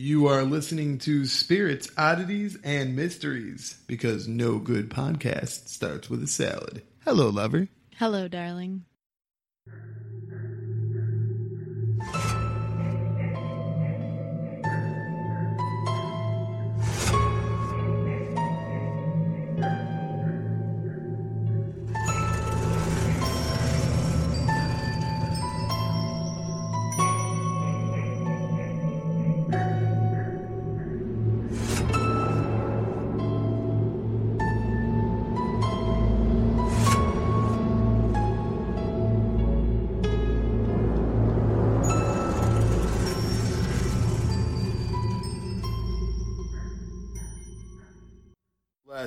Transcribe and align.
You 0.00 0.28
are 0.28 0.44
listening 0.44 0.98
to 0.98 1.26
Spirits, 1.26 1.90
Oddities, 1.98 2.56
and 2.62 2.94
Mysteries 2.94 3.82
because 3.88 4.28
no 4.28 4.60
good 4.60 4.90
podcast 4.90 5.66
starts 5.66 6.08
with 6.08 6.22
a 6.22 6.28
salad. 6.28 6.82
Hello, 7.04 7.30
lover. 7.30 7.66
Hello, 7.96 8.28
darling. 8.28 8.84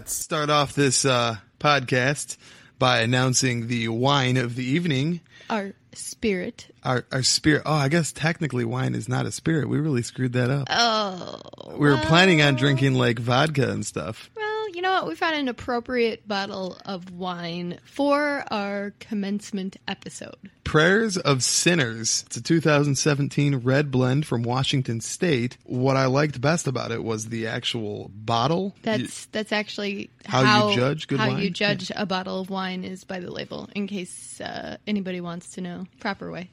Let's 0.01 0.13
start 0.13 0.49
off 0.49 0.73
this 0.73 1.05
uh, 1.05 1.35
podcast 1.59 2.37
by 2.79 3.01
announcing 3.01 3.67
the 3.67 3.89
wine 3.89 4.35
of 4.37 4.55
the 4.55 4.63
evening. 4.63 5.21
Our 5.47 5.73
spirit. 5.93 6.73
Our, 6.83 7.05
our 7.11 7.21
spirit. 7.21 7.61
Oh, 7.67 7.75
I 7.75 7.87
guess 7.87 8.11
technically 8.11 8.65
wine 8.65 8.95
is 8.95 9.07
not 9.07 9.27
a 9.27 9.31
spirit. 9.31 9.69
We 9.69 9.77
really 9.77 10.01
screwed 10.01 10.33
that 10.33 10.49
up. 10.49 10.69
Oh. 10.71 11.39
we 11.77 11.87
were 11.87 11.97
planning 11.97 12.41
on 12.41 12.55
drinking 12.55 12.95
like 12.95 13.19
vodka 13.19 13.69
and 13.69 13.85
stuff. 13.85 14.31
Well, 14.35 14.50
you 14.81 14.87
know 14.87 14.93
what? 14.93 15.07
We 15.07 15.13
found 15.13 15.35
an 15.35 15.47
appropriate 15.47 16.27
bottle 16.27 16.75
of 16.85 17.11
wine 17.11 17.77
for 17.83 18.43
our 18.49 18.95
commencement 18.99 19.77
episode. 19.87 20.49
Prayers 20.63 21.17
of 21.17 21.43
Sinners. 21.43 22.23
It's 22.25 22.37
a 22.37 22.41
2017 22.41 23.57
red 23.57 23.91
blend 23.91 24.25
from 24.25 24.41
Washington 24.41 24.99
State. 24.99 25.55
What 25.65 25.97
I 25.97 26.07
liked 26.07 26.41
best 26.41 26.65
about 26.65 26.91
it 26.91 27.03
was 27.03 27.29
the 27.29 27.45
actual 27.45 28.09
bottle. 28.15 28.75
That's 28.81 29.27
that's 29.27 29.51
actually 29.51 30.09
How 30.25 30.69
you 30.69 30.75
judge 30.75 31.07
good 31.07 31.19
how 31.19 31.27
wine? 31.27 31.43
you 31.43 31.51
judge 31.51 31.91
a 31.95 32.07
bottle 32.07 32.41
of 32.41 32.49
wine 32.49 32.83
is 32.83 33.03
by 33.03 33.19
the 33.19 33.29
label. 33.29 33.69
In 33.75 33.85
case 33.85 34.41
uh, 34.41 34.77
anybody 34.87 35.21
wants 35.21 35.51
to 35.51 35.61
know, 35.61 35.85
proper 35.99 36.31
way. 36.31 36.49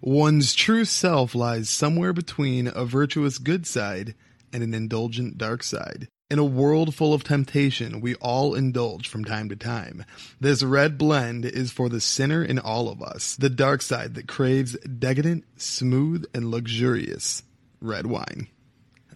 One's 0.00 0.54
true 0.54 0.86
self 0.86 1.34
lies 1.34 1.68
somewhere 1.68 2.14
between 2.14 2.68
a 2.74 2.86
virtuous 2.86 3.36
good 3.36 3.66
side 3.66 4.14
and 4.50 4.62
an 4.62 4.72
indulgent 4.72 5.36
dark 5.36 5.62
side. 5.62 6.08
In 6.30 6.38
a 6.38 6.44
world 6.44 6.94
full 6.94 7.12
of 7.12 7.24
temptation, 7.24 8.00
we 8.00 8.14
all 8.14 8.54
indulge 8.54 9.08
from 9.08 9.24
time 9.24 9.48
to 9.48 9.56
time. 9.56 10.04
This 10.40 10.62
red 10.62 10.96
blend 10.96 11.44
is 11.44 11.72
for 11.72 11.88
the 11.88 12.00
sinner 12.00 12.40
in 12.44 12.60
all 12.60 12.88
of 12.88 13.02
us, 13.02 13.34
the 13.34 13.50
dark 13.50 13.82
side 13.82 14.14
that 14.14 14.28
craves 14.28 14.78
decadent, 14.78 15.42
smooth, 15.56 16.24
and 16.32 16.52
luxurious 16.52 17.42
red 17.80 18.06
wine. 18.06 18.46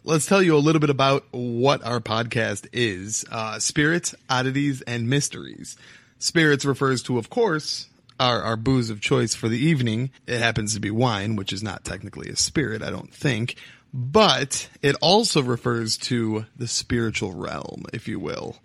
Let's 0.03 0.27
tell 0.27 0.43
you 0.43 0.57
a 0.57 0.59
little 0.59 0.81
bit 0.81 0.91
about 0.91 1.25
what 1.31 1.85
our 1.85 2.01
podcast 2.01 2.67
is 2.73 3.25
uh, 3.31 3.61
Spirits, 3.61 4.17
Oddities, 4.29 4.83
and 4.83 5.09
Mysteries. 5.09 5.77
Spirits 6.19 6.65
refers 6.65 7.01
to, 7.05 7.19
of 7.19 7.31
course, 7.31 7.89
our, 8.19 8.43
our 8.43 8.57
booze 8.57 8.91
of 8.91 9.01
choice 9.01 9.37
for 9.37 9.49
the 9.49 9.59
evening. 9.59 10.11
It 10.27 10.41
happens 10.41 10.75
to 10.75 10.81
be 10.81 10.91
wine, 10.91 11.37
which 11.37 11.53
is 11.53 11.63
not 11.63 11.85
technically 11.85 12.29
a 12.29 12.37
spirit, 12.37 12.83
I 12.83 12.91
don't 12.91 13.15
think. 13.15 13.55
But 13.97 14.69
it 14.83 14.97
also 15.01 15.41
refers 15.41 15.97
to 15.99 16.47
the 16.57 16.67
spiritual 16.67 17.33
realm, 17.33 17.85
if 17.93 18.09
you 18.09 18.19
will. 18.19 18.57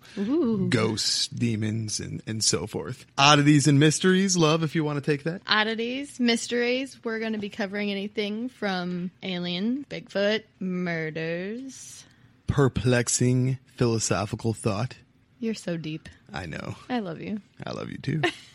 Ghosts, 0.68 1.28
demons, 1.28 2.00
and, 2.00 2.20
and 2.26 2.42
so 2.42 2.66
forth. 2.66 3.06
Oddities 3.16 3.68
and 3.68 3.78
mysteries, 3.78 4.36
love, 4.36 4.64
if 4.64 4.74
you 4.74 4.82
want 4.82 5.02
to 5.02 5.08
take 5.08 5.22
that. 5.22 5.42
Oddities, 5.46 6.18
mysteries. 6.18 6.98
We're 7.04 7.20
going 7.20 7.34
to 7.34 7.38
be 7.38 7.48
covering 7.48 7.92
anything 7.92 8.48
from 8.48 9.12
alien, 9.22 9.86
Bigfoot, 9.88 10.42
murders. 10.58 12.04
Perplexing 12.48 13.58
philosophical 13.76 14.52
thought. 14.52 14.96
You're 15.38 15.54
so 15.54 15.76
deep. 15.76 16.08
I 16.32 16.46
know. 16.46 16.74
I 16.88 16.98
love 16.98 17.20
you. 17.20 17.40
I 17.64 17.70
love 17.70 17.88
you 17.88 17.98
too. 17.98 18.22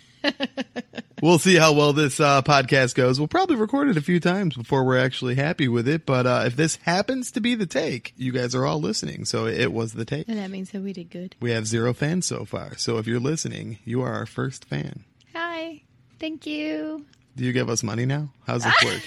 we'll 1.22 1.40
see 1.40 1.56
how 1.56 1.74
well 1.74 1.94
this 1.94 2.20
uh, 2.20 2.42
podcast 2.42 2.96
goes. 2.96 3.20
We'll 3.20 3.28
probably 3.28 3.56
record 3.56 3.90
it 3.90 3.98
a 3.98 4.02
few 4.02 4.20
times 4.20 4.56
before 4.56 4.84
we're 4.84 4.98
actually 5.00 5.36
happy 5.36 5.68
with 5.68 5.88
it. 5.88 6.06
But 6.06 6.26
uh, 6.26 6.44
if 6.46 6.56
this 6.56 6.78
happens 6.78 7.32
to 7.32 7.42
be 7.42 7.56
the 7.56 7.66
take, 7.66 8.14
you 8.16 8.32
guys 8.32 8.56
are 8.56 8.66
all 8.66 8.80
listening. 8.80 9.26
So 9.26 9.48
it 9.48 9.72
was 9.72 9.94
the 9.94 10.06
take. 10.06 10.28
And 10.28 10.38
that 10.38 10.50
means 10.52 10.72
that 10.72 10.82
we 10.82 10.94
did 10.94 11.10
good. 11.10 11.36
We 11.40 11.52
have 11.52 11.68
zero 11.68 11.94
fans 11.94 12.26
so 12.26 12.46
far. 12.46 12.78
So 12.78 12.98
if 12.98 13.08
you're 13.08 13.20
listening, 13.20 13.80
you 13.86 14.02
are 14.02 14.14
our 14.14 14.26
first 14.26 14.66
fan. 14.66 15.04
Hi. 15.34 15.82
Thank 16.20 16.46
you. 16.46 17.06
Do 17.36 17.44
you 17.44 17.52
give 17.52 17.70
us 17.70 17.84
money 17.84 18.06
now? 18.06 18.30
How's 18.48 18.64
this 18.64 18.84
work? 18.84 19.02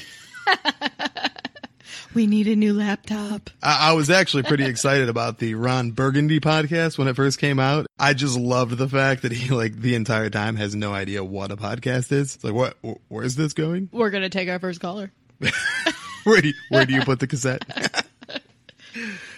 We 2.14 2.26
need 2.26 2.48
a 2.48 2.56
new 2.56 2.72
laptop. 2.75 3.50
I, 3.62 3.91
I 3.91 3.92
was 3.92 4.10
actually 4.10 4.44
pretty 4.44 4.64
excited 4.66 5.09
about 5.09 5.38
the 5.38 5.54
Ron 5.54 5.91
Burgundy 5.92 6.41
podcast 6.41 6.98
when 6.98 7.09
it 7.09 7.16
first 7.16 7.38
came 7.38 7.59
out. 7.59 7.86
I 7.98 8.14
just 8.14 8.38
loved 8.38 8.76
the 8.76 8.88
fact 8.88 9.22
that 9.22 9.32
he, 9.32 9.54
like, 9.54 9.76
the 9.76 9.94
entire 9.94 10.31
time 10.31 10.56
has 10.56 10.75
no 10.75 10.92
idea 10.92 11.25
what 11.25 11.50
a 11.50 11.56
podcast 11.56 12.12
is. 12.12 12.37
It's 12.37 12.44
like, 12.44 12.54
what? 12.54 12.76
Where's 13.08 13.37
this 13.37 13.53
going? 13.53 13.88
We're 13.92 14.10
going 14.10 14.22
to 14.22 14.28
take 14.28 14.48
our 14.48 14.58
first 14.58 14.81
caller. 14.81 15.12
Where 16.25 16.42
do 16.42 16.48
you, 16.48 16.54
where 16.69 16.84
do 16.84 16.92
you 16.92 17.03
put 17.03 17.20
the 17.20 17.26
cassette? 17.26 17.64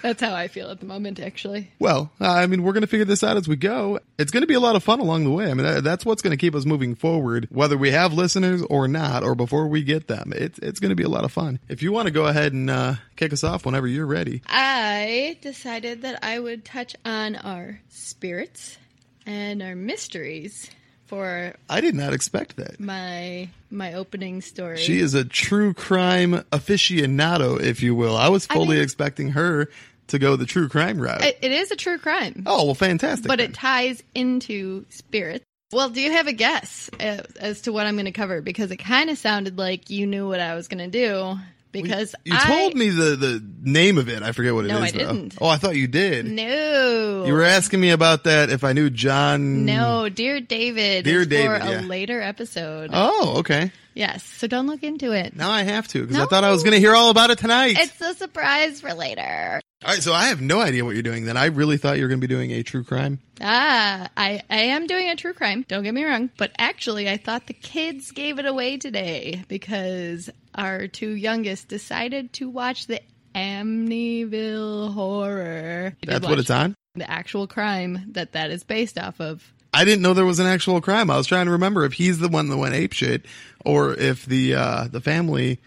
That's 0.03 0.23
how 0.23 0.35
I 0.35 0.49
feel 0.49 0.71
at 0.71 0.81
the 0.81 0.87
moment, 0.87 1.21
actually. 1.21 1.71
Well, 1.79 2.11
I 2.21 2.47
mean, 2.47 2.63
we're 2.63 2.73
going 2.73 2.83
to 2.83 2.87
figure 2.87 3.05
this 3.05 3.23
out 3.23 3.37
as 3.37 3.49
we 3.49 3.57
go. 3.57 4.01
It's 4.19 4.31
going 4.31 4.43
to 4.43 4.47
be 4.47 4.55
a 4.55 4.61
lot 4.61 4.77
of 4.77 4.83
fun 4.83 5.01
along 5.01 5.25
the 5.25 5.31
way. 5.31 5.51
I 5.51 5.55
mean, 5.55 5.83
that's 5.83 6.05
what's 6.05 6.23
going 6.23 6.33
to 6.33 6.37
keep 6.37 6.55
us 6.55 6.65
moving 6.65 6.95
forward, 6.95 7.49
whether 7.51 7.77
we 7.77 7.91
have 7.91 8.13
listeners 8.13 8.63
or 8.63 8.89
not, 8.89 9.23
or 9.23 9.35
before 9.35 9.69
we 9.69 9.83
get 9.83 10.09
them. 10.09 10.33
It's 10.35 10.59
it's 10.61 10.81
going 10.81 10.91
to 10.91 10.97
be 10.97 11.03
a 11.03 11.09
lot 11.09 11.25
of 11.25 11.33
fun. 11.33 11.59
If 11.69 11.83
you 11.83 11.93
want 11.93 12.07
to 12.07 12.13
go 12.13 12.27
ahead 12.27 12.53
and 12.53 12.71
uh, 12.71 12.95
kick 13.17 13.33
us 13.33 13.45
off 13.45 13.67
whenever 13.67 13.87
you're 13.87 14.07
ready. 14.07 14.43
I 14.47 15.39
decided 15.41 16.03
that 16.03 16.25
I 16.25 16.39
would 16.39 16.65
touch 16.65 16.97
on 17.05 17.37
our 17.37 17.81
spirits 17.89 18.79
and 19.27 19.63
our 19.63 19.77
mysteries 19.77 20.71
for 21.11 21.53
I 21.69 21.81
did 21.83 21.95
not 21.95 22.13
expect 22.15 22.57
that. 22.57 22.79
my 22.81 23.49
my 23.71 23.95
opening 23.95 24.41
story. 24.41 24.79
She 24.79 24.99
is 25.01 25.13
a 25.15 25.25
true 25.25 25.75
crime 25.75 26.45
aficionado, 26.53 27.61
if 27.61 27.83
you 27.83 27.95
will. 27.95 28.17
I 28.17 28.29
was 28.29 28.47
fully 28.47 28.77
mean- 28.77 28.83
expecting 28.85 29.31
her 29.31 29.69
to 30.07 30.19
go 30.19 30.37
the 30.37 30.47
true 30.47 30.69
crime 30.69 30.99
route. 31.01 31.23
It- 31.23 31.39
it 31.43 31.53
is 31.53 31.71
a 31.71 31.77
true 31.77 31.99
crime, 31.99 32.45
oh, 32.47 32.65
well, 32.67 32.75
fantastic. 32.75 33.27
but 33.29 33.39
then. 33.39 33.51
it 33.51 33.55
ties 33.55 34.03
into 34.15 34.85
spirits. 34.91 35.45
Well, 35.73 35.89
do 35.91 36.01
you 36.01 36.11
have 36.11 36.27
a 36.27 36.33
guess 36.33 36.91
as, 36.99 37.21
as 37.39 37.61
to 37.63 37.73
what 37.73 37.87
I'm 37.87 37.95
going 37.95 38.07
to 38.07 38.11
cover? 38.13 38.41
Because 38.41 38.73
it 38.73 38.79
kind 38.79 39.09
of 39.09 39.19
sounded 39.19 39.57
like 39.57 39.89
you 39.89 40.05
knew 40.07 40.27
what 40.27 40.41
I 40.41 40.57
was 40.57 40.67
going 40.67 40.91
to 40.91 40.99
do. 41.07 41.37
Because 41.73 42.15
you 42.25 42.35
I, 42.37 42.47
told 42.47 42.75
me 42.75 42.89
the, 42.89 43.17
the 43.17 43.45
name 43.63 43.97
of 43.99 44.09
it. 44.09 44.23
I 44.23 44.33
forget 44.33 44.55
what 44.55 44.65
it 44.65 44.73
is. 44.73 44.73
No, 44.73 44.81
I 44.81 44.91
though. 44.91 44.99
didn't. 44.99 45.39
Oh, 45.41 45.47
I 45.47 45.57
thought 45.57 45.77
you 45.77 45.87
did. 45.87 46.27
No. 46.27 47.25
You 47.25 47.33
were 47.33 47.45
asking 47.45 47.81
me 47.81 47.91
about 47.91 48.25
that 48.25 48.51
if 48.51 48.65
I 48.65 48.73
knew 48.73 48.91
John. 48.91 49.65
No, 49.67 50.09
Dear 50.09 50.41
David. 50.41 51.05
Dear 51.05 51.25
David, 51.25 51.63
for 51.63 51.69
a 51.69 51.71
yeah. 51.73 51.81
later 51.87 52.21
episode. 52.21 52.91
Oh, 52.93 53.39
okay. 53.39 53.71
Yes, 53.95 54.25
so 54.25 54.47
don't 54.47 54.67
look 54.67 54.83
into 54.83 55.13
it. 55.13 55.37
Now 55.37 55.51
I 55.51 55.63
have 55.63 55.87
to 55.89 56.01
because 56.03 56.17
I 56.17 56.27
thought 56.27 56.45
I 56.45 56.51
was 56.51 56.63
going 56.63 56.75
to 56.75 56.81
hear 56.81 56.95
all 56.95 57.11
about 57.11 57.31
it 57.31 57.39
tonight. 57.39 57.77
It's 57.79 58.01
a 58.01 58.15
surprise 58.15 58.81
for 58.81 58.95
later. 58.95 59.61
All 59.83 59.95
right, 59.95 60.03
so 60.03 60.13
I 60.13 60.27
have 60.27 60.43
no 60.43 60.61
idea 60.61 60.85
what 60.85 60.95
you're 60.95 61.03
doing. 61.03 61.25
Then 61.25 61.39
I 61.39 61.47
really 61.47 61.79
thought 61.79 61.97
you 61.97 62.03
were 62.03 62.09
going 62.09 62.21
to 62.21 62.27
be 62.27 62.33
doing 62.33 62.51
a 62.51 62.63
true 62.63 62.85
crime. 62.85 63.19
Ah, 63.41 64.11
I, 64.15 64.43
I 64.51 64.59
am 64.59 64.87
doing 64.87 65.09
a 65.09 65.17
true 65.17 65.33
crime. 65.33 65.65
Don't 65.69 65.85
get 65.85 65.95
me 65.95 66.05
wrong. 66.05 66.29
But 66.37 66.53
actually, 66.59 67.09
I 67.09 67.17
thought 67.17 67.47
the 67.47 67.55
kids 67.55 68.11
gave 68.11 68.39
it 68.39 68.45
away 68.45 68.77
today 68.77 69.43
because 69.49 70.29
our 70.55 70.87
two 70.87 71.13
youngest 71.13 71.69
decided 71.69 72.35
to 72.35 72.51
watch 72.51 72.89
the 72.89 73.01
Amityville 73.35 74.93
Horror. 74.93 75.97
Did 76.03 76.11
That's 76.11 76.23
what 76.25 76.33
watch 76.33 76.41
it's 76.41 76.51
on. 76.51 76.75
The 76.97 77.11
actual 77.11 77.47
crime 77.47 78.05
that 78.13 78.33
that 78.33 78.51
is 78.51 78.65
based 78.65 78.99
off 78.99 79.19
of. 79.19 79.51
I 79.73 79.87
didn't 79.87 80.03
know 80.03 80.13
there 80.13 80.27
was 80.27 80.41
an 80.41 80.47
actual 80.47 80.83
crime. 80.83 81.11
I 81.11 81.17
was 81.17 81.27
trying 81.27 81.47
to 81.47 81.53
remember 81.53 81.87
if 81.87 81.95
he's 81.95 82.19
the 82.19 82.29
one 82.29 82.49
that 82.51 82.57
went 82.59 82.75
ape 82.75 82.93
shit 82.93 83.25
or 83.65 83.95
if 83.95 84.27
the 84.27 84.57
uh, 84.57 84.89
the 84.89 85.01
family 85.01 85.61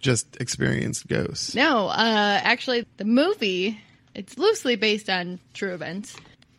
just 0.00 0.36
experienced 0.40 1.06
ghosts. 1.08 1.54
No, 1.54 1.88
uh, 1.88 2.40
actually, 2.42 2.86
the 2.96 3.04
movie 3.04 3.78
it's 4.14 4.36
loosely 4.36 4.74
based 4.76 5.08
on 5.08 5.38
true 5.54 5.74
events. 5.74 6.16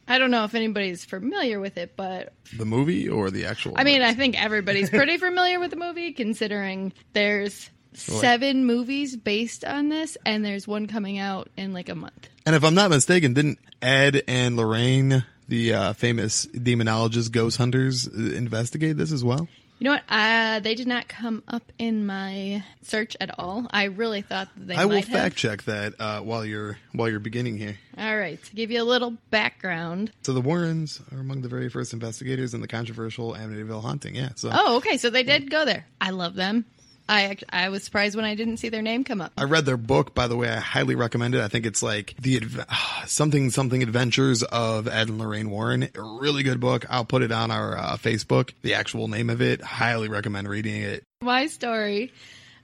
I 0.08 0.18
don't 0.18 0.32
know 0.32 0.44
if 0.46 0.56
anybody's 0.56 1.04
familiar 1.06 1.60
with 1.60 1.78
it, 1.78 1.96
but 1.96 2.34
The 2.58 2.66
movie 2.66 3.08
or 3.10 3.30
the 3.30 3.46
actual? 3.46 3.74
I 3.76 3.84
mean, 3.84 4.02
I 4.02 4.14
think 4.14 4.42
everybody's 4.42 4.90
pretty 4.90 5.18
familiar 5.28 5.60
with 5.60 5.70
the 5.72 5.78
movie, 5.78 6.14
considering 6.14 6.94
there's 7.14 7.70
seven 7.94 8.66
movies 8.66 9.16
based 9.18 9.66
on 9.66 9.90
this, 9.90 10.18
and 10.26 10.44
there's 10.44 10.68
one 10.68 10.88
coming 10.88 11.20
out 11.20 11.50
in 11.58 11.74
like 11.74 11.90
a 11.90 11.96
month. 11.96 12.30
and 12.46 12.56
if 12.56 12.64
I'm 12.64 12.76
not 12.76 12.90
mistaken, 12.90 13.34
didn't 13.34 13.60
Ed 13.82 14.24
and 14.28 14.56
Lorraine, 14.56 15.26
the 15.48 15.74
uh, 15.74 15.94
famous 15.94 16.46
demonologist 16.48 17.32
ghost 17.32 17.58
hunters, 17.58 18.08
uh, 18.08 18.12
investigate 18.36 18.98
this 18.98 19.12
as 19.12 19.24
well? 19.24 19.48
You 19.80 19.86
know 19.86 19.92
what? 19.92 20.04
Uh, 20.10 20.60
they 20.60 20.76
did 20.76 20.88
not 20.88 21.08
come 21.08 21.42
up 21.48 21.64
in 21.80 22.06
my 22.06 22.64
search 22.82 23.16
at 23.22 23.40
all. 23.40 23.66
I 23.72 23.86
really 23.86 24.22
thought 24.22 24.50
that 24.58 24.68
they 24.68 24.76
I 24.76 24.84
will 24.84 25.02
fact 25.02 25.12
have. 25.12 25.36
check 25.36 25.64
that 25.64 25.94
uh, 26.00 26.20
while 26.20 26.44
you're 26.44 26.78
while 26.92 27.08
you're 27.10 27.22
beginning 27.22 27.58
here. 27.58 27.78
All 27.98 28.18
right, 28.18 28.44
to 28.44 28.56
give 28.56 28.72
you 28.72 28.82
a 28.82 28.84
little 28.84 29.12
background. 29.32 30.12
So 30.24 30.34
the 30.34 30.42
Warrens 30.42 31.00
are 31.14 31.20
among 31.20 31.44
the 31.44 31.48
very 31.48 31.70
first 31.70 31.94
investigators 31.94 32.54
in 32.54 32.60
the 32.60 32.68
controversial 32.68 33.34
Amityville 33.36 33.82
haunting. 33.82 34.16
Yeah. 34.16 34.30
So 34.36 34.50
Oh, 34.52 34.78
okay, 34.78 34.98
so 34.98 35.10
they 35.10 35.24
did 35.24 35.50
go 35.50 35.64
there. 35.64 35.86
I 36.02 36.10
love 36.10 36.36
them. 36.36 36.66
I 37.10 37.38
I 37.50 37.70
was 37.70 37.84
surprised 37.84 38.16
when 38.16 38.24
I 38.24 38.36
didn't 38.36 38.58
see 38.58 38.70
their 38.70 38.84
name 38.84 39.04
come 39.04 39.20
up. 39.20 39.34
I 39.36 39.46
read 39.46 39.66
their 39.66 39.78
book, 39.78 40.14
by 40.14 40.28
the 40.28 40.38
way. 40.38 40.48
I 40.48 40.60
highly 40.60 40.94
recommend 40.94 41.34
it. 41.34 41.42
I 41.42 41.48
think 41.48 41.66
it's 41.66 41.82
like 41.82 42.14
the 42.22 42.42
something 43.08 43.50
something 43.50 43.82
adventures 43.82 44.44
of 44.44 44.88
Ed 44.88 45.10
and 45.10 45.18
Lorraine 45.18 45.50
Warren. 45.50 45.90
A 45.96 46.02
really 46.02 46.44
good 46.44 46.60
book. 46.60 46.86
I'll 46.88 47.06
put 47.06 47.24
it 47.24 47.32
on 47.32 47.50
our 47.50 47.76
uh, 47.76 47.98
Facebook. 47.98 48.52
The 48.62 48.76
actual 48.76 49.08
name 49.08 49.32
of 49.32 49.42
it. 49.42 49.62
Highly 49.62 50.08
recommend 50.08 50.48
reading 50.48 50.84
it. 50.84 51.04
My 51.22 51.48
story 51.48 52.14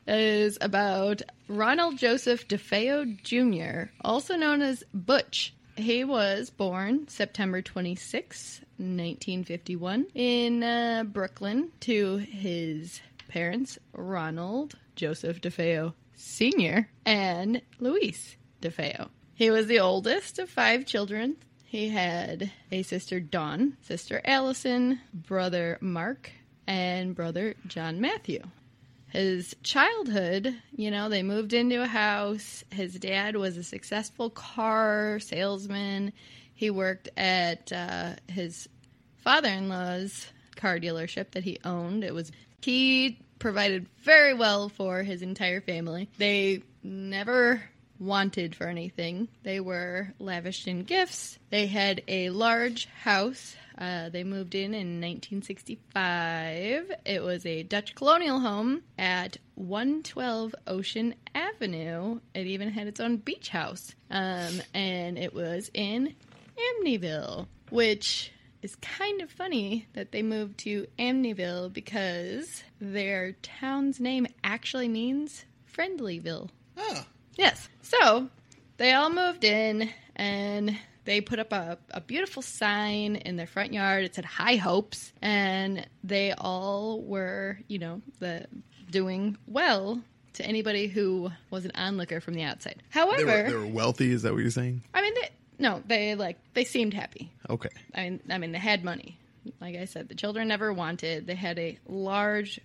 is 0.07 0.59
about 0.61 1.23
Ronald 1.47 1.97
Joseph 1.97 2.47
DeFeo 2.47 3.21
Jr., 3.23 3.91
also 4.01 4.35
known 4.35 4.61
as 4.61 4.83
Butch. 4.93 5.55
He 5.75 6.03
was 6.03 6.51
born 6.51 7.07
September 7.07 7.61
26, 7.63 8.61
1951, 8.77 10.05
in 10.13 10.63
uh, 10.63 11.03
Brooklyn 11.05 11.71
to 11.81 12.17
his 12.17 13.01
parents, 13.27 13.77
Ronald 13.93 14.75
Joseph 14.95 15.41
DeFeo 15.41 15.93
Sr. 16.15 16.89
and 17.05 17.61
Louise 17.79 18.37
DeFeo. 18.61 19.09
He 19.33 19.49
was 19.49 19.67
the 19.67 19.79
oldest 19.79 20.39
of 20.39 20.49
five 20.49 20.85
children. 20.85 21.37
He 21.65 21.89
had 21.89 22.51
a 22.71 22.83
sister, 22.83 23.19
Dawn, 23.19 23.77
sister 23.81 24.21
Allison, 24.23 25.01
brother 25.13 25.77
Mark, 25.81 26.31
and 26.67 27.13
brother 27.13 27.55
John 27.67 27.99
Matthew 27.99 28.41
his 29.15 29.55
childhood, 29.63 30.53
you 30.75 30.91
know, 30.91 31.07
they 31.07 31.23
moved 31.23 31.53
into 31.53 31.81
a 31.81 31.87
house. 31.87 32.65
His 32.69 32.95
dad 32.95 33.37
was 33.37 33.55
a 33.55 33.63
successful 33.63 34.29
car 34.29 35.19
salesman. 35.19 36.11
He 36.53 36.69
worked 36.69 37.07
at 37.15 37.71
uh, 37.71 38.15
his 38.27 38.67
father 39.23 39.47
in 39.47 39.69
law's 39.69 40.27
car 40.57 40.79
dealership 40.79 41.31
that 41.31 41.45
he 41.45 41.59
owned. 41.63 42.03
It 42.03 42.13
was, 42.13 42.31
he 42.61 43.19
provided 43.39 43.87
very 44.03 44.33
well 44.33 44.69
for 44.69 45.03
his 45.03 45.21
entire 45.21 45.61
family. 45.61 46.09
They 46.17 46.63
never 46.83 47.61
wanted 47.99 48.55
for 48.55 48.67
anything. 48.67 49.27
They 49.43 49.59
were 49.59 50.13
lavished 50.19 50.67
in 50.67 50.83
gifts. 50.83 51.39
They 51.49 51.67
had 51.67 52.01
a 52.07 52.29
large 52.29 52.87
house. 52.87 53.55
Uh, 53.77 54.09
they 54.09 54.23
moved 54.23 54.55
in 54.55 54.73
in 54.73 55.01
1965. 55.01 56.91
It 57.05 57.21
was 57.21 57.45
a 57.45 57.63
Dutch 57.63 57.93
colonial 57.95 58.39
home 58.39 58.83
at 58.97 59.37
112 59.55 60.55
Ocean 60.67 61.15
Avenue. 61.33 62.19
It 62.33 62.47
even 62.47 62.69
had 62.69 62.87
its 62.87 62.99
own 62.99 63.17
beach 63.17 63.49
house. 63.49 63.93
Um, 64.09 64.61
and 64.73 65.17
it 65.17 65.33
was 65.33 65.69
in 65.73 66.15
Amityville, 66.57 67.47
which 67.69 68.31
is 68.65 68.75
kind 68.77 69.21
of 69.21 69.29
funny 69.29 69.85
that 69.93 70.11
they 70.11 70.23
moved 70.23 70.57
to 70.57 70.87
Amityville 70.97 71.71
because 71.71 72.63
their 72.81 73.33
town's 73.43 73.99
name 73.99 74.25
actually 74.43 74.87
means 74.87 75.45
Friendlyville. 75.71 76.49
Oh. 76.75 77.05
Yes. 77.37 77.69
So 77.83 78.27
they 78.77 78.93
all 78.93 79.11
moved 79.11 79.43
in 79.43 79.91
and 80.15 80.75
they 81.03 81.21
put 81.21 81.37
up 81.37 81.53
a, 81.53 81.77
a 81.91 82.01
beautiful 82.01 82.41
sign 82.41 83.17
in 83.17 83.35
their 83.35 83.45
front 83.45 83.71
yard. 83.71 84.03
It 84.03 84.15
said 84.15 84.25
High 84.25 84.55
Hopes. 84.55 85.13
And 85.21 85.87
they 86.03 86.33
all 86.33 87.01
were, 87.01 87.59
you 87.67 87.77
know, 87.77 88.01
the 88.19 88.47
doing 88.89 89.37
well 89.45 90.01
to 90.33 90.43
anybody 90.45 90.87
who 90.87 91.29
was 91.51 91.65
an 91.65 91.71
onlooker 91.75 92.19
from 92.19 92.33
the 92.33 92.41
outside. 92.41 92.81
They 92.91 92.99
However, 92.99 93.25
were, 93.25 93.43
they 93.43 93.55
were 93.55 93.67
wealthy. 93.67 94.11
Is 94.11 94.23
that 94.23 94.33
what 94.33 94.41
you're 94.41 94.49
saying? 94.49 94.81
I 94.91 95.03
mean, 95.03 95.13
they, 95.13 95.29
no, 95.59 95.81
they 95.85 96.15
like 96.15 96.37
they 96.53 96.63
seemed 96.63 96.93
happy. 96.93 97.31
Okay. 97.49 97.69
I 97.93 98.09
mean, 98.09 98.21
I 98.29 98.37
mean, 98.37 98.51
they 98.51 98.59
had 98.59 98.83
money. 98.83 99.17
Like 99.61 99.75
I 99.75 99.85
said, 99.85 100.09
the 100.09 100.15
children 100.15 100.47
never 100.47 100.73
wanted. 100.73 101.27
They 101.27 101.35
had 101.35 101.59
a 101.59 101.77
large 101.87 102.59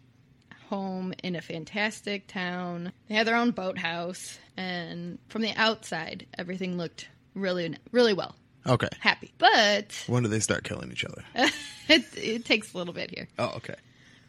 home 0.69 1.13
in 1.23 1.37
a 1.37 1.41
fantastic 1.43 2.27
town. 2.27 2.93
They 3.09 3.15
had 3.15 3.27
their 3.27 3.37
own 3.37 3.51
boathouse, 3.51 4.39
and 4.57 5.19
from 5.29 5.43
the 5.43 5.53
outside, 5.57 6.27
everything 6.39 6.79
looked 6.79 7.09
really, 7.35 7.77
really 7.93 8.13
well. 8.15 8.35
Okay. 8.67 8.89
Happy, 9.01 9.33
but 9.39 10.05
When 10.07 10.23
do 10.23 10.29
they 10.29 10.41
start 10.41 10.65
killing 10.65 10.93
each 10.93 11.05
other? 11.05 11.25
it, 11.89 12.05
it 12.17 12.45
takes 12.45 12.73
a 12.75 12.79
little 12.79 12.95
bit 12.95 13.11
here. 13.11 13.29
Oh, 13.39 13.53
okay. 13.57 13.75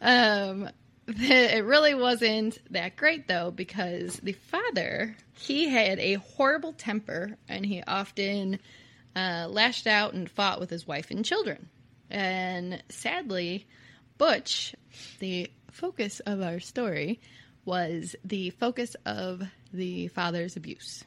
Um, 0.00 0.68
it 1.08 1.64
really 1.64 1.94
wasn't 1.94 2.58
that 2.70 2.96
great 2.96 3.26
though 3.26 3.50
because 3.50 4.16
the 4.16 4.32
father 4.32 5.16
he 5.34 5.68
had 5.68 5.98
a 5.98 6.14
horrible 6.14 6.72
temper 6.72 7.36
and 7.48 7.66
he 7.66 7.82
often 7.82 8.58
uh, 9.16 9.46
lashed 9.50 9.86
out 9.86 10.14
and 10.14 10.30
fought 10.30 10.60
with 10.60 10.70
his 10.70 10.86
wife 10.86 11.10
and 11.10 11.24
children. 11.24 11.68
And 12.10 12.82
sadly, 12.88 13.66
Butch, 14.18 14.74
the 15.18 15.50
focus 15.70 16.20
of 16.20 16.42
our 16.42 16.60
story, 16.60 17.20
was 17.64 18.14
the 18.24 18.50
focus 18.50 18.96
of 19.06 19.42
the 19.72 20.08
father's 20.08 20.56
abuse. 20.56 21.04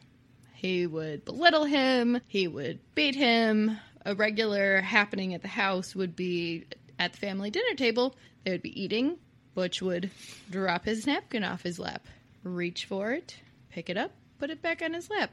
He 0.53 0.88
would 0.88 1.25
belittle 1.25 1.65
him, 1.65 2.19
he 2.27 2.48
would 2.48 2.80
beat 2.95 3.15
him. 3.15 3.77
A 4.07 4.15
regular 4.15 4.81
happening 4.81 5.33
at 5.33 5.41
the 5.41 5.48
house 5.48 5.95
would 5.95 6.15
be 6.15 6.65
at 7.00 7.13
the 7.13 7.19
family 7.19 7.50
dinner 7.50 7.75
table, 7.75 8.15
they 8.44 8.51
would 8.51 8.62
be 8.62 8.81
eating. 8.81 9.18
Butch 9.55 9.81
would 9.81 10.11
drop 10.51 10.85
his 10.85 11.07
napkin 11.07 11.43
off 11.43 11.63
his 11.63 11.79
lap, 11.79 12.05
reach 12.43 12.85
for 12.85 13.13
it, 13.13 13.37
pick 13.71 13.89
it 13.89 13.97
up, 13.97 14.11
put 14.37 14.49
it 14.49 14.61
back 14.61 14.81
on 14.81 14.93
his 14.93 15.09
lap. 15.09 15.31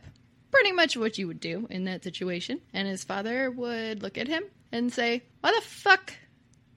Pretty 0.51 0.73
much 0.73 0.97
what 0.97 1.19
you 1.19 1.27
would 1.27 1.41
do 1.41 1.67
in 1.71 1.85
that 1.85 2.05
situation. 2.05 2.61
And 2.73 2.87
his 2.87 3.05
father 3.05 3.51
would 3.51 4.03
look 4.03 4.17
at 4.17 4.29
him 4.29 4.45
and 4.71 4.93
say, 4.93 5.23
Why 5.41 5.53
the 5.53 5.67
fuck 5.67 6.15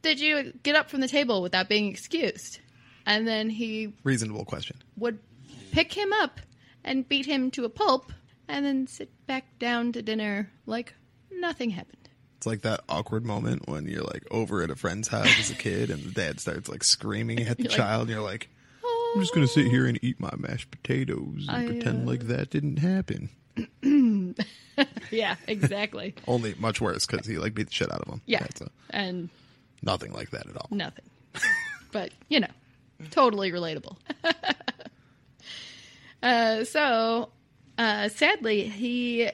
did 0.02 0.20
you 0.20 0.54
get 0.64 0.76
up 0.76 0.90
from 0.90 1.02
the 1.02 1.08
table 1.08 1.42
without 1.42 1.70
being 1.70 1.88
excused? 1.88 2.60
And 3.06 3.28
then 3.28 3.50
he 3.50 3.94
Reasonable 4.04 4.46
question. 4.46 4.78
would 4.98 5.20
pick 5.72 5.94
him 5.94 6.12
up 6.14 6.40
and 6.84 7.08
beat 7.08 7.26
him 7.26 7.52
to 7.52 7.66
a 7.66 7.70
pulp 7.70 8.12
and 8.48 8.66
then 8.66 8.88
sit 8.88 9.10
back 9.28 9.60
down 9.60 9.92
to 9.92 10.02
dinner 10.02 10.50
like 10.66 10.94
nothing 11.32 11.70
happened. 11.72 12.05
It's 12.46 12.48
like 12.52 12.62
that 12.62 12.82
awkward 12.88 13.26
moment 13.26 13.68
when 13.68 13.88
you're 13.88 14.04
like 14.04 14.24
over 14.30 14.62
at 14.62 14.70
a 14.70 14.76
friend's 14.76 15.08
house 15.08 15.40
as 15.40 15.50
a 15.50 15.56
kid 15.56 15.90
and 15.90 16.04
the 16.04 16.12
dad 16.12 16.40
starts 16.40 16.70
like 16.70 16.84
screaming 16.84 17.40
at 17.40 17.58
the 17.58 17.64
You're 17.64 17.70
like, 17.72 17.78
child 17.78 18.02
and 18.02 18.12
you're 18.12 18.22
like, 18.22 18.50
I'm 18.84 19.20
just 19.20 19.34
going 19.34 19.48
to 19.48 19.52
sit 19.52 19.66
here 19.66 19.88
and 19.88 19.98
eat 20.04 20.20
my 20.20 20.30
mashed 20.38 20.70
potatoes 20.70 21.48
and 21.48 21.50
I, 21.50 21.66
pretend 21.66 22.08
uh, 22.08 22.12
like 22.12 22.28
that 22.28 22.52
didn't 22.52 22.78
happen. 22.78 23.30
Yeah, 25.10 25.38
exactly. 25.48 26.14
Only 26.28 26.54
much 26.60 26.82
worse 26.82 27.08
because 27.08 27.26
he 27.26 27.40
like 27.40 27.56
beat 27.56 27.68
the 27.68 27.74
shit 27.74 27.92
out 27.92 28.02
of 28.02 28.08
him. 28.14 28.22
Yeah. 28.28 28.46
A, 28.62 28.68
and 28.92 29.30
nothing 29.82 30.12
like 30.14 30.30
that 30.32 30.46
at 30.48 30.56
all. 30.56 30.68
nothing. 30.70 31.06
but, 31.92 32.12
you 32.28 32.42
know, 32.42 32.48
totally 33.10 33.52
relatable. 33.52 33.96
uh, 36.22 36.64
so, 36.66 37.30
uh, 37.80 38.10
sadly, 38.10 38.68
he 38.68 39.32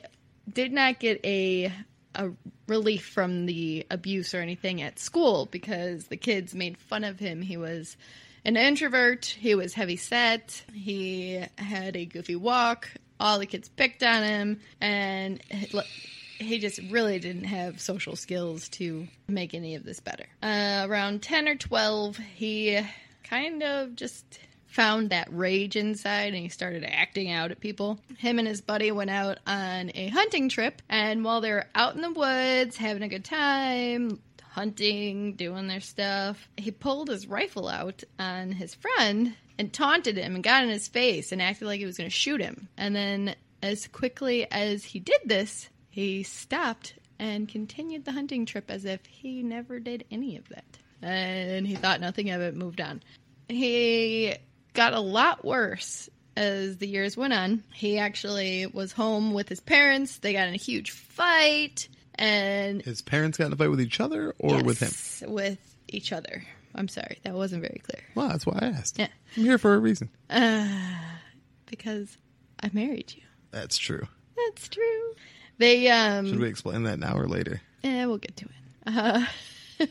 did 0.53 0.71
not 0.71 0.99
get 0.99 1.19
a, 1.25 1.73
a 2.15 2.29
relief 2.71 3.05
from 3.05 3.45
the 3.47 3.85
abuse 3.91 4.33
or 4.33 4.39
anything 4.39 4.81
at 4.81 4.97
school 4.97 5.45
because 5.51 6.05
the 6.05 6.15
kids 6.15 6.55
made 6.55 6.77
fun 6.77 7.03
of 7.03 7.19
him. 7.19 7.41
He 7.41 7.57
was 7.57 7.97
an 8.45 8.55
introvert, 8.55 9.25
he 9.25 9.55
was 9.55 9.73
heavy 9.73 9.97
set, 9.97 10.63
he 10.73 11.43
had 11.57 11.97
a 11.97 12.05
goofy 12.05 12.37
walk. 12.37 12.89
All 13.19 13.37
the 13.37 13.45
kids 13.45 13.67
picked 13.69 14.01
on 14.01 14.23
him, 14.23 14.61
and 14.79 15.39
he 16.39 16.57
just 16.59 16.79
really 16.89 17.19
didn't 17.19 17.43
have 17.43 17.79
social 17.79 18.15
skills 18.15 18.69
to 18.69 19.07
make 19.27 19.53
any 19.53 19.75
of 19.75 19.83
this 19.83 19.99
better. 19.99 20.25
Uh, 20.41 20.87
around 20.89 21.21
10 21.21 21.49
or 21.49 21.55
12, 21.55 22.17
he 22.17 22.79
kind 23.23 23.61
of 23.61 23.95
just 23.95 24.39
found 24.71 25.09
that 25.09 25.27
rage 25.31 25.75
inside 25.75 26.33
and 26.33 26.43
he 26.43 26.49
started 26.49 26.83
acting 26.87 27.29
out 27.29 27.51
at 27.51 27.59
people. 27.59 27.99
Him 28.17 28.39
and 28.39 28.47
his 28.47 28.61
buddy 28.61 28.91
went 28.91 29.09
out 29.09 29.37
on 29.45 29.91
a 29.93 30.07
hunting 30.07 30.49
trip, 30.49 30.81
and 30.89 31.23
while 31.23 31.41
they 31.41 31.51
were 31.51 31.67
out 31.75 31.95
in 31.95 32.01
the 32.01 32.11
woods 32.11 32.77
having 32.77 33.03
a 33.03 33.09
good 33.09 33.25
time, 33.25 34.19
hunting, 34.51 35.33
doing 35.33 35.67
their 35.67 35.81
stuff, 35.81 36.49
he 36.57 36.71
pulled 36.71 37.09
his 37.09 37.27
rifle 37.27 37.67
out 37.67 38.03
on 38.17 38.51
his 38.51 38.73
friend 38.75 39.35
and 39.57 39.73
taunted 39.73 40.17
him 40.17 40.35
and 40.35 40.43
got 40.43 40.63
in 40.63 40.69
his 40.69 40.87
face 40.87 41.31
and 41.31 41.41
acted 41.41 41.65
like 41.65 41.79
he 41.79 41.85
was 41.85 41.97
going 41.97 42.09
to 42.09 42.15
shoot 42.15 42.41
him. 42.41 42.67
And 42.77 42.95
then, 42.95 43.35
as 43.61 43.87
quickly 43.87 44.49
as 44.51 44.83
he 44.83 44.99
did 44.99 45.21
this, 45.25 45.69
he 45.89 46.23
stopped 46.23 46.95
and 47.19 47.47
continued 47.47 48.05
the 48.05 48.11
hunting 48.13 48.45
trip 48.45 48.71
as 48.71 48.85
if 48.85 49.05
he 49.05 49.43
never 49.43 49.79
did 49.79 50.05
any 50.09 50.37
of 50.37 50.49
that. 50.49 50.65
And 51.01 51.67
he 51.67 51.75
thought 51.75 52.01
nothing 52.01 52.29
of 52.31 52.41
it, 52.41 52.55
moved 52.55 52.81
on. 52.81 53.03
He 53.47 54.33
got 54.73 54.93
a 54.93 54.99
lot 54.99 55.43
worse 55.45 56.09
as 56.37 56.77
the 56.77 56.87
years 56.87 57.17
went 57.17 57.33
on. 57.33 57.63
He 57.73 57.97
actually 57.97 58.65
was 58.67 58.91
home 58.91 59.33
with 59.33 59.49
his 59.49 59.59
parents. 59.59 60.17
They 60.17 60.33
got 60.33 60.47
in 60.47 60.53
a 60.53 60.57
huge 60.57 60.91
fight 60.91 61.87
and 62.15 62.81
His 62.81 63.01
parents 63.01 63.37
got 63.37 63.47
in 63.47 63.53
a 63.53 63.55
fight 63.55 63.69
with 63.69 63.81
each 63.81 63.99
other 63.99 64.33
or 64.39 64.63
with 64.63 64.79
him? 64.79 65.31
With 65.33 65.59
each 65.87 66.11
other. 66.13 66.43
I'm 66.75 66.87
sorry. 66.87 67.19
That 67.23 67.33
wasn't 67.33 67.61
very 67.63 67.81
clear. 67.83 68.03
Well, 68.15 68.29
that's 68.29 68.45
why 68.45 68.59
I 68.61 68.65
asked. 68.67 68.97
Yeah. 68.99 69.07
I'm 69.35 69.43
here 69.43 69.57
for 69.57 69.73
a 69.73 69.79
reason. 69.79 70.09
Because 71.65 72.17
I 72.61 72.69
married 72.73 73.13
you. 73.15 73.23
That's 73.51 73.77
true. 73.77 74.07
That's 74.37 74.69
true. 74.69 75.13
They 75.57 75.89
um 75.89 76.27
Should 76.27 76.39
we 76.39 76.47
explain 76.47 76.83
that 76.83 76.99
now 76.99 77.15
or 77.17 77.27
later? 77.27 77.61
Yeah, 77.83 78.05
we'll 78.05 78.17
get 78.17 78.37
to 78.37 78.45
it. 78.45 78.51
Uh, 78.87 79.25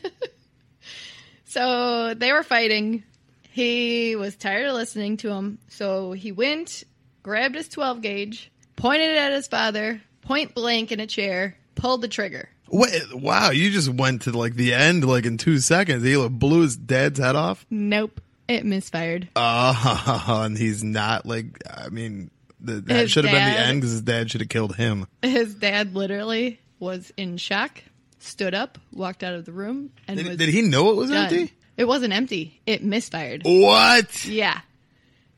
so 1.45 2.13
they 2.13 2.31
were 2.31 2.43
fighting. 2.43 3.03
He 3.51 4.15
was 4.15 4.35
tired 4.37 4.67
of 4.67 4.75
listening 4.75 5.17
to 5.17 5.29
him, 5.29 5.59
so 5.67 6.13
he 6.13 6.31
went, 6.31 6.85
grabbed 7.21 7.55
his 7.55 7.67
12 7.67 8.01
gauge, 8.01 8.51
pointed 8.77 9.09
it 9.11 9.17
at 9.17 9.33
his 9.33 9.47
father, 9.47 10.01
point 10.21 10.55
blank 10.55 10.91
in 10.91 10.99
a 11.01 11.07
chair, 11.07 11.57
pulled 11.75 12.01
the 12.01 12.07
trigger. 12.07 12.49
Wait, 12.69 13.13
wow, 13.13 13.49
you 13.49 13.69
just 13.69 13.89
went 13.89 14.21
to 14.21 14.31
like 14.31 14.55
the 14.55 14.73
end 14.73 15.05
like 15.05 15.25
in 15.25 15.37
two 15.37 15.57
seconds. 15.57 16.03
He 16.03 16.15
blew 16.29 16.61
his 16.61 16.77
dad's 16.77 17.19
head 17.19 17.35
off. 17.35 17.65
Nope, 17.69 18.21
it 18.47 18.63
misfired. 18.65 19.27
Oh, 19.35 20.23
and 20.45 20.57
he's 20.57 20.81
not 20.81 21.25
like. 21.25 21.61
I 21.69 21.89
mean, 21.89 22.31
the, 22.61 22.75
that 22.79 23.09
should 23.09 23.25
have 23.25 23.33
been 23.33 23.53
the 23.53 23.59
end 23.59 23.81
because 23.81 23.91
his 23.91 24.01
dad 24.01 24.31
should 24.31 24.39
have 24.39 24.49
killed 24.49 24.77
him. 24.77 25.07
His 25.21 25.53
dad 25.55 25.93
literally 25.93 26.61
was 26.79 27.11
in 27.17 27.35
shock, 27.35 27.83
stood 28.19 28.53
up, 28.53 28.77
walked 28.93 29.23
out 29.23 29.33
of 29.33 29.43
the 29.43 29.51
room, 29.51 29.91
and 30.07 30.17
Did, 30.17 30.39
did 30.39 30.49
he 30.49 30.61
know 30.61 30.91
it 30.91 30.95
was 30.95 31.09
done. 31.09 31.25
empty? 31.25 31.53
It 31.81 31.87
wasn't 31.87 32.13
empty. 32.13 32.61
It 32.67 32.83
misfired. 32.83 33.41
What? 33.43 34.23
Yeah. 34.25 34.61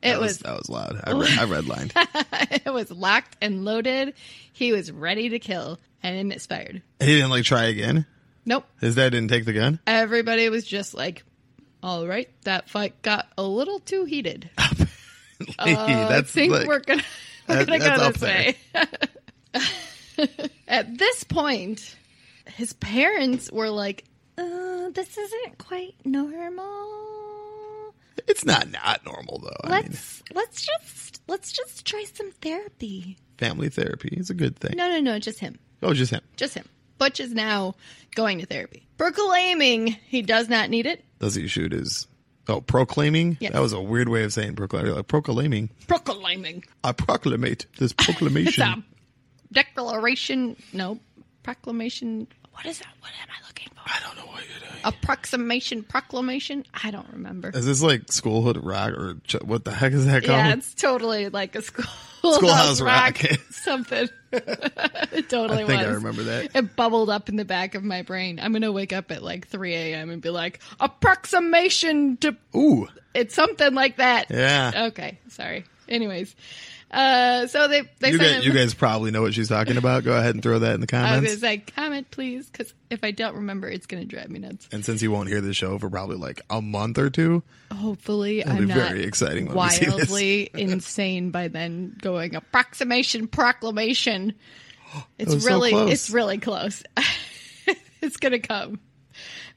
It 0.02 0.10
that 0.12 0.20
was, 0.20 0.32
was 0.32 0.38
that 0.40 0.58
was 0.58 0.70
loud. 0.70 1.02
I, 1.02 1.12
read, 1.14 1.40
I 1.40 1.46
redlined. 1.46 2.62
it 2.66 2.74
was 2.74 2.92
locked 2.92 3.38
and 3.42 3.64
loaded. 3.64 4.14
He 4.52 4.74
was 4.74 4.92
ready 4.92 5.30
to 5.30 5.40
kill, 5.40 5.80
and 6.04 6.18
it 6.18 6.26
misfired. 6.26 6.82
he 7.00 7.06
didn't 7.06 7.30
like 7.30 7.46
try 7.46 7.64
again. 7.68 8.06
Nope. 8.46 8.66
His 8.82 8.96
dad 8.96 9.12
didn't 9.12 9.30
take 9.30 9.46
the 9.46 9.54
gun. 9.54 9.80
Everybody 9.88 10.50
was 10.50 10.66
just 10.66 10.94
like, 10.94 11.24
"All 11.82 12.06
right, 12.06 12.30
that 12.44 12.70
fight 12.70 13.02
got 13.04 13.30
a 13.38 13.44
little 13.44 13.80
too 13.80 14.04
heated. 14.04 14.50
Hey, 15.60 15.76
uh, 15.76 16.20
I 16.20 16.22
think 16.24 16.52
like, 16.52 16.68
we're 16.68 16.80
gonna 16.80 17.04
we're 17.48 17.64
that- 17.64 17.68
gonna 17.68 17.80
that's 17.80 18.00
go 18.00 18.06
up 18.08 18.14
this 19.56 19.76
way." 20.18 20.28
At 20.68 20.98
this 20.98 21.24
point, 21.24 21.96
his 22.56 22.74
parents 22.74 23.50
were 23.52 23.70
like, 23.70 24.04
uh, 24.38 24.90
"This 24.90 25.18
isn't 25.18 25.58
quite 25.58 25.96
normal. 26.06 27.94
it's 28.28 28.46
not 28.46 28.70
not 28.72 29.06
normal 29.06 29.40
though. 29.40 29.50
I 29.64 29.68
mean, 29.82 29.82
Let's 29.92 30.24
let's 30.34 30.66
just 30.66 31.22
let's 31.28 31.52
just 31.52 31.86
try 31.86 32.04
some 32.14 32.32
therapy." 32.42 33.18
family 33.38 33.68
therapy 33.70 34.10
is 34.18 34.30
a 34.30 34.34
good 34.34 34.56
thing. 34.58 34.78
No, 34.78 34.88
no, 34.88 35.00
no, 35.02 35.20
just 35.20 35.40
him. 35.40 35.60
Oh, 35.82 35.94
just 35.94 36.12
him. 36.12 36.22
Just 36.38 36.54
him. 36.54 36.66
Butch 36.98 37.20
is 37.20 37.34
now 37.34 37.76
going 38.16 38.40
to 38.40 38.46
therapy, 38.46 38.88
proclaiming 38.98 39.88
he 40.08 40.22
does 40.22 40.48
not 40.48 40.70
need 40.70 40.86
it. 40.86 41.04
Does 41.20 41.36
he 41.36 41.48
shoot 41.48 41.72
his? 41.74 42.08
Oh, 42.48 42.62
proclaiming. 42.62 43.38
Yes. 43.42 43.54
That 43.54 43.62
was 43.62 43.74
a 43.74 43.82
weird 43.82 44.08
way 44.10 44.24
of 44.24 44.32
saying 44.34 44.56
proclaiming. 44.56 44.94
Like 44.94 45.08
proclaiming. 45.08 45.70
Proclaiming. 45.88 46.64
I 46.84 46.92
proclamate 46.94 47.66
this 47.80 47.92
It's 48.00 48.06
proclamation. 48.06 48.64
a 48.64 48.84
declaration. 49.52 50.56
No, 50.72 51.00
proclamation. 51.42 52.28
What 52.54 52.66
is 52.66 52.80
that? 52.80 52.88
What 53.00 53.12
am 53.22 53.28
I 53.30 53.48
looking 53.48 53.68
for? 53.76 53.82
I 53.86 54.00
don't 54.06 54.16
know 54.18 54.32
what 54.32 54.44
you're 54.50 54.60
doing. 54.60 54.82
Approximation, 54.84 55.84
proclamation. 55.84 56.66
I 56.84 56.92
don't 56.92 57.08
remember. 57.12 57.52
Is 57.54 57.66
this 57.66 57.82
like 57.82 58.06
Schoolhood 58.08 58.60
Rock 58.64 58.92
or 58.94 59.16
ch- 59.28 59.42
what 59.44 59.66
the 59.66 59.72
heck 59.72 59.92
is 59.94 60.06
that 60.06 60.24
called? 60.24 60.38
Yeah, 60.38 60.54
it's 60.54 60.74
totally 60.74 61.30
like 61.30 61.56
a 61.56 61.62
school 61.62 61.86
Schoolhouse 62.34 62.80
Rock. 62.82 63.18
something. 63.52 64.08
it 64.32 65.30
totally 65.30 65.64
I 65.64 65.68
think 65.68 65.82
was. 65.82 65.88
I 65.88 65.92
remember 65.92 66.24
that. 66.24 66.56
It 66.56 66.76
bubbled 66.76 67.10
up 67.10 67.28
in 67.30 67.36
the 67.36 67.46
back 67.46 67.76
of 67.76 67.84
my 67.84 68.02
brain. 68.02 68.40
I'm 68.42 68.54
gonna 68.54 68.72
wake 68.72 68.94
up 68.94 69.12
at 69.12 69.22
like 69.24 69.48
3 69.48 69.74
a.m. 69.74 70.10
and 70.10 70.22
be 70.22 70.30
like, 70.30 70.60
approximation 70.80 72.18
to. 72.18 72.36
Ooh, 72.56 72.88
It's 73.14 73.36
something 73.36 73.74
like 73.74 73.98
that. 73.98 74.28
yeah. 74.30 74.88
Okay, 74.88 75.20
sorry. 75.30 75.66
Anyways, 75.90 76.36
uh, 76.94 77.48
so 77.48 77.68
they 77.68 77.82
they 78.00 78.12
You 78.12 78.20
guys, 78.20 78.46
you 78.46 78.54
guys 78.54 78.76
probably 78.76 79.10
know 79.10 79.24
what 79.24 79.34
she's 79.34 79.50
talking 79.50 79.78
about. 79.78 80.04
Go 80.04 80.16
ahead 80.16 80.36
and 80.36 80.44
throw 80.44 80.60
that 80.60 80.76
in 80.76 80.82
the 80.82 80.86
comments. 80.88 81.12
I 81.14 81.20
was 81.22 81.42
gonna 81.42 81.56
say 81.56 81.58
comment 81.58 82.12
please, 82.12 82.48
because 82.48 82.72
if 82.92 83.04
I 83.04 83.10
don't 83.10 83.36
remember, 83.36 83.68
it's 83.68 83.88
gonna 83.88 84.06
drive 84.06 84.30
me 84.30 84.38
nuts. 84.40 84.70
And 84.72 84.86
since 84.86 85.02
you 85.02 85.10
won't 85.12 85.28
hear 85.28 85.42
the 85.42 85.56
show 85.56 85.80
for 85.80 85.90
probably 85.90 86.18
like 86.18 86.42
a 86.52 86.62
month 86.62 87.00
or 87.00 87.10
two, 87.10 87.42
Hopefully, 87.72 88.42
it'll 88.42 88.52
I'm 88.52 88.58
be 88.60 88.66
not 88.66 88.78
very 88.78 89.04
exciting 89.04 89.48
when 89.48 89.58
we 89.58 89.70
see 89.70 89.86
this. 89.86 89.96
wildly 90.10 90.50
insane 90.54 91.32
by 91.32 91.48
then. 91.48 91.98
Going 92.00 92.36
approximation 92.36 93.28
proclamation. 93.28 94.34
It's 95.18 95.34
was 95.34 95.44
so 95.44 95.50
really 95.50 95.74
it's 95.92 96.12
really 96.12 96.38
close. 96.38 96.84
it's 98.04 98.18
gonna 98.18 98.38
come. 98.38 98.80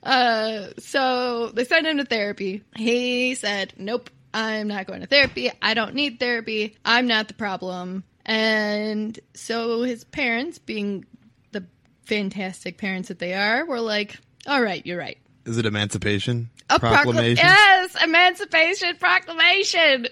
Uh, 0.02 0.68
so 0.78 1.48
they 1.48 1.64
sent 1.64 1.86
him 1.86 1.98
to 1.98 2.06
therapy. 2.06 2.62
He 2.74 3.34
said, 3.34 3.74
"Nope, 3.76 4.08
I'm 4.36 4.68
not 4.68 4.86
going 4.86 5.00
to 5.00 5.06
therapy. 5.06 5.50
I 5.62 5.74
don't 5.74 5.94
need 5.94 6.20
therapy. 6.20 6.76
I'm 6.84 7.06
not 7.06 7.28
the 7.28 7.34
problem." 7.34 8.04
And 8.24 9.18
so 9.34 9.82
his 9.82 10.04
parents, 10.04 10.58
being 10.58 11.04
the 11.52 11.64
fantastic 12.04 12.76
parents 12.76 13.08
that 13.08 13.18
they 13.18 13.34
are, 13.34 13.64
were 13.64 13.80
like, 13.80 14.16
"All 14.46 14.60
right, 14.62 14.84
you're 14.84 14.98
right." 14.98 15.18
Is 15.44 15.58
it 15.58 15.64
Emancipation 15.66 16.50
A 16.70 16.74
proclam- 16.80 16.80
Proclamation? 16.90 17.46
yes, 17.46 17.96
Emancipation 18.02 18.96
Proclamation. 18.96 20.08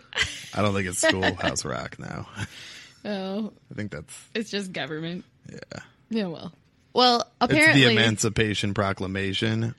I 0.54 0.62
don't 0.62 0.72
think 0.74 0.86
it's 0.88 0.98
Schoolhouse 1.08 1.64
Rock 1.64 1.98
now. 1.98 2.28
oh, 3.04 3.52
I 3.70 3.74
think 3.74 3.90
that's 3.90 4.14
it's 4.34 4.50
just 4.50 4.72
government. 4.72 5.24
yeah. 5.50 5.80
Yeah, 6.10 6.26
well, 6.26 6.52
well, 6.92 7.32
apparently 7.40 7.40
It's 7.40 7.52
apparently, 7.80 7.84
the 7.96 8.02
Emancipation 8.02 8.74
Proclamation 8.74 9.74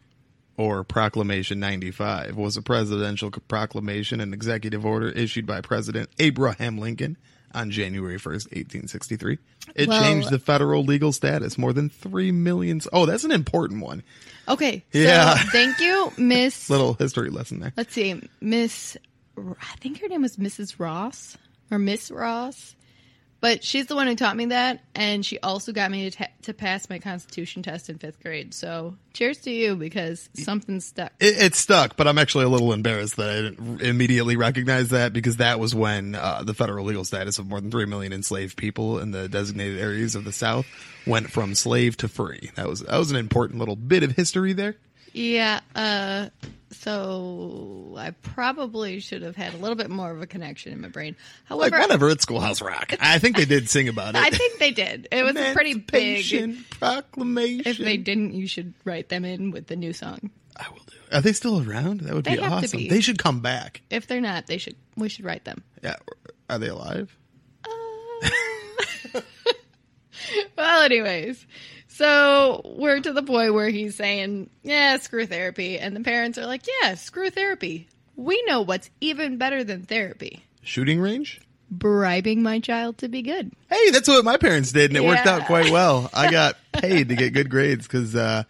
or 0.57 0.83
Proclamation 0.83 1.59
95 1.59 2.35
was 2.37 2.55
a 2.57 2.61
presidential 2.61 3.31
proclamation 3.47 4.19
and 4.21 4.33
executive 4.33 4.85
order 4.85 5.09
issued 5.09 5.45
by 5.45 5.61
President 5.61 6.09
Abraham 6.19 6.77
Lincoln 6.77 7.17
on 7.53 7.71
January 7.71 8.17
1st, 8.17 8.51
1863. 8.51 9.37
It 9.75 9.87
Well- 9.87 10.01
changed 10.01 10.29
the 10.29 10.39
federal 10.39 10.83
legal 10.83 11.11
status. 11.13 11.57
More 11.57 11.73
than 11.73 11.89
3 11.89 12.31
million. 12.31 12.81
Oh, 12.93 13.05
that's 13.05 13.23
an 13.23 13.31
important 13.31 13.81
one. 13.81 14.03
okay. 14.47 14.83
Yeah. 14.91 15.37
So 15.37 15.47
thank 15.51 15.79
you, 15.79 16.11
Miss. 16.17 16.69
Little 16.69 16.93
history 16.95 17.29
lesson 17.29 17.59
there. 17.61 17.73
let's 17.77 17.93
see, 17.93 18.21
Miss. 18.41 18.97
I 19.37 19.75
think 19.81 19.99
her 20.01 20.07
name 20.07 20.21
was 20.21 20.37
Mrs. 20.37 20.79
Ross 20.79 21.37
or 21.71 21.77
Miss 21.79 22.09
Ross, 22.11 22.75
but 23.45 23.63
she's 23.63 23.85
the 23.85 23.95
one 23.95 24.07
who 24.07 24.15
taught 24.15 24.35
me 24.35 24.45
that, 24.45 24.79
and 24.95 25.23
she 25.23 25.37
also 25.37 25.71
got 25.71 25.91
me 25.91 26.09
to, 26.09 26.17
ta- 26.17 26.31
to 26.41 26.51
pass 26.51 26.89
my 26.89 26.97
Constitution 26.97 27.61
test 27.61 27.91
in 27.91 27.99
fifth 27.99 28.19
grade. 28.19 28.55
So 28.55 28.95
cheers 29.13 29.37
to 29.41 29.51
you 29.51 29.75
because 29.75 30.31
something 30.33 30.79
stuck. 30.79 31.11
It, 31.19 31.39
it 31.39 31.53
stuck, 31.53 31.95
but 31.95 32.07
I'm 32.07 32.17
actually 32.17 32.45
a 32.45 32.49
little 32.49 32.73
embarrassed 32.73 33.17
that 33.17 33.29
I 33.29 33.41
didn't 33.43 33.81
immediately 33.81 34.35
recognize 34.35 34.89
that 34.89 35.13
because 35.13 35.37
that 35.37 35.59
was 35.59 35.75
when 35.75 36.15
uh, 36.15 36.41
the 36.43 36.55
federal 36.55 36.85
legal 36.87 37.03
status 37.03 37.37
of 37.37 37.45
more 37.45 37.61
than 37.61 37.69
3 37.69 37.85
million 37.85 38.13
enslaved 38.13 38.57
people 38.57 38.97
in 38.97 39.11
the 39.11 39.29
designated 39.29 39.79
areas 39.79 40.15
of 40.15 40.25
the 40.25 40.31
South 40.31 40.65
went 41.05 41.29
from 41.29 41.53
slave 41.53 41.97
to 41.97 42.07
free. 42.07 42.49
That 42.55 42.67
was 42.67 42.79
that 42.79 42.97
was 42.97 43.11
an 43.11 43.17
important 43.17 43.59
little 43.59 43.75
bit 43.75 44.01
of 44.01 44.13
history 44.13 44.53
there. 44.53 44.75
Yeah. 45.13 45.59
Uh, 45.75 46.29
so 46.81 47.95
I 47.97 48.11
probably 48.11 48.99
should 48.99 49.21
have 49.21 49.35
had 49.35 49.53
a 49.53 49.57
little 49.57 49.75
bit 49.75 49.89
more 49.89 50.11
of 50.11 50.21
a 50.21 50.27
connection 50.27 50.71
in 50.73 50.81
my 50.81 50.87
brain. 50.89 51.15
Like 51.49 51.71
However, 51.71 51.79
whatever, 51.79 52.09
it's 52.09 52.23
Schoolhouse 52.23 52.61
Rock. 52.61 52.93
I 52.99 53.19
think 53.19 53.37
they 53.37 53.45
did 53.45 53.69
sing 53.69 53.87
about 53.89 54.15
it. 54.15 54.17
I 54.21 54.29
think 54.29 54.59
they 54.59 54.71
did. 54.71 55.07
It 55.11 55.23
was 55.23 55.35
a 55.35 55.53
pretty 55.53 55.73
big. 55.75 56.57
Proclamation. 56.79 57.63
If 57.65 57.77
they 57.77 57.97
didn't, 57.97 58.33
you 58.33 58.47
should 58.47 58.73
write 58.83 59.09
them 59.09 59.25
in 59.25 59.51
with 59.51 59.67
the 59.67 59.75
new 59.75 59.93
song. 59.93 60.29
I 60.57 60.67
will 60.69 60.83
do. 60.85 60.95
Are 61.11 61.21
they 61.21 61.33
still 61.33 61.67
around? 61.67 62.01
That 62.01 62.13
would 62.15 62.25
They 62.25 62.35
be 62.37 62.41
awesome. 62.41 62.79
be. 62.79 62.89
They 62.89 63.01
should 63.01 63.17
come 63.17 63.41
back. 63.41 63.81
If 63.89 64.07
they're 64.07 64.21
not, 64.21 64.47
they 64.47 64.57
should. 64.57 64.75
We 64.95 65.09
should 65.09 65.25
write 65.25 65.43
them. 65.45 65.63
Yeah, 65.83 65.95
are 66.49 66.57
they 66.59 66.69
alive? 66.69 67.15
Uh, 67.65 67.69
well, 70.57 70.81
anyways, 70.83 71.45
so 71.97 72.61
we're 72.77 72.99
to 72.99 73.13
the 73.13 73.23
point 73.23 73.53
where 73.53 73.69
he's 73.69 73.95
saying, 73.95 74.49
"Yeah, 74.63 74.97
screw 74.97 75.25
therapy," 75.25 75.79
and 75.79 75.95
the 75.95 76.01
parents 76.01 76.37
are 76.37 76.45
like, 76.45 76.63
"Yeah, 76.81 76.95
screw 76.95 77.29
therapy. 77.29 77.87
We 78.15 78.43
know 78.47 78.61
what's 78.61 78.89
even 79.01 79.37
better 79.37 79.63
than 79.63 79.83
therapy: 79.83 80.43
Shooting 80.63 80.99
range? 80.99 81.41
bribing 81.71 82.43
my 82.43 82.59
child 82.59 82.97
to 82.99 83.07
be 83.07 83.21
good." 83.21 83.51
Hey, 83.69 83.89
that's 83.91 84.07
what 84.07 84.23
my 84.25 84.37
parents 84.37 84.71
did, 84.71 84.91
and 84.91 84.97
it 84.97 85.03
worked 85.03 85.25
Yeah. 85.25 85.35
out 85.37 85.45
quite 85.45 85.71
well. 85.71 86.09
I 86.13 86.29
got 86.31 86.57
paid 86.73 87.09
to 87.09 87.15
get 87.15 87.33
good 87.33 87.49
grades 87.49 87.87
because 87.87 88.15
uh, 88.15 88.43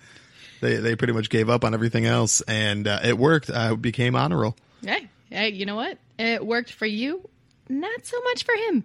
they 0.62 0.76
they 0.78 0.96
pretty 0.96 1.14
much 1.14 1.30
gave 1.30 1.50
up 1.50 1.64
on 1.64 1.74
everything 1.74 2.06
else, 2.06 2.42
and 2.42 2.88
uh, 2.88 3.00
it 3.04 3.18
worked. 3.18 3.50
I 3.50 3.74
became 3.76 4.16
honor 4.16 4.38
roll. 4.40 4.56
Hey, 4.84 5.08
hey, 5.30 5.50
you 5.50 5.66
know 5.66 5.76
what? 5.76 5.98
It 6.20 6.46
worked 6.46 6.72
for 6.72 6.86
you, 6.86 7.28
not 7.70 8.06
so 8.06 8.20
much 8.24 8.44
for 8.44 8.56
him. 8.56 8.84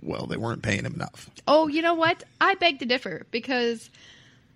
Well, 0.00 0.26
they 0.26 0.36
weren't 0.36 0.62
paying 0.62 0.84
him 0.84 0.94
enough. 0.94 1.30
Oh, 1.46 1.68
you 1.68 1.82
know 1.82 1.94
what? 1.94 2.24
I 2.40 2.54
beg 2.54 2.78
to 2.80 2.86
differ 2.86 3.26
because 3.30 3.90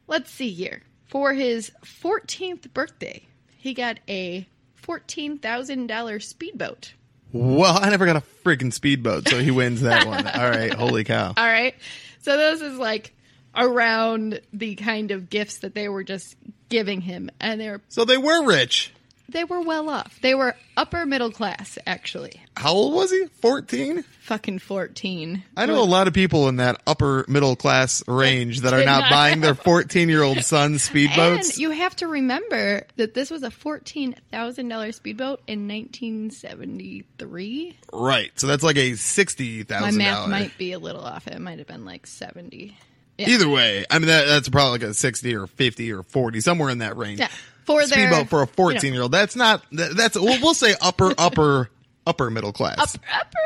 let's 0.07 0.31
see 0.31 0.51
here. 0.51 0.83
For 1.07 1.33
his 1.33 1.71
14th 1.85 2.73
birthday, 2.73 3.27
he 3.57 3.75
got 3.75 3.99
a 4.09 4.47
$14,000 4.83 6.23
speedboat. 6.23 6.93
Well, 7.33 7.79
I 7.81 7.91
never 7.91 8.07
got 8.07 8.17
a 8.17 8.23
freaking 8.45 8.73
speedboat, 8.73 9.29
so 9.29 9.41
he 9.41 9.51
wins 9.51 9.83
that 9.83 10.07
one. 10.07 10.27
All 10.35 10.49
right, 10.49 10.73
holy 10.73 11.05
cow! 11.05 11.35
All 11.37 11.47
right. 11.47 11.75
So 12.23 12.37
this 12.37 12.61
is 12.61 12.79
like 12.79 13.13
around 13.55 14.41
the 14.53 14.75
kind 14.77 15.11
of 15.11 15.31
gifts 15.31 15.59
that 15.59 15.75
they 15.75 15.89
were 15.89 16.05
just 16.05 16.37
giving 16.69 17.01
him. 17.01 17.31
And 17.41 17.61
they 17.61 17.71
were, 17.71 17.81
So 17.89 18.05
they 18.05 18.19
were 18.19 18.45
rich. 18.45 18.93
They 19.29 19.45
were 19.45 19.61
well 19.61 19.89
off. 19.89 20.19
They 20.23 20.35
were 20.35 20.55
upper 20.77 21.07
middle 21.07 21.31
class, 21.31 21.79
actually. 21.87 22.41
How 22.57 22.73
old 22.73 22.95
was 22.95 23.11
he? 23.11 23.27
14? 23.41 24.03
Fucking 24.23 24.59
14. 24.61 25.43
I 25.57 25.67
know 25.67 25.83
a 25.83 25.85
lot 25.85 26.09
of 26.09 26.15
people 26.15 26.49
in 26.49 26.57
that 26.57 26.81
upper 26.87 27.25
middle 27.29 27.55
class 27.57 28.03
range 28.09 28.63
that 28.63 28.73
are 28.73 28.79
Did 28.79 28.87
not 28.87 29.01
not 29.03 29.11
buying 29.11 29.41
their 29.41 29.55
14 29.55 30.09
year 30.09 30.23
old 30.23 30.43
son's 30.43 30.89
And 30.95 30.97
speedboats. 31.11 31.59
you 31.59 31.71
have 31.71 31.95
to 31.97 32.09
remember 32.09 32.83
that 32.97 33.15
this 33.15 33.31
was 33.31 33.43
a 33.43 33.51
$14,000 33.51 34.95
speedboat 34.95 35.43
in 35.47 35.69
1973. 35.69 37.79
Right. 37.93 38.33
So 38.39 38.47
that's 38.47 38.63
like 38.63 38.77
a 38.77 38.93
$60,000. 38.93 39.81
My 39.81 39.91
math 39.91 40.29
might 40.29 40.57
be 40.59 40.73
a 40.73 40.79
little 40.79 41.05
off. 41.05 41.27
It 41.27 41.41
might 41.41 41.59
have 41.59 41.67
been 41.67 41.85
like 41.85 42.07
70. 42.07 42.77
Yeah. 43.19 43.29
Either 43.31 43.49
way, 43.49 43.85
I 43.91 43.99
mean, 43.99 44.09
that, 44.09 44.27
that's 44.27 44.49
probably 44.49 44.73
like 44.73 44.83
a 44.91 44.95
60 44.95 45.35
or 45.37 45.47
50 45.47 45.93
or 45.93 46.03
40, 46.03 46.41
somewhere 46.41 46.71
in 46.71 46.79
that 46.79 46.97
range. 46.97 47.21
Yeah. 47.21 47.29
For 47.67 47.85
their 47.87 48.09
Speedboat 48.09 48.29
for 48.29 48.43
a 48.43 48.47
14 48.47 48.93
year 48.93 49.03
old. 49.03 49.13
That's 49.13 49.37
not, 49.37 49.65
that's, 49.73 50.17
we'll, 50.17 50.41
we'll 50.41 50.55
say 50.55 50.75
upper, 50.81 51.13
upper, 51.19 51.69
upper 52.07 52.31
middle 52.31 52.53
class. 52.53 52.97
upper. 53.13 53.39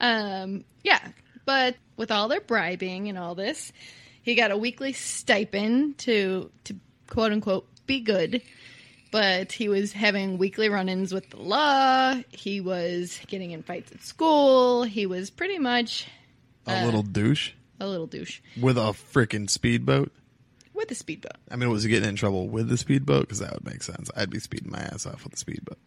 Um, 0.00 0.64
yeah, 0.82 1.00
but 1.44 1.76
with 1.96 2.10
all 2.10 2.28
their 2.28 2.40
bribing 2.40 3.08
and 3.08 3.18
all 3.18 3.34
this, 3.34 3.72
he 4.22 4.34
got 4.34 4.50
a 4.50 4.56
weekly 4.56 4.92
stipend 4.92 5.98
to 5.98 6.50
to 6.64 6.76
quote 7.06 7.32
unquote 7.32 7.66
be 7.86 8.00
good. 8.00 8.42
But 9.10 9.50
he 9.50 9.68
was 9.68 9.92
having 9.92 10.38
weekly 10.38 10.68
run-ins 10.68 11.12
with 11.12 11.30
the 11.30 11.38
law. 11.38 12.14
He 12.30 12.60
was 12.60 13.18
getting 13.26 13.50
in 13.50 13.64
fights 13.64 13.90
at 13.90 14.02
school. 14.04 14.84
He 14.84 15.04
was 15.04 15.30
pretty 15.30 15.58
much 15.58 16.06
a 16.66 16.84
little 16.84 17.02
douche 17.02 17.50
a 17.80 17.88
little 17.88 18.06
douche 18.06 18.40
with 18.60 18.76
a 18.76 18.92
freaking 18.92 19.50
speedboat. 19.50 20.12
With 20.80 20.90
a 20.90 20.94
speedboat. 20.94 21.36
I 21.50 21.56
mean, 21.56 21.68
was 21.70 21.82
he 21.84 21.90
getting 21.90 22.08
in 22.08 22.16
trouble 22.16 22.48
with 22.48 22.68
the 22.68 22.78
speedboat? 22.78 23.22
Because 23.22 23.40
that 23.40 23.52
would 23.52 23.66
make 23.66 23.82
sense. 23.82 24.10
I'd 24.16 24.30
be 24.30 24.38
speeding 24.40 24.70
my 24.70 24.78
ass 24.80 25.04
off 25.06 25.22
with 25.24 25.32
the 25.32 25.38
speedboat. 25.38 25.78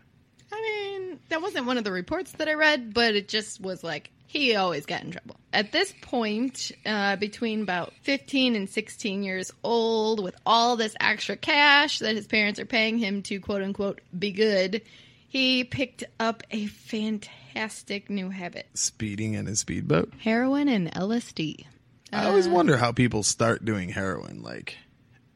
I 0.52 0.62
mean, 0.62 1.20
that 1.30 1.42
wasn't 1.42 1.66
one 1.66 1.78
of 1.80 1.84
the 1.84 1.92
reports 1.92 2.34
that 2.34 2.48
I 2.48 2.54
read, 2.54 2.94
but 2.94 3.16
it 3.16 3.28
just 3.28 3.60
was 3.60 3.84
like 3.84 4.12
he 4.28 4.56
always 4.56 4.86
got 4.86 5.04
in 5.04 5.12
trouble. 5.12 5.36
At 5.52 5.72
this 5.72 5.94
point, 6.02 6.72
uh, 6.86 7.16
between 7.16 7.64
about 7.64 7.94
15 8.04 8.56
and 8.56 8.70
16 8.70 9.24
years 9.24 9.52
old, 9.64 10.24
with 10.24 10.36
all 10.46 10.76
this 10.76 10.96
extra 11.00 11.36
cash 11.36 12.00
that 12.00 12.16
his 12.16 12.28
parents 12.28 12.60
are 12.60 12.66
paying 12.66 12.98
him 13.00 13.24
to 13.24 13.40
quote 13.40 13.64
unquote 13.64 14.02
be 14.18 14.32
good, 14.32 14.84
he 15.28 15.64
picked 15.64 16.04
up 16.20 16.44
a 16.52 16.68
fantastic 16.68 18.10
new 18.10 18.30
habit 18.30 18.68
Speeding 18.76 19.34
in 19.34 19.48
his 19.48 19.60
speedboat. 19.60 20.14
heroin 20.20 20.68
and 20.68 20.92
LSD. 20.94 21.66
I 22.12 22.26
always 22.26 22.48
wonder 22.48 22.78
how 22.78 22.92
people 22.92 23.24
start 23.24 23.66
doing 23.66 23.90
heroin. 23.90 24.44
Like, 24.44 24.78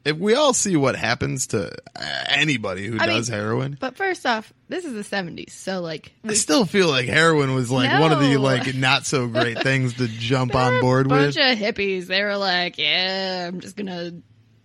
if 0.07 0.17
we 0.17 0.33
all 0.35 0.53
see 0.53 0.75
what 0.75 0.95
happens 0.95 1.47
to 1.47 1.71
uh, 1.95 2.23
anybody 2.29 2.87
who 2.87 2.97
I 2.99 3.07
mean- 3.07 3.15
does 3.17 3.27
heroin, 3.27 3.77
But 3.79 3.97
first 3.97 4.25
off, 4.25 4.51
this 4.69 4.85
is 4.85 4.93
the 4.93 5.15
70s, 5.15 5.51
so 5.51 5.81
like. 5.81 6.13
I 6.25 6.33
still 6.33 6.65
feel 6.65 6.87
like 6.87 7.07
heroin 7.07 7.53
was 7.53 7.69
like 7.69 7.99
one 7.99 8.11
of 8.11 8.19
the 8.19 8.37
like 8.37 8.73
not 8.75 9.05
so 9.05 9.27
great 9.27 9.61
things 9.61 9.95
to 9.95 10.07
jump 10.07 10.55
on 10.55 10.79
board 10.81 11.05
a 11.05 11.09
bunch 11.09 11.35
with. 11.35 11.45
of 11.45 11.57
hippies. 11.57 12.07
They 12.07 12.23
were 12.23 12.37
like, 12.37 12.77
"Yeah, 12.77 13.47
I'm 13.47 13.59
just 13.59 13.75
gonna 13.75 14.11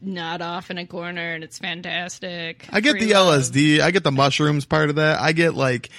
nod 0.01 0.43
off 0.43 0.71
in 0.71 0.79
a 0.79 0.87
corner, 0.87 1.35
and 1.35 1.45
it's 1.45 1.59
fantastic." 1.59 2.67
I 2.71 2.81
get 2.81 2.93
Free 2.93 3.07
the 3.07 3.15
love." 3.15 3.41
LSD. 3.43 3.81
I 3.81 3.91
get 3.91 4.05
the 4.05 4.13
mushrooms 4.13 4.65
part 4.65 4.89
of 4.91 4.97
that. 4.97 5.21
I 5.21 5.33
get 5.33 5.55
like 5.55 5.91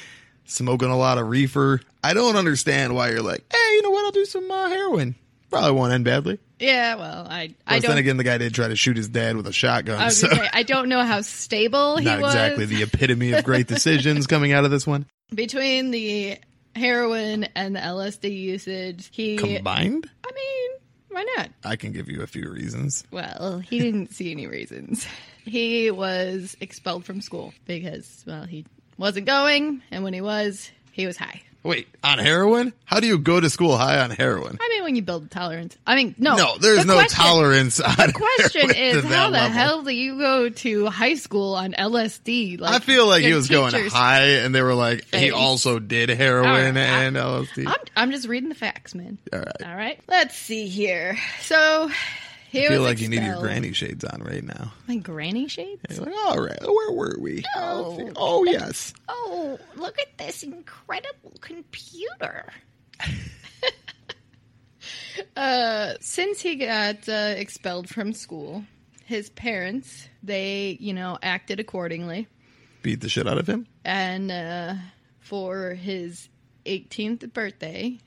smoking 0.46 0.90
a 0.90 0.98
lot 0.98 1.18
of 1.18 1.28
reefer. 1.30 1.80
I 2.04 2.14
don't 2.14 2.36
understand 2.36 2.96
why 2.96 3.10
you're 3.12 3.22
like, 3.22 3.44
hey, 3.52 3.74
you 3.76 3.82
know 3.82 3.92
what? 3.92 4.06
I'll 4.06 4.12
do 4.12 4.26
some 4.26 4.50
uh, 4.52 4.68
heroin. 4.68 5.16
Probably 5.50 5.72
won't 5.72 5.94
end 5.94 6.04
badly. 6.06 6.40
Yeah, 6.64 6.96
well, 6.96 7.28
I 7.30 7.54
I 7.68 7.80
don't. 7.80 7.90
then 7.90 7.98
again, 7.98 8.16
the 8.16 8.24
guy 8.24 8.38
did 8.38 8.54
try 8.54 8.70
to 8.70 8.76
shoot 8.78 8.96
his 8.96 9.10
dad 9.10 9.36
with 9.36 9.48
a 9.48 9.52
shotgun. 9.52 10.00
I 10.02 10.10
so 10.10 10.30
say 10.30 10.50
I 10.54 10.64
don't 10.64 10.88
know 10.88 11.04
how 11.04 11.20
stable 11.20 11.98
he 12.00 12.06
not 12.06 12.22
was 12.22 12.34
exactly 12.34 12.66
the 12.66 12.84
epitome 12.84 13.34
of 13.34 13.44
great 13.44 13.68
decisions 13.68 14.28
coming 14.28 14.54
out 14.54 14.64
of 14.64 14.72
this 14.72 14.88
one. 14.88 15.06
between 15.36 15.92
the 15.92 16.38
heroin 16.74 17.44
and 17.56 17.76
the 17.76 17.82
LSD 17.82 18.32
usage. 18.32 19.10
He, 19.12 19.36
Combined, 19.36 20.10
I 20.26 20.32
mean, 20.34 20.72
why 21.10 21.26
not? 21.36 21.50
I 21.66 21.76
can 21.76 21.92
give 21.92 22.10
you 22.10 22.22
a 22.22 22.28
few 22.28 22.50
reasons. 22.50 23.04
Well, 23.12 23.60
he 23.60 23.80
didn't 23.80 24.14
see 24.14 24.32
any 24.32 24.48
reasons. 24.48 25.06
He 25.46 25.92
was 25.92 26.56
expelled 26.62 27.04
from 27.04 27.20
school 27.20 27.54
because, 27.66 28.24
well, 28.26 28.46
he 28.46 28.66
wasn't 28.98 29.26
going, 29.26 29.82
and 29.92 30.02
when 30.06 30.14
he 30.14 30.22
was, 30.22 30.72
he 30.94 31.06
was 31.06 31.18
high. 31.18 31.42
Wait, 31.64 31.88
on 32.04 32.18
heroin? 32.20 32.74
How 32.84 33.00
do 33.00 33.08
you 33.08 33.18
go 33.18 33.40
to 33.40 33.50
school 33.50 33.78
high 33.78 34.00
on 34.00 34.10
heroin? 34.12 34.58
I 34.60 34.68
mean, 34.70 34.84
when 34.84 34.96
you 34.98 35.02
build 35.02 35.32
tolerance. 35.32 35.78
I 35.88 35.96
mean, 35.96 36.14
no. 36.18 36.36
No, 36.36 36.58
there's 36.58 36.80
the 36.80 36.86
no 36.86 36.96
question- 36.96 37.24
tolerance 37.24 37.80
on 37.80 37.96
The 37.96 38.12
question 38.14 38.76
is, 38.76 39.04
how 39.06 39.28
the 39.28 39.32
level. 39.32 39.50
hell 39.50 39.82
do 39.84 39.92
you 39.92 40.18
go 40.18 40.50
to 40.50 40.88
high 40.88 41.14
school 41.16 41.56
on 41.56 41.72
LSD? 41.72 42.60
Like, 42.60 42.74
I 42.76 42.80
feel 42.80 43.08
like 43.08 43.24
he 43.24 43.32
was 43.34 43.48
going 43.48 43.74
high, 43.90 44.40
and 44.44 44.54
they 44.54 44.62
were 44.62 44.74
like, 44.74 45.06
he 45.16 45.32
also 45.32 45.80
did 45.80 46.10
heroin 46.10 46.50
right, 46.50 46.76
I- 46.78 47.04
and 47.06 47.16
LSD. 47.16 47.66
I'm, 47.66 47.76
I'm 47.96 48.12
just 48.12 48.28
reading 48.28 48.50
the 48.50 48.56
facts, 48.56 48.94
man. 48.94 49.18
All 49.32 49.40
right. 49.40 49.64
All 49.66 49.76
right. 49.76 50.00
Let's 50.08 50.36
see 50.36 50.68
here. 50.68 51.18
So, 51.44 51.90
he 52.54 52.68
I 52.68 52.70
feel 52.70 52.84
like 52.84 53.02
you 53.02 53.10
need 53.10 53.24
your 53.24 53.40
granny 53.40 53.74
shades 53.74 54.04
on 54.04 54.22
right 54.22 54.44
now. 54.44 54.72
My 54.88 54.98
granny 54.98 55.48
shades? 55.48 55.82
You're 55.90 56.06
like, 56.06 56.14
all 56.14 56.40
right, 56.40 56.62
where 56.62 56.92
were 56.92 57.18
we? 57.20 57.44
Oh. 57.56 58.12
oh 58.16 58.44
yes. 58.44 58.94
Oh, 59.10 59.58
look 59.76 59.98
at 59.98 60.16
this 60.20 60.44
incredible 60.44 61.34
computer. 61.42 62.54
uh, 65.36 65.94
since 66.00 66.42
he 66.42 66.58
got 66.58 67.10
uh, 67.10 67.34
expelled 67.36 67.90
from 67.90 68.14
school, 68.14 68.64
his 69.04 69.32
parents, 69.32 70.08
they, 70.22 70.78
you 70.80 70.94
know, 70.94 71.18
acted 71.24 71.60
accordingly. 71.60 72.28
Beat 72.84 73.02
the 73.02 73.10
shit 73.10 73.28
out 73.28 73.40
of 73.40 73.48
him. 73.48 73.66
And 73.84 74.32
uh, 74.32 74.76
for 75.22 75.72
his 75.72 76.30
18th 76.68 77.34
birthday, 77.34 77.98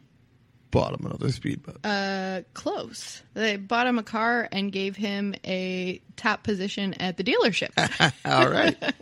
Bought 0.71 0.99
him 0.99 1.07
another 1.07 1.31
speedboat. 1.31 1.79
uh, 1.85 2.43
close. 2.55 3.23
They 3.35 3.57
bought 3.57 3.87
him 3.87 3.99
a 3.99 4.03
car 4.03 4.49
and 4.51 4.71
gave 4.73 4.97
him 4.97 5.35
a 5.45 6.01
top 6.17 6.43
position 6.43 6.95
at 6.95 7.17
the 7.17 7.25
dealership. 7.25 7.71
all 8.25 8.51
right. 8.51 8.77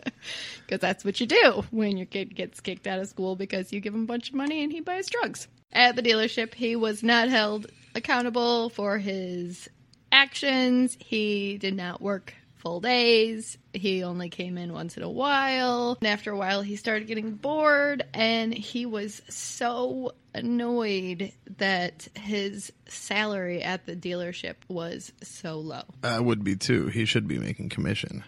Because 0.67 0.81
that's 0.81 1.05
what 1.05 1.21
you 1.21 1.27
do 1.27 1.63
when 1.71 1.99
your 1.99 2.07
kid 2.07 2.35
gets 2.35 2.61
kicked 2.61 2.87
out 2.87 2.99
of 2.99 3.07
school 3.07 3.37
because 3.37 3.71
you 3.71 3.81
give 3.81 3.95
him 3.95 4.05
a 4.05 4.07
bunch 4.07 4.31
of 4.31 4.35
money 4.35 4.63
and 4.65 4.73
he 4.73 4.81
buys 4.81 5.11
drugs. 5.11 5.47
At 5.75 5.95
the 5.95 6.01
dealership, 6.03 6.55
he 6.55 6.75
was 6.75 7.03
not 7.03 7.29
held 7.29 7.67
accountable 7.95 8.71
for 8.71 8.97
his 8.97 9.69
actions. 10.11 10.97
He 10.99 11.59
did 11.59 11.75
not 11.75 12.01
work 12.01 12.33
full 12.65 12.81
days. 12.81 13.59
He 13.75 14.03
only 14.03 14.31
came 14.31 14.57
in 14.59 14.73
once 14.73 14.97
in 14.97 15.03
a 15.05 15.09
while. 15.11 15.97
And 16.01 16.09
after 16.09 16.33
a 16.33 16.37
while, 16.37 16.63
he 16.63 16.77
started 16.77 17.07
getting 17.07 17.33
bored 17.35 18.05
and 18.15 18.53
he 18.55 18.87
was 18.87 19.21
so 19.29 20.13
annoyed 20.35 21.31
that 21.59 22.09
his 22.17 22.73
salary 22.89 23.63
at 23.63 23.87
the 23.87 23.95
dealership 23.95 24.55
was 24.69 25.13
so 25.23 25.59
low. 25.61 25.83
I 26.03 26.19
would 26.19 26.43
be 26.43 26.57
too. 26.57 26.87
He 26.89 27.05
should 27.05 27.29
be 27.29 27.39
making 27.39 27.69
commission. 27.69 28.25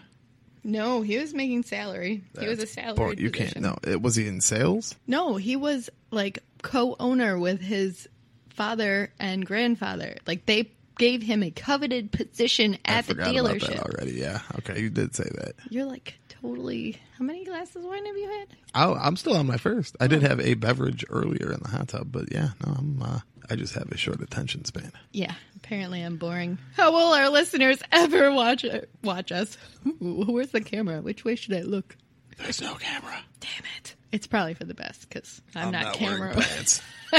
No, 0.63 1.01
he 1.01 1.17
was 1.17 1.33
making 1.33 1.63
salary. 1.63 2.23
he 2.39 2.47
was 2.47 2.59
a 2.59 2.67
salary. 2.67 2.95
bull- 3.15 3.19
You 3.19 3.31
can't. 3.31 3.59
No, 3.59 3.75
it, 3.83 4.01
was 4.01 4.15
he 4.15 4.27
in 4.27 4.41
sales? 4.41 4.95
No, 5.07 5.35
he 5.37 5.55
was 5.55 5.89
like 6.11 6.39
co-owner 6.61 7.39
with 7.39 7.59
his 7.61 8.07
father 8.49 9.11
and 9.19 9.45
grandfather. 9.45 10.17
Like 10.27 10.45
they 10.45 10.71
gave 10.97 11.21
him 11.21 11.43
a 11.43 11.51
coveted 11.51 12.11
position 12.11 12.77
at 12.85 13.05
the 13.05 13.15
forgot 13.15 13.35
about 13.35 13.45
that 13.45 13.61
dealership. 13.61 13.79
already. 13.79 14.11
Yeah. 14.13 14.41
Okay, 14.59 14.79
you 14.81 14.89
did 14.89 15.15
say 15.15 15.29
that. 15.35 15.53
You're 15.69 15.85
like 15.85 16.15
totally. 16.29 16.97
How 17.17 17.25
many 17.25 17.45
glasses 17.45 17.77
of 17.77 17.83
wine 17.83 18.05
have 18.05 18.17
you 18.17 18.29
had? 18.29 18.47
Oh, 18.75 18.95
I'm 18.95 19.15
still 19.15 19.35
on 19.35 19.47
my 19.47 19.57
first. 19.57 19.95
I 19.99 20.07
did 20.07 20.21
have 20.23 20.39
a 20.39 20.53
beverage 20.55 21.05
earlier 21.09 21.51
in 21.51 21.59
the 21.61 21.69
hot 21.69 21.89
tub, 21.89 22.11
but 22.11 22.31
yeah, 22.31 22.49
no, 22.65 22.73
I'm. 22.77 23.01
Uh, 23.01 23.19
I 23.49 23.55
just 23.55 23.75
have 23.75 23.89
a 23.91 23.97
short 23.97 24.21
attention 24.21 24.65
span. 24.65 24.91
Yeah, 25.13 25.33
apparently 25.55 26.01
I'm 26.01 26.17
boring. 26.17 26.57
How 26.75 26.91
will 26.91 27.13
our 27.13 27.29
listeners 27.29 27.81
ever 27.93 28.31
watch 28.33 28.65
watch 29.03 29.31
us? 29.31 29.57
Ooh, 29.87 30.25
where's 30.27 30.51
the 30.51 30.61
camera? 30.61 31.01
Which 31.01 31.23
way 31.23 31.35
should 31.35 31.53
I 31.53 31.61
look? 31.61 31.95
There's 32.37 32.61
no 32.61 32.75
camera. 32.75 33.17
Damn 33.39 33.63
it! 33.77 33.95
It's 34.11 34.27
probably 34.27 34.53
for 34.53 34.65
the 34.65 34.73
best 34.73 35.07
because 35.07 35.41
I'm, 35.55 35.67
I'm 35.67 35.71
not, 35.71 35.83
not 35.83 35.93
camera. 35.93 36.35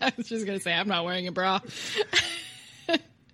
I 0.00 0.12
was 0.16 0.28
just 0.28 0.46
gonna 0.46 0.60
say 0.60 0.74
I'm 0.74 0.88
not 0.88 1.04
wearing 1.04 1.28
a 1.28 1.32
bra. 1.32 1.60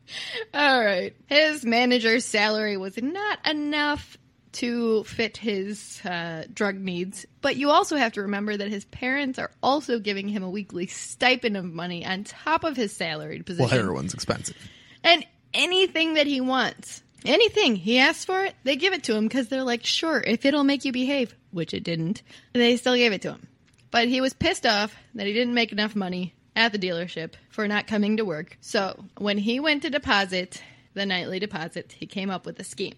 All 0.55 0.85
right. 0.85 1.15
His 1.27 1.65
manager's 1.65 2.25
salary 2.25 2.77
was 2.77 2.97
not 3.01 3.47
enough 3.47 4.17
to 4.53 5.03
fit 5.05 5.37
his 5.37 6.01
uh, 6.05 6.45
drug 6.53 6.77
needs, 6.77 7.27
but 7.41 7.57
you 7.57 7.71
also 7.71 7.97
have 7.97 8.13
to 8.13 8.23
remember 8.23 8.57
that 8.57 8.69
his 8.69 8.85
parents 8.85 9.39
are 9.39 9.51
also 9.63 9.99
giving 9.99 10.29
him 10.29 10.45
a 10.45 10.51
weekly 10.51 10.87
stipend 10.87 11.57
of 11.57 11.65
money 11.65 12.07
on 12.07 12.23
top 12.23 12.63
of 12.63 12.77
his 12.77 12.95
salaried 12.95 13.45
position. 13.45 13.69
Well, 13.69 13.85
heroin's 13.85 14.15
expensive. 14.15 14.57
And 15.03 15.27
anything 15.53 16.15
that 16.15 16.29
he 16.29 16.41
wants, 16.41 17.03
anything 17.25 17.75
he 17.75 17.99
asks 17.99 18.25
for 18.25 18.45
it, 18.45 18.55
they 18.63 18.77
give 18.77 18.93
it 18.93 19.05
to 19.05 19.17
him 19.17 19.27
because 19.27 19.49
they're 19.49 19.65
like, 19.65 19.85
sure, 19.85 20.23
if 20.25 20.45
it'll 20.45 20.65
make 20.65 20.85
you 20.85 20.93
behave, 20.93 21.35
which 21.51 21.75
it 21.75 21.83
didn't, 21.83 22.23
they 22.53 22.77
still 22.77 22.95
gave 22.95 23.13
it 23.13 23.23
to 23.23 23.33
him. 23.33 23.49
But 23.91 24.09
he 24.09 24.21
was 24.21 24.35
pissed 24.35 24.67
off 24.67 24.95
that 25.15 25.27
he 25.27 25.33
didn't 25.33 25.55
make 25.55 25.73
enough 25.73 25.97
money 25.97 26.34
at 26.57 26.73
the 26.73 26.79
dealership 26.79 27.35
for 27.51 27.67
not 27.69 27.87
coming 27.87 28.17
to 28.19 28.25
work. 28.25 28.57
So 28.61 29.05
when 29.19 29.39
he 29.39 29.61
went 29.61 29.83
to 29.83 29.91
deposit 29.91 30.63
the 30.95 31.05
nightly 31.07 31.39
deposit, 31.39 31.95
he 31.99 32.07
came 32.07 32.31
up 32.31 32.47
with 32.47 32.59
a 32.61 32.65
scheme. 32.65 32.95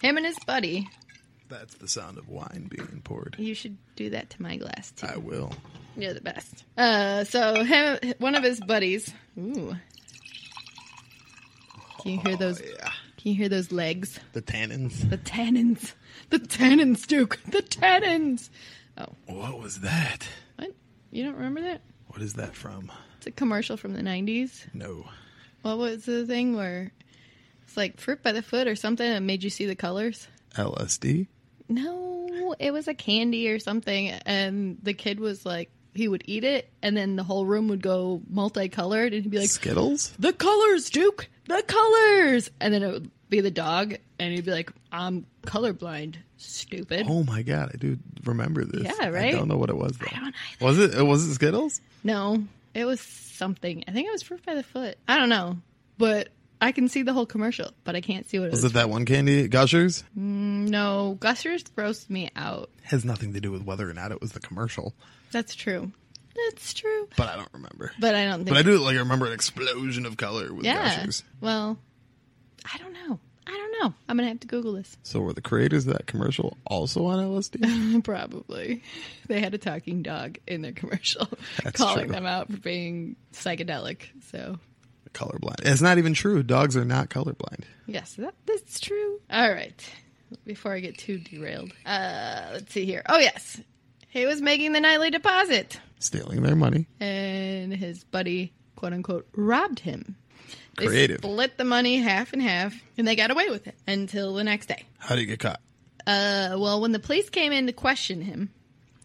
Him 0.00 0.16
and 0.16 0.24
his 0.24 0.38
buddy 0.46 0.88
That's 1.48 1.74
the 1.74 1.88
sound 1.88 2.16
of 2.16 2.28
wine 2.28 2.70
being 2.74 3.02
poured. 3.04 3.36
You 3.38 3.54
should 3.54 3.76
do 3.96 4.10
that 4.10 4.30
to 4.30 4.42
my 4.42 4.56
glass 4.56 4.92
too. 4.92 5.06
I 5.06 5.16
will. 5.18 5.52
You're 5.96 6.14
the 6.14 6.20
best. 6.22 6.64
Uh, 6.78 7.24
so 7.24 7.62
him, 7.64 7.98
one 8.18 8.34
of 8.34 8.42
his 8.44 8.60
buddies. 8.60 9.12
Ooh. 9.38 9.76
Can 12.00 12.12
you 12.12 12.20
hear 12.20 12.36
those? 12.36 12.62
Oh, 12.62 12.64
yeah. 12.64 12.90
Can 13.18 13.32
you 13.32 13.34
hear 13.34 13.48
those 13.50 13.70
legs? 13.72 14.18
The 14.32 14.40
tannins. 14.40 15.08
The 15.10 15.18
tannins. 15.18 15.92
The 16.30 16.38
tannins, 16.38 17.06
Duke. 17.06 17.38
The 17.48 17.60
tannins. 17.60 18.48
Oh, 18.96 19.06
What 19.26 19.60
was 19.60 19.80
that? 19.80 20.26
what? 20.56 20.70
You 21.10 21.24
don't 21.24 21.34
remember 21.34 21.60
that? 21.62 21.82
What 22.10 22.22
is 22.22 22.34
that 22.34 22.54
from? 22.54 22.90
It's 23.18 23.26
a 23.26 23.30
commercial 23.30 23.76
from 23.76 23.94
the 23.94 24.02
'90s. 24.02 24.66
No. 24.74 25.08
What 25.62 25.78
was 25.78 26.04
the 26.04 26.26
thing 26.26 26.56
where 26.56 26.90
it's 27.62 27.76
like 27.76 28.00
fruit 28.00 28.22
by 28.22 28.32
the 28.32 28.42
foot 28.42 28.66
or 28.66 28.74
something 28.74 29.06
and 29.06 29.26
made 29.26 29.44
you 29.44 29.50
see 29.50 29.66
the 29.66 29.76
colors? 29.76 30.26
LSD? 30.56 31.28
No, 31.68 32.54
it 32.58 32.72
was 32.72 32.88
a 32.88 32.94
candy 32.94 33.48
or 33.48 33.58
something, 33.60 34.08
and 34.08 34.78
the 34.82 34.92
kid 34.94 35.20
was 35.20 35.46
like, 35.46 35.70
he 35.94 36.08
would 36.08 36.22
eat 36.26 36.42
it, 36.44 36.68
and 36.82 36.96
then 36.96 37.14
the 37.16 37.22
whole 37.22 37.46
room 37.46 37.68
would 37.68 37.82
go 37.82 38.22
multicolored, 38.28 39.12
and 39.12 39.22
he'd 39.22 39.30
be 39.30 39.38
like, 39.38 39.48
Skittles? 39.48 40.12
"The 40.18 40.32
colors, 40.32 40.90
Duke, 40.90 41.28
the 41.46 41.62
colors," 41.66 42.50
and 42.60 42.74
then 42.74 42.82
it 42.82 42.92
would 42.92 43.10
be 43.30 43.40
the 43.40 43.50
dog, 43.50 43.94
and 44.18 44.34
he'd 44.34 44.44
be 44.44 44.50
like, 44.50 44.72
"I'm 44.92 45.24
colorblind, 45.42 46.16
stupid." 46.36 47.06
Oh 47.08 47.24
my 47.24 47.42
god, 47.42 47.70
I 47.72 47.76
do 47.78 47.98
remember 48.24 48.64
this. 48.64 48.82
Yeah, 48.82 49.08
right. 49.08 49.32
I 49.34 49.38
don't 49.38 49.48
know 49.48 49.56
what 49.56 49.70
it 49.70 49.76
was 49.76 49.96
though. 49.98 50.06
I 50.10 50.18
don't 50.20 50.34
either. 50.52 50.64
Was 50.64 50.78
it? 50.78 51.02
Was 51.06 51.26
it 51.26 51.34
Skittles? 51.34 51.80
No, 52.04 52.42
it 52.74 52.84
was 52.84 53.00
something. 53.00 53.84
I 53.88 53.92
think 53.92 54.08
it 54.08 54.12
was 54.12 54.22
fruit 54.22 54.44
by 54.44 54.54
the 54.54 54.62
foot. 54.62 54.98
I 55.08 55.18
don't 55.18 55.28
know, 55.28 55.56
but 55.96 56.28
I 56.60 56.72
can 56.72 56.88
see 56.88 57.02
the 57.02 57.12
whole 57.12 57.26
commercial, 57.26 57.70
but 57.84 57.96
I 57.96 58.00
can't 58.00 58.28
see 58.28 58.38
what 58.38 58.46
it 58.48 58.50
Was 58.50 58.62
was. 58.62 58.72
it 58.72 58.74
that 58.74 58.90
one 58.90 59.06
candy? 59.06 59.48
Gushers? 59.48 60.04
Mm, 60.18 60.68
no, 60.68 61.16
Gushers 61.20 61.64
grossed 61.64 62.10
me 62.10 62.30
out. 62.36 62.68
Has 62.82 63.04
nothing 63.04 63.32
to 63.34 63.40
do 63.40 63.50
with 63.50 63.62
whether 63.62 63.88
or 63.88 63.94
not 63.94 64.12
it 64.12 64.20
was 64.20 64.32
the 64.32 64.40
commercial, 64.40 64.94
That's 65.32 65.54
true. 65.54 65.92
That's 66.48 66.72
true. 66.74 67.08
but 67.16 67.28
I 67.28 67.36
don't 67.36 67.48
remember. 67.52 67.92
But 67.98 68.14
I 68.14 68.24
don't 68.24 68.38
think. 68.38 68.48
But 68.50 68.56
I 68.58 68.62
do 68.62 68.78
like 68.78 68.96
I 68.96 69.00
remember 69.00 69.26
an 69.26 69.32
explosion 69.32 70.06
of 70.06 70.16
color 70.16 70.52
with 70.54 70.64
yeah. 70.64 70.96
Gushers. 70.96 71.22
Well, 71.40 71.52
I 71.52 71.56
don't 71.56 71.74
know. 71.74 71.78
I 73.52 73.56
don't 73.56 73.82
know. 73.82 73.94
I'm 74.08 74.16
gonna 74.16 74.28
have 74.28 74.40
to 74.40 74.46
Google 74.46 74.74
this. 74.74 74.96
So 75.02 75.20
were 75.20 75.32
the 75.32 75.40
creators 75.40 75.86
of 75.86 75.94
that 75.94 76.06
commercial 76.06 76.56
also 76.66 77.06
on 77.06 77.18
LSD? 77.18 78.04
Probably. 78.04 78.82
They 79.26 79.40
had 79.40 79.52
a 79.54 79.58
talking 79.58 80.02
dog 80.02 80.38
in 80.46 80.62
their 80.62 80.72
commercial, 80.72 81.26
That's 81.64 81.76
calling 81.76 82.06
true. 82.06 82.14
them 82.14 82.26
out 82.26 82.50
for 82.50 82.58
being 82.58 83.16
psychedelic. 83.32 84.02
So 84.30 84.58
colorblind. 85.14 85.62
It's 85.66 85.82
not 85.82 85.98
even 85.98 86.14
true. 86.14 86.42
Dogs 86.44 86.76
are 86.76 86.84
not 86.84 87.08
colorblind. 87.10 87.64
yes, 87.86 88.14
that, 88.14 88.34
that's 88.46 88.78
true. 88.78 89.20
All 89.30 89.50
right. 89.52 89.90
Before 90.46 90.72
I 90.72 90.78
get 90.78 90.96
too 90.96 91.18
derailed, 91.18 91.72
uh, 91.84 92.50
let's 92.52 92.72
see 92.72 92.84
here. 92.84 93.02
Oh 93.08 93.18
yes, 93.18 93.60
he 94.10 94.26
was 94.26 94.40
making 94.40 94.72
the 94.72 94.80
nightly 94.80 95.10
deposit. 95.10 95.80
Stealing 95.98 96.42
their 96.42 96.54
money. 96.54 96.86
and 97.00 97.72
his 97.74 98.04
buddy, 98.04 98.52
quote 98.76 98.92
unquote, 98.92 99.26
robbed 99.34 99.80
him. 99.80 100.14
They 100.76 100.86
Creative. 100.86 101.18
split 101.18 101.58
the 101.58 101.64
money 101.64 101.98
half 101.98 102.32
and 102.32 102.40
half, 102.40 102.74
and 102.96 103.06
they 103.06 103.16
got 103.16 103.30
away 103.30 103.50
with 103.50 103.66
it 103.66 103.74
until 103.86 104.34
the 104.34 104.44
next 104.44 104.66
day. 104.66 104.84
How 104.98 105.14
did 105.14 105.22
you 105.22 105.26
get 105.26 105.40
caught? 105.40 105.60
Uh, 106.06 106.56
well, 106.58 106.80
when 106.80 106.92
the 106.92 106.98
police 106.98 107.28
came 107.28 107.52
in 107.52 107.66
to 107.66 107.72
question 107.72 108.22
him, 108.22 108.50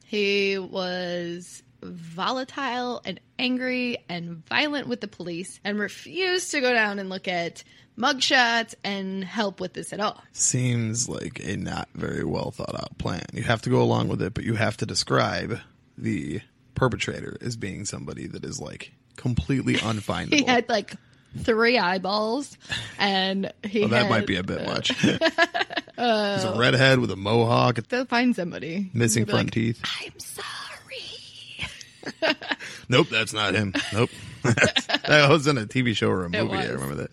he 0.06 0.58
was 0.58 1.63
volatile 1.82 3.01
and 3.06 3.19
angry 3.38 3.97
and 4.10 4.45
violent 4.47 4.88
with 4.88 5.01
the 5.01 5.08
police 5.08 5.60
and 5.63 5.78
refused 5.80 6.51
to 6.51 6.62
go 6.62 6.73
down 6.73 6.99
and 6.99 7.10
look 7.10 7.28
at 7.28 7.63
mugshots 7.97 8.75
and 8.84 9.23
help 9.23 9.60
with 9.60 9.73
this 9.73 9.93
at 9.93 9.99
all. 9.99 10.21
Seems 10.32 11.08
like 11.08 11.39
a 11.43 11.58
not 11.58 11.89
very 11.93 12.23
well 12.23 12.51
thought 12.51 12.75
out 12.75 12.97
plan. 12.97 13.25
You 13.34 13.43
have 13.43 13.62
to 13.63 13.69
go 13.69 13.82
along 13.82 14.08
with 14.08 14.21
it, 14.21 14.34
but 14.34 14.43
you 14.43 14.56
have 14.56 14.78
to 14.78 14.86
describe 14.86 15.60
the 15.97 16.41
perpetrator 16.75 17.38
as 17.41 17.56
being 17.56 17.86
somebody 17.86 18.28
that 18.28 18.43
is 18.43 18.60
like 18.60 18.93
completely 19.15 19.75
unfindable. 19.75 20.34
He 20.34 20.43
had 20.43 20.67
like 20.69 20.95
three 21.37 21.77
eyeballs, 21.77 22.57
and 22.97 23.51
he 23.63 23.81
well, 23.81 23.89
that 23.89 24.03
had- 24.03 24.09
might 24.09 24.27
be 24.27 24.37
a 24.37 24.43
bit 24.43 24.65
much. 24.65 24.89
He's 24.99 25.19
a 26.43 26.55
redhead 26.57 26.99
with 26.99 27.11
a 27.11 27.15
mohawk, 27.15 27.75
They'll 27.87 28.05
find 28.05 28.35
somebody. 28.35 28.89
missing 28.93 29.25
front 29.25 29.47
like, 29.47 29.53
teeth. 29.53 29.81
I'm 30.01 30.19
sorry. 30.19 32.35
Nope, 32.89 33.07
that's 33.09 33.33
not 33.33 33.55
him. 33.55 33.73
Nope. 33.93 34.09
that 34.43 35.27
was 35.29 35.47
in 35.47 35.57
a 35.57 35.65
TV 35.65 35.95
show 35.95 36.09
or 36.09 36.25
a 36.25 36.29
movie. 36.29 36.53
I 36.53 36.67
remember 36.67 36.95
that. 36.95 37.11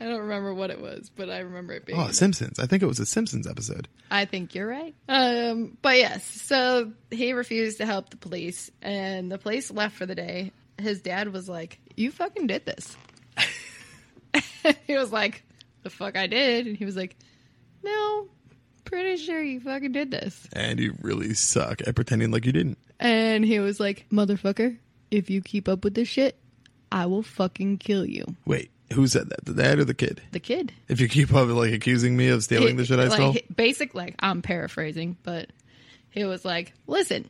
I 0.00 0.04
don't 0.06 0.20
remember 0.22 0.52
what 0.52 0.70
it 0.70 0.80
was, 0.80 1.10
but 1.14 1.30
I 1.30 1.40
remember 1.40 1.74
it 1.74 1.86
being. 1.86 1.96
Oh, 1.98 2.10
Simpsons. 2.10 2.58
I 2.58 2.66
think 2.66 2.82
it 2.82 2.86
was 2.86 2.98
a 2.98 3.06
Simpsons 3.06 3.46
episode. 3.46 3.86
I 4.10 4.24
think 4.24 4.56
you're 4.56 4.66
right. 4.66 4.94
Um, 5.08 5.76
but 5.80 5.96
yes, 5.96 6.24
so 6.24 6.90
he 7.12 7.34
refused 7.34 7.78
to 7.78 7.86
help 7.86 8.10
the 8.10 8.16
police, 8.16 8.68
and 8.82 9.30
the 9.30 9.38
police 9.38 9.70
left 9.70 9.94
for 9.96 10.06
the 10.06 10.16
day. 10.16 10.50
His 10.76 11.02
dad 11.02 11.32
was 11.32 11.48
like, 11.48 11.78
"You 11.94 12.10
fucking 12.10 12.48
did 12.48 12.66
this." 12.66 12.96
he 14.86 14.96
was 14.96 15.12
like, 15.12 15.44
"The 15.82 15.90
fuck 15.90 16.16
I 16.16 16.26
did," 16.26 16.66
and 16.66 16.76
he 16.76 16.84
was 16.84 16.96
like, 16.96 17.16
"No, 17.82 18.28
pretty 18.84 19.16
sure 19.16 19.42
you 19.42 19.60
fucking 19.60 19.92
did 19.92 20.10
this." 20.10 20.48
And 20.52 20.78
you 20.78 20.94
really 21.00 21.34
suck 21.34 21.80
at 21.86 21.94
pretending 21.94 22.30
like 22.30 22.46
you 22.46 22.52
didn't. 22.52 22.78
And 23.00 23.44
he 23.44 23.58
was 23.60 23.80
like, 23.80 24.06
"Motherfucker, 24.10 24.78
if 25.10 25.30
you 25.30 25.40
keep 25.42 25.68
up 25.68 25.84
with 25.84 25.94
this 25.94 26.08
shit, 26.08 26.36
I 26.90 27.06
will 27.06 27.22
fucking 27.22 27.78
kill 27.78 28.04
you." 28.06 28.24
Wait, 28.46 28.70
who 28.92 29.06
said 29.06 29.30
that? 29.30 29.44
The 29.44 29.54
dad 29.54 29.78
or 29.78 29.84
the 29.84 29.94
kid? 29.94 30.22
The 30.32 30.40
kid. 30.40 30.72
If 30.88 31.00
you 31.00 31.08
keep 31.08 31.32
up 31.34 31.48
like 31.48 31.72
accusing 31.72 32.16
me 32.16 32.28
of 32.28 32.42
stealing 32.44 32.76
the 32.76 32.84
shit 32.84 32.98
I 32.98 33.04
like, 33.04 33.12
stole, 33.12 33.32
he- 33.32 33.44
Basic, 33.54 33.94
like 33.94 34.14
I'm 34.20 34.42
paraphrasing, 34.42 35.16
but 35.22 35.50
he 36.10 36.24
was 36.24 36.44
like, 36.44 36.72
"Listen, 36.86 37.28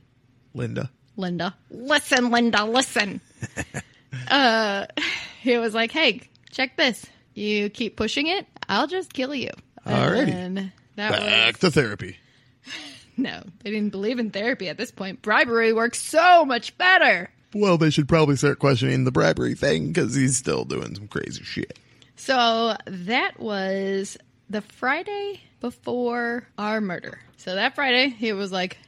Linda. 0.55 0.91
Linda, 1.17 1.55
listen, 1.71 2.31
Linda, 2.31 2.65
listen." 2.65 3.21
uh, 4.31 4.87
he 5.41 5.59
was 5.59 5.75
like, 5.75 5.91
"Hey, 5.93 6.23
check 6.53 6.77
this. 6.77 7.05
You 7.35 7.69
keep 7.69 7.97
pushing 7.97 8.29
it, 8.29 8.47
I'll 8.69 8.87
just 8.87 9.13
kill 9.13 9.35
you." 9.35 9.51
Alrighty. 9.85 10.33
And 10.33 10.73
that 10.97 11.13
Back 11.13 11.55
was 11.55 11.61
to 11.61 11.71
therapy. 11.73 12.19
no. 13.17 13.43
They 13.63 13.71
didn't 13.71 13.91
believe 13.91 14.19
in 14.19 14.31
therapy 14.31 14.69
at 14.69 14.77
this 14.77 14.91
point. 14.91 15.23
Bribery 15.23 15.73
works 15.73 16.01
so 16.01 16.45
much 16.45 16.77
better. 16.79 17.31
Well, 17.55 17.77
they 17.77 17.91
should 17.91 18.09
probably 18.09 18.37
start 18.37 18.59
questioning 18.59 19.05
the 19.05 19.13
bribery 19.13 19.55
thing 19.55 19.89
because 19.89 20.15
he's 20.15 20.37
still 20.37 20.65
doing 20.65 20.95
some 20.95 21.09
crazy 21.09 21.43
shit. 21.43 21.79
So 22.17 22.77
that 22.87 23.39
was 23.39 24.17
the 24.49 24.63
Friday 24.63 25.41
before 25.61 26.47
our 26.57 26.81
murder. 26.81 27.21
So 27.37 27.55
that 27.55 27.75
Friday, 27.75 28.09
he 28.09 28.33
was 28.33 28.53
like, 28.53 28.79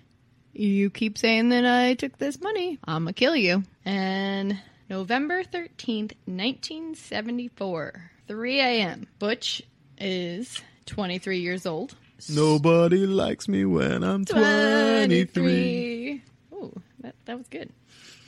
You 0.53 0.89
keep 0.89 1.19
saying 1.19 1.51
that 1.51 1.67
I 1.67 1.95
took 1.95 2.17
this 2.19 2.41
money, 2.41 2.79
I'm 2.85 3.05
gonna 3.05 3.13
kill 3.13 3.37
you. 3.37 3.65
And 3.85 4.59
November 4.89 5.43
13th, 5.43 6.13
1974, 6.27 8.11
3 8.29 8.61
a.m., 8.61 9.07
Butch 9.19 9.63
is 9.99 10.61
23 10.87 11.39
years 11.39 11.65
old. 11.65 11.97
Nobody 12.29 13.07
likes 13.07 13.49
me 13.49 13.65
when 13.65 14.03
I'm 14.03 14.25
23. 14.27 15.25
23. 15.27 16.23
Ooh, 16.53 16.83
that, 17.01 17.15
that 17.25 17.39
was 17.39 17.49
good. 17.49 17.71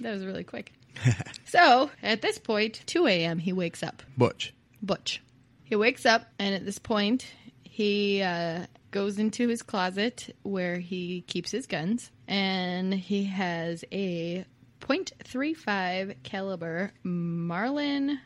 That 0.00 0.12
was 0.12 0.24
really 0.24 0.44
quick. 0.44 0.72
so 1.44 1.90
at 2.02 2.22
this 2.22 2.38
point, 2.38 2.82
2 2.86 3.06
a.m., 3.06 3.38
he 3.38 3.52
wakes 3.52 3.82
up. 3.82 4.02
Butch. 4.16 4.54
Butch. 4.82 5.22
He 5.64 5.76
wakes 5.76 6.06
up, 6.06 6.26
and 6.38 6.54
at 6.54 6.64
this 6.64 6.78
point, 6.78 7.26
he 7.64 8.22
uh, 8.22 8.66
goes 8.92 9.18
into 9.18 9.48
his 9.48 9.62
closet 9.62 10.34
where 10.42 10.78
he 10.78 11.20
keeps 11.22 11.50
his 11.50 11.66
guns, 11.66 12.10
and 12.26 12.94
he 12.94 13.24
has 13.24 13.84
a 13.92 14.46
.35 14.88 16.22
caliber 16.22 16.92
Marlin 17.02 18.20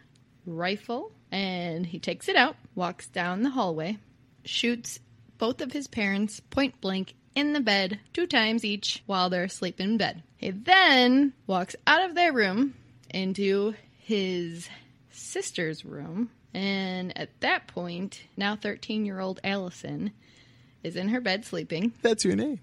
rifle, 0.46 1.12
and 1.30 1.86
he 1.86 1.98
takes 1.98 2.28
it 2.28 2.36
out, 2.36 2.56
walks 2.74 3.06
down 3.08 3.42
the 3.42 3.50
hallway, 3.50 3.98
shoots 4.44 5.00
both 5.38 5.60
of 5.60 5.72
his 5.72 5.88
parents 5.88 6.40
point 6.40 6.80
blank 6.80 7.14
in 7.34 7.52
the 7.52 7.60
bed 7.60 7.98
two 8.12 8.26
times 8.26 8.64
each 8.64 9.02
while 9.06 9.30
they're 9.30 9.44
asleep 9.44 9.80
in 9.80 9.96
bed. 9.96 10.22
He 10.36 10.50
then 10.50 11.32
walks 11.46 11.76
out 11.86 12.04
of 12.04 12.14
their 12.14 12.32
room 12.32 12.74
into 13.08 13.74
his 13.98 14.68
sister's 15.10 15.84
room, 15.84 16.30
and 16.52 17.16
at 17.16 17.40
that 17.40 17.68
point, 17.68 18.22
now 18.36 18.56
13 18.56 19.04
year 19.06 19.20
old 19.20 19.40
Allison 19.44 20.12
is 20.82 20.96
in 20.96 21.08
her 21.08 21.20
bed 21.20 21.44
sleeping. 21.44 21.92
That's 22.02 22.24
your 22.24 22.36
name. 22.36 22.60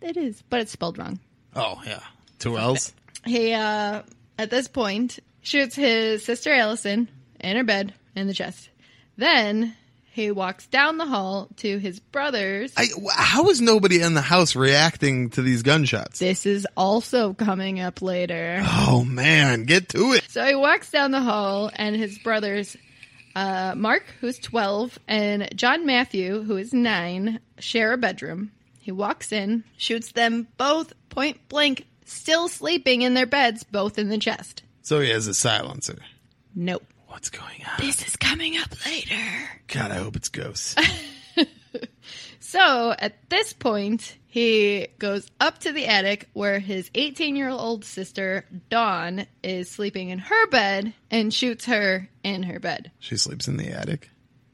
It 0.00 0.16
is, 0.16 0.42
but 0.48 0.60
it's 0.60 0.72
spelled 0.72 0.98
wrong. 0.98 1.20
Oh, 1.54 1.82
yeah. 1.84 2.00
Two 2.38 2.56
L's? 2.56 2.94
He, 3.24 3.52
uh, 3.52 4.02
at 4.38 4.50
this 4.50 4.68
point, 4.68 5.18
shoots 5.42 5.74
his 5.74 6.24
sister 6.24 6.52
Allison 6.52 7.08
in 7.40 7.56
her 7.56 7.64
bed 7.64 7.94
in 8.14 8.26
the 8.26 8.34
chest. 8.34 8.70
Then 9.16 9.76
he 10.12 10.30
walks 10.30 10.66
down 10.66 10.98
the 10.98 11.06
hall 11.06 11.48
to 11.58 11.78
his 11.78 12.00
brother's. 12.00 12.72
I, 12.76 12.88
how 13.14 13.48
is 13.48 13.60
nobody 13.60 14.02
in 14.02 14.14
the 14.14 14.20
house 14.20 14.56
reacting 14.56 15.30
to 15.30 15.42
these 15.42 15.62
gunshots? 15.62 16.18
This 16.18 16.46
is 16.46 16.66
also 16.76 17.32
coming 17.32 17.80
up 17.80 18.02
later. 18.02 18.60
Oh, 18.62 19.04
man. 19.04 19.64
Get 19.64 19.88
to 19.90 20.12
it. 20.12 20.24
So 20.28 20.44
he 20.44 20.54
walks 20.54 20.90
down 20.90 21.12
the 21.12 21.20
hall, 21.20 21.70
and 21.74 21.94
his 21.94 22.18
brothers, 22.18 22.76
uh, 23.36 23.74
Mark, 23.76 24.04
who's 24.20 24.38
12, 24.38 24.98
and 25.06 25.48
John 25.56 25.86
Matthew, 25.86 26.42
who 26.42 26.56
is 26.56 26.72
9, 26.72 27.38
share 27.58 27.92
a 27.92 27.98
bedroom. 27.98 28.50
He 28.80 28.92
walks 28.92 29.30
in, 29.30 29.62
shoots 29.76 30.12
them 30.12 30.48
both 30.56 30.92
point 31.08 31.48
blank, 31.48 31.86
still 32.10 32.48
sleeping 32.48 33.02
in 33.02 33.14
their 33.14 33.26
beds, 33.26 33.64
both 33.64 33.98
in 33.98 34.08
the 34.08 34.18
chest. 34.18 34.62
So 34.82 35.00
he 35.00 35.10
has 35.10 35.26
a 35.26 35.34
silencer. 35.34 35.98
Nope. 36.54 36.84
What's 37.08 37.30
going 37.30 37.64
on? 37.66 37.84
This 37.84 38.06
is 38.06 38.16
coming 38.16 38.56
up 38.56 38.84
later. 38.86 39.50
God, 39.68 39.90
I 39.90 39.96
hope 39.96 40.16
it's 40.16 40.28
ghosts. 40.28 40.74
So 42.42 42.92
at 42.98 43.30
this 43.30 43.52
point, 43.52 44.16
he 44.26 44.88
goes 44.98 45.30
up 45.38 45.58
to 45.58 45.72
the 45.72 45.86
attic 45.86 46.28
where 46.32 46.58
his 46.58 46.90
18 46.96 47.36
year 47.36 47.48
old 47.48 47.84
sister, 47.84 48.44
Dawn, 48.68 49.26
is 49.44 49.70
sleeping 49.70 50.08
in 50.08 50.18
her 50.18 50.46
bed 50.48 50.92
and 51.12 51.32
shoots 51.32 51.66
her 51.66 52.08
in 52.24 52.42
her 52.42 52.58
bed. 52.58 52.90
she 52.98 53.16
sleeps 53.16 53.46
in 53.46 53.56
the 53.56 53.68
attic. 53.68 54.10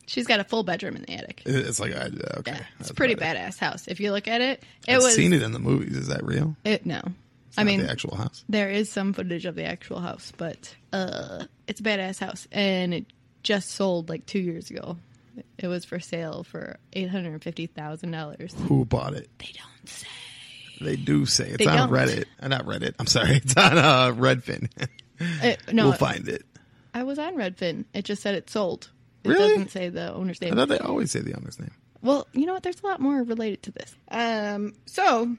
She's 0.07 0.27
got 0.27 0.41
a 0.41 0.45
full 0.45 0.63
bedroom 0.63 0.97
in 0.97 1.03
the 1.03 1.15
attic. 1.15 1.43
It's 1.47 1.81
like, 1.81 1.95
I, 1.97 2.11
okay. 2.39 2.53
Yeah, 2.53 2.57
it's 2.59 2.67
that's 2.79 2.91
a 2.91 2.95
pretty 2.95 3.15
about 3.15 3.35
it. 3.37 3.39
badass 3.39 3.59
house. 3.59 3.89
If 3.89 3.99
you 3.99 4.13
look 4.13 4.29
at 4.29 4.43
it, 4.43 4.63
it 4.87 4.97
I've 4.97 5.03
was. 5.03 5.15
seen 5.15 5.33
it 5.33 5.43
in 5.43 5.53
the 5.53 5.59
movies. 5.59 5.97
Is 5.97 6.09
that 6.09 6.23
real? 6.23 6.55
It, 6.65 6.85
no. 6.85 7.01
I 7.59 7.65
mean, 7.65 7.81
the 7.83 7.91
actual 7.91 8.17
house. 8.17 8.45
there 8.49 8.71
is 8.71 8.91
some 8.91 9.13
footage 9.13 9.45
of 9.47 9.55
the 9.55 9.65
actual 9.65 10.01
house, 10.01 10.33
but 10.37 10.75
uh, 10.93 11.45
it's 11.67 11.81
a 11.81 11.83
badass 11.83 12.19
house, 12.19 12.47
and 12.53 12.93
it 12.95 13.07
just 13.43 13.71
sold 13.71 14.09
like 14.09 14.27
two 14.27 14.39
years 14.41 14.71
ago. 14.71 14.97
It 15.59 15.67
was 15.69 15.85
for 15.85 16.01
sale 16.01 16.45
for 16.45 16.79
eight 16.95 17.11
hundred 17.11 17.33
and 17.33 17.43
fifty 17.43 17.67
thousand 17.67 18.11
dollars. 18.11 18.55
Who 18.69 18.85
bought 18.85 19.15
it? 19.15 19.29
They 19.39 19.51
don't 19.55 19.89
say. 19.89 20.07
They 20.81 20.97
do 20.97 21.25
say 21.27 21.49
it's 21.49 21.59
They 21.59 21.67
on 21.67 21.89
don't. 21.89 21.91
Reddit. 21.91 22.25
Uh, 22.41 22.49
not 22.49 22.67
Reddit. 22.67 22.95
I'm 22.99 23.07
sorry. 23.07 23.37
It's 23.45 23.57
on 23.57 23.79
uh, 23.79 24.13
Redfin. 24.13 24.69
Uh, 25.43 25.55
no, 25.73 25.85
we'll 25.89 25.93
find 25.95 26.29
it. 26.29 26.45
I 26.95 27.03
was 27.05 27.19
on 27.19 27.35
Redfin. 27.37 27.85
It 27.95 28.05
just 28.05 28.21
said 28.23 28.35
it 28.35 28.51
sold. 28.51 28.91
It 29.25 29.31
Really? 29.31 29.49
doesn't 29.55 29.71
say 29.71 29.89
the 29.89 30.13
owner's 30.15 30.41
name. 30.41 30.53
I 30.53 30.57
thought 30.57 30.69
they 30.69 30.79
always 30.79 31.11
say 31.11 31.21
the 31.21 31.35
owner's 31.35 31.59
name. 31.59 31.71
Well, 32.03 32.27
you 32.33 32.45
know 32.47 32.53
what? 32.53 32.63
There's 32.63 32.81
a 32.83 32.87
lot 32.87 33.01
more 33.01 33.23
related 33.23 33.63
to 33.65 33.73
this. 33.73 33.95
Um, 34.11 34.75
so 34.85 35.35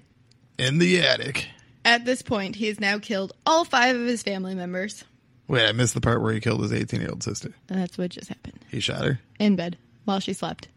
In 0.58 0.80
the 0.80 1.01
attic. 1.01 1.47
At 1.88 2.06
this 2.06 2.21
point, 2.21 2.56
he 2.56 2.67
has 2.67 2.80
now 2.80 3.00
killed 3.00 3.34
all 3.45 3.63
five 3.65 3.95
of 3.95 4.06
his 4.06 4.21
family 4.23 4.54
members, 4.56 5.04
Wait, 5.47 5.65
I 5.65 5.71
missed 5.71 5.93
the 5.93 6.02
part 6.02 6.21
where 6.21 6.34
he 6.34 6.41
killed 6.41 6.62
his 6.62 6.73
18 6.73 7.00
year 7.00 7.10
old 7.10 7.23
sister. 7.23 7.54
and 7.69 7.80
that's 7.80 7.97
what 7.97 8.12
just 8.12 8.28
happened 8.28 8.60
He 8.69 8.80
shot 8.82 9.04
her. 9.06 9.19
in 9.39 9.56
bed 9.56 9.78
while 10.06 10.19
she 10.19 10.34
slept. 10.34 10.67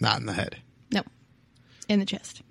Not 0.00 0.18
in 0.20 0.26
the 0.26 0.32
head. 0.32 0.56
No, 0.90 1.02
in 1.88 2.00
the 2.00 2.04
chest. 2.06 2.42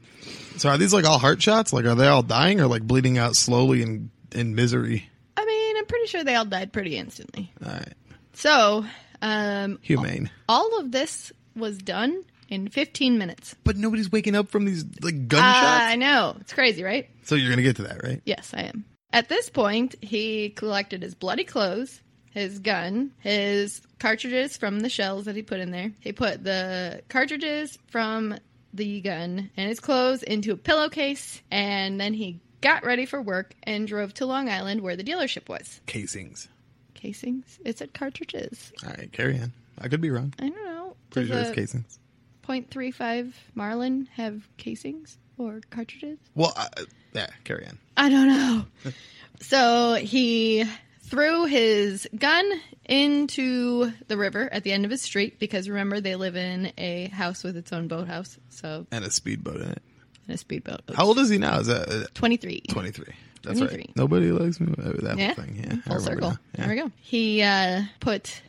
So 0.58 0.69
are 0.69 0.78
these 0.78 0.93
like 0.93 1.04
all 1.06 1.19
heart 1.19 1.41
shots? 1.41 1.73
Like 1.73 1.84
are 1.86 1.93
they 1.95 2.08
all 2.08 2.23
dying 2.23 2.62
or 2.62 2.67
like 2.67 2.84
bleeding 2.84 3.17
out 3.17 3.36
slowly 3.36 3.82
in 3.82 4.10
in 4.32 4.56
misery? 4.56 5.10
I 5.38 5.45
mean, 5.45 5.78
I'm 5.78 5.86
pretty 5.86 6.08
sure 6.08 6.23
they 6.23 6.36
all 6.36 6.45
died 6.45 6.71
pretty 6.73 6.97
instantly. 6.97 7.51
All 7.63 7.71
right. 7.73 7.93
So, 8.34 8.86
um, 9.21 9.78
Humane. 9.82 10.30
all 10.49 10.80
of 10.80 10.91
this 10.91 11.32
was 11.56 11.78
done 11.78 12.23
in 12.49 12.67
15 12.69 13.17
minutes. 13.17 13.55
But 13.63 13.77
nobody's 13.77 14.12
waking 14.12 14.36
up 14.36 14.49
from 14.49 14.65
these 14.65 14.84
like 15.01 15.15
Uh, 15.15 15.27
gunshots. 15.27 15.84
I 15.91 15.95
know. 15.95 16.38
It's 16.41 16.53
crazy, 16.53 16.84
right? 16.84 17.10
so 17.23 17.36
you're 17.36 17.49
gonna 17.49 17.62
get 17.63 17.77
to 17.77 17.84
that, 17.84 18.03
right? 18.03 18.21
Yes, 18.25 18.53
I 18.53 18.62
am. 18.63 18.86
At 19.13 19.29
this 19.29 19.49
point, 19.49 19.95
he 20.01 20.49
collected 20.49 21.01
his 21.01 21.15
bloody 21.15 21.43
clothes, 21.45 22.01
his 22.31 22.60
gun, 22.60 23.12
his 23.19 23.81
cartridges 23.99 24.58
from 24.58 24.81
the 24.81 24.89
shells 24.89 25.25
that 25.25 25.36
he 25.36 25.41
put 25.41 25.60
in 25.60 25.71
there. 25.71 25.91
He 26.01 26.12
put 26.12 26.43
the 26.43 27.01
cartridges 27.10 27.77
from 27.88 28.36
the 28.73 28.99
gun 29.01 29.49
and 29.55 29.69
his 29.69 29.79
clothes 29.79 30.21
into 30.21 30.51
a 30.51 30.58
pillowcase, 30.58 31.41
and 31.49 31.99
then 31.99 32.13
he 32.13 32.41
got 32.62 32.84
ready 32.86 33.05
for 33.05 33.21
work 33.21 33.53
and 33.63 33.88
drove 33.88 34.13
to 34.15 34.25
Long 34.25 34.49
Island 34.49 34.81
where 34.81 34.97
the 34.97 35.03
dealership 35.03 35.47
was. 35.47 35.79
Casings. 35.86 36.49
Casings? 36.93 37.60
It 37.63 37.77
said 37.77 37.93
cartridges. 37.93 38.73
All 38.84 38.89
right, 38.89 39.12
carry 39.12 39.39
on. 39.39 39.53
I 39.79 39.88
could 39.88 40.01
be 40.01 40.10
wrong. 40.10 40.34
I 40.39 40.49
don't 40.49 40.65
know. 40.65 40.95
Pretty 41.12 41.29
sure 41.29 41.38
it's 41.39 41.51
casings. 41.55 41.99
.35 42.47 43.34
Marlin 43.53 44.08
have 44.13 44.47
casings 44.58 45.17
or 45.38 45.62
cartridges? 45.69 46.17
Well, 46.36 46.53
I, 46.55 46.67
yeah, 47.13 47.27
carry 47.43 47.65
on. 47.67 47.77
I 47.97 48.10
don't 48.10 48.27
know. 48.27 48.65
so 49.41 49.95
he 49.95 50.65
threw 51.01 51.45
his 51.45 52.08
gun 52.17 52.49
into 52.86 53.91
the 54.08 54.17
river 54.17 54.49
at 54.51 54.63
the 54.63 54.71
end 54.71 54.86
of 54.86 54.91
his 54.91 55.01
street 55.01 55.39
because 55.39 55.69
remember 55.69 55.99
they 56.01 56.15
live 56.15 56.36
in 56.36 56.71
a 56.77 57.08
house 57.08 57.43
with 57.43 57.58
its 57.58 57.71
own 57.73 57.88
boathouse, 57.88 58.38
so 58.49 58.86
And 58.91 59.05
a 59.05 59.12
speedboat 59.12 59.58
in 59.58 59.69
it. 59.71 59.81
in 60.27 60.34
a 60.34 60.38
speedboat. 60.38 60.81
How 60.95 61.05
old 61.05 61.19
is 61.19 61.29
he 61.29 61.38
now? 61.38 61.60
Is 61.60 61.67
that 61.67 61.89
uh, 61.89 62.05
Twenty 62.13 62.38
three. 62.38 62.62
23? 62.69 63.05
That's 63.43 63.60
23. 63.60 63.77
right. 63.77 63.95
Nobody 63.95 64.31
likes 64.31 64.60
me. 64.60 64.73
Uh, 64.77 64.93
That 65.03 65.17
Yeah, 65.19 65.34
thing. 65.36 65.55
Yeah, 65.63 65.75
full 65.81 65.99
circle. 65.99 66.38
Yeah. 66.58 66.65
There 66.65 66.75
we 66.75 66.81
go. 66.81 66.91
He 67.01 67.43
uh, 67.43 67.84
put 67.99 68.41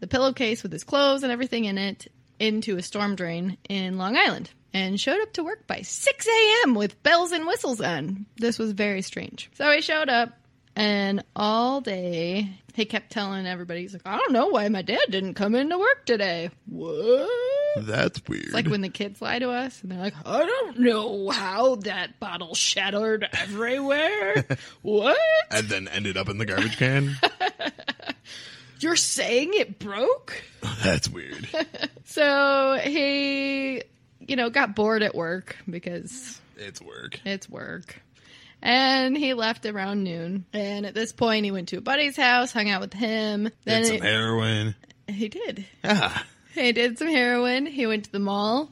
the 0.00 0.06
pillowcase 0.06 0.62
with 0.62 0.72
his 0.72 0.84
clothes 0.84 1.22
and 1.22 1.32
everything 1.32 1.64
in 1.64 1.78
it 1.78 2.12
into 2.42 2.76
a 2.76 2.82
storm 2.82 3.14
drain 3.14 3.56
in 3.68 3.98
Long 3.98 4.16
Island 4.16 4.50
and 4.74 4.98
showed 4.98 5.20
up 5.20 5.32
to 5.34 5.44
work 5.44 5.68
by 5.68 5.82
6 5.82 6.26
a.m. 6.26 6.74
with 6.74 7.00
bells 7.04 7.30
and 7.30 7.46
whistles 7.46 7.80
on. 7.80 8.26
This 8.36 8.58
was 8.58 8.72
very 8.72 9.00
strange. 9.00 9.48
So 9.54 9.70
he 9.70 9.80
showed 9.80 10.08
up, 10.08 10.30
and 10.74 11.22
all 11.36 11.80
day 11.80 12.50
he 12.74 12.84
kept 12.84 13.12
telling 13.12 13.46
everybody, 13.46 13.82
he's 13.82 13.92
like, 13.92 14.02
I 14.04 14.16
don't 14.16 14.32
know 14.32 14.48
why 14.48 14.68
my 14.70 14.82
dad 14.82 15.04
didn't 15.08 15.34
come 15.34 15.54
into 15.54 15.78
work 15.78 16.04
today. 16.04 16.50
What? 16.66 17.30
That's 17.76 18.20
weird. 18.26 18.46
It's 18.46 18.54
like 18.54 18.66
when 18.66 18.80
the 18.80 18.88
kids 18.88 19.22
lie 19.22 19.38
to 19.38 19.50
us 19.50 19.80
and 19.82 19.92
they're 19.92 20.00
like, 20.00 20.14
I 20.26 20.44
don't 20.44 20.80
know 20.80 21.30
how 21.30 21.76
that 21.76 22.18
bottle 22.18 22.56
shattered 22.56 23.28
everywhere. 23.40 24.44
what? 24.82 25.16
and 25.52 25.68
then 25.68 25.86
ended 25.86 26.16
up 26.16 26.28
in 26.28 26.38
the 26.38 26.46
garbage 26.46 26.76
can. 26.76 27.16
You're 28.82 28.96
saying 28.96 29.50
it 29.54 29.78
broke? 29.78 30.42
That's 30.82 31.08
weird. 31.08 31.48
So 32.04 32.78
he, 32.84 33.82
you 34.20 34.36
know, 34.36 34.50
got 34.50 34.74
bored 34.76 35.02
at 35.02 35.14
work 35.14 35.56
because 35.70 36.38
It's 36.58 36.78
work. 36.82 37.18
it's 37.24 37.48
work. 37.48 38.02
And 38.60 39.16
he 39.16 39.32
left 39.32 39.64
around 39.64 40.04
noon. 40.04 40.44
And 40.52 40.84
at 40.84 40.92
this 40.94 41.10
point, 41.12 41.46
he 41.46 41.50
went 41.50 41.68
to 41.70 41.78
a 41.78 41.80
buddy's 41.80 42.16
house, 42.16 42.52
hung 42.52 42.68
out 42.68 42.82
with 42.82 42.92
him. 42.92 43.48
Then 43.64 43.82
Did 43.82 43.86
some 43.86 43.96
it- 43.96 44.02
heroin. 44.02 44.74
he 45.08 45.28
did. 45.28 45.64
Ah. 45.84 46.26
He 46.54 46.72
did 46.72 46.98
some 46.98 47.08
heroin. 47.08 47.64
He 47.64 47.86
went 47.86 48.04
to 48.04 48.12
the 48.12 48.18
mall. 48.18 48.70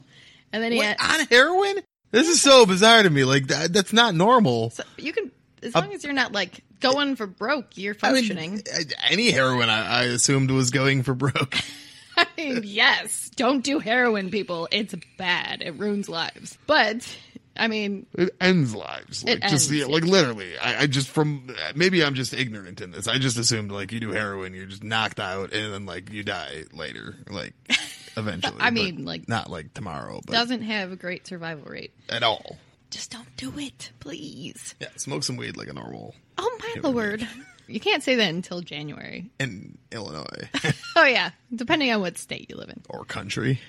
And 0.53 0.61
then 0.61 0.71
he 0.71 0.77
What, 0.77 0.99
had. 0.99 1.21
on 1.21 1.27
heroin? 1.27 1.75
This 2.11 2.27
is 2.29 2.39
so 2.41 2.67
bizarre 2.67 3.01
to 3.01 3.09
me. 3.09 3.23
Like 3.23 3.47
that, 3.47 3.73
that's 3.73 3.91
not 3.93 4.13
normal. 4.13 4.69
So 4.69 4.83
you 4.99 5.13
can, 5.13 5.31
as 5.63 5.75
long 5.75 5.93
as 5.93 6.03
you're 6.03 6.13
not 6.13 6.31
like 6.31 6.63
going 6.79 7.15
for 7.15 7.27
broke, 7.27 7.77
you're 7.77 7.95
I 8.01 8.11
mean, 8.11 8.23
functioning. 8.25 8.63
Uh, 8.73 8.83
any 9.09 9.31
heroin 9.31 9.69
I, 9.69 10.01
I 10.01 10.03
assumed 10.05 10.51
was 10.51 10.71
going 10.71 11.03
for 11.03 11.13
broke. 11.13 11.55
I 12.17 12.27
mean, 12.37 12.61
yes, 12.65 13.29
don't 13.35 13.63
do 13.63 13.79
heroin, 13.79 14.29
people. 14.31 14.67
It's 14.71 14.93
bad. 15.17 15.61
It 15.61 15.75
ruins 15.75 16.09
lives. 16.09 16.57
But 16.67 17.07
I 17.55 17.67
mean, 17.67 18.05
It 18.13 18.35
ends 18.39 18.75
lives. 18.75 19.23
Like 19.23 19.37
It 19.37 19.41
just 19.43 19.69
ends, 19.69 19.71
yeah, 19.71 19.85
like 19.85 20.03
literally. 20.03 20.57
I, 20.57 20.83
I 20.83 20.87
just 20.87 21.07
from 21.09 21.53
maybe 21.75 22.03
I'm 22.03 22.15
just 22.15 22.33
ignorant 22.33 22.81
in 22.81 22.91
this. 22.91 23.07
I 23.07 23.17
just 23.17 23.37
assumed 23.37 23.71
like 23.71 23.91
you 23.91 23.99
do 23.99 24.11
heroin, 24.11 24.53
you're 24.53 24.65
just 24.65 24.83
knocked 24.83 25.19
out, 25.19 25.53
and 25.53 25.73
then 25.73 25.85
like 25.85 26.11
you 26.11 26.23
die 26.23 26.63
later, 26.73 27.15
like 27.29 27.53
eventually. 28.17 28.57
I 28.59 28.71
mean, 28.71 29.05
like- 29.05 29.27
not 29.29 29.49
like 29.49 29.73
tomorrow, 29.73 30.21
but 30.25 30.33
doesn't 30.33 30.63
have 30.63 30.91
a 30.91 30.95
great 30.95 31.27
survival 31.27 31.65
rate. 31.71 31.91
at 32.09 32.23
all. 32.23 32.57
Just 32.91 33.09
don't 33.11 33.35
do 33.37 33.51
it, 33.57 33.91
please. 33.99 34.75
Yeah, 34.79 34.89
smoke 34.97 35.23
some 35.23 35.37
weed 35.37 35.57
like 35.57 35.69
a 35.69 35.73
normal 35.73 36.13
Oh 36.37 36.57
my 36.59 36.69
Human 36.73 36.93
lord. 36.93 37.27
You 37.67 37.79
can't 37.79 38.03
say 38.03 38.15
that 38.15 38.29
until 38.29 38.61
January. 38.61 39.31
in 39.39 39.77
Illinois 39.91 40.49
Oh 40.95 41.05
yeah, 41.05 41.31
depending 41.55 41.91
on 41.91 42.01
what 42.01 42.17
state 42.17 42.47
you 42.49 42.57
live 42.57 42.69
in. 42.69 42.81
or 42.89 43.05
country. 43.05 43.59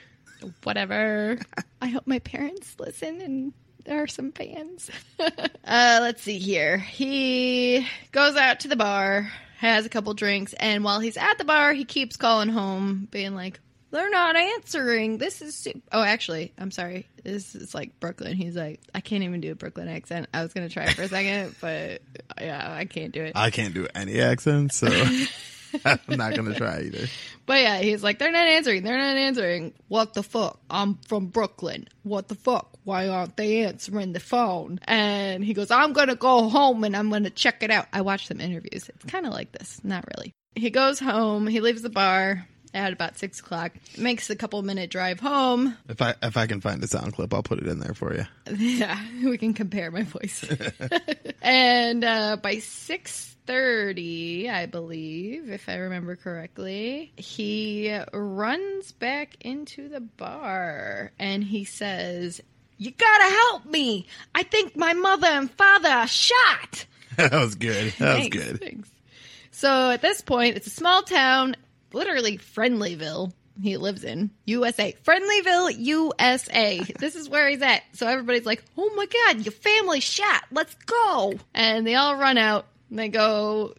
Whatever. 0.64 1.38
I 1.80 1.86
hope 1.86 2.06
my 2.06 2.18
parents 2.18 2.74
listen 2.78 3.20
and 3.20 3.52
there 3.84 4.02
are 4.02 4.08
some 4.08 4.32
fans. 4.32 4.90
uh, 5.20 5.98
let's 6.02 6.22
see 6.22 6.38
here. 6.38 6.78
He 6.78 7.86
goes 8.10 8.36
out 8.36 8.60
to 8.60 8.68
the 8.68 8.76
bar, 8.76 9.30
has 9.58 9.86
a 9.86 9.88
couple 9.88 10.14
drinks, 10.14 10.52
and 10.54 10.82
while 10.84 11.00
he's 11.00 11.16
at 11.16 11.38
the 11.38 11.44
bar, 11.44 11.72
he 11.72 11.84
keeps 11.84 12.16
calling 12.16 12.48
home, 12.48 13.08
being 13.10 13.34
like, 13.34 13.60
"They're 13.92 14.10
not 14.10 14.36
answering. 14.36 15.18
This 15.18 15.40
is 15.40 15.54
su-. 15.56 15.80
oh, 15.92 16.02
actually, 16.02 16.52
I'm 16.58 16.72
sorry. 16.72 17.06
This 17.22 17.54
is 17.54 17.74
like 17.74 18.00
Brooklyn." 18.00 18.36
He's 18.36 18.56
like, 18.56 18.80
"I 18.94 19.00
can't 19.00 19.22
even 19.22 19.40
do 19.40 19.52
a 19.52 19.54
Brooklyn 19.54 19.88
accent. 19.88 20.28
I 20.34 20.42
was 20.42 20.52
gonna 20.52 20.68
try 20.68 20.92
for 20.92 21.02
a 21.02 21.08
second, 21.08 21.54
but 21.60 22.02
yeah, 22.40 22.72
I 22.72 22.84
can't 22.86 23.12
do 23.12 23.22
it." 23.22 23.32
I 23.36 23.50
can't 23.50 23.74
do 23.74 23.86
any 23.94 24.20
accents, 24.20 24.76
so 24.76 24.88
I'm 25.84 26.00
not 26.08 26.34
gonna 26.34 26.54
try 26.54 26.80
either. 26.80 27.06
But 27.46 27.60
yeah, 27.60 27.78
he's 27.78 28.02
like, 28.02 28.18
they're 28.18 28.32
not 28.32 28.46
answering. 28.46 28.82
They're 28.82 28.98
not 28.98 29.16
answering. 29.16 29.74
What 29.88 30.14
the 30.14 30.22
fuck? 30.22 30.60
I'm 30.70 30.98
from 31.08 31.26
Brooklyn. 31.26 31.88
What 32.02 32.28
the 32.28 32.34
fuck? 32.34 32.78
Why 32.84 33.08
aren't 33.08 33.36
they 33.36 33.64
answering 33.64 34.12
the 34.12 34.20
phone? 34.20 34.78
And 34.84 35.44
he 35.44 35.54
goes, 35.54 35.70
I'm 35.70 35.92
going 35.92 36.08
to 36.08 36.14
go 36.14 36.48
home 36.48 36.84
and 36.84 36.96
I'm 36.96 37.10
going 37.10 37.24
to 37.24 37.30
check 37.30 37.62
it 37.62 37.70
out. 37.70 37.86
I 37.92 38.02
watched 38.02 38.28
some 38.28 38.40
interviews. 38.40 38.88
It's 38.88 39.04
kind 39.06 39.26
of 39.26 39.32
like 39.32 39.52
this. 39.52 39.80
Not 39.82 40.04
really. 40.16 40.32
He 40.54 40.70
goes 40.70 40.98
home. 40.98 41.46
He 41.46 41.60
leaves 41.60 41.82
the 41.82 41.90
bar 41.90 42.46
at 42.74 42.92
about 42.92 43.18
six 43.18 43.40
o'clock. 43.40 43.72
Makes 43.98 44.30
a 44.30 44.36
couple 44.36 44.62
minute 44.62 44.90
drive 44.90 45.20
home. 45.20 45.76
If 45.88 46.00
I 46.02 46.14
if 46.22 46.36
I 46.36 46.46
can 46.46 46.60
find 46.60 46.82
a 46.82 46.86
sound 46.86 47.14
clip, 47.14 47.32
I'll 47.34 47.42
put 47.42 47.58
it 47.58 47.66
in 47.66 47.80
there 47.80 47.94
for 47.94 48.14
you. 48.14 48.24
Yeah, 48.56 48.98
we 49.24 49.38
can 49.38 49.54
compare 49.54 49.90
my 49.90 50.02
voice. 50.02 50.44
and 51.42 52.04
uh, 52.04 52.36
by 52.36 52.58
six 52.58 53.36
thirty, 53.46 54.48
I 54.48 54.66
believe, 54.66 55.50
if 55.50 55.68
I 55.68 55.76
remember 55.76 56.16
correctly, 56.16 57.12
he 57.16 57.96
runs 58.12 58.92
back 58.92 59.36
into 59.40 59.88
the 59.88 60.00
bar 60.00 61.12
and 61.18 61.42
he 61.44 61.64
says, 61.64 62.40
You 62.78 62.90
gotta 62.92 63.34
help 63.34 63.66
me. 63.66 64.06
I 64.34 64.42
think 64.44 64.76
my 64.76 64.92
mother 64.92 65.26
and 65.28 65.50
father 65.50 65.88
are 65.88 66.06
shot. 66.08 66.86
that 67.16 67.32
was 67.32 67.54
good. 67.56 67.92
That 67.98 68.18
was 68.20 68.28
good. 68.28 68.60
thanks. 68.60 68.90
So 69.50 69.90
at 69.90 70.00
this 70.00 70.22
point, 70.22 70.56
it's 70.56 70.66
a 70.66 70.70
small 70.70 71.02
town, 71.02 71.56
literally 71.94 72.38
Friendlyville. 72.38 73.32
He 73.60 73.76
lives 73.76 74.02
in 74.02 74.30
USA, 74.46 74.96
Friendlyville, 75.04 75.74
USA. 75.78 76.80
This 76.98 77.16
is 77.16 77.28
where 77.28 77.48
he's 77.48 77.60
at. 77.62 77.82
So 77.92 78.06
everybody's 78.06 78.46
like, 78.46 78.64
"Oh 78.78 78.90
my 78.94 79.06
god, 79.06 79.44
your 79.44 79.52
family's 79.52 80.04
shot. 80.04 80.44
Let's 80.50 80.74
go!" 80.86 81.34
And 81.54 81.86
they 81.86 81.94
all 81.94 82.16
run 82.16 82.38
out. 82.38 82.66
And 82.90 82.98
they 82.98 83.08
go 83.08 83.74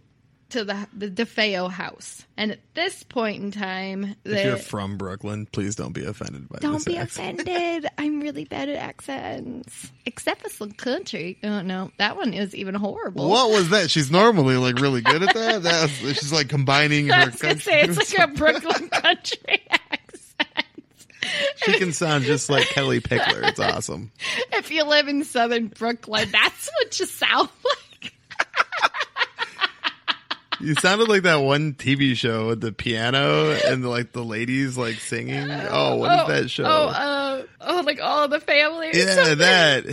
to 0.54 0.63
the 0.66 0.88
the 0.96 1.10
DeFeo 1.10 1.70
house. 1.70 2.26
And 2.36 2.52
at 2.52 2.60
this 2.74 3.04
point 3.04 3.44
in 3.44 3.52
time, 3.52 4.04
If 4.04 4.32
they 4.32 4.46
you're 4.46 4.58
from 4.58 4.98
Brooklyn, 4.98 5.46
please 5.52 5.76
don't 5.76 5.92
be 5.94 6.04
offended 6.04 6.50
by 6.50 6.58
don't 6.60 6.84
be 6.86 6.98
accent. 6.98 7.42
offended. 7.42 7.92
I'm 7.98 8.22
really 8.22 8.46
bad 8.46 8.70
at 8.70 8.76
accents, 8.78 9.92
except 10.06 10.42
for 10.42 10.50
some 10.50 10.72
country. 10.72 11.38
Oh 11.44 11.62
no, 11.62 11.92
that 11.98 12.18
one 12.18 12.34
is 12.34 12.56
even 12.56 12.74
horrible. 12.76 13.30
What 13.30 13.52
was 13.52 13.70
that? 13.70 13.92
She's 13.92 14.10
normally 14.10 14.58
like 14.58 14.80
really 14.80 15.02
good 15.02 15.22
at 15.24 15.34
that. 15.36 15.62
That 15.63 15.84
was, 15.84 16.18
she's 16.18 16.34
like 16.34 16.50
combining 16.50 17.12
I 17.12 17.26
her. 17.26 17.32
gonna 17.32 17.60
say 17.60 17.82
it's 17.82 17.98
like 18.13 18.30
a 18.30 18.32
Brooklyn 18.34 18.89
country 18.89 19.62
accent. 19.70 20.66
she 21.58 21.78
can 21.80 21.94
sound 21.94 22.24
just 22.26 22.50
like 22.50 22.68
Kellie 22.68 23.00
Pickler. 23.02 23.48
It's 23.48 23.60
awesome. 23.60 24.12
If 24.54 24.72
you 24.72 24.84
live 24.86 25.08
in 25.08 25.24
Southern 25.24 25.68
Brooklyn, 25.68 26.30
that's 26.32 26.70
what 26.80 27.00
you 27.00 27.06
sound 27.06 27.50
like. 27.63 28.13
You 30.67 30.76
sounded 30.76 31.10
like 31.10 31.23
that 31.23 31.41
one 31.41 31.73
TV 31.73 32.15
show 32.15 32.47
with 32.47 32.62
the 32.62 32.71
piano 32.71 33.52
and 33.52 33.86
like 33.88 34.13
the 34.13 34.23
ladies 34.23 34.78
like 34.78 34.95
singing. 34.95 35.52
Oh, 35.52 35.95
what 35.97 36.12
is 36.13 36.19
oh, 36.23 36.28
that 36.28 36.49
show? 36.49 36.63
Oh, 36.63 36.88
uh, 36.88 37.43
oh, 37.60 37.82
like 37.82 37.99
all 38.02 38.30
the 38.30 38.39
family. 38.39 38.91
or 38.91 38.95
yeah, 38.95 39.15
something. 39.15 39.38
that. 39.39 39.86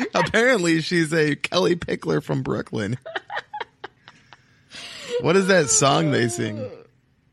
Apparently, 0.14 0.80
she's 0.80 1.12
a 1.12 1.34
Kellie 1.34 1.74
Pickler 1.74 2.22
from 2.22 2.42
Brooklyn. 2.42 2.98
What 5.22 5.34
is 5.34 5.48
that 5.48 5.70
song 5.70 6.12
they 6.12 6.28
sing? 6.28 6.64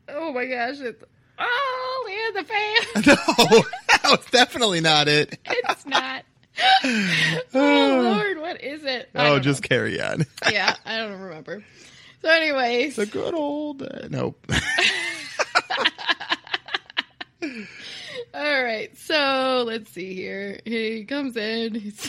Oh 0.08 0.32
my 0.32 0.46
gosh! 0.46 0.80
It's 0.80 1.04
all 1.38 2.06
in 2.08 2.34
the 2.34 2.42
fam. 2.42 3.02
No, 3.06 3.64
that 3.88 4.02
was 4.04 4.26
definitely 4.32 4.80
not 4.80 5.06
it. 5.06 5.38
It's 5.44 5.86
not. 5.86 6.24
Oh 6.84 8.00
Lord, 8.02 8.38
what 8.38 8.62
is 8.62 8.84
it? 8.84 9.08
Oh, 9.14 9.38
just 9.38 9.62
carry 9.62 10.00
on. 10.00 10.24
yeah, 10.50 10.74
I 10.84 10.98
don't 10.98 11.20
remember. 11.20 11.64
So, 12.22 12.30
anyways, 12.30 12.96
The 12.96 13.06
good 13.06 13.34
old. 13.34 13.82
Uh, 13.82 14.08
nope. 14.10 14.44
All 18.34 18.62
right, 18.62 18.96
so 18.98 19.64
let's 19.66 19.90
see 19.92 20.14
here. 20.14 20.60
He 20.64 21.04
comes 21.04 21.36
in. 21.36 21.92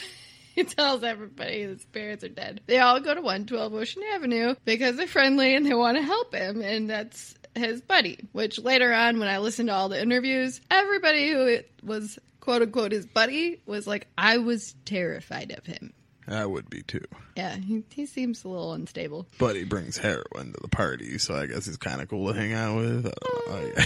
He 0.58 0.64
tells 0.64 1.04
everybody 1.04 1.62
his 1.62 1.86
parents 1.86 2.24
are 2.24 2.30
dead. 2.30 2.62
They 2.66 2.80
all 2.80 3.00
go 3.00 3.14
to 3.14 3.22
112 3.22 3.76
Ocean 3.76 4.02
Avenue 4.16 4.56
because 4.66 4.96
they're 4.96 5.06
friendly 5.06 5.56
and 5.56 5.64
they 5.64 5.76
want 5.76 5.98
to 5.98 6.04
help 6.04 6.34
him, 6.34 6.64
and 6.64 6.90
that's 6.90 7.36
his 7.54 7.80
buddy. 7.82 8.18
Which 8.32 8.58
later 8.58 8.92
on, 8.92 9.20
when 9.20 9.28
I 9.28 9.38
listened 9.38 9.70
to 9.70 9.76
all 9.76 9.88
the 9.88 10.02
interviews, 10.02 10.60
everybody 10.72 11.30
who 11.30 11.60
was 11.84 12.18
quote 12.48 12.62
unquote 12.62 12.94
his 12.94 13.06
buddy 13.06 13.60
was 13.66 13.86
like, 13.86 14.08
I 14.18 14.38
was 14.38 14.74
terrified 14.86 15.54
of 15.58 15.66
him. 15.66 15.92
I 16.30 16.46
would 16.46 16.70
be 16.70 16.82
too. 16.82 17.04
Yeah, 17.36 17.58
he, 17.58 17.84
he 17.90 18.06
seems 18.06 18.46
a 18.46 18.48
little 18.48 18.72
unstable. 18.72 19.28
But 19.38 19.58
he 19.58 19.66
brings 19.66 19.98
heroin 19.98 20.54
to 20.54 20.60
the 20.62 20.70
party, 20.70 21.18
so 21.18 21.36
I 21.36 21.48
guess 21.48 21.66
he's 21.66 21.76
kind 21.76 22.02
of 22.02 22.08
cool 22.08 22.32
to 22.32 22.40
hang 22.40 22.54
out 22.54 22.78
with. 22.78 23.06
I 23.06 23.12
don't 23.20 23.76
know. 23.76 23.84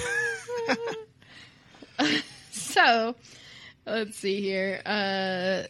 Oh, 0.67 0.85
yeah. 2.11 2.21
So, 2.51 3.15
let's 3.87 4.17
see 4.17 4.41
here. 4.41 4.79
Uh, 4.85 5.63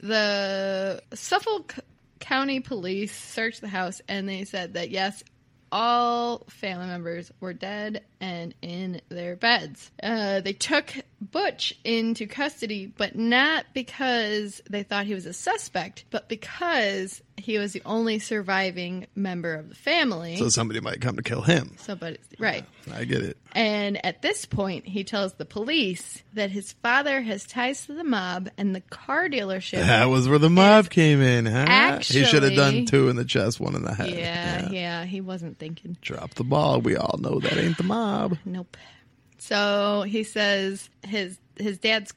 the 0.00 1.02
Suffolk 1.14 1.74
County 2.20 2.60
Police 2.60 3.12
searched 3.12 3.60
the 3.60 3.66
house 3.66 4.00
and 4.06 4.28
they 4.28 4.44
said 4.44 4.74
that 4.74 4.90
yes, 4.90 5.24
all 5.76 6.38
family 6.48 6.86
members 6.86 7.30
were 7.38 7.52
dead 7.52 8.02
and 8.18 8.54
in 8.62 8.98
their 9.10 9.36
beds. 9.36 9.90
Uh, 10.02 10.40
they 10.40 10.54
took 10.54 10.94
Butch 11.20 11.78
into 11.84 12.26
custody, 12.26 12.86
but 12.86 13.14
not 13.14 13.66
because 13.74 14.62
they 14.70 14.82
thought 14.82 15.04
he 15.04 15.12
was 15.12 15.26
a 15.26 15.34
suspect, 15.34 16.06
but 16.08 16.30
because 16.30 17.20
he 17.36 17.58
was 17.58 17.72
the 17.72 17.82
only 17.84 18.18
surviving 18.18 19.06
member 19.14 19.54
of 19.54 19.68
the 19.68 19.74
family. 19.74 20.36
so 20.36 20.48
somebody 20.48 20.80
might 20.80 21.00
come 21.00 21.16
to 21.16 21.22
kill 21.22 21.42
him. 21.42 21.76
so, 21.78 21.94
but 21.94 22.18
right. 22.38 22.64
I 22.92 23.04
get 23.04 23.22
it. 23.22 23.36
And 23.52 24.04
at 24.04 24.22
this 24.22 24.44
point, 24.46 24.86
he 24.86 25.04
tells 25.04 25.34
the 25.34 25.44
police 25.44 26.22
that 26.34 26.50
his 26.50 26.72
father 26.72 27.20
has 27.20 27.44
ties 27.46 27.86
to 27.86 27.94
the 27.94 28.04
mob 28.04 28.48
and 28.56 28.74
the 28.74 28.80
car 28.80 29.28
dealership. 29.28 29.78
That 29.78 30.06
was 30.06 30.28
where 30.28 30.38
the 30.38 30.50
mob 30.50 30.90
came 30.90 31.20
in, 31.20 31.46
huh? 31.46 31.98
he 32.02 32.24
should 32.24 32.42
have 32.42 32.54
done 32.54 32.86
two 32.86 33.08
in 33.08 33.16
the 33.16 33.24
chest, 33.24 33.60
one 33.60 33.74
in 33.74 33.82
the 33.82 33.94
head. 33.94 34.10
yeah, 34.10 34.68
yeah, 34.70 35.04
he 35.04 35.20
wasn't 35.20 35.58
thinking. 35.58 35.96
Drop 36.00 36.34
the 36.34 36.44
ball. 36.44 36.80
We 36.80 36.96
all 36.96 37.18
know 37.18 37.38
that 37.40 37.56
ain't 37.56 37.76
the 37.76 37.84
mob. 37.84 38.38
Nope. 38.44 38.76
So 39.38 40.02
he 40.02 40.24
says 40.24 40.88
his 41.04 41.38
his 41.58 41.78
dad's 41.78 42.12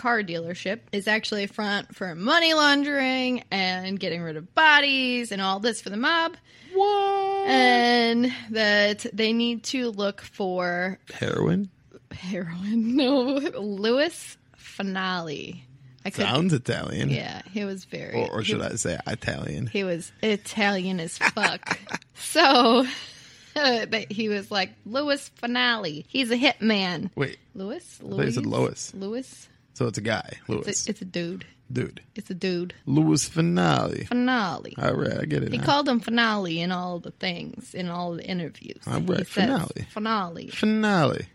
car 0.00 0.22
dealership 0.22 0.80
is 0.92 1.06
actually 1.06 1.44
a 1.44 1.48
front 1.48 1.94
for 1.94 2.14
money 2.14 2.54
laundering 2.54 3.44
and 3.50 4.00
getting 4.00 4.22
rid 4.22 4.36
of 4.36 4.54
bodies 4.54 5.30
and 5.30 5.42
all 5.42 5.60
this 5.60 5.82
for 5.82 5.90
the 5.90 5.96
mob. 5.98 6.36
What? 6.72 7.48
And 7.48 8.32
that 8.50 9.04
they 9.12 9.32
need 9.34 9.64
to 9.64 9.90
look 9.90 10.20
for 10.22 10.98
Heroin? 11.12 11.68
heroin. 12.12 12.96
No, 12.96 13.24
Louis 13.60 14.36
Finale. 14.56 15.64
I 16.04 16.08
could, 16.10 16.24
Sounds 16.24 16.54
Italian. 16.54 17.10
yeah, 17.10 17.42
he 17.52 17.66
was 17.66 17.84
very. 17.84 18.14
Or, 18.14 18.30
or 18.36 18.40
he- 18.40 18.46
should 18.52 18.62
I 18.62 18.76
say 18.76 18.98
Italian? 19.06 19.66
He 19.66 19.84
was 19.84 20.12
Italian 20.22 20.98
as 20.98 21.18
fuck. 21.34 21.78
so 22.14 22.86
but 23.54 24.10
he 24.10 24.30
was 24.30 24.50
like 24.50 24.70
Louis 24.86 25.28
Finale. 25.36 26.06
He's 26.08 26.30
a 26.30 26.36
hitman. 26.38 27.10
Wait, 27.16 27.36
Louis? 27.54 27.84
thought 27.84 28.24
you 28.24 28.30
said 28.30 28.46
Lois. 28.46 28.94
Louis? 28.94 29.48
So 29.74 29.86
it's 29.86 29.98
a 29.98 30.02
guy, 30.02 30.38
Lewis. 30.48 30.66
It's 30.68 30.86
a, 30.86 30.90
it's 30.90 31.02
a 31.02 31.04
dude. 31.04 31.44
Dude. 31.72 32.00
It's 32.16 32.28
a 32.30 32.34
dude. 32.34 32.74
Lewis 32.86 33.28
Finale. 33.28 34.04
Finale. 34.06 34.74
All 34.76 34.94
right, 34.94 35.20
I 35.20 35.24
get 35.24 35.44
it. 35.44 35.52
He 35.52 35.58
now. 35.58 35.64
called 35.64 35.88
him 35.88 36.00
Finale 36.00 36.60
in 36.60 36.72
all 36.72 36.98
the 36.98 37.12
things, 37.12 37.74
in 37.74 37.88
all 37.88 38.14
the 38.14 38.24
interviews. 38.24 38.82
All 38.88 38.98
He 39.00 39.06
right, 39.06 39.18
says 39.18 39.28
Finale. 39.28 39.86
Finale. 39.90 40.46
Finale. 40.48 41.26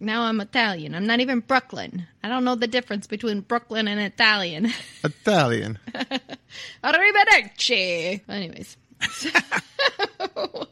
Now 0.00 0.22
I'm 0.22 0.40
Italian. 0.40 0.94
I'm 0.94 1.06
not 1.06 1.20
even 1.20 1.40
Brooklyn. 1.40 2.06
I 2.24 2.28
don't 2.28 2.44
know 2.44 2.54
the 2.56 2.66
difference 2.66 3.06
between 3.06 3.40
Brooklyn 3.42 3.86
and 3.86 4.00
Italian. 4.00 4.72
Italian. 5.04 5.78
Arrivederci. 6.82 8.20
Anyways. 8.28 8.76
So, 10.34 10.68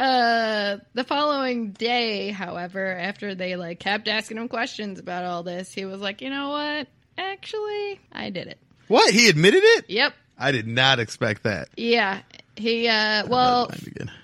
uh, 0.00 0.78
the 0.94 1.04
following 1.04 1.72
day, 1.72 2.30
however, 2.30 2.86
after 2.86 3.34
they 3.34 3.56
like 3.56 3.80
kept 3.80 4.08
asking 4.08 4.38
him 4.38 4.48
questions 4.48 4.98
about 4.98 5.24
all 5.24 5.42
this, 5.42 5.72
he 5.72 5.84
was 5.84 6.00
like, 6.00 6.22
"You 6.22 6.30
know 6.30 6.50
what? 6.50 6.88
Actually, 7.18 8.00
I 8.12 8.30
did 8.30 8.46
it." 8.48 8.58
What? 8.88 9.12
He 9.12 9.28
admitted 9.28 9.62
it? 9.62 9.90
Yep. 9.90 10.14
I 10.38 10.52
did 10.52 10.66
not 10.66 10.98
expect 10.98 11.42
that. 11.44 11.68
Yeah. 11.76 12.20
He 12.56 12.88
uh 12.88 13.26
well, 13.28 13.70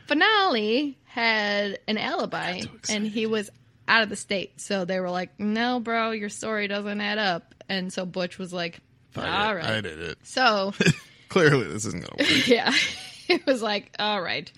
finale 0.07 0.99
had 1.05 1.79
an 1.87 1.99
alibi 1.99 2.63
and 2.91 3.07
he 3.07 3.27
was 3.27 3.51
out 3.89 4.03
of 4.03 4.09
the 4.09 4.17
state. 4.17 4.61
So 4.61 4.85
they 4.85 4.99
were 5.01 5.11
like, 5.11 5.39
"No, 5.39 5.81
bro, 5.81 6.11
your 6.11 6.29
story 6.29 6.69
doesn't 6.69 7.01
add 7.01 7.19
up." 7.19 7.55
And 7.69 7.93
so 7.93 8.05
Butch 8.05 8.39
was 8.39 8.53
like, 8.53 8.81
I 9.15 9.47
"All 9.47 9.55
right." 9.55 9.65
I 9.65 9.81
did 9.81 10.01
it. 10.01 10.19
So 10.23 10.73
Clearly, 11.29 11.67
this 11.67 11.85
isn't 11.85 12.05
going 12.05 12.27
to 12.27 12.35
work. 12.35 12.47
yeah, 12.49 12.73
it 13.29 13.47
was 13.47 13.63
like, 13.63 13.95
all 13.99 14.23
right. 14.23 14.51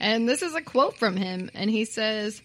And 0.00 0.28
this 0.28 0.42
is 0.42 0.54
a 0.54 0.60
quote 0.60 0.96
from 0.96 1.16
him, 1.16 1.50
and 1.54 1.70
he 1.70 1.84
says, 1.84 2.42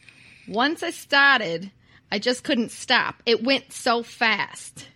Once 0.47 0.83
I 0.83 0.91
started, 0.91 1.71
I 2.11 2.19
just 2.19 2.43
couldn't 2.43 2.71
stop. 2.71 3.21
It 3.25 3.43
went 3.43 3.71
so 3.73 4.03
fast. 4.03 4.87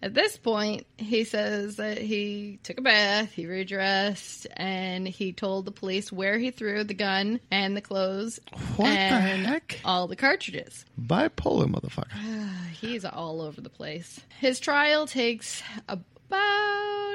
At 0.00 0.14
this 0.14 0.36
point, 0.36 0.86
he 0.96 1.24
says 1.24 1.74
that 1.76 1.98
he 1.98 2.60
took 2.62 2.78
a 2.78 2.82
bath, 2.82 3.32
he 3.32 3.46
redressed, 3.46 4.46
and 4.56 5.08
he 5.08 5.32
told 5.32 5.64
the 5.64 5.72
police 5.72 6.12
where 6.12 6.38
he 6.38 6.52
threw 6.52 6.84
the 6.84 6.94
gun 6.94 7.40
and 7.50 7.76
the 7.76 7.80
clothes 7.80 8.38
What 8.76 8.86
the 8.86 8.90
and 8.94 9.44
heck? 9.44 9.80
all 9.84 10.06
the 10.06 10.14
cartridges. 10.14 10.84
Bipolar 11.00 11.66
motherfucker. 11.66 12.12
He's 12.80 13.04
all 13.04 13.40
over 13.40 13.60
the 13.60 13.70
place. 13.70 14.20
His 14.38 14.60
trial 14.60 15.08
takes 15.08 15.64
about 15.88 16.04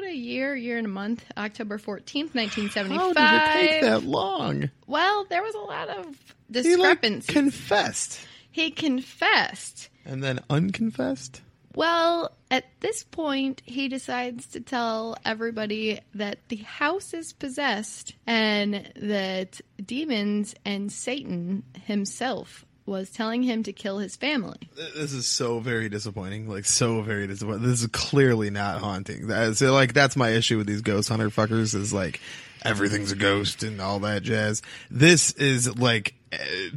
a 0.04 0.14
year, 0.14 0.56
year 0.56 0.78
and 0.78 0.88
a 0.88 0.90
month, 0.90 1.24
October 1.38 1.78
14th, 1.78 2.34
How 2.34 2.42
1975. 2.42 3.14
did 3.16 3.24
it 3.24 3.72
take 3.72 3.82
that 3.82 4.04
long? 4.04 4.70
Well, 4.88 5.26
there 5.30 5.44
was 5.44 5.56
a 5.56 5.60
lot 5.60 5.90
of 5.90 6.06
He 6.06 6.76
like 6.76 7.02
discrepancies. 7.02 7.26
confessed 7.34 8.20
he 8.52 8.70
confessed. 8.72 9.90
and 10.06 10.24
then 10.24 10.40
unconfessed. 10.50 11.42
Well, 11.76 12.32
at 12.52 12.66
this 12.82 13.04
point, 13.04 13.64
he 13.66 13.88
decides 13.88 14.46
to 14.50 14.60
tell 14.62 15.18
everybody 15.26 16.00
that 16.14 16.38
the 16.50 16.58
house 16.58 17.16
is 17.16 17.34
possessed 17.34 18.14
and 18.28 18.92
that 18.96 19.60
demons 19.84 20.54
and 20.64 20.92
Satan 20.92 21.64
himself 21.86 22.64
was 22.86 23.10
telling 23.10 23.44
him 23.44 23.64
to 23.64 23.74
kill 23.74 24.00
his 24.00 24.16
family. 24.16 24.58
This 24.76 25.14
is 25.14 25.28
so 25.28 25.60
very 25.60 25.90
disappointing. 25.90 26.50
Like 26.50 26.66
so 26.66 27.02
very 27.02 27.28
disappointing. 27.28 27.64
This 27.64 27.82
is 27.82 27.88
clearly 27.88 28.50
not 28.50 28.80
haunting. 28.80 29.28
That's 29.28 29.62
like 29.62 29.94
that's 29.94 30.16
my 30.16 30.30
issue 30.30 30.58
with 30.58 30.68
these 30.68 30.82
ghost 30.82 31.10
hunter 31.10 31.30
fuckers 31.30 31.76
is 31.76 31.94
like 31.94 32.20
everything's 32.64 33.12
a 33.12 33.16
ghost 33.16 33.64
and 33.64 33.80
all 33.80 34.00
that 34.00 34.24
jazz. 34.24 34.62
This 34.92 35.32
is 35.34 35.78
like 35.78 36.14
eh, 36.32 36.70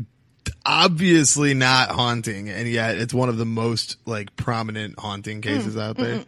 obviously 0.64 1.54
not 1.54 1.90
haunting, 1.90 2.48
and 2.50 2.68
yet 2.68 2.98
it's 2.98 3.14
one 3.14 3.28
of 3.28 3.36
the 3.38 3.46
most 3.46 3.96
like 4.06 4.34
prominent 4.36 4.98
haunting 4.98 5.40
cases 5.40 5.76
out 5.76 5.96
there. 5.96 6.24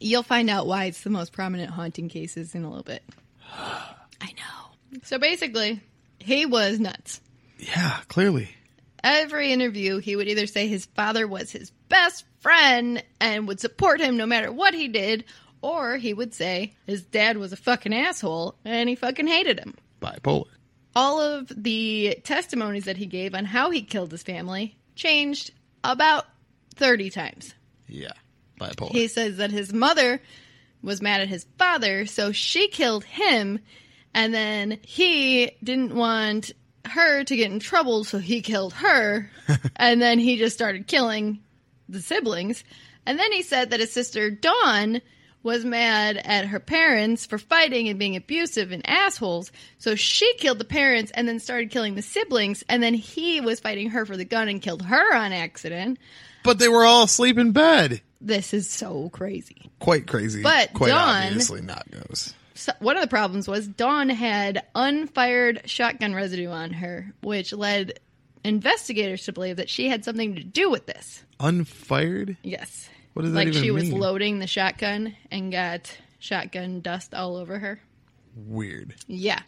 You'll 0.00 0.22
find 0.22 0.50
out 0.50 0.66
why 0.66 0.86
it's 0.86 1.02
the 1.02 1.10
most 1.10 1.32
prominent 1.32 1.70
haunting 1.70 2.08
cases 2.08 2.54
in 2.54 2.64
a 2.64 2.68
little 2.68 2.84
bit. 2.84 3.02
I 3.52 4.32
know. 4.32 5.00
So 5.04 5.18
basically, 5.18 5.80
he 6.18 6.46
was 6.46 6.80
nuts. 6.80 7.20
Yeah, 7.58 8.00
clearly. 8.08 8.55
Every 9.06 9.52
interview, 9.52 9.98
he 9.98 10.16
would 10.16 10.26
either 10.26 10.48
say 10.48 10.66
his 10.66 10.86
father 10.86 11.28
was 11.28 11.52
his 11.52 11.70
best 11.88 12.24
friend 12.40 13.04
and 13.20 13.46
would 13.46 13.60
support 13.60 14.00
him 14.00 14.16
no 14.16 14.26
matter 14.26 14.50
what 14.50 14.74
he 14.74 14.88
did, 14.88 15.24
or 15.62 15.96
he 15.96 16.12
would 16.12 16.34
say 16.34 16.74
his 16.88 17.02
dad 17.02 17.36
was 17.36 17.52
a 17.52 17.56
fucking 17.56 17.94
asshole 17.94 18.56
and 18.64 18.88
he 18.88 18.96
fucking 18.96 19.28
hated 19.28 19.60
him. 19.60 19.76
Bipolar. 20.02 20.46
All 20.96 21.20
of 21.20 21.52
the 21.56 22.18
testimonies 22.24 22.86
that 22.86 22.96
he 22.96 23.06
gave 23.06 23.32
on 23.32 23.44
how 23.44 23.70
he 23.70 23.82
killed 23.82 24.10
his 24.10 24.24
family 24.24 24.76
changed 24.96 25.52
about 25.84 26.24
30 26.74 27.10
times. 27.10 27.54
Yeah, 27.86 28.12
bipolar. 28.60 28.90
He 28.90 29.06
says 29.06 29.36
that 29.36 29.52
his 29.52 29.72
mother 29.72 30.20
was 30.82 31.00
mad 31.00 31.20
at 31.20 31.28
his 31.28 31.46
father, 31.58 32.06
so 32.06 32.32
she 32.32 32.66
killed 32.66 33.04
him, 33.04 33.60
and 34.12 34.34
then 34.34 34.80
he 34.82 35.52
didn't 35.62 35.94
want 35.94 36.50
her 36.88 37.24
to 37.24 37.36
get 37.36 37.50
in 37.50 37.58
trouble, 37.60 38.04
so 38.04 38.18
he 38.18 38.40
killed 38.42 38.72
her, 38.74 39.30
and 39.76 40.00
then 40.00 40.18
he 40.18 40.36
just 40.36 40.56
started 40.56 40.86
killing 40.86 41.40
the 41.88 42.00
siblings. 42.00 42.64
And 43.06 43.18
then 43.18 43.32
he 43.32 43.42
said 43.42 43.70
that 43.70 43.80
his 43.80 43.92
sister 43.92 44.30
Dawn 44.30 45.00
was 45.42 45.64
mad 45.64 46.16
at 46.16 46.46
her 46.46 46.58
parents 46.58 47.24
for 47.24 47.38
fighting 47.38 47.88
and 47.88 47.98
being 48.00 48.16
abusive 48.16 48.72
and 48.72 48.88
assholes, 48.88 49.52
so 49.78 49.94
she 49.94 50.34
killed 50.38 50.58
the 50.58 50.64
parents 50.64 51.12
and 51.14 51.28
then 51.28 51.38
started 51.38 51.70
killing 51.70 51.94
the 51.94 52.02
siblings, 52.02 52.64
and 52.68 52.82
then 52.82 52.94
he 52.94 53.40
was 53.40 53.60
fighting 53.60 53.90
her 53.90 54.04
for 54.04 54.16
the 54.16 54.24
gun 54.24 54.48
and 54.48 54.60
killed 54.60 54.82
her 54.82 55.14
on 55.14 55.32
accident. 55.32 55.98
but 56.42 56.58
they 56.58 56.68
were 56.68 56.84
all 56.84 57.04
asleep 57.04 57.38
in 57.38 57.52
bed. 57.52 58.00
This 58.20 58.54
is 58.54 58.68
so 58.68 59.08
crazy. 59.10 59.70
Quite 59.78 60.06
crazy. 60.08 60.42
But 60.42 60.72
quite 60.72 60.88
Dawn- 60.88 61.26
obviously 61.26 61.60
not 61.60 61.88
ghosts. 61.90 62.34
So 62.56 62.72
one 62.80 62.96
of 62.96 63.02
the 63.02 63.08
problems 63.08 63.46
was 63.46 63.68
Dawn 63.68 64.08
had 64.08 64.64
unfired 64.74 65.62
shotgun 65.66 66.14
residue 66.14 66.48
on 66.48 66.72
her, 66.72 67.12
which 67.22 67.52
led 67.52 68.00
investigators 68.44 69.24
to 69.24 69.32
believe 69.32 69.56
that 69.56 69.68
she 69.70 69.88
had 69.88 70.04
something 70.04 70.34
to 70.36 70.42
do 70.44 70.70
with 70.70 70.86
this. 70.86 71.24
Unfired? 71.40 72.36
Yes. 72.42 72.88
What 73.12 73.22
does 73.22 73.32
that 73.32 73.38
like 73.38 73.48
even 73.48 73.62
she 73.62 73.70
was 73.70 73.92
loading 73.92 74.38
the 74.38 74.46
shotgun 74.46 75.14
and 75.30 75.50
got 75.52 75.96
shotgun 76.18 76.80
dust 76.80 77.14
all 77.14 77.36
over 77.36 77.58
her. 77.58 77.80
Weird. 78.34 78.94
Yeah. 79.06 79.40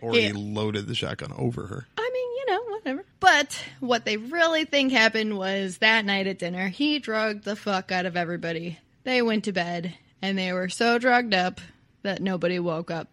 Or 0.00 0.14
Yeah. 0.14 0.28
he 0.28 0.32
loaded 0.32 0.86
the 0.88 0.94
shotgun 0.94 1.32
over 1.36 1.66
her. 1.66 1.86
I 1.96 2.10
mean, 2.12 2.28
you 2.36 2.46
know, 2.48 2.74
whatever. 2.74 3.04
But 3.20 3.64
what 3.80 4.04
they 4.04 4.16
really 4.16 4.64
think 4.64 4.90
happened 4.92 5.38
was 5.38 5.78
that 5.78 6.04
night 6.04 6.26
at 6.26 6.38
dinner, 6.38 6.68
he 6.68 6.98
drugged 6.98 7.44
the 7.44 7.56
fuck 7.56 7.92
out 7.92 8.06
of 8.06 8.16
everybody. 8.16 8.78
They 9.04 9.22
went 9.22 9.44
to 9.44 9.52
bed 9.52 9.94
and 10.20 10.36
they 10.36 10.52
were 10.52 10.68
so 10.68 10.98
drugged 10.98 11.34
up 11.34 11.60
that 12.02 12.20
nobody 12.22 12.58
woke 12.58 12.90
up. 12.90 13.08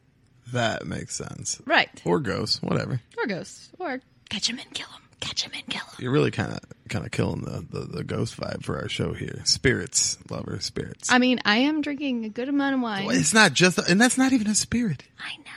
That 0.54 0.86
makes 0.86 1.16
sense. 1.16 1.62
Right. 1.66 1.90
Or 2.06 2.20
ghosts, 2.20 2.62
whatever. 2.62 3.02
Or 3.18 3.28
ghosts. 3.28 3.70
Or 3.78 4.02
catch 4.30 4.50
him 4.50 4.58
and 4.60 4.74
kill 4.74 4.88
him. 4.88 5.02
Catch 5.20 5.44
him 5.44 5.52
and 5.54 5.66
kill 5.68 5.82
him. 5.82 5.96
You're 6.00 6.12
really 6.12 6.32
kind 6.32 6.54
of 6.54 6.60
kind 6.88 7.06
of 7.06 7.12
killing 7.12 7.42
the, 7.42 7.66
the 7.70 7.86
the 7.98 8.04
ghost 8.04 8.38
vibe 8.40 8.64
for 8.64 8.78
our 8.80 8.88
show 8.88 9.14
here. 9.14 9.42
Spirits, 9.44 10.18
lover, 10.30 10.60
spirits. 10.62 11.12
I 11.12 11.18
mean, 11.18 11.42
I 11.44 11.58
am 11.58 11.82
drinking 11.82 12.24
a 12.26 12.30
good 12.30 12.48
amount 12.48 12.76
of 12.76 12.82
wine. 12.82 13.06
Well, 13.06 13.16
it's 13.18 13.34
not 13.34 13.52
just, 13.54 13.78
and 13.78 14.00
that's 14.00 14.18
not 14.18 14.32
even 14.32 14.48
a 14.48 14.56
spirit. 14.56 15.04
I 15.20 15.36
know. 15.38 15.52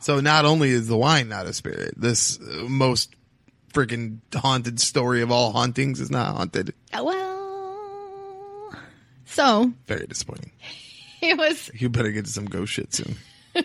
So 0.00 0.20
not 0.20 0.46
only 0.46 0.70
is 0.70 0.88
the 0.88 0.96
wine 0.96 1.28
not 1.28 1.46
a 1.46 1.52
spirit, 1.52 1.94
this 1.96 2.40
uh, 2.40 2.64
most 2.68 3.14
freaking 3.74 4.18
haunted 4.34 4.80
story 4.80 5.20
of 5.22 5.30
all 5.30 5.52
hauntings 5.52 6.00
is 6.00 6.10
not 6.10 6.34
haunted. 6.34 6.74
Well, 6.94 8.74
so 9.26 9.72
Very 9.86 10.06
disappointing. 10.06 10.52
it 11.28 11.38
was 11.38 11.70
You 11.74 11.88
better 11.88 12.10
get 12.10 12.26
some 12.26 12.46
ghost 12.46 12.72
shit 12.72 12.92
soon. 12.92 13.16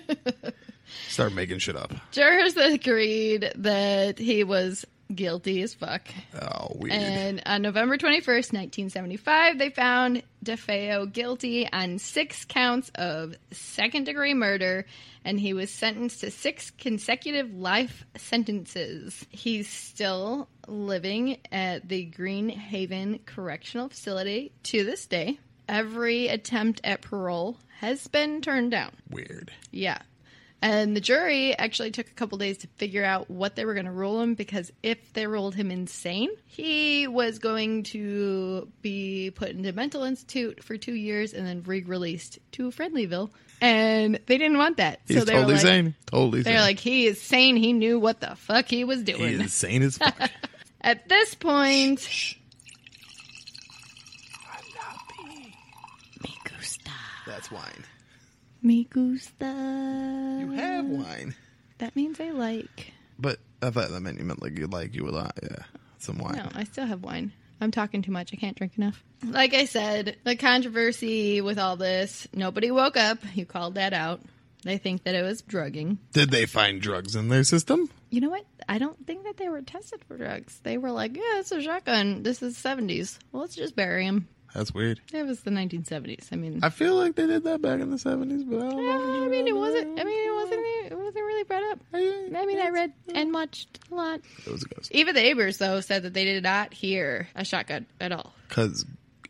Start 1.09 1.33
making 1.33 1.59
shit 1.59 1.75
up. 1.75 1.91
jurors 2.11 2.55
agreed 2.55 3.51
that 3.55 4.19
he 4.19 4.43
was 4.43 4.85
guilty 5.13 5.61
as 5.61 5.73
fuck. 5.73 6.07
Oh, 6.41 6.71
weird. 6.75 6.93
And 6.93 7.41
on 7.45 7.61
November 7.61 7.97
21st, 7.97 8.53
1975, 8.53 9.57
they 9.57 9.69
found 9.69 10.23
DeFeo 10.43 11.11
guilty 11.11 11.67
on 11.71 11.97
six 11.99 12.45
counts 12.45 12.91
of 12.95 13.35
second 13.51 14.03
degree 14.05 14.33
murder, 14.33 14.85
and 15.23 15.39
he 15.39 15.53
was 15.53 15.71
sentenced 15.71 16.21
to 16.21 16.31
six 16.31 16.71
consecutive 16.71 17.53
life 17.53 18.05
sentences. 18.17 19.25
He's 19.29 19.69
still 19.69 20.49
living 20.67 21.37
at 21.51 21.87
the 21.87 22.03
Green 22.05 22.49
Haven 22.49 23.19
Correctional 23.25 23.89
Facility 23.89 24.51
to 24.63 24.83
this 24.83 25.05
day. 25.05 25.39
Every 25.67 26.27
attempt 26.27 26.81
at 26.83 27.01
parole 27.01 27.57
has 27.79 28.07
been 28.07 28.41
turned 28.41 28.71
down. 28.71 28.91
weird. 29.09 29.51
Yeah. 29.71 29.99
And 30.59 30.95
the 30.95 31.01
jury 31.01 31.55
actually 31.55 31.91
took 31.91 32.07
a 32.07 32.13
couple 32.13 32.39
days 32.39 32.57
to 32.59 32.67
figure 32.77 33.03
out 33.03 33.29
what 33.29 33.55
they 33.55 33.63
were 33.63 33.75
going 33.75 33.85
to 33.85 33.91
rule 33.91 34.19
him 34.21 34.33
because 34.33 34.71
if 34.81 35.13
they 35.13 35.27
ruled 35.27 35.53
him 35.53 35.69
insane, 35.69 36.31
he 36.47 37.07
was 37.07 37.37
going 37.37 37.83
to 37.83 38.67
be 38.81 39.31
put 39.35 39.49
into 39.49 39.71
mental 39.73 40.01
institute 40.03 40.63
for 40.63 40.75
two 40.75 40.95
years 40.95 41.33
and 41.33 41.45
then 41.45 41.61
re-released 41.63 42.39
to 42.53 42.71
Friendlyville. 42.71 43.29
And 43.61 44.19
they 44.25 44.39
didn't 44.39 44.57
want 44.57 44.77
that. 44.77 44.99
He's 45.07 45.19
so 45.19 45.25
they 45.25 45.33
totally 45.33 45.53
were 45.53 45.57
like, 45.57 45.61
sane. 45.67 45.95
Totally 46.07 46.41
They're 46.41 46.61
like, 46.61 46.79
he 46.79 47.05
is 47.05 47.21
sane. 47.21 47.55
He 47.55 47.71
knew 47.73 47.99
what 47.99 48.19
the 48.19 48.35
fuck 48.35 48.65
he 48.67 48.83
was 48.83 48.99
he 48.99 49.05
doing. 49.05 49.41
is 49.41 49.53
sane 49.53 49.83
as 49.83 49.99
fuck. 49.99 50.31
At 50.81 51.07
this 51.07 51.35
point, 51.35 51.99
me 56.23 56.33
gusta. 56.43 56.91
That's 57.27 57.51
wine. 57.51 57.83
Me 58.61 58.85
gusta. 58.85 59.45
You 60.39 60.51
have 60.53 60.85
wine. 60.85 61.35
That 61.77 61.95
means 61.95 62.19
I 62.19 62.31
like. 62.31 62.93
But 63.19 63.39
I 63.61 63.69
thought 63.69 63.89
that 63.89 63.99
meant 63.99 64.17
you 64.17 64.25
meant 64.25 64.41
like 64.41 64.57
you 64.57 64.67
like 64.67 64.95
you 64.95 65.07
a 65.07 65.11
lot. 65.11 65.37
Uh, 65.43 65.47
yeah, 65.51 65.63
some 65.99 66.17
wine. 66.17 66.37
No, 66.37 66.49
I 66.55 66.63
still 66.63 66.85
have 66.85 67.03
wine. 67.03 67.33
I'm 67.59 67.71
talking 67.71 68.01
too 68.01 68.11
much. 68.11 68.31
I 68.33 68.37
can't 68.37 68.55
drink 68.55 68.77
enough. 68.77 69.03
Like 69.23 69.53
I 69.53 69.65
said, 69.65 70.17
the 70.23 70.35
controversy 70.35 71.41
with 71.41 71.59
all 71.59 71.75
this, 71.75 72.27
nobody 72.33 72.71
woke 72.71 72.97
up. 72.97 73.19
You 73.35 73.45
called 73.45 73.75
that 73.75 73.93
out. 73.93 74.21
They 74.63 74.77
think 74.77 75.03
that 75.03 75.15
it 75.15 75.23
was 75.23 75.41
drugging. 75.41 75.99
Did 76.13 76.29
they 76.31 76.45
find 76.45 76.81
drugs 76.81 77.15
in 77.15 77.29
their 77.29 77.43
system? 77.43 77.89
You 78.09 78.21
know 78.21 78.29
what? 78.29 78.45
I 78.67 78.77
don't 78.77 79.05
think 79.05 79.23
that 79.23 79.37
they 79.37 79.49
were 79.49 79.61
tested 79.61 80.03
for 80.07 80.17
drugs. 80.17 80.59
They 80.63 80.77
were 80.77 80.91
like, 80.91 81.15
yeah, 81.15 81.39
it's 81.39 81.51
a 81.51 81.61
shotgun. 81.61 82.23
This 82.23 82.41
is 82.41 82.57
70s. 82.57 83.17
Well, 83.31 83.41
let's 83.41 83.55
just 83.55 83.75
bury 83.75 84.05
him. 84.05 84.27
That's 84.57 84.73
weird. 84.73 84.99
It 85.13 85.23
was 85.23 85.41
the 85.41 85.51
1970s. 85.51 86.29
I 86.33 86.35
mean, 86.35 86.61
I 86.63 86.69
feel 86.69 86.95
like 86.95 87.13
they 87.15 87.27
did 87.27 87.43
that 87.43 87.61
back 87.61 87.79
in 87.79 87.91
the 87.91 87.99
seventies, 87.99 88.43
but 88.43 88.57
I 88.57 88.69
don't 88.71 88.83
know. 88.85 89.23
I 89.23 89.27
mean, 89.27 89.47
it 89.47 89.55
wasn't. 89.55 89.99
I 89.99 90.03
mean, 90.03 90.27
it 90.27 90.33
wasn't. 90.33 90.61
It 90.91 90.97
wasn't 90.97 91.15
really 91.25 91.43
brought 91.43 91.63
up. 91.71 91.79
I 91.93 92.45
mean, 92.45 92.59
I 92.59 92.69
read 92.69 92.91
and 93.13 93.31
watched 93.31 93.79
a 93.91 93.95
lot. 93.95 94.19
it 94.45 94.51
was 94.51 94.63
a 94.63 94.67
ghost 94.67 94.91
Even 94.93 95.13
the 95.13 95.21
neighbors, 95.21 95.59
though, 95.59 95.79
said 95.81 96.01
that 96.03 96.15
they 96.15 96.25
did 96.25 96.41
not 96.41 96.73
hear 96.73 97.27
a 97.35 97.45
shotgun 97.45 97.85
at 98.01 98.11
all. 98.11 98.33
because 98.49 98.83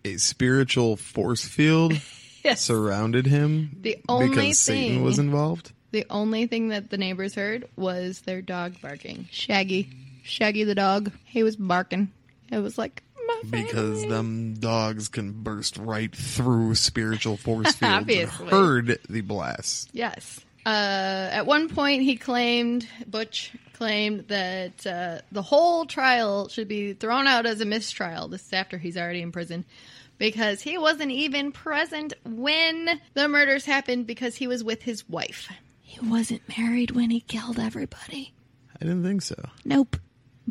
a 0.06 0.16
spiritual 0.16 0.96
force 0.96 1.46
field 1.46 1.94
Yes. 2.46 2.62
surrounded 2.62 3.26
him. 3.26 3.76
The 3.82 3.98
only 4.08 4.30
because 4.30 4.60
Satan 4.60 5.04
was 5.04 5.20
involved. 5.20 5.74
The 5.92 6.06
only 6.10 6.48
thing 6.48 6.70
that 6.70 6.90
the 6.90 6.98
neighbors 6.98 7.36
heard 7.36 7.68
was 7.76 8.22
their 8.22 8.42
dog 8.42 8.80
barking. 8.82 9.28
Shaggy. 9.30 9.90
Shaggy 10.24 10.64
the 10.64 10.76
dog. 10.76 11.12
He 11.26 11.44
was 11.44 11.58
barking. 11.58 12.14
It 12.50 12.60
was 12.60 12.78
like, 12.78 13.04
Because 13.50 14.06
them 14.08 14.54
dogs 14.56 15.08
can 15.10 15.32
burst 15.44 15.78
right 15.78 16.14
through 16.16 16.76
spiritual 16.76 17.38
force 17.38 17.68
fields 17.76 17.82
and 17.82 17.94
Obviously. 17.94 18.48
heard 18.50 19.00
the 19.10 19.22
blast. 19.22 19.90
Yes. 19.94 20.40
Uh, 20.66 21.30
at 21.32 21.46
one 21.46 21.70
point, 21.70 22.02
he 22.04 22.18
claimed, 22.18 22.86
Butch 23.08 23.54
claimed 23.74 24.28
that 24.28 24.86
uh, 24.86 25.20
the 25.32 25.42
whole 25.42 25.86
trial 25.86 26.50
should 26.50 26.68
be 26.68 26.94
thrown 26.94 27.26
out 27.28 27.46
as 27.46 27.62
a 27.62 27.66
mistrial. 27.66 28.28
This 28.28 28.46
is 28.46 28.54
after 28.54 28.78
he's 28.78 28.98
already 28.98 29.22
in 29.22 29.32
prison. 29.32 29.64
Because 30.18 30.62
he 30.62 30.78
wasn't 30.80 31.12
even 31.12 31.52
present 31.52 32.14
when 32.26 33.00
the 33.14 33.28
murders 33.30 33.66
happened 33.66 34.08
because 34.08 34.36
he 34.36 34.48
was 34.48 34.64
with 34.64 34.82
his 34.82 35.08
wife. 35.08 35.48
He 35.84 36.00
wasn't 36.06 36.42
married 36.58 36.92
when 36.92 37.12
he 37.12 37.20
killed 37.22 37.60
everybody. 37.60 38.34
I 38.76 38.86
didn't 38.86 39.04
think 39.04 39.22
so. 39.22 39.36
Nope. 39.64 39.96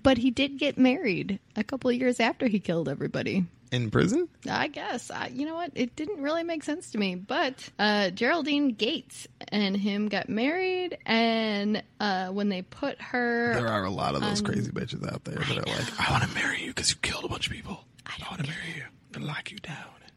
But 0.00 0.18
he 0.18 0.30
did 0.30 0.58
get 0.58 0.76
married 0.78 1.38
a 1.56 1.64
couple 1.64 1.90
of 1.90 1.96
years 1.96 2.20
after 2.20 2.46
he 2.46 2.60
killed 2.60 2.88
everybody. 2.88 3.46
In 3.72 3.90
prison? 3.90 4.28
I 4.48 4.68
guess. 4.68 5.10
I, 5.10 5.26
you 5.34 5.44
know 5.44 5.54
what? 5.56 5.72
It 5.74 5.96
didn't 5.96 6.22
really 6.22 6.44
make 6.44 6.62
sense 6.62 6.90
to 6.92 6.98
me. 6.98 7.16
But 7.16 7.68
uh, 7.78 8.10
Geraldine 8.10 8.68
Gates 8.68 9.26
and 9.48 9.76
him 9.76 10.08
got 10.08 10.28
married, 10.28 10.98
and 11.04 11.82
uh, 11.98 12.28
when 12.28 12.48
they 12.48 12.62
put 12.62 13.00
her. 13.00 13.54
There 13.54 13.66
are 13.68 13.84
a 13.84 13.90
lot 13.90 14.14
of 14.14 14.20
those 14.20 14.38
Um, 14.40 14.46
crazy 14.46 14.70
bitches 14.70 15.10
out 15.12 15.24
there 15.24 15.34
that 15.34 15.50
are 15.58 15.62
like, 15.62 16.00
I 16.00 16.12
want 16.12 16.22
to 16.24 16.34
marry 16.34 16.62
you 16.62 16.68
because 16.68 16.90
you 16.90 16.96
killed 17.02 17.24
a 17.24 17.28
bunch 17.28 17.48
of 17.48 17.52
people. 17.52 17.80
I, 18.06 18.12
want 18.30 18.42
to 18.44 18.48
marry 18.48 18.76
you 18.76 18.84
and 19.14 19.24
lock 19.24 19.50
you 19.50 19.58
down. 19.58 19.76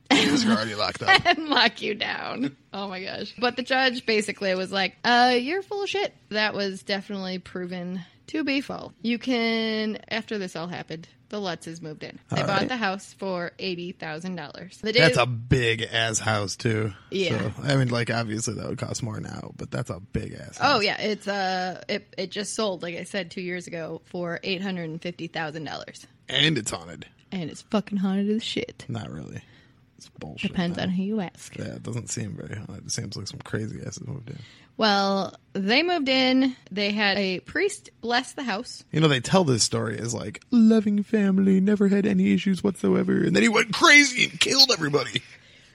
Because 0.10 0.44
you're 0.44 0.54
already 0.56 0.76
locked 0.76 1.02
up. 1.04 1.22
and 1.26 1.50
lock 1.50 1.82
you 1.82 1.96
down. 1.96 2.56
Oh 2.74 2.88
my 2.88 3.04
gosh. 3.04 3.34
But 3.38 3.56
the 3.56 3.64
judge 3.64 4.06
basically 4.06 4.54
was 4.56 4.72
like, 4.72 4.96
uh, 5.04 5.36
you're 5.40 5.62
full 5.62 5.84
of 5.84 5.90
shit. 5.90 6.14
That 6.30 6.54
was 6.54 6.84
definitely 6.84 7.40
proven 7.40 8.02
to 8.30 8.44
be 8.44 8.62
false. 8.62 8.94
You 9.02 9.20
can, 9.20 9.98
after 10.10 10.38
this 10.38 10.56
all 10.56 10.68
happened, 10.68 11.08
the 11.30 11.38
Lutzes 11.38 11.82
moved 11.82 12.04
in. 12.04 12.18
They 12.30 12.42
All 12.42 12.48
bought 12.48 12.60
right. 12.62 12.68
the 12.70 12.78
house 12.78 13.14
for 13.20 13.52
$80,000. 13.60 14.82
The 14.82 14.92
day- 14.94 15.00
That's 15.00 15.18
a 15.18 15.28
big 15.28 15.84
ass 15.84 16.18
house 16.20 16.56
too. 16.56 16.92
Yeah. 17.12 17.52
So, 17.52 17.52
I 17.64 17.76
mean, 17.76 17.90
like 17.90 18.10
obviously 18.10 18.56
that 18.56 18.68
would 18.68 18.80
cost 18.80 19.04
more 19.04 19.20
now, 19.20 19.52
but 19.56 19.70
that's 19.70 19.90
a 19.92 20.00
big 20.00 20.34
ass. 20.34 20.58
Oh 20.60 20.64
house. 20.64 20.84
yeah, 20.84 21.00
it's 21.00 21.28
uh 21.28 21.84
it, 21.88 22.12
it 22.18 22.32
just 22.32 22.56
sold 22.56 22.82
like 22.82 22.96
I 22.96 23.04
said 23.04 23.30
2 23.32 23.42
years 23.42 23.68
ago 23.68 24.02
for 24.06 24.40
$850,000. 24.44 26.06
and 26.30 26.58
it's 26.58 26.72
haunted. 26.72 27.06
And 27.32 27.50
it's 27.52 27.62
fucking 27.64 28.00
haunted 28.00 28.30
as 28.32 28.44
shit. 28.44 28.86
Not 28.88 29.12
really. 29.12 29.42
It's 29.98 30.10
bullshit. 30.10 30.50
Depends 30.52 30.78
on 30.80 30.90
who 30.90 31.04
you 31.04 31.20
ask. 31.22 31.56
Yeah, 31.58 31.76
it 31.76 31.84
doesn't 31.84 32.10
seem 32.10 32.36
very 32.36 32.56
haunted. 32.58 32.86
It 32.86 32.92
seems 32.92 33.16
like 33.18 33.28
some 33.28 33.40
crazy 33.42 33.80
asses 33.86 34.08
moved 34.08 34.30
in. 34.30 34.40
Well, 34.80 35.36
they 35.52 35.84
moved 35.84 36.08
in. 36.08 36.56
They 36.72 36.92
had 36.92 37.18
a 37.18 37.42
priest 37.42 37.90
bless 38.00 38.32
the 38.32 38.44
house. 38.44 38.86
You 38.94 39.02
know, 39.02 39.10
they 39.10 39.20
tell 39.20 39.44
this 39.44 39.62
story 39.62 40.00
as 40.00 40.14
like 40.14 40.42
loving 40.52 41.04
family, 41.04 41.60
never 41.60 41.90
had 41.90 42.06
any 42.06 42.32
issues 42.32 42.64
whatsoever, 42.64 43.12
and 43.22 43.36
then 43.36 43.44
he 43.44 43.50
went 43.50 43.74
crazy 43.74 44.24
and 44.24 44.40
killed 44.40 44.72
everybody. 44.72 45.22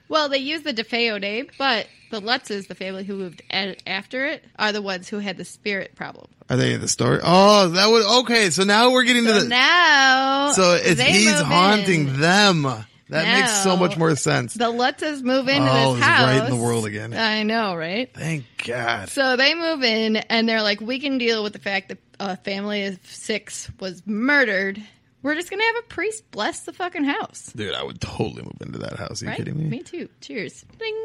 Well, 0.08 0.30
they 0.30 0.38
used 0.38 0.64
the 0.64 0.72
DeFeo 0.72 1.20
name, 1.20 1.48
but 1.58 1.86
the 2.10 2.20
Lutzes, 2.22 2.66
the 2.66 2.74
family 2.74 3.04
who 3.04 3.16
moved 3.16 3.42
a- 3.52 3.76
after 3.86 4.24
it, 4.24 4.42
are 4.58 4.72
the 4.72 4.80
ones 4.80 5.06
who 5.06 5.18
had 5.18 5.36
the 5.36 5.44
spirit 5.44 5.94
problem. 5.94 6.28
Are 6.48 6.56
they 6.56 6.72
in 6.72 6.80
the 6.80 6.88
story? 6.88 7.20
Oh, 7.22 7.68
that 7.68 7.90
would 7.90 8.06
okay. 8.22 8.48
So 8.48 8.64
now 8.64 8.90
we're 8.90 9.04
getting 9.04 9.26
to 9.26 9.32
the. 9.34 9.48
now, 9.48 10.52
so 10.52 10.78
it's 10.80 11.00
he's 11.00 11.40
haunting 11.40 12.08
in. 12.08 12.20
them. 12.20 12.86
That 13.14 13.40
makes 13.40 13.62
so 13.62 13.76
much 13.76 13.96
more 13.96 14.14
sense. 14.16 14.54
The 14.54 14.72
Lutzes 14.72 15.22
move 15.22 15.48
into 15.48 15.68
Oh, 15.70 15.94
this 15.94 16.04
house. 16.04 16.26
right 16.26 16.44
in 16.50 16.56
the 16.56 16.62
world 16.62 16.84
again. 16.86 17.14
I 17.14 17.42
know, 17.42 17.74
right? 17.74 18.12
Thank 18.14 18.44
God. 18.66 19.08
So 19.08 19.36
they 19.36 19.54
move 19.54 19.82
in, 19.82 20.16
and 20.16 20.48
they're 20.48 20.62
like, 20.62 20.80
"We 20.80 20.98
can 20.98 21.18
deal 21.18 21.42
with 21.42 21.52
the 21.52 21.58
fact 21.58 21.88
that 21.88 21.98
a 22.20 22.36
family 22.36 22.84
of 22.86 22.98
six 23.04 23.70
was 23.80 24.02
murdered. 24.06 24.82
We're 25.22 25.34
just 25.36 25.48
gonna 25.50 25.64
have 25.64 25.76
a 25.76 25.88
priest 25.88 26.30
bless 26.30 26.60
the 26.60 26.72
fucking 26.72 27.04
house." 27.04 27.52
Dude, 27.56 27.74
I 27.74 27.82
would 27.82 28.00
totally 28.00 28.42
move 28.42 28.56
into 28.60 28.78
that 28.80 28.98
house. 28.98 29.22
Are 29.22 29.26
you 29.26 29.28
right? 29.30 29.36
kidding 29.38 29.56
me? 29.58 29.64
Me 29.64 29.82
too. 29.82 30.08
Cheers. 30.20 30.64
Ding. 30.78 30.96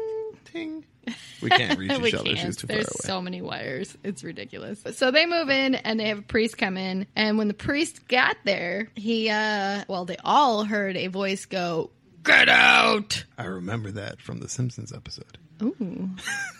Ting. 0.52 0.84
We 1.42 1.48
can't 1.48 1.78
reach 1.78 1.90
each 1.90 2.14
other. 2.14 2.36
She's 2.36 2.56
too 2.58 2.66
There's 2.66 2.84
far 2.84 2.92
away. 2.92 3.06
so 3.18 3.22
many 3.22 3.40
wires. 3.40 3.96
It's 4.04 4.22
ridiculous. 4.22 4.82
So 4.92 5.10
they 5.10 5.24
move 5.24 5.48
in 5.48 5.74
and 5.74 5.98
they 5.98 6.08
have 6.08 6.18
a 6.18 6.22
priest 6.22 6.58
come 6.58 6.76
in. 6.76 7.06
And 7.16 7.38
when 7.38 7.48
the 7.48 7.54
priest 7.54 8.06
got 8.06 8.36
there, 8.44 8.88
he, 8.94 9.30
uh, 9.30 9.84
well, 9.88 10.04
they 10.04 10.18
all 10.22 10.64
heard 10.64 10.98
a 10.98 11.06
voice 11.06 11.46
go, 11.46 11.90
Get 12.24 12.48
out! 12.48 13.24
I 13.38 13.44
remember 13.44 13.90
that 13.92 14.20
from 14.20 14.40
the 14.40 14.48
Simpsons 14.48 14.92
episode. 14.92 15.38
Ooh. 15.62 16.10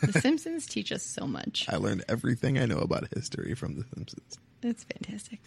The 0.02 0.20
Simpsons 0.20 0.66
teach 0.66 0.92
us 0.92 1.02
so 1.02 1.26
much. 1.26 1.66
I 1.68 1.76
learned 1.76 2.04
everything 2.08 2.58
I 2.58 2.66
know 2.66 2.78
about 2.78 3.08
history 3.14 3.54
from 3.54 3.76
the 3.76 3.84
Simpsons. 3.94 4.38
That's 4.60 4.84
fantastic. 4.84 5.40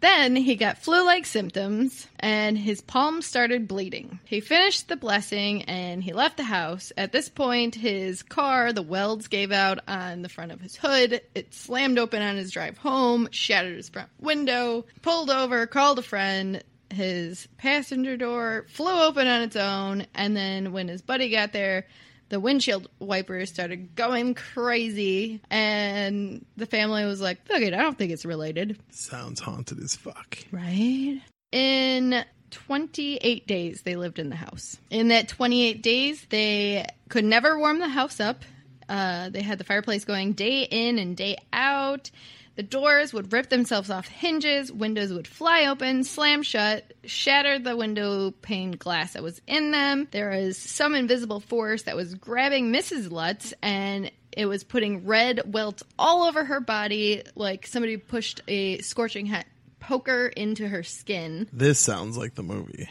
Then 0.00 0.36
he 0.36 0.56
got 0.56 0.78
flu 0.78 1.02
like 1.04 1.24
symptoms 1.24 2.06
and 2.20 2.58
his 2.58 2.82
palm 2.82 3.22
started 3.22 3.66
bleeding. 3.66 4.20
He 4.26 4.40
finished 4.40 4.88
the 4.88 4.96
blessing 4.96 5.62
and 5.62 6.04
he 6.04 6.12
left 6.12 6.36
the 6.36 6.44
house. 6.44 6.92
At 6.98 7.12
this 7.12 7.30
point, 7.30 7.74
his 7.74 8.22
car, 8.22 8.72
the 8.74 8.82
welds 8.82 9.28
gave 9.28 9.50
out 9.50 9.78
on 9.88 10.20
the 10.20 10.28
front 10.28 10.52
of 10.52 10.60
his 10.60 10.76
hood. 10.76 11.22
It 11.34 11.54
slammed 11.54 11.98
open 11.98 12.20
on 12.20 12.36
his 12.36 12.50
drive 12.50 12.76
home, 12.76 13.28
shattered 13.30 13.76
his 13.76 13.88
front 13.88 14.10
window, 14.20 14.84
pulled 15.00 15.30
over, 15.30 15.66
called 15.66 15.98
a 15.98 16.02
friend. 16.02 16.62
His 16.94 17.48
passenger 17.58 18.16
door 18.16 18.66
flew 18.68 19.02
open 19.02 19.26
on 19.26 19.42
its 19.42 19.56
own, 19.56 20.06
and 20.14 20.36
then 20.36 20.72
when 20.72 20.88
his 20.88 21.02
buddy 21.02 21.30
got 21.30 21.52
there, 21.52 21.86
the 22.28 22.40
windshield 22.40 22.88
wipers 22.98 23.50
started 23.50 23.94
going 23.94 24.34
crazy, 24.34 25.40
and 25.50 26.44
the 26.56 26.66
family 26.66 27.04
was 27.04 27.20
like, 27.20 27.46
"Fuck 27.46 27.60
it, 27.60 27.74
I 27.74 27.78
don't 27.78 27.98
think 27.98 28.12
it's 28.12 28.24
related." 28.24 28.78
Sounds 28.90 29.40
haunted 29.40 29.80
as 29.80 29.94
fuck. 29.94 30.38
Right. 30.50 31.20
In 31.52 32.24
28 32.50 33.46
days, 33.46 33.82
they 33.82 33.96
lived 33.96 34.18
in 34.18 34.30
the 34.30 34.36
house. 34.36 34.78
In 34.90 35.08
that 35.08 35.28
28 35.28 35.82
days, 35.82 36.26
they 36.30 36.86
could 37.08 37.24
never 37.24 37.58
warm 37.58 37.78
the 37.78 37.88
house 37.88 38.20
up. 38.20 38.44
Uh, 38.88 39.28
they 39.30 39.42
had 39.42 39.58
the 39.58 39.64
fireplace 39.64 40.04
going 40.04 40.32
day 40.32 40.62
in 40.62 40.98
and 40.98 41.16
day 41.16 41.36
out. 41.52 42.10
The 42.56 42.62
doors 42.62 43.12
would 43.12 43.32
rip 43.32 43.48
themselves 43.48 43.90
off 43.90 44.06
hinges, 44.06 44.70
windows 44.70 45.12
would 45.12 45.26
fly 45.26 45.66
open, 45.66 46.04
slam 46.04 46.42
shut, 46.42 46.92
shatter 47.04 47.58
the 47.58 47.76
window 47.76 48.30
pane 48.30 48.72
glass 48.72 49.14
that 49.14 49.22
was 49.22 49.40
in 49.46 49.72
them. 49.72 50.06
There 50.12 50.30
was 50.30 50.56
some 50.56 50.94
invisible 50.94 51.40
force 51.40 51.82
that 51.82 51.96
was 51.96 52.14
grabbing 52.14 52.72
Mrs. 52.72 53.10
Lutz 53.10 53.54
and 53.60 54.10
it 54.32 54.46
was 54.46 54.62
putting 54.62 55.04
red 55.04 55.52
welts 55.52 55.82
all 55.98 56.24
over 56.24 56.44
her 56.44 56.60
body, 56.60 57.22
like 57.34 57.66
somebody 57.66 57.96
pushed 57.96 58.40
a 58.46 58.78
scorching 58.78 59.26
hot 59.26 59.46
poker 59.80 60.26
into 60.28 60.68
her 60.68 60.82
skin. 60.82 61.48
This 61.52 61.78
sounds 61.78 62.16
like 62.16 62.34
the 62.34 62.42
movie. 62.42 62.88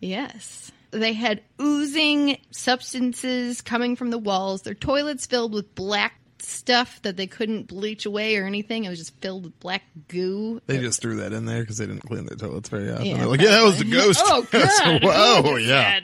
Yes. 0.00 0.72
They 0.90 1.12
had 1.12 1.42
oozing 1.60 2.38
substances 2.50 3.60
coming 3.62 3.96
from 3.96 4.10
the 4.10 4.18
walls. 4.18 4.62
Their 4.62 4.74
toilets 4.74 5.26
filled 5.26 5.52
with 5.52 5.74
black 5.74 6.14
stuff 6.44 7.00
that 7.02 7.16
they 7.16 7.26
couldn't 7.26 7.66
bleach 7.68 8.06
away 8.06 8.36
or 8.36 8.46
anything. 8.46 8.84
It 8.84 8.88
was 8.88 8.98
just 8.98 9.18
filled 9.20 9.44
with 9.44 9.58
black 9.60 9.82
goo. 10.08 10.60
They 10.66 10.78
just 10.78 11.00
threw 11.00 11.16
that 11.16 11.32
in 11.32 11.46
there 11.46 11.60
because 11.60 11.78
they 11.78 11.86
didn't 11.86 12.02
clean 12.02 12.26
their 12.26 12.36
toilets 12.36 12.68
very 12.68 12.90
often. 12.92 13.06
Yeah, 13.06 13.16
They're 13.18 13.26
like, 13.26 13.40
yeah, 13.40 13.50
that 13.50 13.64
was 13.64 13.78
the 13.78 13.86
oh, 13.88 13.92
ghost. 13.92 14.22
Oh, 14.24 14.46
God. 14.50 15.02
Whoa, 15.44 15.56
yeah. 15.56 16.00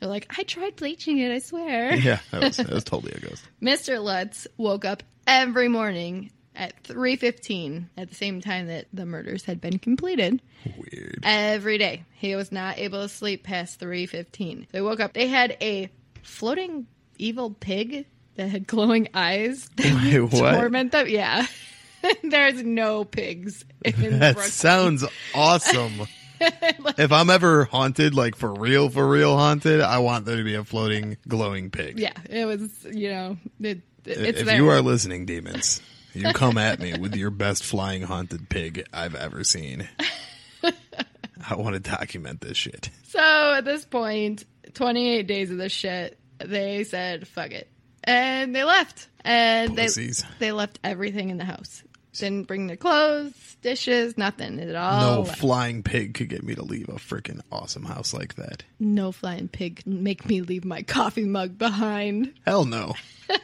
They're 0.00 0.08
like, 0.08 0.32
I 0.38 0.42
tried 0.44 0.76
bleaching 0.76 1.18
it, 1.18 1.32
I 1.32 1.38
swear. 1.40 1.94
Yeah, 1.98 2.20
that 2.30 2.42
was, 2.42 2.56
that 2.58 2.70
was 2.70 2.84
totally 2.84 3.12
a 3.12 3.20
ghost. 3.20 3.44
Mr. 3.60 4.02
Lutz 4.02 4.46
woke 4.56 4.84
up 4.84 5.02
every 5.26 5.68
morning 5.68 6.30
at 6.54 6.80
3.15 6.84 7.86
at 7.96 8.08
the 8.08 8.14
same 8.14 8.40
time 8.40 8.66
that 8.68 8.86
the 8.92 9.06
murders 9.06 9.44
had 9.44 9.60
been 9.60 9.78
completed. 9.78 10.40
Weird. 10.76 11.20
every 11.22 11.78
day. 11.78 12.04
He 12.14 12.34
was 12.34 12.50
not 12.50 12.78
able 12.78 13.02
to 13.02 13.08
sleep 13.08 13.44
past 13.44 13.78
3:15. 13.80 14.66
They 14.72 14.80
woke 14.80 14.98
up. 14.98 15.12
They 15.12 15.28
had 15.28 15.56
a 15.60 15.88
floating 16.22 16.86
evil 17.16 17.50
pig 17.50 18.06
that 18.38 18.48
had 18.48 18.66
glowing 18.66 19.08
eyes 19.14 19.68
that 19.76 20.30
Wait, 20.30 20.30
torment 20.30 20.92
them. 20.92 21.08
Yeah. 21.08 21.46
There's 22.22 22.62
no 22.62 23.04
pigs 23.04 23.64
in 23.84 23.92
That 24.20 24.34
Brooklyn. 24.36 24.50
sounds 24.50 25.04
awesome. 25.34 26.06
if 26.40 27.10
I'm 27.10 27.30
ever 27.30 27.64
haunted, 27.64 28.14
like 28.14 28.36
for 28.36 28.54
real, 28.54 28.88
for 28.88 29.06
real 29.06 29.36
haunted, 29.36 29.80
I 29.80 29.98
want 29.98 30.24
there 30.24 30.36
to 30.36 30.44
be 30.44 30.54
a 30.54 30.62
floating, 30.64 31.16
glowing 31.26 31.70
pig. 31.70 31.98
Yeah, 31.98 32.12
it 32.30 32.44
was, 32.44 32.70
you 32.84 33.10
know, 33.10 33.36
it, 33.60 33.80
it's 34.04 34.40
if 34.40 34.46
there. 34.46 34.56
you 34.56 34.68
are 34.68 34.80
listening, 34.80 35.26
demons, 35.26 35.82
you 36.14 36.32
come 36.32 36.56
at 36.56 36.78
me 36.78 36.96
with 36.96 37.16
your 37.16 37.30
best 37.30 37.64
flying 37.64 38.02
haunted 38.02 38.48
pig 38.48 38.86
I've 38.92 39.16
ever 39.16 39.42
seen. 39.42 39.88
I 41.50 41.56
want 41.56 41.74
to 41.74 41.80
document 41.80 42.40
this 42.40 42.56
shit. 42.56 42.90
So 43.08 43.18
at 43.54 43.64
this 43.64 43.84
point, 43.84 44.44
28 44.74 45.26
days 45.26 45.50
of 45.50 45.56
this 45.58 45.72
shit, 45.72 46.18
they 46.38 46.84
said, 46.84 47.26
fuck 47.26 47.50
it. 47.50 47.68
And 48.08 48.54
they 48.54 48.64
left. 48.64 49.08
And 49.24 49.76
they, 49.76 49.84
Pussies. 49.84 50.24
they 50.38 50.52
left 50.52 50.78
everything 50.82 51.30
in 51.30 51.36
the 51.36 51.44
house. 51.44 51.82
Didn't 52.14 52.48
bring 52.48 52.66
their 52.66 52.76
clothes, 52.76 53.56
dishes, 53.62 54.16
nothing. 54.18 54.58
at 54.58 54.74
all 54.74 55.00
No 55.16 55.20
left. 55.22 55.38
flying 55.38 55.82
pig 55.84 56.14
could 56.14 56.28
get 56.28 56.42
me 56.42 56.54
to 56.56 56.62
leave 56.62 56.88
a 56.88 56.94
freaking 56.94 57.40
awesome 57.52 57.84
house 57.84 58.12
like 58.12 58.34
that. 58.36 58.64
No 58.80 59.12
flying 59.12 59.46
pig 59.48 59.84
can 59.84 60.02
make 60.02 60.26
me 60.26 60.40
leave 60.40 60.64
my 60.64 60.82
coffee 60.82 61.26
mug 61.26 61.58
behind. 61.58 62.32
Hell 62.44 62.64
no. 62.64 62.94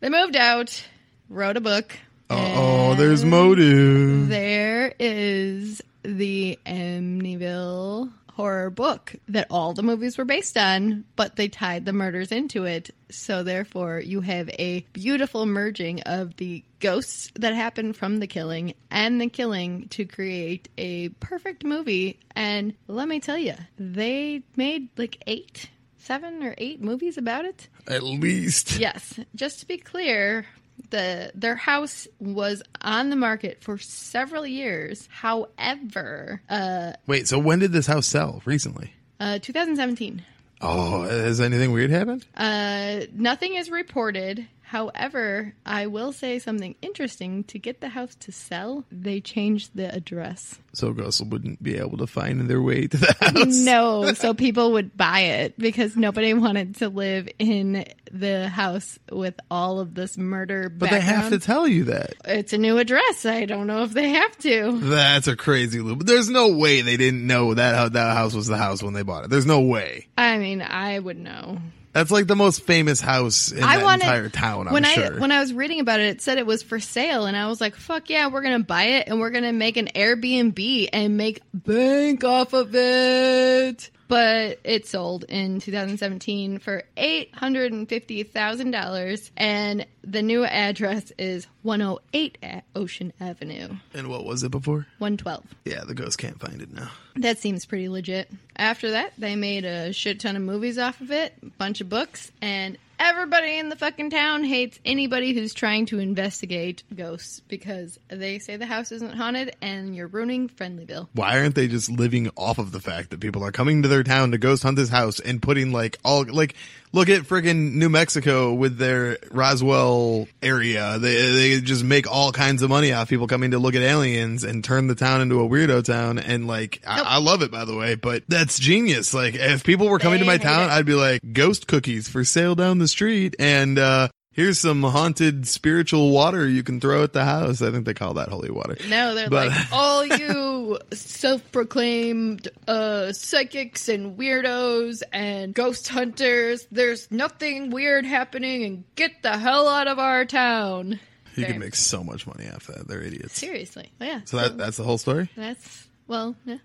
They 0.00 0.08
moved 0.10 0.36
out, 0.36 0.84
wrote 1.28 1.56
a 1.56 1.60
book. 1.60 1.98
Oh, 2.30 2.94
there's 2.94 3.24
motive. 3.24 4.28
There 4.28 4.94
is 5.00 5.82
the 6.02 6.58
Amityville 6.66 8.12
horror 8.36 8.68
book 8.68 9.14
that 9.28 9.46
all 9.48 9.72
the 9.72 9.82
movies 9.82 10.18
were 10.18 10.24
based 10.26 10.58
on, 10.58 11.04
but 11.16 11.36
they 11.36 11.48
tied 11.48 11.86
the 11.86 11.92
murders 11.92 12.30
into 12.30 12.64
it. 12.64 12.90
So 13.10 13.42
therefore, 13.42 13.98
you 13.98 14.20
have 14.20 14.50
a 14.50 14.80
beautiful 14.92 15.46
merging 15.46 16.02
of 16.02 16.36
the 16.36 16.62
ghosts 16.78 17.32
that 17.36 17.54
happened 17.54 17.96
from 17.96 18.18
the 18.18 18.26
killing 18.26 18.74
and 18.90 19.18
the 19.18 19.30
killing 19.30 19.88
to 19.88 20.04
create 20.04 20.68
a 20.76 21.08
perfect 21.08 21.64
movie. 21.64 22.18
And 22.34 22.74
let 22.88 23.08
me 23.08 23.20
tell 23.20 23.38
you, 23.38 23.54
they 23.78 24.42
made 24.54 24.90
like 24.98 25.22
eight, 25.26 25.70
seven 25.96 26.42
or 26.42 26.54
eight 26.58 26.82
movies 26.82 27.16
about 27.16 27.46
it. 27.46 27.68
At 27.88 28.02
least. 28.02 28.78
Yes, 28.78 29.18
just 29.34 29.60
to 29.60 29.66
be 29.66 29.78
clear, 29.78 30.44
the 30.90 31.30
their 31.34 31.56
house 31.56 32.06
was 32.18 32.62
on 32.80 33.10
the 33.10 33.16
market 33.16 33.62
for 33.62 33.78
several 33.78 34.46
years. 34.46 35.08
However, 35.10 36.40
uh, 36.48 36.92
Wait, 37.06 37.28
so 37.28 37.38
when 37.38 37.58
did 37.58 37.72
this 37.72 37.86
house 37.86 38.06
sell? 38.06 38.42
Recently? 38.44 38.92
Uh, 39.18 39.38
2017. 39.38 40.22
Oh, 40.60 41.02
has 41.02 41.40
anything 41.40 41.72
weird 41.72 41.90
happened? 41.90 42.24
Uh, 42.36 43.00
nothing 43.12 43.54
is 43.56 43.70
reported. 43.70 44.46
However, 44.68 45.54
I 45.64 45.86
will 45.86 46.10
say 46.10 46.40
something 46.40 46.74
interesting. 46.82 47.44
To 47.44 47.58
get 47.60 47.80
the 47.80 47.88
house 47.88 48.16
to 48.16 48.32
sell, 48.32 48.84
they 48.90 49.20
changed 49.20 49.70
the 49.76 49.94
address. 49.94 50.58
So 50.72 50.92
ghosts 50.92 51.20
wouldn't 51.20 51.62
be 51.62 51.78
able 51.78 51.98
to 51.98 52.08
find 52.08 52.40
their 52.50 52.60
way 52.60 52.88
to 52.88 52.96
the 52.96 53.14
house. 53.20 53.56
No, 53.64 54.12
so 54.14 54.34
people 54.34 54.72
would 54.72 54.96
buy 54.96 55.20
it 55.20 55.56
because 55.56 55.96
nobody 55.96 56.34
wanted 56.34 56.74
to 56.76 56.88
live 56.88 57.28
in 57.38 57.84
the 58.10 58.48
house 58.48 58.98
with 59.12 59.36
all 59.52 59.78
of 59.78 59.94
this 59.94 60.18
murder. 60.18 60.68
But 60.68 60.90
they 60.90 61.00
have 61.00 61.30
to 61.30 61.38
tell 61.38 61.68
you 61.68 61.84
that. 61.84 62.14
It's 62.24 62.52
a 62.52 62.58
new 62.58 62.78
address. 62.78 63.24
I 63.24 63.44
don't 63.44 63.68
know 63.68 63.84
if 63.84 63.92
they 63.92 64.08
have 64.08 64.36
to. 64.38 64.80
That's 64.80 65.28
a 65.28 65.36
crazy 65.36 65.80
loop. 65.80 66.02
There's 66.02 66.28
no 66.28 66.56
way 66.56 66.80
they 66.80 66.96
didn't 66.96 67.24
know 67.24 67.54
that 67.54 67.92
that 67.92 68.16
house 68.16 68.34
was 68.34 68.48
the 68.48 68.58
house 68.58 68.82
when 68.82 68.94
they 68.94 69.04
bought 69.04 69.26
it. 69.26 69.30
There's 69.30 69.46
no 69.46 69.60
way. 69.60 70.08
I 70.18 70.38
mean, 70.38 70.60
I 70.60 70.98
would 70.98 71.18
know. 71.18 71.58
That's 71.96 72.10
like 72.10 72.26
the 72.26 72.36
most 72.36 72.62
famous 72.64 73.00
house 73.00 73.52
in 73.52 73.64
I 73.64 73.78
that 73.78 73.84
wanted, 73.84 74.02
entire 74.02 74.28
town. 74.28 74.68
I'm 74.68 74.74
when 74.74 74.84
sure. 74.84 75.16
I 75.16 75.18
when 75.18 75.32
I 75.32 75.40
was 75.40 75.54
reading 75.54 75.80
about 75.80 75.98
it, 75.98 76.08
it 76.08 76.20
said 76.20 76.36
it 76.36 76.44
was 76.44 76.62
for 76.62 76.78
sale, 76.78 77.24
and 77.24 77.34
I 77.34 77.48
was 77.48 77.58
like, 77.58 77.74
"Fuck 77.74 78.10
yeah, 78.10 78.26
we're 78.26 78.42
gonna 78.42 78.58
buy 78.58 78.82
it, 78.82 79.08
and 79.08 79.18
we're 79.18 79.30
gonna 79.30 79.54
make 79.54 79.78
an 79.78 79.88
Airbnb 79.94 80.90
and 80.92 81.16
make 81.16 81.40
bank 81.54 82.22
off 82.22 82.52
of 82.52 82.74
it." 82.74 83.90
But 84.08 84.60
it 84.62 84.86
sold 84.86 85.24
in 85.24 85.58
2017 85.60 86.58
for 86.58 86.84
eight 86.96 87.34
hundred 87.34 87.72
and 87.72 87.88
fifty 87.88 88.22
thousand 88.22 88.70
dollars, 88.70 89.30
and 89.36 89.84
the 90.04 90.22
new 90.22 90.44
address 90.44 91.12
is 91.18 91.46
108 91.62 92.38
A- 92.42 92.62
Ocean 92.76 93.12
Avenue, 93.20 93.68
and 93.94 94.08
what 94.08 94.24
was 94.24 94.44
it 94.44 94.50
before? 94.52 94.86
112. 94.98 95.44
Yeah, 95.64 95.82
the 95.84 95.94
ghost 95.94 96.18
can't 96.18 96.38
find 96.38 96.62
it 96.62 96.72
now. 96.72 96.90
That 97.16 97.38
seems 97.38 97.66
pretty 97.66 97.88
legit. 97.88 98.30
After 98.56 98.92
that, 98.92 99.12
they 99.18 99.34
made 99.34 99.64
a 99.64 99.92
shit 99.92 100.20
ton 100.20 100.36
of 100.36 100.42
movies 100.42 100.78
off 100.78 101.00
of 101.00 101.10
it, 101.10 101.34
a 101.42 101.46
bunch 101.46 101.80
of 101.80 101.88
books, 101.88 102.30
and 102.40 102.78
everybody 102.98 103.58
in 103.58 103.68
the 103.68 103.76
fucking 103.76 104.10
town 104.10 104.44
hates 104.44 104.78
anybody 104.84 105.34
who's 105.34 105.54
trying 105.54 105.86
to 105.86 105.98
investigate 105.98 106.82
ghosts 106.94 107.40
because 107.40 107.98
they 108.08 108.38
say 108.38 108.56
the 108.56 108.66
house 108.66 108.92
isn't 108.92 109.14
haunted 109.14 109.54
and 109.60 109.94
you're 109.94 110.06
ruining 110.06 110.48
Friendlyville. 110.48 111.08
Why 111.12 111.38
aren't 111.38 111.54
they 111.54 111.68
just 111.68 111.90
living 111.90 112.30
off 112.36 112.58
of 112.58 112.72
the 112.72 112.80
fact 112.80 113.10
that 113.10 113.20
people 113.20 113.44
are 113.44 113.52
coming 113.52 113.82
to 113.82 113.88
their 113.88 114.02
town 114.02 114.30
to 114.32 114.38
ghost 114.38 114.62
hunt 114.62 114.76
this 114.76 114.88
house 114.88 115.20
and 115.20 115.42
putting 115.42 115.72
like 115.72 115.98
all 116.04 116.24
like 116.24 116.54
look 116.96 117.10
at 117.10 117.22
friggin' 117.22 117.74
New 117.74 117.90
Mexico 117.90 118.54
with 118.54 118.78
their 118.78 119.18
Roswell 119.30 120.26
area. 120.42 120.98
They 120.98 121.14
they 121.14 121.60
just 121.60 121.84
make 121.84 122.10
all 122.10 122.32
kinds 122.32 122.62
of 122.62 122.70
money 122.70 122.92
off 122.92 123.08
people 123.08 123.26
coming 123.26 123.50
to 123.50 123.58
look 123.58 123.74
at 123.74 123.82
aliens 123.82 124.42
and 124.42 124.64
turn 124.64 124.86
the 124.86 124.94
town 124.94 125.20
into 125.20 125.40
a 125.40 125.48
weirdo 125.48 125.84
town. 125.84 126.18
And 126.18 126.46
like, 126.46 126.82
Nope. 126.86 127.06
I, 127.06 127.16
I 127.16 127.18
love 127.18 127.42
it 127.42 127.50
by 127.50 127.66
the 127.66 127.76
way, 127.76 127.94
but 127.94 128.24
that's 128.28 128.58
genius. 128.58 129.12
Like, 129.12 129.34
if 129.34 129.62
people 129.62 129.88
were 129.88 129.98
coming 129.98 130.20
They 130.20 130.24
to 130.24 130.26
my 130.26 130.38
town, 130.38 130.70
it. 130.70 130.72
I'd 130.72 130.86
be 130.86 130.94
like, 130.94 131.20
ghost 131.32 131.66
cookies 131.66 132.08
for 132.08 132.24
sale 132.24 132.54
down 132.54 132.78
the 132.78 132.88
street, 132.88 133.36
and 133.38 133.78
uh 133.78 134.08
here's 134.36 134.60
some 134.60 134.82
haunted 134.84 135.48
spiritual 135.48 136.10
water 136.12 136.46
you 136.46 136.62
can 136.62 136.78
throw 136.80 137.02
at 137.02 137.12
the 137.12 137.24
house. 137.24 137.60
I 137.62 137.72
think 137.72 137.84
they 137.86 137.94
call 137.94 138.14
that 138.14 138.28
holy 138.28 138.50
water. 138.50 138.76
No, 138.88 139.14
they're 139.16 139.28
But- 139.28 139.48
like 139.48 139.58
all 139.72 140.06
you 140.06 140.78
self-proclaimed 140.92 142.48
uh, 142.68 143.12
psychics 143.12 143.88
and 143.88 144.18
weirdos 144.18 145.02
and 145.12 145.54
ghost 145.54 145.88
hunters. 145.88 146.66
There's 146.70 147.10
nothing 147.10 147.70
weird 147.70 148.04
happening, 148.06 148.62
and 148.64 148.84
get 148.94 149.22
the 149.22 149.36
hell 149.38 149.68
out 149.68 149.88
of 149.88 149.98
our 149.98 150.24
town. 150.24 151.00
You 151.34 151.42
Fair. 151.44 151.52
can 151.52 151.60
make 151.60 151.74
so 151.74 152.02
much 152.02 152.26
money 152.26 152.48
off 152.48 152.66
that. 152.68 152.88
They're 152.88 153.02
idiots. 153.02 153.38
Seriously, 153.38 153.90
yeah. 154.00 154.20
So 154.24 154.36
that 154.38 154.56
that's 154.56 154.76
the 154.76 154.84
whole 154.84 154.98
story. 154.98 155.28
That's 155.36 155.86
well, 156.06 156.34
yeah. 156.44 156.58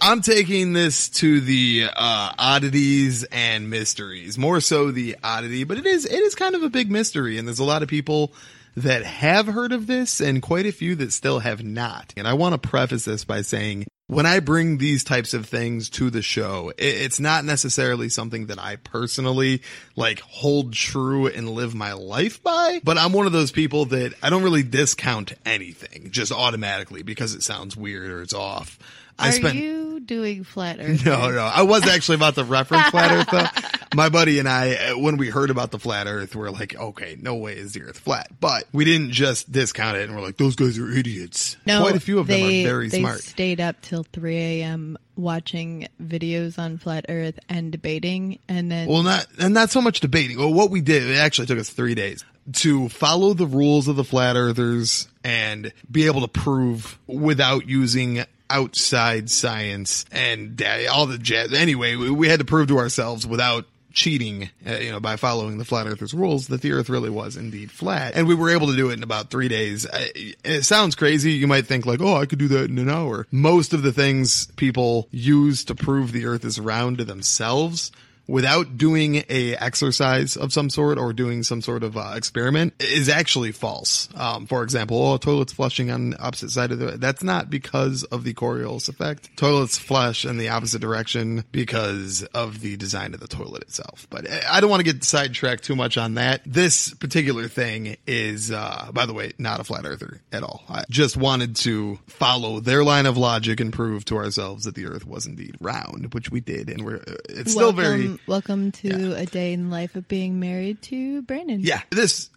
I'm 0.00 0.20
taking 0.20 0.72
this 0.72 1.08
to 1.10 1.40
the 1.40 1.86
uh, 1.94 2.32
oddities 2.38 3.24
and 3.24 3.70
mysteries, 3.70 4.36
more 4.36 4.60
so 4.60 4.90
the 4.90 5.16
oddity, 5.22 5.64
but 5.64 5.78
it 5.78 5.86
is 5.86 6.04
it 6.04 6.18
is 6.18 6.34
kind 6.34 6.54
of 6.54 6.62
a 6.62 6.68
big 6.68 6.90
mystery, 6.90 7.38
and 7.38 7.46
there's 7.46 7.60
a 7.60 7.64
lot 7.64 7.82
of 7.82 7.88
people 7.88 8.32
that 8.76 9.04
have 9.04 9.46
heard 9.46 9.72
of 9.72 9.86
this, 9.86 10.20
and 10.20 10.42
quite 10.42 10.66
a 10.66 10.72
few 10.72 10.96
that 10.96 11.12
still 11.12 11.38
have 11.38 11.62
not. 11.62 12.12
And 12.16 12.26
I 12.26 12.34
want 12.34 12.60
to 12.60 12.68
preface 12.68 13.04
this 13.04 13.24
by 13.24 13.42
saying. 13.42 13.86
When 14.06 14.26
I 14.26 14.40
bring 14.40 14.76
these 14.76 15.02
types 15.02 15.32
of 15.32 15.46
things 15.46 15.88
to 15.90 16.10
the 16.10 16.20
show, 16.20 16.68
it, 16.76 16.84
it's 16.84 17.18
not 17.18 17.46
necessarily 17.46 18.10
something 18.10 18.48
that 18.48 18.58
I 18.58 18.76
personally 18.76 19.62
like 19.96 20.20
hold 20.20 20.74
true 20.74 21.26
and 21.26 21.48
live 21.48 21.74
my 21.74 21.94
life 21.94 22.42
by, 22.42 22.82
but 22.84 22.98
I'm 22.98 23.14
one 23.14 23.24
of 23.24 23.32
those 23.32 23.50
people 23.50 23.86
that 23.86 24.12
I 24.22 24.28
don't 24.28 24.42
really 24.42 24.62
discount 24.62 25.32
anything 25.46 26.10
just 26.10 26.32
automatically 26.32 27.02
because 27.02 27.34
it 27.34 27.42
sounds 27.42 27.78
weird 27.78 28.10
or 28.10 28.20
it's 28.20 28.34
off. 28.34 28.78
I 29.18 29.28
Are 29.28 29.32
spent 29.32 29.54
you 29.56 30.00
doing 30.00 30.44
flat 30.44 30.78
Earth? 30.80 31.04
no, 31.04 31.30
no. 31.30 31.38
I 31.42 31.62
was 31.62 31.86
actually 31.86 32.16
about 32.16 32.34
to 32.36 32.44
reference 32.44 32.88
flat 32.88 33.10
Earth 33.12 33.28
though. 33.30 33.70
My 33.96 34.08
buddy 34.08 34.40
and 34.40 34.48
I, 34.48 34.74
uh, 34.74 34.98
when 34.98 35.18
we 35.18 35.30
heard 35.30 35.50
about 35.50 35.70
the 35.70 35.78
flat 35.78 36.08
Earth, 36.08 36.34
we're 36.34 36.50
like, 36.50 36.74
okay, 36.74 37.16
no 37.20 37.36
way 37.36 37.56
is 37.56 37.74
the 37.74 37.82
Earth 37.82 37.98
flat. 38.00 38.28
But 38.40 38.64
we 38.72 38.84
didn't 38.84 39.12
just 39.12 39.52
discount 39.52 39.96
it 39.96 40.08
and 40.08 40.16
we're 40.16 40.22
like, 40.22 40.36
those 40.36 40.56
guys 40.56 40.78
are 40.80 40.90
idiots. 40.90 41.56
No, 41.64 41.80
Quite 41.82 41.94
a 41.94 42.00
few 42.00 42.18
of 42.18 42.26
they, 42.26 42.40
them 42.40 42.66
are 42.66 42.68
very 42.70 42.88
they 42.88 42.98
smart. 42.98 43.20
stayed 43.20 43.60
up 43.60 43.80
till 43.82 44.02
3 44.02 44.36
a.m. 44.36 44.98
watching 45.14 45.86
videos 46.02 46.58
on 46.58 46.76
flat 46.78 47.06
Earth 47.08 47.38
and 47.48 47.70
debating, 47.70 48.40
and 48.48 48.68
then 48.70 48.88
Well, 48.88 49.04
not 49.04 49.26
and 49.38 49.54
not 49.54 49.70
so 49.70 49.80
much 49.80 50.00
debating. 50.00 50.38
Well, 50.38 50.52
what 50.52 50.70
we 50.70 50.80
did, 50.80 51.04
it 51.08 51.16
actually 51.16 51.46
took 51.46 51.60
us 51.60 51.70
three 51.70 51.94
days 51.94 52.24
to 52.54 52.88
follow 52.88 53.32
the 53.32 53.46
rules 53.46 53.86
of 53.88 53.94
the 53.96 54.04
flat 54.04 54.34
earthers 54.36 55.08
and 55.22 55.72
be 55.90 56.06
able 56.06 56.20
to 56.22 56.28
prove 56.28 56.98
without 57.06 57.66
using 57.68 58.24
outside 58.50 59.30
science 59.30 60.04
and 60.12 60.62
all 60.90 61.06
the 61.06 61.18
jazz. 61.18 61.52
Anyway, 61.52 61.96
we, 61.96 62.28
had 62.28 62.40
to 62.40 62.44
prove 62.44 62.68
to 62.68 62.78
ourselves 62.78 63.26
without 63.26 63.66
cheating, 63.92 64.50
uh, 64.66 64.74
you 64.74 64.90
know, 64.90 65.00
by 65.00 65.16
following 65.16 65.56
the 65.56 65.64
flat 65.64 65.86
earthers 65.86 66.12
rules 66.12 66.48
that 66.48 66.60
the 66.60 66.72
earth 66.72 66.88
really 66.88 67.10
was 67.10 67.36
indeed 67.36 67.70
flat. 67.70 68.14
And 68.16 68.26
we 68.26 68.34
were 68.34 68.50
able 68.50 68.66
to 68.66 68.76
do 68.76 68.90
it 68.90 68.94
in 68.94 69.02
about 69.02 69.30
three 69.30 69.48
days. 69.48 69.86
Uh, 69.86 70.06
It 70.44 70.64
sounds 70.64 70.94
crazy. 70.96 71.32
You 71.32 71.46
might 71.46 71.66
think 71.66 71.86
like, 71.86 72.00
oh, 72.00 72.16
I 72.16 72.26
could 72.26 72.40
do 72.40 72.48
that 72.48 72.70
in 72.70 72.78
an 72.78 72.90
hour. 72.90 73.26
Most 73.30 73.72
of 73.72 73.82
the 73.82 73.92
things 73.92 74.46
people 74.56 75.08
use 75.10 75.64
to 75.66 75.74
prove 75.74 76.12
the 76.12 76.26
earth 76.26 76.44
is 76.44 76.58
round 76.58 76.98
to 76.98 77.04
themselves 77.04 77.92
without 78.26 78.76
doing 78.78 79.22
a 79.28 79.54
exercise 79.56 80.36
of 80.36 80.52
some 80.52 80.70
sort 80.70 80.98
or 80.98 81.12
doing 81.12 81.42
some 81.42 81.60
sort 81.60 81.82
of 81.82 81.96
uh, 81.96 82.12
experiment 82.16 82.72
is 82.80 83.08
actually 83.08 83.52
false. 83.52 84.08
Um, 84.14 84.46
for 84.46 84.62
example, 84.62 84.96
oh, 85.04 85.16
toilets 85.16 85.52
flushing 85.52 85.90
on 85.90 86.10
the 86.10 86.22
opposite 86.22 86.50
side 86.50 86.72
of 86.72 86.78
the, 86.78 86.92
that's 86.92 87.22
not 87.22 87.50
because 87.50 88.04
of 88.04 88.24
the 88.24 88.34
Coriolis 88.34 88.88
effect. 88.88 89.36
Toilets 89.36 89.76
flush 89.78 90.24
in 90.24 90.38
the 90.38 90.48
opposite 90.48 90.80
direction 90.80 91.44
because 91.52 92.22
of 92.34 92.60
the 92.60 92.76
design 92.76 93.14
of 93.14 93.20
the 93.20 93.28
toilet 93.28 93.62
itself. 93.62 94.06
But 94.10 94.30
I- 94.30 94.42
I 94.54 94.60
don't 94.60 94.70
want 94.70 94.84
to 94.84 94.92
get 94.92 95.02
sidetracked 95.04 95.64
too 95.64 95.74
much 95.76 95.96
on 95.98 96.14
that. 96.14 96.40
This 96.46 96.94
particular 96.94 97.48
thing 97.48 97.96
is, 98.06 98.50
uh, 98.50 98.90
by 98.92 99.04
the 99.06 99.12
way, 99.12 99.32
not 99.38 99.60
a 99.60 99.64
flat 99.64 99.84
earther 99.84 100.20
at 100.32 100.42
all. 100.42 100.62
I 100.68 100.84
just 100.88 101.16
wanted 101.16 101.56
to 101.56 101.98
follow 102.06 102.60
their 102.60 102.84
line 102.84 103.06
of 103.06 103.16
logic 103.16 103.60
and 103.60 103.72
prove 103.72 104.04
to 104.06 104.16
ourselves 104.16 104.64
that 104.64 104.74
the 104.76 104.86
earth 104.86 105.06
was 105.06 105.26
indeed 105.26 105.56
round, 105.60 106.14
which 106.14 106.30
we 106.30 106.40
did. 106.40 106.70
And 106.70 106.84
we're, 106.84 106.96
uh, 106.96 107.14
it's 107.28 107.52
still 107.52 107.72
very, 107.72 108.13
welcome 108.26 108.72
to 108.72 109.14
a 109.16 109.26
day 109.26 109.52
in 109.52 109.64
the 109.64 109.70
life 109.70 109.96
of 109.96 110.06
being 110.08 110.40
married 110.40 110.80
to 110.82 111.22
Brandon. 111.22 111.60
yeah, 111.60 111.80
this 111.90 112.30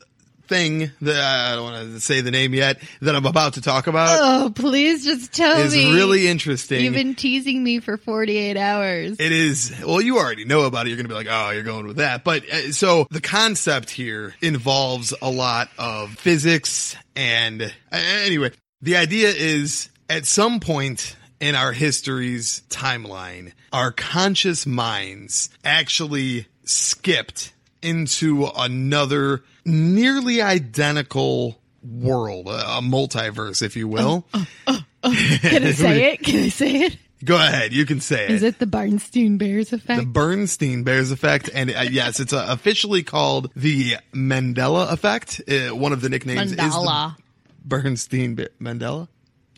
thing 0.47 0.89
that 1.01 1.19
I 1.19 1.55
don't 1.55 1.63
want 1.65 1.91
to 1.93 1.99
say 1.99 2.21
the 2.21 2.31
name 2.31 2.53
yet 2.53 2.79
that 3.01 3.13
I'm 3.13 3.25
about 3.25 3.55
to 3.55 3.61
talk 3.61 3.87
about 3.87 4.17
Oh, 4.21 4.49
please 4.49 5.03
just 5.03 5.33
tell 5.33 5.57
is 5.59 5.73
me. 5.75 5.93
really 5.93 6.25
interesting. 6.25 6.85
You've 6.85 6.93
been 6.93 7.15
teasing 7.15 7.61
me 7.61 7.81
for 7.81 7.97
48 7.97 8.55
hours. 8.55 9.17
It 9.19 9.31
is, 9.33 9.73
well, 9.85 9.99
you 9.99 10.17
already 10.17 10.45
know 10.45 10.61
about 10.61 10.85
it. 10.85 10.91
You're 10.91 10.95
going 10.95 11.09
to 11.09 11.09
be 11.09 11.15
like, 11.15 11.27
oh, 11.29 11.49
you're 11.49 11.63
going 11.63 11.85
with 11.85 11.97
that. 11.97 12.23
But 12.23 12.49
uh, 12.49 12.71
so 12.71 13.07
the 13.11 13.19
concept 13.19 13.89
here 13.89 14.35
involves 14.41 15.13
a 15.21 15.29
lot 15.29 15.67
of 15.77 16.11
physics. 16.17 16.95
And 17.17 17.61
uh, 17.63 17.69
anyway, 17.91 18.53
the 18.81 18.95
idea 18.95 19.27
is 19.35 19.89
at 20.09 20.25
some 20.25 20.61
point 20.61 21.16
in 21.39 21.55
our 21.55 21.71
history's 21.73 22.63
timeline, 22.69 23.53
our 23.71 23.91
conscious 23.91 24.65
minds 24.65 25.49
actually 25.63 26.47
skipped 26.63 27.53
into 27.81 28.47
another 28.57 29.43
nearly 29.65 30.41
identical 30.41 31.59
world, 31.83 32.47
a 32.47 32.77
a 32.77 32.81
multiverse, 32.81 33.61
if 33.61 33.75
you 33.77 33.87
will. 33.87 34.25
Can 34.33 34.83
I 35.03 35.71
say 35.71 36.13
it? 36.13 36.23
Can 36.23 36.43
I 36.45 36.49
say 36.49 36.75
it? 36.83 36.97
Go 37.23 37.35
ahead. 37.35 37.73
You 37.73 37.85
can 37.85 37.99
say 37.99 38.25
it. 38.25 38.31
Is 38.31 38.43
it 38.43 38.59
the 38.59 38.67
Bernstein 38.67 39.37
Bears 39.37 39.73
effect? 39.73 39.99
The 39.99 40.05
Bernstein 40.05 40.83
Bears 40.83 41.09
effect, 41.11 41.49
and 41.53 41.71
uh, 41.71 41.85
yes, 41.89 42.19
it's 42.19 42.33
uh, 42.33 42.45
officially 42.49 43.01
called 43.03 43.51
the 43.55 43.95
Mandela 44.13 44.91
effect. 44.91 45.41
Uh, 45.47 45.75
one 45.75 45.93
of 45.93 46.01
the 46.01 46.09
nicknames 46.09 46.51
is 46.51 46.57
Mandela. 46.57 47.15
the 47.15 47.23
Bernstein 47.65 48.35
Bear- 48.35 48.49
Mandela. 48.61 49.07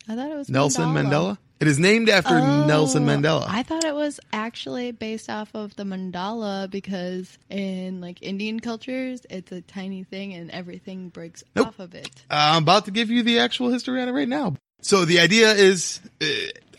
I 0.07 0.15
thought 0.15 0.31
it 0.31 0.35
was 0.37 0.49
Nelson 0.49 0.85
Mandela. 0.85 1.09
Mandela. 1.09 1.37
It 1.59 1.67
is 1.67 1.77
named 1.77 2.07
after 2.07 2.35
Oh, 2.35 2.65
Nelson 2.67 3.05
Mandela. 3.05 3.45
I 3.47 3.63
thought 3.63 3.83
it 3.83 3.93
was 3.93 4.19
actually 4.31 4.91
based 4.93 5.29
off 5.29 5.49
of 5.53 5.75
the 5.75 5.83
mandala 5.83 6.69
because 6.69 7.37
in 7.49 7.99
like 7.99 8.21
Indian 8.21 8.61
cultures, 8.61 9.25
it's 9.29 9.51
a 9.51 9.59
tiny 9.61 10.03
thing 10.03 10.33
and 10.33 10.49
everything 10.51 11.09
breaks 11.09 11.43
Nope. 11.55 11.67
off 11.67 11.79
of 11.79 11.95
it. 11.95 12.09
Uh, 12.29 12.53
I'm 12.55 12.63
about 12.63 12.85
to 12.85 12.91
give 12.91 13.09
you 13.09 13.23
the 13.23 13.39
actual 13.39 13.69
history 13.71 14.01
on 14.01 14.07
it 14.07 14.13
right 14.13 14.27
now. 14.27 14.55
So 14.81 15.03
the 15.03 15.19
idea 15.19 15.51
is 15.51 15.99
uh, 16.21 16.25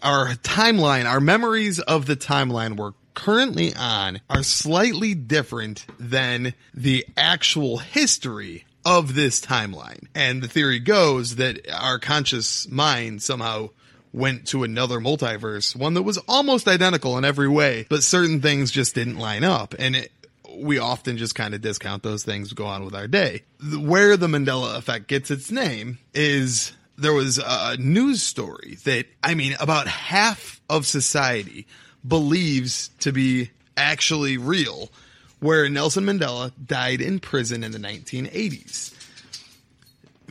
our 0.02 0.28
timeline, 0.36 1.04
our 1.04 1.20
memories 1.20 1.78
of 1.80 2.06
the 2.06 2.16
timeline 2.16 2.78
were 2.78 2.94
currently 3.12 3.74
on 3.74 4.20
are 4.30 4.42
slightly 4.42 5.14
different 5.14 5.84
than 5.98 6.54
the 6.72 7.04
actual 7.18 7.78
history 7.78 8.64
of 8.86 9.14
this 9.14 9.42
timeline. 9.42 10.06
And 10.14 10.42
the 10.42 10.48
theory 10.48 10.78
goes 10.78 11.36
that 11.36 11.70
our 11.70 11.98
conscious 11.98 12.66
mind 12.70 13.20
somehow 13.22 13.70
went 14.12 14.46
to 14.48 14.64
another 14.64 14.98
multiverse, 14.98 15.76
one 15.76 15.94
that 15.94 16.02
was 16.02 16.18
almost 16.28 16.66
identical 16.66 17.16
in 17.18 17.24
every 17.24 17.48
way, 17.48 17.86
but 17.88 18.02
certain 18.02 18.40
things 18.40 18.70
just 18.70 18.94
didn't 18.94 19.18
line 19.18 19.44
up. 19.44 19.74
And 19.78 19.96
it, 19.96 20.12
we 20.56 20.78
often 20.78 21.16
just 21.16 21.34
kind 21.34 21.54
of 21.54 21.60
discount 21.60 22.02
those 22.02 22.24
things, 22.24 22.52
go 22.52 22.66
on 22.66 22.84
with 22.84 22.94
our 22.94 23.06
day. 23.06 23.42
Where 23.62 24.16
the 24.16 24.26
Mandela 24.26 24.76
effect 24.76 25.06
gets 25.06 25.30
its 25.30 25.50
name 25.50 25.98
is 26.12 26.72
there 26.98 27.12
was 27.12 27.38
a 27.38 27.76
news 27.78 28.22
story 28.22 28.76
that, 28.84 29.06
I 29.22 29.34
mean, 29.34 29.54
about 29.60 29.86
half 29.86 30.60
of 30.68 30.86
society 30.86 31.66
believes 32.06 32.88
to 33.00 33.12
be 33.12 33.50
actually 33.76 34.36
real, 34.36 34.90
where 35.38 35.68
Nelson 35.68 36.04
Mandela 36.04 36.52
died 36.64 37.00
in 37.00 37.20
prison 37.20 37.64
in 37.64 37.72
the 37.72 37.78
1980s. 37.78 38.94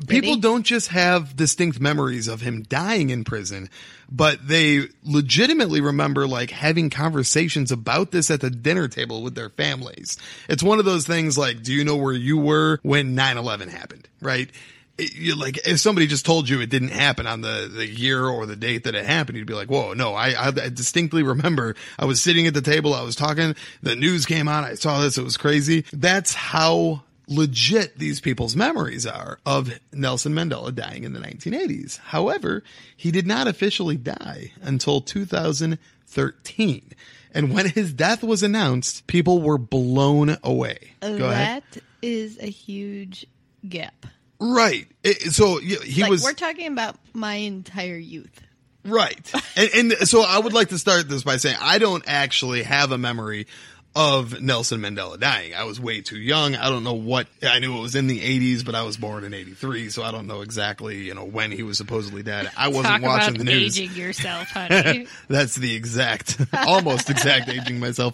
People 0.07 0.37
don't 0.37 0.63
just 0.63 0.89
have 0.89 1.35
distinct 1.35 1.79
memories 1.79 2.27
of 2.27 2.41
him 2.41 2.63
dying 2.63 3.09
in 3.09 3.23
prison, 3.23 3.69
but 4.11 4.47
they 4.47 4.87
legitimately 5.03 5.81
remember 5.81 6.27
like 6.27 6.51
having 6.51 6.89
conversations 6.89 7.71
about 7.71 8.11
this 8.11 8.31
at 8.31 8.41
the 8.41 8.49
dinner 8.49 8.87
table 8.87 9.21
with 9.21 9.35
their 9.35 9.49
families. 9.49 10.17
It's 10.47 10.63
one 10.63 10.79
of 10.79 10.85
those 10.85 11.05
things 11.05 11.37
like, 11.37 11.63
do 11.63 11.73
you 11.73 11.83
know 11.83 11.97
where 11.97 12.13
you 12.13 12.37
were 12.37 12.79
when 12.83 13.15
9-11 13.15 13.69
happened? 13.69 14.07
Right? 14.21 14.49
It, 14.97 15.37
like 15.37 15.65
if 15.65 15.79
somebody 15.79 16.07
just 16.07 16.25
told 16.25 16.49
you 16.49 16.59
it 16.59 16.69
didn't 16.69 16.89
happen 16.89 17.25
on 17.25 17.41
the, 17.41 17.71
the 17.73 17.87
year 17.87 18.25
or 18.25 18.45
the 18.45 18.57
date 18.57 18.83
that 18.83 18.95
it 18.95 19.05
happened, 19.05 19.37
you'd 19.37 19.47
be 19.47 19.53
like, 19.53 19.69
whoa, 19.69 19.93
no, 19.93 20.13
I, 20.13 20.47
I 20.47 20.51
distinctly 20.51 21.23
remember 21.23 21.75
I 21.97 22.05
was 22.05 22.21
sitting 22.21 22.47
at 22.47 22.53
the 22.53 22.61
table, 22.61 22.93
I 22.93 23.03
was 23.03 23.15
talking, 23.15 23.55
the 23.81 23.95
news 23.95 24.25
came 24.25 24.49
on, 24.49 24.65
I 24.65 24.73
saw 24.73 25.01
this, 25.01 25.17
it 25.17 25.23
was 25.23 25.37
crazy. 25.37 25.85
That's 25.93 26.33
how 26.33 27.03
legit 27.29 27.97
these 27.99 28.19
people's 28.19 28.55
memories 28.55 29.05
are 29.05 29.39
of 29.45 29.79
Nelson 29.93 30.33
Mandela 30.33 30.73
dying 30.73 31.03
in 31.03 31.13
the 31.13 31.19
1980s. 31.19 31.99
However, 31.99 32.63
he 32.97 33.11
did 33.11 33.27
not 33.27 33.47
officially 33.47 33.95
die 33.97 34.51
until 34.61 34.99
2013. 34.99 36.91
And 37.33 37.53
when 37.53 37.69
his 37.69 37.93
death 37.93 38.23
was 38.23 38.41
announced, 38.41 39.05
people 39.07 39.41
were 39.41 39.59
blown 39.59 40.37
away. 40.43 40.91
Go 41.01 41.29
ahead. 41.29 41.63
That 41.71 41.83
is 42.01 42.39
a 42.39 42.49
huge 42.49 43.25
gap. 43.67 44.07
Right. 44.39 44.87
It- 45.03 45.33
so 45.33 45.59
he 45.59 46.01
like 46.01 46.09
was 46.09 46.23
we're 46.23 46.33
talking 46.33 46.67
about 46.67 46.95
my 47.13 47.35
entire 47.35 47.97
youth. 47.97 48.41
Right. 48.85 49.31
And, 49.55 49.91
and 49.91 50.07
so 50.07 50.23
I 50.23 50.39
would 50.39 50.53
like 50.53 50.69
to 50.69 50.79
start 50.79 51.09
this 51.09 51.23
by 51.23 51.37
saying 51.37 51.57
I 51.61 51.77
don't 51.79 52.03
actually 52.07 52.63
have 52.63 52.91
a 52.93 52.97
memory 52.97 53.45
of 53.95 54.39
Nelson 54.39 54.81
Mandela 54.81 55.19
dying. 55.19 55.53
I 55.53 55.63
was 55.63 55.79
way 55.79 56.01
too 56.01 56.17
young. 56.17 56.55
I 56.55 56.69
don't 56.69 56.83
know 56.83 56.93
what 56.93 57.27
I 57.41 57.59
knew 57.59 57.77
it 57.77 57.81
was 57.81 57.95
in 57.95 58.07
the 58.07 58.19
80s, 58.19 58.63
but 58.63 58.75
I 58.75 58.83
was 58.83 58.97
born 58.97 59.23
in 59.23 59.33
83, 59.33 59.89
so 59.89 60.03
I 60.03 60.11
don't 60.11 60.27
know 60.27 60.41
exactly, 60.41 61.03
you 61.03 61.15
know, 61.15 61.25
when 61.25 61.51
he 61.51 61.63
was 61.63 61.77
supposedly 61.77 62.21
dead. 62.21 62.51
I 62.55 62.67
wasn't 62.67 62.85
Talk 62.85 63.01
watching 63.01 63.37
the 63.39 63.43
news. 63.43 63.79
aging 63.79 63.95
yourself, 63.97 64.47
honey. 64.49 65.07
That's 65.27 65.55
the 65.55 65.75
exact, 65.75 66.39
almost 66.53 67.09
exact 67.09 67.49
aging 67.49 67.79
myself. 67.79 68.13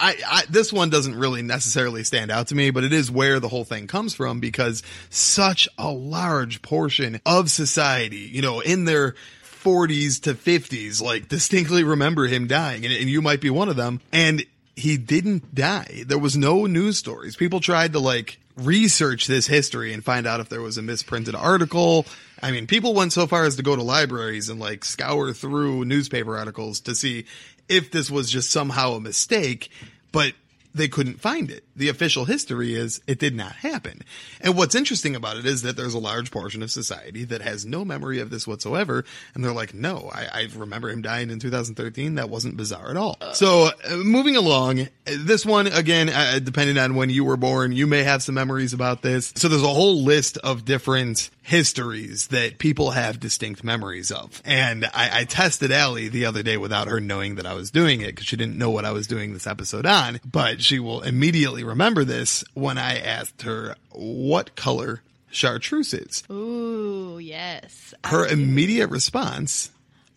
I, 0.00 0.16
I, 0.26 0.42
this 0.50 0.72
one 0.72 0.90
doesn't 0.90 1.14
really 1.14 1.42
necessarily 1.42 2.02
stand 2.02 2.32
out 2.32 2.48
to 2.48 2.56
me, 2.56 2.70
but 2.70 2.82
it 2.82 2.92
is 2.92 3.10
where 3.10 3.38
the 3.38 3.48
whole 3.48 3.64
thing 3.64 3.86
comes 3.86 4.14
from 4.14 4.40
because 4.40 4.82
such 5.08 5.68
a 5.78 5.90
large 5.90 6.62
portion 6.62 7.20
of 7.24 7.50
society, 7.50 8.28
you 8.32 8.42
know, 8.42 8.60
in 8.60 8.84
their 8.86 9.14
40s 9.62 10.22
to 10.22 10.34
50s, 10.34 11.00
like 11.00 11.28
distinctly 11.28 11.84
remember 11.84 12.26
him 12.26 12.48
dying 12.48 12.84
and, 12.84 12.92
and 12.92 13.08
you 13.08 13.22
might 13.22 13.40
be 13.40 13.50
one 13.50 13.68
of 13.68 13.76
them. 13.76 14.00
And 14.12 14.44
he 14.76 14.96
didn't 14.96 15.54
die. 15.54 16.04
There 16.06 16.18
was 16.18 16.36
no 16.36 16.66
news 16.66 16.98
stories. 16.98 17.36
People 17.36 17.60
tried 17.60 17.92
to 17.92 17.98
like 17.98 18.38
research 18.56 19.26
this 19.26 19.46
history 19.46 19.92
and 19.92 20.04
find 20.04 20.26
out 20.26 20.40
if 20.40 20.48
there 20.48 20.60
was 20.60 20.78
a 20.78 20.82
misprinted 20.82 21.34
article. 21.34 22.06
I 22.42 22.50
mean, 22.50 22.66
people 22.66 22.94
went 22.94 23.12
so 23.12 23.26
far 23.26 23.44
as 23.44 23.56
to 23.56 23.62
go 23.62 23.76
to 23.76 23.82
libraries 23.82 24.48
and 24.48 24.60
like 24.60 24.84
scour 24.84 25.32
through 25.32 25.84
newspaper 25.84 26.36
articles 26.36 26.80
to 26.80 26.94
see 26.94 27.24
if 27.68 27.90
this 27.90 28.10
was 28.10 28.30
just 28.30 28.50
somehow 28.50 28.92
a 28.92 29.00
mistake, 29.00 29.70
but 30.10 30.34
they 30.74 30.88
couldn't 30.88 31.20
find 31.20 31.50
it. 31.50 31.64
The 31.76 31.88
official 31.88 32.24
history 32.24 32.74
is 32.74 33.00
it 33.06 33.18
did 33.18 33.34
not 33.34 33.52
happen. 33.52 34.02
And 34.40 34.56
what's 34.56 34.74
interesting 34.74 35.14
about 35.14 35.36
it 35.36 35.46
is 35.46 35.62
that 35.62 35.76
there's 35.76 35.94
a 35.94 35.98
large 35.98 36.30
portion 36.30 36.62
of 36.62 36.70
society 36.70 37.24
that 37.24 37.42
has 37.42 37.66
no 37.66 37.84
memory 37.84 38.20
of 38.20 38.30
this 38.30 38.46
whatsoever. 38.46 39.04
And 39.34 39.44
they're 39.44 39.52
like, 39.52 39.74
no, 39.74 40.10
I, 40.12 40.28
I 40.32 40.48
remember 40.56 40.90
him 40.90 41.02
dying 41.02 41.30
in 41.30 41.38
2013. 41.38 42.14
That 42.16 42.30
wasn't 42.30 42.56
bizarre 42.56 42.90
at 42.90 42.96
all. 42.96 43.18
So 43.32 43.70
uh, 43.88 43.96
moving 43.96 44.36
along, 44.36 44.88
this 45.04 45.44
one, 45.44 45.66
again, 45.66 46.08
uh, 46.08 46.38
depending 46.42 46.78
on 46.78 46.94
when 46.94 47.10
you 47.10 47.24
were 47.24 47.36
born, 47.36 47.72
you 47.72 47.86
may 47.86 48.02
have 48.02 48.22
some 48.22 48.34
memories 48.34 48.72
about 48.72 49.02
this. 49.02 49.32
So 49.36 49.48
there's 49.48 49.62
a 49.62 49.68
whole 49.68 50.02
list 50.02 50.38
of 50.38 50.64
different 50.64 51.30
histories 51.42 52.28
that 52.28 52.58
people 52.58 52.92
have 52.92 53.20
distinct 53.20 53.64
memories 53.64 54.10
of. 54.10 54.40
And 54.44 54.86
I, 54.86 55.20
I 55.20 55.24
tested 55.24 55.72
Allie 55.72 56.08
the 56.08 56.24
other 56.26 56.42
day 56.42 56.56
without 56.56 56.88
her 56.88 57.00
knowing 57.00 57.34
that 57.34 57.46
I 57.46 57.54
was 57.54 57.70
doing 57.70 58.00
it 58.00 58.08
because 58.08 58.26
she 58.26 58.36
didn't 58.36 58.56
know 58.56 58.70
what 58.70 58.84
I 58.84 58.92
was 58.92 59.06
doing 59.06 59.32
this 59.32 59.46
episode 59.46 59.84
on, 59.84 60.20
but 60.24 60.61
she 60.64 60.78
will 60.78 61.02
immediately 61.02 61.64
remember 61.64 62.04
this 62.04 62.44
when 62.54 62.78
I 62.78 62.98
asked 62.98 63.42
her 63.42 63.76
what 63.90 64.56
color 64.56 65.02
chartreuse 65.30 65.94
is. 65.94 66.22
Ooh, 66.30 67.18
yes. 67.20 67.94
Her 68.04 68.26
immediate 68.26 68.88
response 68.88 69.70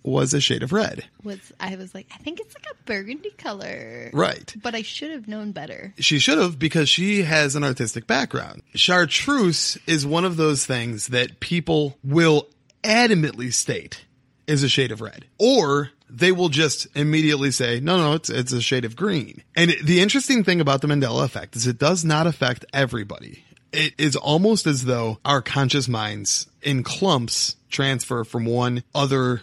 was 0.04 0.34
a 0.34 0.40
shade 0.40 0.62
of 0.62 0.72
red. 0.72 1.04
was 1.24 1.40
I 1.60 1.76
was 1.76 1.96
like, 1.96 2.08
I 2.14 2.18
think 2.18 2.40
it's 2.40 2.54
like 2.54 2.68
a 2.72 2.84
burgundy 2.84 3.32
color. 3.32 4.12
Right. 4.14 4.54
But 4.62 4.76
I 4.76 4.84
should 4.84 5.12
have 5.12 5.28
known 5.28 5.52
better. 5.52 5.94
She 5.98 6.20
should 6.20 6.38
have 6.38 6.60
because 6.60 6.88
she 6.88 7.24
has 7.24 7.56
an 7.56 7.64
artistic 7.64 8.06
background. 8.06 8.62
Chartreuse 8.76 9.78
is 9.88 10.06
one 10.06 10.24
of 10.24 10.38
those 10.38 10.66
things 10.66 11.08
that 11.08 11.40
people 11.40 11.98
will 12.04 12.48
adamantly 12.84 13.52
state 13.52 14.06
is 14.46 14.62
a 14.62 14.70
shade 14.70 14.92
of 14.92 15.02
red. 15.02 15.26
Or 15.40 15.90
they 16.16 16.32
will 16.32 16.50
just 16.50 16.88
immediately 16.96 17.52
say, 17.52 17.80
no, 17.80 17.98
no, 17.98 18.14
it's, 18.14 18.30
it's 18.30 18.54
a 18.54 18.62
shade 18.62 18.86
of 18.86 18.96
green. 18.96 19.44
And 19.56 19.76
the 19.84 20.00
interesting 20.00 20.44
thing 20.44 20.62
about 20.62 20.82
the 20.82 20.88
Mandela 20.88 21.26
effect 21.26 21.56
is 21.56 21.68
it 21.68 21.78
does 21.78 22.06
not 22.06 22.26
affect 22.26 22.66
everybody. 22.74 23.44
It 23.74 23.94
is 23.98 24.16
almost 24.16 24.66
as 24.66 24.86
though 24.86 25.20
our 25.26 25.42
conscious 25.42 25.88
minds 25.88 26.48
in 26.62 26.84
clumps 26.84 27.58
transfer 27.70 28.24
from 28.24 28.46
one 28.46 28.84
other 28.94 29.42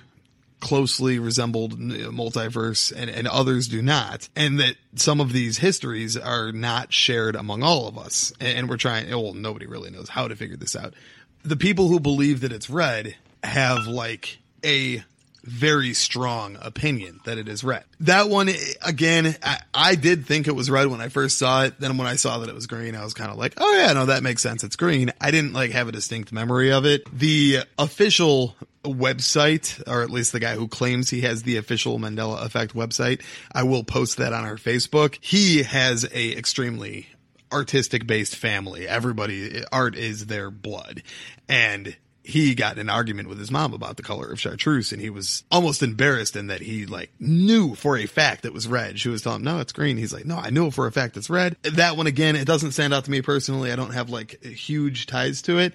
closely 0.60 1.18
resembled 1.18 1.78
multiverse 1.78 2.92
and, 2.96 3.10
and 3.10 3.28
others 3.28 3.68
do 3.68 3.82
not. 3.82 4.28
And 4.34 4.60
that 4.60 4.76
some 4.94 5.20
of 5.20 5.32
these 5.32 5.58
histories 5.58 6.16
are 6.16 6.52
not 6.52 6.92
shared 6.92 7.36
among 7.36 7.62
all 7.62 7.88
of 7.88 7.98
us. 7.98 8.32
And, 8.40 8.70
we're 8.70 8.76
trying, 8.78 9.10
well, 9.10 9.34
nobody 9.34 9.66
really 9.66 9.90
knows 9.90 10.08
how 10.08 10.28
to 10.28 10.36
figure 10.36 10.56
this 10.56 10.76
out. 10.76 10.94
The 11.42 11.56
people 11.56 11.88
who 11.88 12.00
believe 12.00 12.40
that 12.40 12.52
it's 12.52 12.70
red 12.70 13.16
have 13.42 13.86
like 13.86 14.38
a 14.64 15.02
very 15.44 15.92
strong 15.94 16.56
opinion 16.60 17.20
that 17.24 17.38
it 17.38 17.48
is 17.48 17.64
red. 17.64 17.84
That 18.00 18.28
one, 18.28 18.48
again, 18.82 19.36
I, 19.42 19.60
I 19.74 19.94
did 19.94 20.26
think 20.26 20.46
it 20.46 20.54
was 20.54 20.70
red 20.70 20.86
when 20.86 21.00
I 21.00 21.08
first 21.08 21.38
saw 21.38 21.64
it. 21.64 21.80
Then 21.80 21.96
when 21.98 22.06
I 22.06 22.16
saw 22.16 22.38
that 22.38 22.48
it 22.48 22.54
was 22.54 22.66
green, 22.66 22.94
I 22.94 23.04
was 23.04 23.14
kind 23.14 23.30
of 23.30 23.38
like, 23.38 23.54
oh 23.56 23.76
yeah, 23.76 23.92
no, 23.92 24.06
that 24.06 24.22
makes 24.22 24.42
sense. 24.42 24.62
It's 24.64 24.76
green. 24.76 25.12
I 25.20 25.30
didn't 25.30 25.52
like 25.52 25.72
have 25.72 25.88
a 25.88 25.92
distinct 25.92 26.32
memory 26.32 26.72
of 26.72 26.84
it. 26.84 27.02
The 27.16 27.60
official 27.78 28.56
website, 28.84 29.82
or 29.88 30.02
at 30.02 30.10
least 30.10 30.32
the 30.32 30.40
guy 30.40 30.54
who 30.54 30.68
claims 30.68 31.10
he 31.10 31.22
has 31.22 31.42
the 31.42 31.56
official 31.56 31.98
Mandela 31.98 32.44
Effect 32.44 32.74
website, 32.74 33.22
I 33.52 33.62
will 33.62 33.84
post 33.84 34.18
that 34.18 34.32
on 34.32 34.44
our 34.44 34.56
Facebook. 34.56 35.18
He 35.20 35.62
has 35.62 36.04
a 36.12 36.36
extremely 36.36 37.08
artistic 37.52 38.06
based 38.06 38.34
family. 38.36 38.88
Everybody, 38.88 39.62
art 39.70 39.94
is 39.94 40.26
their 40.26 40.50
blood. 40.50 41.02
And 41.48 41.96
he 42.24 42.54
got 42.54 42.74
in 42.74 42.80
an 42.80 42.90
argument 42.90 43.28
with 43.28 43.38
his 43.38 43.50
mom 43.50 43.74
about 43.74 43.96
the 43.96 44.02
color 44.02 44.30
of 44.30 44.40
chartreuse 44.40 44.92
and 44.92 45.00
he 45.00 45.10
was 45.10 45.42
almost 45.50 45.82
embarrassed 45.82 46.36
in 46.36 46.46
that 46.46 46.60
he 46.60 46.86
like 46.86 47.10
knew 47.18 47.74
for 47.74 47.96
a 47.96 48.06
fact 48.06 48.44
it 48.44 48.52
was 48.52 48.68
red. 48.68 49.00
She 49.00 49.08
was 49.08 49.22
telling 49.22 49.40
him, 49.40 49.44
no, 49.44 49.58
it's 49.58 49.72
green. 49.72 49.96
He's 49.96 50.12
like, 50.12 50.24
no, 50.24 50.36
I 50.36 50.50
know 50.50 50.70
for 50.70 50.86
a 50.86 50.92
fact 50.92 51.16
it's 51.16 51.28
red. 51.28 51.56
That 51.62 51.96
one 51.96 52.06
again, 52.06 52.36
it 52.36 52.44
doesn't 52.44 52.72
stand 52.72 52.94
out 52.94 53.04
to 53.06 53.10
me 53.10 53.22
personally. 53.22 53.72
I 53.72 53.76
don't 53.76 53.94
have 53.94 54.08
like 54.08 54.42
huge 54.44 55.06
ties 55.06 55.42
to 55.42 55.58
it. 55.58 55.74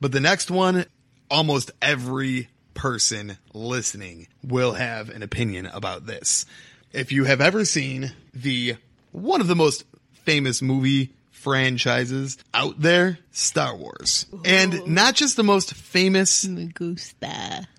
But 0.00 0.12
the 0.12 0.20
next 0.20 0.50
one, 0.50 0.84
almost 1.30 1.70
every 1.80 2.48
person 2.74 3.38
listening 3.54 4.28
will 4.44 4.74
have 4.74 5.08
an 5.08 5.22
opinion 5.22 5.66
about 5.66 6.06
this. 6.06 6.44
If 6.92 7.10
you 7.10 7.24
have 7.24 7.40
ever 7.40 7.64
seen 7.64 8.12
the 8.34 8.76
one 9.12 9.40
of 9.40 9.46
the 9.46 9.56
most 9.56 9.84
famous 10.12 10.60
movie 10.60 11.14
franchises 11.46 12.38
out 12.52 12.74
there, 12.80 13.20
Star 13.30 13.76
Wars. 13.76 14.26
And 14.44 14.84
not 14.84 15.14
just 15.14 15.36
the 15.36 15.44
most 15.44 15.74
famous 15.74 16.44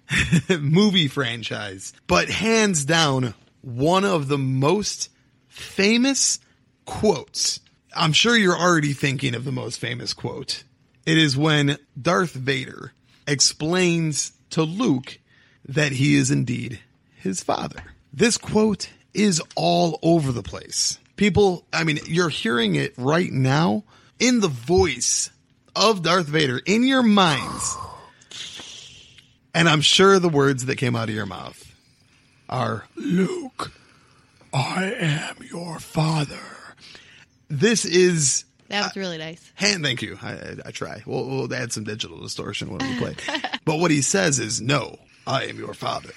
movie 0.61 1.09
franchise, 1.09 1.91
but 2.07 2.29
hands 2.29 2.85
down 2.85 3.33
one 3.59 4.05
of 4.05 4.29
the 4.29 4.37
most 4.37 5.09
famous 5.49 6.39
quotes. 6.85 7.59
I'm 7.93 8.13
sure 8.13 8.37
you're 8.37 8.57
already 8.57 8.93
thinking 8.93 9.35
of 9.35 9.43
the 9.43 9.51
most 9.51 9.81
famous 9.81 10.13
quote. 10.13 10.63
It 11.05 11.17
is 11.17 11.35
when 11.35 11.77
Darth 12.01 12.31
Vader 12.31 12.93
explains 13.27 14.31
to 14.51 14.63
Luke 14.63 15.19
that 15.67 15.91
he 15.91 16.15
is 16.15 16.31
indeed 16.31 16.79
his 17.17 17.43
father. 17.43 17.83
This 18.13 18.37
quote 18.37 18.87
is 19.13 19.41
all 19.57 19.99
over 20.01 20.31
the 20.31 20.41
place. 20.41 20.99
People, 21.17 21.65
I 21.73 21.83
mean, 21.83 21.99
you're 22.05 22.29
hearing 22.29 22.75
it 22.75 22.93
right 22.97 23.31
now 23.31 23.83
in 24.19 24.39
the 24.39 24.47
voice 24.47 25.31
of 25.75 26.03
Darth 26.03 26.27
Vader 26.27 26.61
in 26.65 26.83
your 26.83 27.03
minds. 27.03 27.75
And 29.53 29.67
I'm 29.67 29.81
sure 29.81 30.19
the 30.19 30.29
words 30.29 30.65
that 30.65 30.77
came 30.77 30.95
out 30.95 31.09
of 31.09 31.15
your 31.15 31.25
mouth 31.25 31.75
are 32.49 32.85
Luke, 32.95 33.71
I 34.53 34.93
am 34.93 35.37
your 35.51 35.79
father. 35.79 36.39
This 37.49 37.83
is 37.85 38.45
That 38.69 38.83
was 38.83 38.95
really 38.95 39.17
nice. 39.17 39.51
Uh, 39.57 39.65
hand. 39.65 39.83
Thank 39.83 40.01
you. 40.03 40.17
I, 40.21 40.31
I, 40.33 40.55
I 40.67 40.71
try. 40.71 41.01
We'll, 41.05 41.25
we'll 41.25 41.53
add 41.53 41.73
some 41.73 41.83
digital 41.83 42.19
distortion 42.19 42.69
when 42.69 42.87
we 42.87 42.97
play. 42.99 43.15
but 43.65 43.79
what 43.79 43.89
he 43.89 44.01
says 44.01 44.39
is, 44.39 44.61
"No, 44.61 44.99
I 45.25 45.45
am 45.45 45.57
your 45.57 45.73
father." 45.73 46.11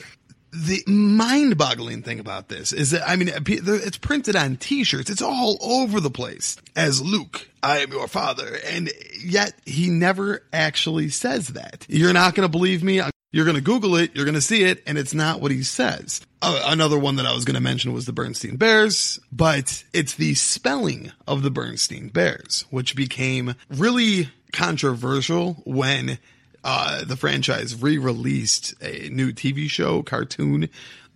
The 0.53 0.83
mind-boggling 0.87 2.03
thing 2.03 2.19
about 2.21 2.49
this 2.49 2.73
is 2.73 2.91
that 2.91 3.09
I 3.09 3.17
mean, 3.17 3.31
it's 3.33 3.99
printed 3.99 4.37
on 4.37 4.57
T-shirts. 4.57 5.11
It's 5.11 5.23
all 5.23 5.59
over 5.61 6.01
the 6.01 6.11
place 6.11 6.57
as 6.75 7.01
Luke. 7.01 7.49
I 7.63 7.79
am 7.79 7.93
your 7.93 8.09
father, 8.09 8.59
and 8.67 8.91
yet 9.23 9.55
he 9.65 9.91
never 9.91 10.43
actually 10.53 11.11
says 11.11 11.49
that. 11.49 11.87
You're 11.89 12.13
not 12.13 12.35
going 12.35 12.49
to 12.49 12.51
believe 12.51 12.83
me. 12.83 13.01
You're 13.33 13.45
going 13.45 13.57
to 13.57 13.63
Google 13.63 13.95
it, 13.95 14.17
you're 14.17 14.25
going 14.25 14.35
to 14.35 14.41
see 14.41 14.65
it, 14.65 14.83
and 14.89 14.99
it's 14.99 15.15
not 15.15 15.41
what 15.41 15.53
he 15.53 15.63
says. 15.63 16.21
Uh, 16.43 16.63
another 16.65 16.99
one 16.99 17.15
that 17.15 17.27
I 17.27 17.33
was 17.33 17.45
going 17.45 17.55
to 17.55 17.61
mention 17.61 17.93
was 17.93 18.05
the 18.05 18.13
Bernstein 18.13 18.57
Bears, 18.57 19.21
but 19.31 19.85
it's 19.93 20.15
the 20.15 20.35
spelling 20.35 21.13
of 21.29 21.43
the 21.43 21.51
Bernstein 21.51 22.09
Bears, 22.09 22.65
which 22.71 22.97
became 22.97 23.55
really 23.69 24.31
controversial 24.53 25.63
when 25.65 26.19
uh, 26.65 27.05
the 27.05 27.17
franchise 27.17 27.81
re-released 27.81 28.75
a 28.83 29.09
new 29.09 29.33
TV 29.33 29.69
show 29.69 30.03
cartoon 30.03 30.69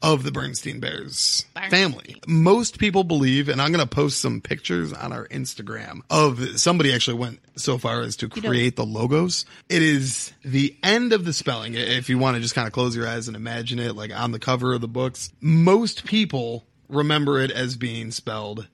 of 0.04 0.22
the 0.22 0.30
Bernstein 0.30 0.80
Bears 0.80 1.46
Bernstein. 1.54 1.70
family. 1.70 2.16
Most 2.26 2.78
people 2.78 3.04
believe, 3.04 3.48
and 3.48 3.60
I'm 3.60 3.72
going 3.72 3.86
to 3.86 3.94
post 3.94 4.20
some 4.20 4.42
pictures 4.42 4.92
on 4.92 5.14
our 5.14 5.26
Instagram 5.28 6.00
of 6.10 6.60
somebody 6.60 6.92
actually 6.92 7.16
went 7.18 7.40
so 7.56 7.78
far 7.78 8.02
as 8.02 8.16
to 8.16 8.28
create 8.28 8.76
the 8.76 8.84
logos. 8.84 9.46
It 9.70 9.80
is 9.80 10.34
the 10.44 10.76
end 10.82 11.14
of 11.14 11.24
the 11.24 11.32
spelling. 11.32 11.72
If 11.74 12.10
you 12.10 12.18
want 12.18 12.36
to 12.36 12.42
just 12.42 12.54
kind 12.54 12.66
of 12.66 12.74
close 12.74 12.94
your 12.94 13.08
eyes 13.08 13.28
and 13.28 13.36
imagine 13.36 13.78
it 13.78 13.96
like 13.96 14.14
on 14.14 14.32
the 14.32 14.38
cover 14.38 14.74
of 14.74 14.82
the 14.82 14.88
books, 14.88 15.32
most 15.40 16.04
people 16.04 16.64
remember 16.90 17.40
it 17.40 17.50
as 17.50 17.76
being 17.76 18.10
spelled 18.10 18.68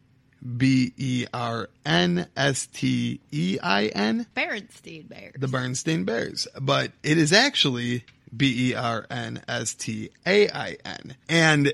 B 0.57 0.93
E 0.97 1.27
R 1.33 1.69
N 1.85 2.29
S 2.37 2.67
T 2.67 3.21
E 3.31 3.59
I 3.63 3.87
N 3.87 4.27
Bernstein 4.35 5.07
Bears. 5.07 5.35
the 5.39 5.49
Bernstein 5.49 6.05
Bears, 6.05 6.49
but 6.61 6.93
it 7.03 7.19
is 7.19 7.33
actually 7.33 8.05
B 8.35 8.71
E 8.71 8.75
R 8.75 9.07
N 9.11 9.43
S 9.49 9.75
T 9.75 10.11
A 10.27 10.49
I 10.49 10.77
N. 10.85 11.17
And 11.29 11.73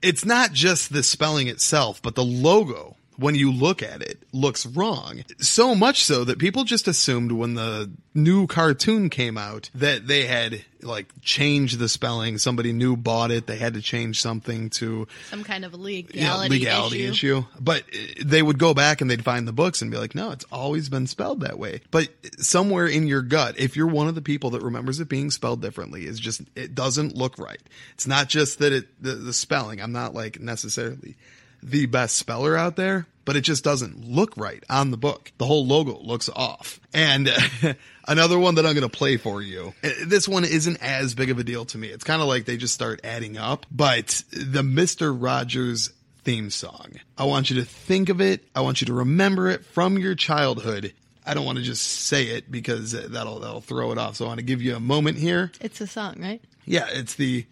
it's 0.00 0.24
not 0.24 0.52
just 0.52 0.92
the 0.92 1.02
spelling 1.02 1.48
itself, 1.48 2.02
but 2.02 2.14
the 2.14 2.24
logo, 2.24 2.96
when 3.16 3.34
you 3.34 3.52
look 3.52 3.82
at 3.82 4.02
it, 4.02 4.22
looks 4.32 4.66
wrong. 4.66 5.24
So 5.38 5.74
much 5.74 6.04
so 6.04 6.24
that 6.24 6.38
people 6.38 6.64
just 6.64 6.88
assumed 6.88 7.32
when 7.32 7.54
the 7.54 7.90
new 8.14 8.46
cartoon 8.46 9.10
came 9.10 9.38
out 9.38 9.70
that 9.74 10.06
they 10.06 10.26
had 10.26 10.64
like 10.82 11.12
changed 11.20 11.78
the 11.78 11.88
spelling. 11.88 12.38
Somebody 12.38 12.72
new 12.72 12.96
bought 12.96 13.30
it. 13.30 13.46
They 13.46 13.56
had 13.56 13.74
to 13.74 13.82
change 13.82 14.20
something 14.20 14.70
to 14.70 15.06
Some 15.30 15.44
kind 15.44 15.64
of 15.64 15.72
you 15.72 15.78
know, 15.78 15.82
legality, 15.82 16.48
legality 16.48 17.04
issue. 17.04 17.38
issue. 17.38 17.44
But 17.60 17.82
uh, 17.82 18.24
they 18.24 18.42
would 18.42 18.58
go 18.58 18.74
back 18.74 19.00
and 19.00 19.10
they'd 19.10 19.24
find 19.24 19.46
the 19.46 19.52
books 19.52 19.82
and 19.82 19.90
be 19.90 19.96
like, 19.96 20.14
no, 20.14 20.30
it's 20.32 20.44
always 20.50 20.88
been 20.88 21.06
spelled 21.06 21.40
that 21.40 21.58
way. 21.58 21.80
But 21.90 22.08
somewhere 22.38 22.86
in 22.86 23.06
your 23.06 23.22
gut, 23.22 23.58
if 23.58 23.76
you're 23.76 23.86
one 23.86 24.08
of 24.08 24.14
the 24.14 24.22
people 24.22 24.50
that 24.50 24.62
remembers 24.62 25.00
it 25.00 25.08
being 25.08 25.30
spelled 25.30 25.62
differently, 25.62 26.06
is 26.06 26.18
just, 26.18 26.42
it 26.56 26.74
doesn't 26.74 27.16
look 27.16 27.38
right. 27.38 27.60
It's 27.94 28.06
not 28.06 28.28
just 28.28 28.58
that 28.58 28.72
it, 28.72 29.02
the, 29.02 29.14
the 29.14 29.32
spelling, 29.32 29.80
I'm 29.80 29.92
not 29.92 30.14
like 30.14 30.40
necessarily 30.40 31.16
the 31.62 31.86
best 31.86 32.16
speller 32.16 32.56
out 32.56 32.76
there, 32.76 33.06
but 33.24 33.36
it 33.36 33.42
just 33.42 33.62
doesn't 33.64 34.04
look 34.04 34.36
right 34.36 34.62
on 34.68 34.90
the 34.90 34.96
book. 34.96 35.32
The 35.38 35.46
whole 35.46 35.66
logo 35.66 35.98
looks 36.00 36.28
off. 36.28 36.80
And 36.92 37.30
another 38.08 38.38
one 38.38 38.56
that 38.56 38.66
I'm 38.66 38.74
going 38.74 38.88
to 38.88 38.96
play 38.96 39.16
for 39.16 39.40
you. 39.42 39.74
uh, 39.84 39.90
This 40.06 40.28
one 40.28 40.44
isn't 40.44 40.82
as 40.82 41.14
big 41.14 41.30
of 41.30 41.38
a 41.38 41.44
deal 41.44 41.64
to 41.66 41.78
me. 41.78 41.88
It's 41.88 42.04
kind 42.04 42.20
of 42.22 42.28
like 42.28 42.44
they 42.44 42.56
just 42.56 42.74
start 42.74 43.00
adding 43.04 43.36
up, 43.36 43.66
but 43.70 44.22
the 44.32 44.62
Mr. 44.62 45.16
Rogers 45.16 45.90
theme 46.24 46.50
song. 46.50 46.92
I 47.18 47.24
want 47.24 47.50
you 47.50 47.56
to 47.56 47.64
think 47.64 48.08
of 48.08 48.20
it. 48.20 48.44
I 48.54 48.60
want 48.60 48.80
you 48.80 48.86
to 48.86 48.92
remember 48.92 49.48
it 49.48 49.64
from 49.64 49.98
your 49.98 50.14
childhood. 50.14 50.92
I 51.24 51.34
don't 51.34 51.44
want 51.44 51.58
to 51.58 51.64
just 51.64 51.82
say 51.84 52.24
it 52.26 52.50
because 52.50 52.92
that'll 52.92 53.38
that'll 53.40 53.60
throw 53.60 53.92
it 53.92 53.98
off. 53.98 54.16
So 54.16 54.24
I 54.24 54.28
want 54.28 54.38
to 54.38 54.44
give 54.44 54.60
you 54.62 54.74
a 54.74 54.80
moment 54.80 55.18
here. 55.18 55.52
It's 55.60 55.80
a 55.80 55.86
song, 55.86 56.16
right? 56.20 56.42
Yeah, 56.64 56.86
it's 56.90 57.14
the 57.14 57.44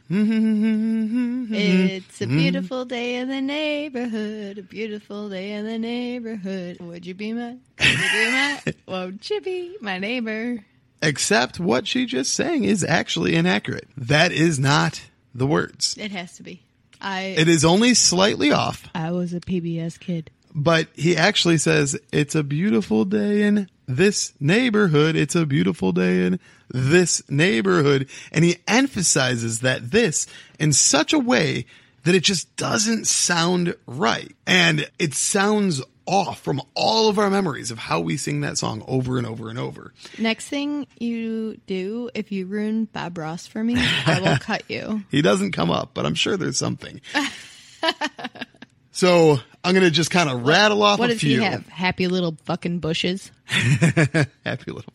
It's 1.53 2.21
a 2.21 2.27
beautiful 2.27 2.85
day 2.85 3.17
in 3.17 3.29
the 3.29 3.41
neighborhood. 3.41 4.59
A 4.59 4.63
beautiful 4.63 5.29
day 5.29 5.53
in 5.53 5.67
the 5.67 5.79
neighborhood. 5.79 6.79
Would 6.81 7.05
you 7.07 7.15
be 7.15 7.33
my? 7.33 7.57
Would 7.81 7.89
you 7.89 7.97
be 8.13 8.31
my? 8.31 8.61
Won't 8.87 9.29
you 9.31 9.41
be 9.41 9.77
my 9.81 9.99
neighbor? 9.99 10.65
except 11.03 11.59
what 11.59 11.87
she 11.87 12.05
just 12.05 12.35
sang 12.35 12.65
is 12.65 12.85
actually 12.85 13.35
inaccurate. 13.35 13.89
That 13.97 14.33
is 14.33 14.59
not 14.59 15.01
the 15.35 15.47
words. 15.47 15.97
It 15.99 16.11
has 16.11 16.37
to 16.37 16.43
be. 16.43 16.63
I 17.01 17.35
It 17.39 17.49
is 17.49 17.65
only 17.65 17.95
slightly 17.95 18.53
off, 18.53 18.87
I 18.95 19.11
was 19.11 19.33
a 19.33 19.41
PBS 19.41 19.99
kid. 19.99 20.31
but 20.55 20.89
he 20.95 21.17
actually 21.17 21.57
says 21.57 21.99
it's 22.13 22.35
a 22.35 22.43
beautiful 22.43 23.07
day 23.07 23.43
in 23.45 23.71
this 23.89 24.35
neighborhood. 24.39 25.17
It's 25.17 25.35
a 25.35 25.47
beautiful 25.47 25.93
day 25.93 26.27
in 26.27 26.39
this 26.71 27.29
neighborhood. 27.31 28.09
And 28.33 28.45
he 28.45 28.59
emphasizes 28.67 29.61
that 29.61 29.91
this 29.91 30.27
in 30.59 30.73
such 30.73 31.13
a 31.13 31.19
way 31.19 31.67
that 32.05 32.15
it 32.15 32.23
just 32.23 32.55
doesn't 32.57 33.07
sound 33.07 33.77
right. 33.87 34.35
And 34.47 34.89
it 34.99 35.15
sounds 35.15 35.83
off 36.07 36.41
from 36.41 36.61
all 36.75 37.09
of 37.09 37.19
our 37.19 37.31
memories 37.31 37.71
of 37.71 37.79
how 37.79 38.01
we 38.01 38.17
sing 38.17 38.41
that 38.41 38.59
song 38.59 38.83
over 38.89 39.17
and 39.17 39.27
over 39.27 39.49
and 39.49 39.59
over. 39.59 39.93
Next 40.19 40.49
thing 40.49 40.87
you 40.99 41.61
do, 41.67 42.11
if 42.15 42.33
you 42.33 42.47
ruin 42.47 42.87
Bob 42.87 43.17
Ross 43.17 43.47
for 43.47 43.63
me, 43.63 43.77
I 43.79 44.21
will 44.21 44.37
cut 44.41 44.65
you. 44.69 45.05
He 45.11 45.23
doesn't 45.23 45.53
come 45.53 45.71
up, 45.71 45.91
but 45.95 46.07
I'm 46.07 46.17
sure 46.17 46.37
there's 46.37 46.59
something. 46.59 47.01
so 48.91 49.39
I'm 49.63 49.75
going 49.75 49.85
to 49.85 49.91
just 49.91 50.11
kind 50.11 50.31
of 50.31 50.47
rattle 50.47 50.83
off 50.83 50.99
What 50.99 51.11
a 51.11 51.13
does 51.15 51.21
few. 51.21 51.39
he 51.41 51.45
have? 51.45 51.67
Happy 51.69 52.07
little 52.09 52.37
fucking 52.45 52.79
bushes. 52.79 53.31
Happy 53.47 54.71
little. 54.73 54.93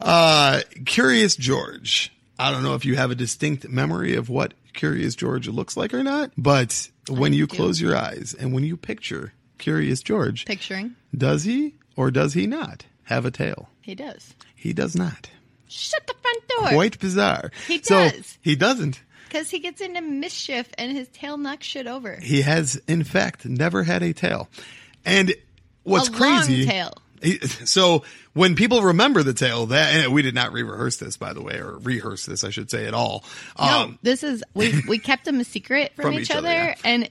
Uh, 0.00 0.60
Curious 0.84 1.36
George. 1.36 2.12
I 2.38 2.50
don't 2.50 2.62
know 2.62 2.74
if 2.74 2.84
you 2.84 2.96
have 2.96 3.10
a 3.10 3.14
distinct 3.14 3.68
memory 3.68 4.14
of 4.14 4.28
what 4.28 4.54
Curious 4.72 5.14
George 5.14 5.48
looks 5.48 5.76
like 5.76 5.92
or 5.92 6.02
not, 6.02 6.30
but 6.36 6.88
when 7.08 7.32
you 7.32 7.46
do. 7.46 7.56
close 7.56 7.80
your 7.80 7.96
eyes 7.96 8.34
and 8.38 8.52
when 8.52 8.64
you 8.64 8.76
picture 8.76 9.32
Curious 9.58 10.02
George, 10.02 10.44
Picturing. 10.44 10.94
does 11.16 11.44
he 11.44 11.74
or 11.96 12.10
does 12.10 12.34
he 12.34 12.46
not 12.46 12.84
have 13.04 13.24
a 13.26 13.30
tail? 13.30 13.68
He 13.80 13.94
does. 13.94 14.34
He 14.54 14.72
does 14.72 14.94
not. 14.94 15.30
Shut 15.68 16.06
the 16.06 16.14
front 16.22 16.48
door. 16.48 16.68
Quite 16.68 16.98
bizarre. 17.00 17.50
He 17.66 17.80
So 17.82 18.08
does. 18.10 18.38
he 18.40 18.54
doesn't. 18.56 19.00
Because 19.28 19.50
he 19.50 19.58
gets 19.58 19.80
into 19.80 20.00
mischief 20.00 20.68
and 20.78 20.90
his 20.92 21.08
tail 21.08 21.36
knocks 21.36 21.66
shit 21.66 21.86
over. 21.86 22.16
He 22.20 22.42
has, 22.42 22.80
in 22.88 23.04
fact, 23.04 23.44
never 23.44 23.82
had 23.84 24.02
a 24.02 24.12
tail. 24.12 24.48
And 25.04 25.34
what's 25.84 26.08
a 26.08 26.12
crazy? 26.12 26.58
long 26.64 26.66
tail. 26.68 26.92
He- 27.22 27.38
So 27.46 28.04
when 28.32 28.54
people 28.54 28.82
remember 28.82 29.22
the 29.22 29.34
tale, 29.34 29.66
that 29.66 29.92
and 29.94 30.12
we 30.12 30.22
did 30.22 30.34
not 30.34 30.52
re-rehearse 30.52 30.96
this, 30.98 31.16
by 31.16 31.32
the 31.32 31.42
way, 31.42 31.56
or 31.58 31.78
rehearse 31.78 32.24
this, 32.26 32.44
I 32.44 32.50
should 32.50 32.70
say, 32.70 32.86
at 32.86 32.94
all. 32.94 33.24
No, 33.58 33.64
Um, 33.64 33.98
this 34.02 34.22
is 34.22 34.42
we 34.54 34.82
we 34.88 34.98
kept 35.10 35.24
them 35.24 35.40
a 35.40 35.44
secret 35.44 35.92
from, 35.96 36.04
From 36.04 36.14
each, 36.14 36.22
each 36.22 36.30
other, 36.30 36.48
other, 36.48 36.56
yeah. 36.56 36.74
and 36.84 37.10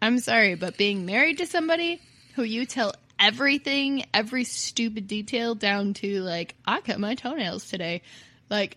I'm 0.00 0.18
sorry, 0.18 0.54
but 0.54 0.76
being 0.76 1.04
married 1.06 1.38
to 1.38 1.46
somebody 1.46 2.00
who 2.34 2.42
you 2.42 2.64
tell 2.66 2.94
everything, 3.20 4.04
every 4.14 4.44
stupid 4.44 5.06
detail 5.06 5.54
down 5.54 5.94
to 5.94 6.20
like 6.22 6.54
I 6.66 6.80
cut 6.80 6.98
my 6.98 7.14
toenails 7.14 7.68
today, 7.68 8.02
like 8.50 8.76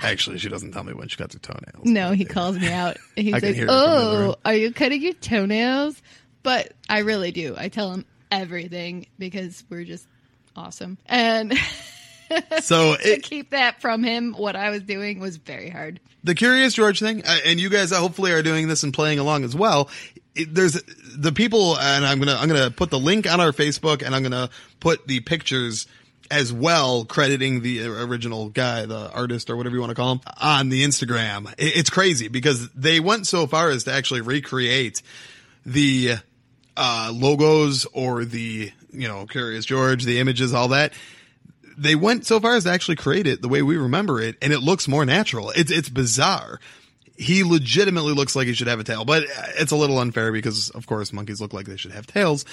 actually, 0.00 0.38
she 0.38 0.48
doesn't 0.48 0.72
tell 0.72 0.84
me 0.84 0.92
when 0.92 1.08
she 1.08 1.16
cuts 1.16 1.34
her 1.34 1.40
toenails. 1.40 1.84
no, 1.84 2.12
he 2.12 2.24
calls 2.24 2.58
me 2.58 2.70
out. 2.70 2.96
He's 3.16 3.34
I 3.34 3.40
can 3.40 3.48
like, 3.48 3.56
hear 3.56 3.64
it 3.64 3.68
from 3.68 3.76
the 3.76 3.82
other 3.82 4.24
"Oh, 4.26 4.34
are 4.44 4.54
you 4.54 4.72
cutting 4.72 5.02
your 5.02 5.12
toenails?" 5.14 6.00
But 6.42 6.72
I 6.88 7.00
really 7.00 7.32
do. 7.32 7.54
I 7.58 7.68
tell 7.68 7.92
him 7.92 8.04
everything 8.30 9.06
because 9.18 9.64
we're 9.68 9.84
just 9.84 10.06
awesome, 10.56 10.98
and 11.06 11.54
So 12.60 12.94
to 12.96 13.02
it, 13.14 13.22
keep 13.22 13.50
that 13.50 13.80
from 13.80 14.04
him, 14.04 14.34
what 14.34 14.54
I 14.54 14.68
was 14.70 14.82
doing 14.82 15.18
was 15.18 15.38
very 15.38 15.70
hard. 15.70 15.98
the 16.22 16.34
Curious 16.34 16.74
George 16.74 17.00
thing, 17.00 17.22
uh, 17.24 17.38
and 17.46 17.58
you 17.58 17.70
guys 17.70 17.90
hopefully 17.90 18.32
are 18.32 18.42
doing 18.42 18.68
this 18.68 18.82
and 18.82 18.92
playing 18.92 19.18
along 19.18 19.44
as 19.44 19.56
well. 19.56 19.88
It, 20.34 20.54
there's 20.54 20.80
the 21.16 21.32
people, 21.32 21.78
and 21.78 22.04
I'm 22.04 22.18
gonna 22.18 22.34
I'm 22.34 22.48
gonna 22.48 22.70
put 22.70 22.90
the 22.90 22.98
link 22.98 23.26
on 23.30 23.40
our 23.40 23.52
Facebook, 23.52 24.04
and 24.04 24.14
I'm 24.14 24.22
gonna 24.22 24.50
put 24.78 25.06
the 25.06 25.20
pictures 25.20 25.86
as 26.30 26.52
well, 26.52 27.04
crediting 27.04 27.62
the 27.62 27.86
original 27.86 28.48
guy, 28.50 28.86
the 28.86 29.10
artist 29.12 29.50
or 29.50 29.56
whatever 29.56 29.74
you 29.74 29.80
want 29.80 29.90
to 29.90 29.94
call 29.94 30.12
him, 30.12 30.20
on 30.40 30.68
the 30.68 30.84
Instagram. 30.84 31.52
It's 31.58 31.90
crazy 31.90 32.28
because 32.28 32.70
they 32.70 33.00
went 33.00 33.26
so 33.26 33.46
far 33.46 33.70
as 33.70 33.84
to 33.84 33.92
actually 33.92 34.20
recreate 34.20 35.02
the 35.64 36.16
uh, 36.76 37.10
logos 37.14 37.86
or 37.92 38.24
the 38.24 38.72
you 38.92 39.08
know 39.08 39.26
Curious 39.26 39.64
George, 39.64 40.04
the 40.04 40.20
images, 40.20 40.54
all 40.54 40.68
that 40.68 40.92
they 41.80 41.94
went 41.94 42.26
so 42.26 42.40
far 42.40 42.56
as 42.56 42.64
to 42.64 42.70
actually 42.70 42.96
create 42.96 43.26
it 43.28 43.40
the 43.40 43.48
way 43.48 43.62
we 43.62 43.76
remember 43.76 44.20
it, 44.20 44.36
and 44.42 44.52
it 44.52 44.58
looks 44.58 44.88
more 44.88 45.04
natural. 45.04 45.50
It's 45.50 45.70
it's 45.70 45.88
bizarre. 45.88 46.58
he 47.18 47.42
legitimately 47.42 48.12
looks 48.12 48.36
like 48.36 48.46
he 48.46 48.54
should 48.54 48.68
have 48.68 48.80
a 48.80 48.84
tail, 48.84 49.04
but 49.04 49.24
it's 49.56 49.72
a 49.72 49.76
little 49.76 49.98
unfair 49.98 50.30
because, 50.32 50.70
of 50.70 50.86
course, 50.86 51.12
monkeys 51.12 51.40
look 51.40 51.52
like 51.52 51.66
they 51.66 51.76
should 51.76 51.90
have 51.90 52.06
tails. 52.06 52.44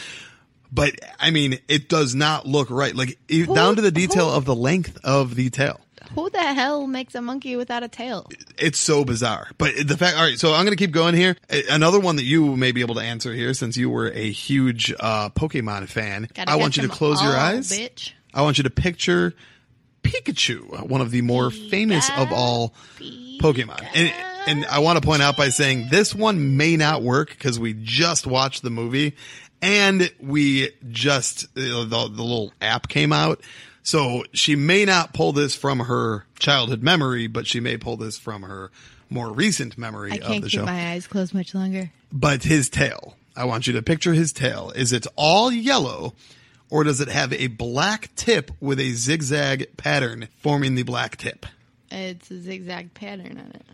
But 0.72 0.96
I 1.20 1.32
mean, 1.32 1.60
it 1.68 1.90
does 1.90 2.16
not 2.16 2.46
look 2.46 2.70
right. 2.70 2.96
Like 2.96 3.18
e- 3.28 3.46
down 3.46 3.76
to 3.78 3.82
the 3.82 3.92
detail 3.92 4.30
who- 4.32 4.38
of 4.38 4.46
the 4.46 4.56
length 4.56 4.98
of 5.04 5.36
the 5.36 5.50
tail. 5.50 5.80
Who 6.14 6.30
the 6.30 6.38
hell 6.42 6.86
makes 6.86 7.16
a 7.16 7.22
monkey 7.22 7.56
without 7.56 7.82
a 7.82 7.88
tail? 7.88 8.30
It's 8.60 8.78
so 8.78 9.04
bizarre. 9.04 9.50
But 9.58 9.74
the 9.88 9.98
fact, 9.98 10.16
all 10.16 10.24
right, 10.24 10.40
so 10.40 10.54
I'm 10.54 10.64
going 10.64 10.78
to 10.78 10.82
keep 10.82 10.92
going 10.92 11.16
here. 11.16 11.36
Another 11.70 12.00
one 12.00 12.18
that 12.18 12.24
you 12.24 12.56
may 12.56 12.72
be 12.72 12.82
able 12.82 12.96
to 12.96 13.02
answer 13.02 13.34
here 13.34 13.54
since 13.56 13.76
you 13.76 13.90
were 13.90 14.12
a 14.12 14.30
huge 14.32 14.94
uh, 15.00 15.30
Pokemon 15.30 15.88
fan. 15.90 16.30
Gotta 16.34 16.52
I 16.52 16.56
want 16.56 16.78
you 16.78 16.84
to 16.84 16.90
close 16.90 17.22
your 17.24 17.36
eyes. 17.36 17.70
bitch. 17.72 18.12
I 18.34 18.44
want 18.44 18.58
you 18.60 18.64
to 18.66 18.70
picture 18.70 19.34
Pikachu, 20.04 20.88
one 20.88 21.02
of 21.02 21.10
the 21.12 21.22
more 21.22 21.50
famous 21.50 22.10
of 22.16 22.32
all 22.32 22.74
Pokemon. 23.40 23.86
And, 23.96 24.14
and 24.48 24.66
I 24.68 24.80
want 24.80 25.02
to 25.02 25.06
point 25.06 25.22
out 25.24 25.36
by 25.36 25.50
saying 25.50 25.88
this 25.90 26.14
one 26.14 26.56
may 26.56 26.78
not 26.78 27.02
work 27.02 27.30
because 27.30 27.60
we 27.60 27.74
just 27.74 28.28
watched 28.28 28.62
the 28.62 28.70
movie 28.70 29.16
and 29.66 30.12
we 30.20 30.70
just, 30.90 31.46
uh, 31.58 31.84
the, 31.84 31.86
the 31.86 32.24
little 32.24 32.54
app 32.62 32.88
came 32.88 33.12
out. 33.12 33.42
So 33.84 34.24
she 34.34 34.56
may 34.56 34.86
not 34.86 35.14
pull 35.14 35.32
this 35.32 35.56
from 35.56 35.80
her 35.80 36.26
childhood 36.40 36.82
memory, 36.82 37.28
but 37.28 37.46
she 37.46 37.60
may 37.60 37.78
pull 37.78 37.98
this 37.98 38.18
from 38.18 38.42
her 38.44 38.72
more 39.10 39.32
recent 39.32 39.78
memory 39.78 40.12
I 40.12 40.16
of 40.16 40.22
can't 40.24 40.44
the 40.44 40.50
keep 40.50 40.60
show. 40.60 40.66
my 40.66 40.92
eyes 40.92 41.08
closed 41.08 41.34
much 41.34 41.54
longer. 41.54 41.92
But 42.12 42.44
his 42.44 42.70
tail, 42.70 43.16
I 43.36 43.46
want 43.46 43.68
you 43.68 43.74
to 43.74 43.82
picture 43.84 44.14
his 44.14 44.34
tail. 44.34 44.72
Is 44.76 44.92
it 44.92 45.06
all 45.16 45.52
yellow 45.52 46.14
or 46.70 46.84
does 46.84 47.00
it 47.02 47.10
have 47.10 47.32
a 47.34 47.48
black 47.48 48.10
tip 48.16 48.52
with 48.60 48.80
a 48.80 48.92
zigzag 48.94 49.78
pattern 49.78 50.30
forming 50.38 50.76
the 50.76 50.84
black 50.84 51.18
tip? 51.18 51.46
It's 51.92 52.32
a 52.32 52.42
zigzag 52.42 52.94
pattern 52.96 53.38
on 53.38 53.52
it. 53.52 53.66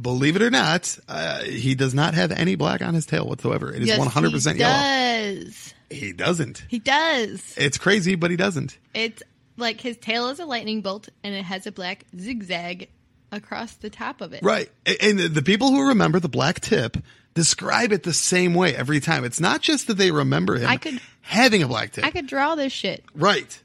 Believe 0.00 0.36
it 0.36 0.42
or 0.42 0.50
not, 0.50 0.96
uh, 1.08 1.42
he 1.42 1.74
does 1.74 1.94
not 1.94 2.14
have 2.14 2.32
any 2.32 2.54
black 2.54 2.80
on 2.82 2.94
his 2.94 3.06
tail 3.06 3.26
whatsoever. 3.26 3.72
It 3.72 3.82
is 3.82 3.88
Yes, 3.88 3.98
100% 4.00 4.52
he 4.54 4.58
yellow. 4.60 5.34
Does 5.44 5.74
He 5.90 6.12
doesn't. 6.12 6.64
he 6.68 6.78
does? 6.78 7.54
It's 7.56 7.76
crazy, 7.78 8.14
but 8.14 8.30
he 8.30 8.36
doesn't. 8.36 8.78
It's 8.94 9.22
like 9.56 9.80
his 9.80 9.96
tail 9.96 10.28
is 10.28 10.38
a 10.38 10.44
lightning 10.46 10.80
bolt, 10.80 11.08
and 11.22 11.34
it 11.34 11.44
has 11.44 11.66
a 11.66 11.72
black 11.72 12.04
zigzag 12.18 12.88
across 13.32 13.74
the 13.74 13.90
top 13.90 14.20
of 14.20 14.32
it. 14.32 14.42
Right. 14.42 14.70
And 15.02 15.18
the 15.18 15.42
people 15.42 15.70
who 15.70 15.88
remember 15.88 16.18
the 16.18 16.28
black 16.28 16.60
tip 16.60 16.96
describe 17.34 17.92
it 17.92 18.02
the 18.02 18.12
same 18.12 18.54
way 18.54 18.74
every 18.74 19.00
time. 19.00 19.24
It's 19.24 19.38
not 19.40 19.60
just 19.60 19.86
that 19.86 19.94
they 19.98 20.10
remember 20.10 20.56
him 20.56 20.68
I 20.68 20.76
could- 20.78 21.00
having 21.20 21.62
a 21.62 21.68
black 21.68 21.92
tip. 21.92 22.04
I 22.04 22.10
could 22.10 22.26
draw 22.26 22.54
this 22.54 22.72
shit. 22.72 23.04
Right. 23.14 23.60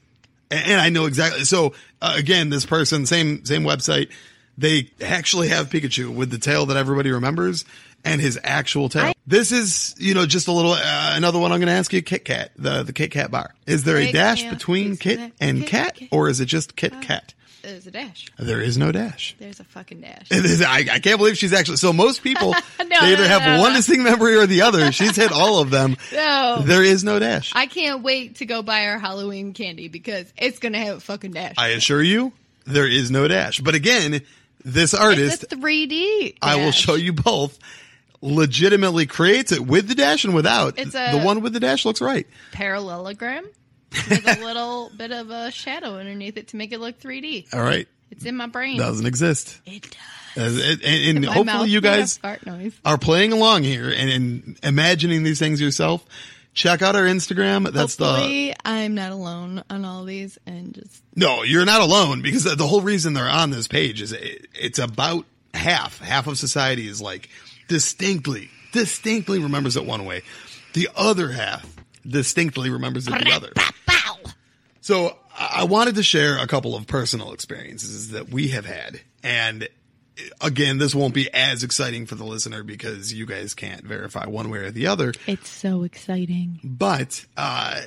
And, 0.50 0.72
and 0.72 0.80
I 0.80 0.90
know 0.90 1.06
exactly. 1.06 1.44
So 1.44 1.72
uh, 2.00 2.14
again, 2.16 2.50
this 2.50 2.64
person, 2.66 3.06
same 3.06 3.44
same 3.44 3.64
website, 3.64 4.10
they 4.58 4.90
actually 5.04 5.48
have 5.48 5.68
Pikachu 5.68 6.14
with 6.14 6.30
the 6.30 6.38
tail 6.38 6.66
that 6.66 6.76
everybody 6.76 7.10
remembers 7.10 7.64
and 8.04 8.20
his 8.20 8.38
actual 8.42 8.88
tail. 8.88 9.06
I- 9.06 9.14
this 9.26 9.50
is, 9.50 9.94
you 9.98 10.14
know, 10.14 10.24
just 10.26 10.46
a 10.48 10.52
little 10.52 10.72
uh, 10.72 10.80
another 11.16 11.38
one. 11.38 11.50
I'm 11.52 11.58
going 11.58 11.66
to 11.68 11.72
ask 11.74 11.92
you, 11.92 12.00
Kit 12.02 12.24
Kat, 12.24 12.52
the 12.56 12.82
the 12.84 12.92
Kit 12.92 13.10
Kat 13.10 13.30
bar. 13.30 13.54
Is 13.66 13.82
there 13.84 13.96
a 13.96 14.12
dash 14.12 14.44
between 14.48 14.96
Kit 14.96 15.32
and 15.40 15.60
Kit 15.60 15.68
Cat, 15.68 15.96
Kat? 15.96 16.08
or 16.12 16.28
is 16.28 16.40
it 16.40 16.46
just 16.46 16.76
Kit 16.76 17.00
Kat? 17.00 17.34
There's 17.62 17.84
a 17.88 17.90
dash. 17.90 18.26
There 18.38 18.60
is 18.60 18.78
no 18.78 18.92
dash. 18.92 19.34
There's 19.40 19.58
a 19.58 19.64
fucking 19.64 20.00
dash. 20.00 20.28
Is- 20.30 20.62
I, 20.62 20.78
I 20.78 20.98
can't 21.00 21.18
believe 21.18 21.36
she's 21.36 21.52
actually. 21.52 21.78
So 21.78 21.92
most 21.92 22.22
people, 22.22 22.52
No, 22.78 22.86
they 23.00 23.12
either 23.14 23.24
no, 23.24 23.28
have 23.28 23.42
no, 23.42 23.60
one 23.60 23.72
distinct 23.74 24.04
memory 24.04 24.36
or 24.36 24.46
the 24.46 24.62
other. 24.62 24.92
She's 24.92 25.16
hit 25.16 25.32
all 25.32 25.58
of 25.58 25.70
them. 25.70 25.96
No. 26.12 26.62
There 26.64 26.84
is 26.84 27.02
no 27.02 27.18
dash. 27.18 27.52
I 27.56 27.66
can't 27.66 28.02
wait 28.04 28.36
to 28.36 28.46
go 28.46 28.62
buy 28.62 28.86
our 28.86 28.98
Halloween 29.00 29.52
candy 29.52 29.88
because 29.88 30.32
it's 30.38 30.60
gonna 30.60 30.78
have 30.78 30.98
a 30.98 31.00
fucking 31.00 31.32
dash. 31.32 31.56
I 31.58 31.68
assure 31.70 32.00
you, 32.00 32.32
there 32.66 32.88
is 32.88 33.10
no 33.10 33.26
dash. 33.26 33.60
But 33.60 33.74
again, 33.74 34.22
this 34.66 34.92
artist, 34.94 35.46
3D. 35.50 36.38
I 36.42 36.56
will 36.56 36.72
show 36.72 36.94
you 36.96 37.12
both, 37.12 37.58
legitimately 38.20 39.06
creates 39.06 39.52
it 39.52 39.60
with 39.66 39.88
the 39.88 39.94
dash 39.94 40.24
and 40.24 40.34
without. 40.34 40.78
It's 40.78 40.94
a- 40.94 41.12
the 41.16 41.24
one 41.24 41.40
with 41.40 41.52
the 41.52 41.60
dash 41.60 41.84
looks 41.84 42.00
right. 42.00 42.26
parallelogram 42.52 43.46
with 44.10 44.26
a 44.26 44.40
little 44.44 44.90
bit 44.96 45.12
of 45.12 45.30
a 45.30 45.50
shadow 45.50 45.96
underneath 45.98 46.36
it 46.36 46.48
to 46.48 46.56
make 46.56 46.72
it 46.72 46.80
look 46.80 46.98
3D. 46.98 47.54
All 47.54 47.62
right. 47.62 47.86
It's 48.10 48.24
in 48.24 48.36
my 48.36 48.46
brain. 48.46 48.76
Doesn't 48.78 49.06
exist. 49.06 49.60
It 49.66 49.82
does. 49.82 49.92
As 50.36 50.58
and 50.58 50.82
and 50.84 51.20
My 51.26 51.32
hopefully 51.32 51.44
mouth 51.44 51.68
you 51.68 51.80
made 51.80 51.88
a 51.94 51.96
guys 51.98 52.18
fart 52.18 52.44
noise. 52.44 52.74
are 52.84 52.98
playing 52.98 53.32
along 53.32 53.62
here 53.62 53.88
and, 53.88 54.10
and 54.10 54.58
imagining 54.62 55.22
these 55.22 55.38
things 55.38 55.60
yourself. 55.62 56.04
Check 56.56 56.80
out 56.80 56.96
our 56.96 57.02
Instagram. 57.04 57.70
That's 57.70 57.96
the 57.96 58.06
Hopefully, 58.06 58.54
I'm 58.64 58.94
not 58.94 59.12
alone 59.12 59.62
on 59.68 59.84
all 59.84 60.04
these, 60.04 60.38
and 60.46 60.74
just 60.74 61.02
No, 61.14 61.42
you're 61.42 61.66
not 61.66 61.82
alone 61.82 62.22
because 62.22 62.44
the- 62.44 62.56
the 62.56 62.66
whole 62.66 62.80
reason 62.80 63.12
they're 63.12 63.28
on 63.28 63.50
this 63.50 63.68
page 63.68 64.00
is 64.00 64.10
it, 64.12 64.46
it's 64.54 64.78
about 64.78 65.26
half. 65.52 65.98
Half 65.98 66.26
of 66.26 66.38
society 66.38 66.88
is 66.88 67.00
like 67.00 67.28
distinctly, 67.68 68.48
distinctly 68.72 69.38
remembers 69.38 69.76
it 69.76 69.84
one 69.84 70.06
way. 70.06 70.22
The 70.72 70.88
other 70.96 71.30
half 71.32 71.66
distinctly 72.08 72.70
remembers 72.70 73.06
it 73.06 73.10
the 73.10 73.32
other. 73.32 73.52
So 74.80 75.16
I 75.38 75.64
wanted 75.64 75.96
to 75.96 76.02
share 76.02 76.38
a 76.38 76.46
couple 76.46 76.74
of 76.74 76.86
personal 76.86 77.32
experiences 77.32 78.10
that 78.12 78.30
we 78.30 78.48
have 78.48 78.64
had. 78.64 79.00
And 79.22 79.68
again, 80.40 80.78
this 80.78 80.94
won't 80.94 81.14
be 81.14 81.32
as 81.32 81.62
exciting 81.62 82.06
for 82.06 82.14
the 82.14 82.24
listener 82.24 82.62
because 82.62 83.12
you 83.12 83.26
guys 83.26 83.54
can't 83.54 83.84
verify 83.84 84.26
one 84.26 84.50
way 84.50 84.58
or 84.58 84.70
the 84.70 84.86
other. 84.86 85.12
it's 85.26 85.48
so 85.48 85.82
exciting. 85.82 86.60
But 86.64 87.24
uh, 87.36 87.82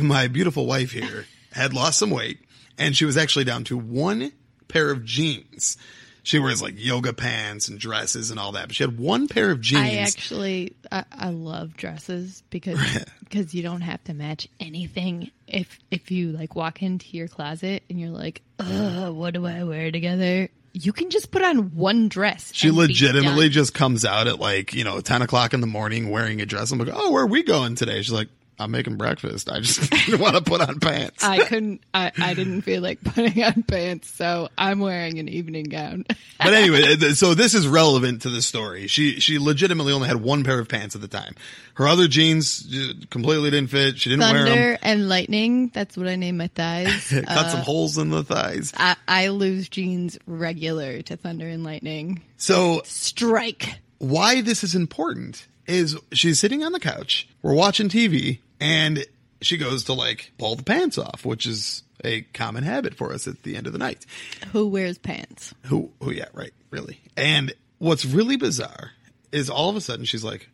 my 0.00 0.28
beautiful 0.28 0.66
wife 0.66 0.92
here 0.92 1.26
had 1.52 1.72
lost 1.74 1.98
some 1.98 2.10
weight, 2.10 2.40
and 2.78 2.96
she 2.96 3.04
was 3.04 3.16
actually 3.16 3.44
down 3.44 3.64
to 3.64 3.76
one 3.76 4.32
pair 4.68 4.90
of 4.90 5.04
jeans. 5.04 5.76
She 6.22 6.38
wears 6.38 6.60
like 6.60 6.74
yoga 6.76 7.14
pants 7.14 7.68
and 7.68 7.78
dresses 7.78 8.30
and 8.30 8.38
all 8.38 8.52
that, 8.52 8.68
but 8.68 8.76
she 8.76 8.84
had 8.84 8.98
one 8.98 9.26
pair 9.26 9.50
of 9.50 9.60
jeans. 9.62 9.82
I 9.82 9.94
actually, 9.96 10.76
I, 10.92 11.04
I 11.10 11.30
love 11.30 11.76
dresses 11.76 12.42
because 12.50 12.78
because 13.20 13.54
you 13.54 13.62
don't 13.62 13.80
have 13.80 14.04
to 14.04 14.12
match 14.14 14.46
anything. 14.60 15.30
If 15.46 15.78
if 15.90 16.10
you 16.10 16.32
like 16.32 16.54
walk 16.54 16.82
into 16.82 17.16
your 17.16 17.26
closet 17.26 17.84
and 17.88 17.98
you're 17.98 18.10
like, 18.10 18.42
what 18.58 19.32
do 19.32 19.46
I 19.46 19.64
wear 19.64 19.90
together? 19.90 20.50
You 20.72 20.92
can 20.92 21.10
just 21.10 21.30
put 21.30 21.42
on 21.42 21.74
one 21.74 22.08
dress. 22.08 22.52
she 22.54 22.70
legitimately 22.70 23.48
just 23.48 23.74
comes 23.74 24.04
out 24.04 24.28
at 24.28 24.38
like 24.38 24.72
you 24.72 24.84
know 24.84 25.00
ten 25.00 25.22
o'clock 25.22 25.52
in 25.54 25.60
the 25.60 25.66
morning 25.66 26.10
wearing 26.10 26.40
a 26.40 26.46
dress. 26.46 26.70
I'm 26.70 26.78
like, 26.78 26.90
oh, 26.92 27.10
where 27.10 27.24
are 27.24 27.26
we 27.26 27.42
going 27.42 27.74
today? 27.74 28.02
She's 28.02 28.12
like, 28.12 28.28
I'm 28.60 28.70
making 28.70 28.96
breakfast. 28.96 29.50
I 29.50 29.60
just 29.60 29.90
didn't 30.06 30.20
want 30.20 30.36
to 30.36 30.42
put 30.42 30.60
on 30.60 30.78
pants. 30.80 31.24
I 31.24 31.44
couldn't. 31.44 31.80
I, 31.94 32.12
I 32.18 32.34
didn't 32.34 32.62
feel 32.62 32.82
like 32.82 33.00
putting 33.04 33.42
on 33.42 33.62
pants, 33.64 34.10
so 34.10 34.48
I'm 34.58 34.78
wearing 34.80 35.18
an 35.18 35.28
evening 35.28 35.64
gown. 35.64 36.04
But 36.42 36.54
anyway, 36.54 36.96
so 37.12 37.34
this 37.34 37.52
is 37.54 37.68
relevant 37.68 38.22
to 38.22 38.30
the 38.30 38.40
story. 38.40 38.86
She 38.86 39.20
she 39.20 39.38
legitimately 39.38 39.92
only 39.92 40.08
had 40.08 40.22
one 40.22 40.42
pair 40.42 40.58
of 40.58 40.68
pants 40.68 40.94
at 40.94 41.02
the 41.02 41.06
time. 41.08 41.34
Her 41.74 41.86
other 41.86 42.08
jeans 42.08 42.66
uh, 42.74 42.94
completely 43.10 43.50
didn't 43.50 43.68
fit. 43.68 43.98
She 43.98 44.08
didn't 44.08 44.20
wear 44.22 44.44
them. 44.44 44.46
Thunder 44.46 44.78
and 44.80 45.08
lightning. 45.10 45.68
That's 45.74 45.98
what 45.98 46.08
I 46.08 46.16
name 46.16 46.38
my 46.38 46.46
thighs. 46.46 47.10
Cut 47.10 47.28
Uh, 47.28 47.48
some 47.50 47.60
holes 47.60 47.98
in 47.98 48.08
the 48.08 48.24
thighs. 48.24 48.72
I, 48.74 48.96
I 49.06 49.28
lose 49.28 49.68
jeans 49.68 50.18
regular 50.26 51.02
to 51.02 51.16
thunder 51.18 51.46
and 51.46 51.62
lightning. 51.62 52.22
So 52.38 52.80
Strike. 52.86 53.78
why 53.98 54.40
this 54.40 54.64
is 54.64 54.74
important 54.74 55.46
is 55.66 55.98
she's 56.12 56.40
sitting 56.40 56.64
on 56.64 56.72
the 56.72 56.80
couch. 56.80 57.28
We're 57.42 57.52
watching 57.54 57.90
TV 57.90 58.38
and 58.60 59.04
she 59.40 59.56
goes 59.56 59.84
to 59.84 59.92
like 59.94 60.32
pull 60.38 60.54
the 60.56 60.62
pants 60.62 60.98
off, 60.98 61.24
which 61.24 61.46
is 61.46 61.82
a 62.04 62.22
common 62.22 62.62
habit 62.64 62.94
for 62.94 63.12
us 63.12 63.26
at 63.26 63.42
the 63.42 63.56
end 63.56 63.66
of 63.66 63.72
the 63.72 63.78
night. 63.78 64.04
Who 64.52 64.68
wears 64.68 64.98
pants? 64.98 65.54
Who, 65.66 65.90
who, 66.02 66.10
yeah, 66.12 66.26
right, 66.32 66.52
really. 66.70 67.00
And 67.16 67.52
what's 67.78 68.04
really 68.04 68.36
bizarre 68.36 68.92
is 69.32 69.50
all 69.50 69.68
of 69.70 69.76
a 69.76 69.80
sudden 69.80 70.04
she's 70.04 70.24
like, 70.24 70.48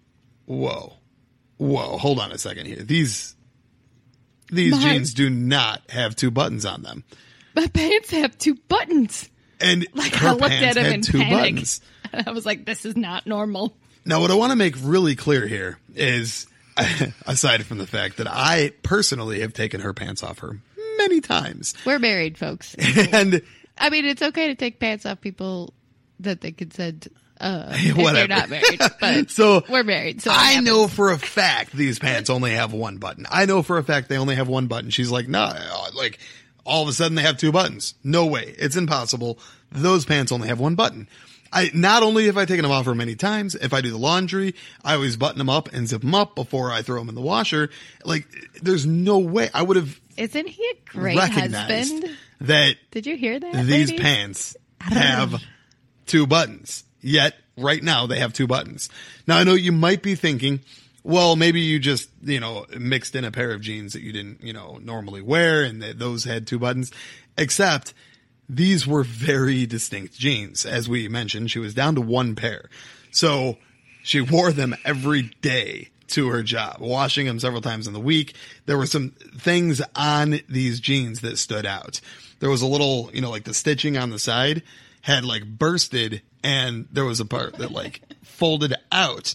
whoa, 0.46 0.94
whoa, 1.56 1.98
hold 1.98 2.18
on 2.18 2.32
a 2.32 2.38
second 2.38 2.66
here. 2.66 2.82
These, 2.82 3.34
these 4.50 4.72
My- 4.72 4.80
jeans 4.80 5.14
do 5.14 5.30
not 5.30 5.82
have 5.90 6.16
two 6.16 6.30
buttons 6.30 6.64
on 6.66 6.82
them. 6.82 7.04
My 7.54 7.66
pants 7.68 8.10
have 8.10 8.36
two 8.38 8.54
buttons. 8.68 9.28
And 9.60 9.86
Like 9.94 10.12
her 10.14 10.28
I 10.28 10.32
looked 10.32 10.48
pants 10.48 10.76
at 10.76 10.84
him 10.84 10.92
in 10.94 11.00
two 11.02 11.18
panic. 11.18 11.32
buttons. 11.54 11.80
And 12.12 12.28
I 12.28 12.32
was 12.32 12.44
like, 12.44 12.66
this 12.66 12.84
is 12.84 12.96
not 12.96 13.26
normal. 13.26 13.76
Now, 14.04 14.20
what 14.20 14.30
I 14.30 14.34
want 14.34 14.50
to 14.52 14.56
make 14.56 14.74
really 14.82 15.16
clear 15.16 15.46
here 15.46 15.78
is, 15.94 16.46
aside 17.26 17.64
from 17.64 17.78
the 17.78 17.86
fact 17.86 18.18
that 18.18 18.26
I 18.28 18.72
personally 18.82 19.40
have 19.40 19.52
taken 19.52 19.80
her 19.80 19.92
pants 19.94 20.22
off 20.22 20.38
her 20.40 20.60
many 20.98 21.20
times, 21.20 21.74
We're 21.84 21.98
married, 21.98 22.38
folks. 22.38 22.74
and 23.12 23.42
I 23.78 23.90
mean, 23.90 24.04
it's 24.04 24.22
okay 24.22 24.48
to 24.48 24.54
take 24.54 24.78
pants 24.80 25.04
off 25.06 25.20
people 25.20 25.72
that 26.20 26.40
they 26.40 26.52
consent. 26.52 27.08
Uh, 27.38 27.76
Whatever. 27.94 28.12
they're 28.12 28.28
not 28.28 28.48
married, 28.48 28.80
but 28.98 29.30
so 29.30 29.62
we're 29.68 29.82
married. 29.82 30.22
So 30.22 30.30
I 30.32 30.60
know 30.60 30.88
for 30.88 31.10
a 31.10 31.18
fact 31.18 31.72
these 31.72 31.98
pants 31.98 32.30
only 32.30 32.52
have 32.52 32.72
one 32.72 32.96
button. 32.96 33.26
I 33.30 33.44
know 33.44 33.62
for 33.62 33.76
a 33.76 33.84
fact 33.84 34.08
they 34.08 34.16
only 34.16 34.36
have 34.36 34.48
one 34.48 34.68
button. 34.68 34.88
She's 34.88 35.10
like, 35.10 35.28
no, 35.28 35.52
like 35.94 36.18
all 36.64 36.82
of 36.82 36.88
a 36.88 36.92
sudden 36.94 37.14
they 37.14 37.22
have 37.22 37.36
two 37.36 37.52
buttons. 37.52 37.94
No 38.02 38.24
way. 38.24 38.54
It's 38.58 38.76
impossible. 38.76 39.38
Those 39.70 40.06
pants 40.06 40.32
only 40.32 40.48
have 40.48 40.60
one 40.60 40.76
button. 40.76 41.08
I 41.56 41.70
not 41.72 42.02
only 42.02 42.26
have 42.26 42.36
I 42.36 42.44
taken 42.44 42.64
them 42.64 42.70
off 42.70 42.84
her 42.84 42.94
many 42.94 43.14
times, 43.14 43.54
if 43.54 43.72
I 43.72 43.80
do 43.80 43.90
the 43.90 43.96
laundry, 43.96 44.54
I 44.84 44.92
always 44.92 45.16
button 45.16 45.38
them 45.38 45.48
up 45.48 45.72
and 45.72 45.88
zip 45.88 46.02
them 46.02 46.14
up 46.14 46.34
before 46.34 46.70
I 46.70 46.82
throw 46.82 46.98
them 46.98 47.08
in 47.08 47.14
the 47.14 47.22
washer. 47.22 47.70
Like, 48.04 48.26
there's 48.60 48.84
no 48.84 49.18
way 49.20 49.48
I 49.54 49.62
would 49.62 49.76
have 49.76 49.98
Isn't 50.18 50.48
he 50.48 50.62
a 50.62 50.90
great 50.90 51.18
husband? 51.18 52.14
that 52.42 52.76
Did 52.90 53.06
you 53.06 53.16
hear 53.16 53.40
that? 53.40 53.64
these 53.64 53.90
pants 53.90 54.54
have 54.82 55.42
two 56.04 56.26
buttons. 56.26 56.84
Yet 57.00 57.34
right 57.56 57.82
now 57.82 58.06
they 58.06 58.18
have 58.18 58.34
two 58.34 58.46
buttons. 58.46 58.90
Now 59.26 59.38
I 59.38 59.44
know 59.44 59.54
you 59.54 59.72
might 59.72 60.02
be 60.02 60.14
thinking, 60.14 60.60
well, 61.04 61.36
maybe 61.36 61.60
you 61.60 61.78
just, 61.78 62.10
you 62.22 62.38
know, 62.38 62.66
mixed 62.78 63.14
in 63.14 63.24
a 63.24 63.30
pair 63.30 63.52
of 63.52 63.62
jeans 63.62 63.94
that 63.94 64.02
you 64.02 64.12
didn't, 64.12 64.42
you 64.42 64.52
know, 64.52 64.78
normally 64.82 65.22
wear 65.22 65.62
and 65.62 65.80
that 65.80 65.98
those 65.98 66.24
had 66.24 66.46
two 66.46 66.58
buttons. 66.58 66.92
Except 67.38 67.94
these 68.48 68.86
were 68.86 69.02
very 69.02 69.66
distinct 69.66 70.18
jeans. 70.18 70.64
As 70.64 70.88
we 70.88 71.08
mentioned, 71.08 71.50
she 71.50 71.58
was 71.58 71.74
down 71.74 71.94
to 71.96 72.00
one 72.00 72.34
pair. 72.34 72.68
So 73.10 73.58
she 74.02 74.20
wore 74.20 74.52
them 74.52 74.76
every 74.84 75.22
day 75.42 75.90
to 76.08 76.28
her 76.28 76.42
job, 76.42 76.76
washing 76.80 77.26
them 77.26 77.40
several 77.40 77.60
times 77.60 77.86
in 77.86 77.92
the 77.92 78.00
week. 78.00 78.34
There 78.66 78.78
were 78.78 78.86
some 78.86 79.10
things 79.10 79.82
on 79.94 80.40
these 80.48 80.80
jeans 80.80 81.20
that 81.22 81.38
stood 81.38 81.66
out. 81.66 82.00
There 82.38 82.50
was 82.50 82.62
a 82.62 82.66
little, 82.66 83.10
you 83.12 83.20
know, 83.20 83.30
like 83.30 83.44
the 83.44 83.54
stitching 83.54 83.96
on 83.96 84.10
the 84.10 84.18
side 84.18 84.62
had 85.02 85.24
like 85.24 85.44
bursted 85.44 86.22
and 86.44 86.86
there 86.92 87.04
was 87.04 87.20
a 87.20 87.24
part 87.24 87.54
that 87.54 87.72
like 87.72 88.02
folded 88.22 88.74
out. 88.92 89.34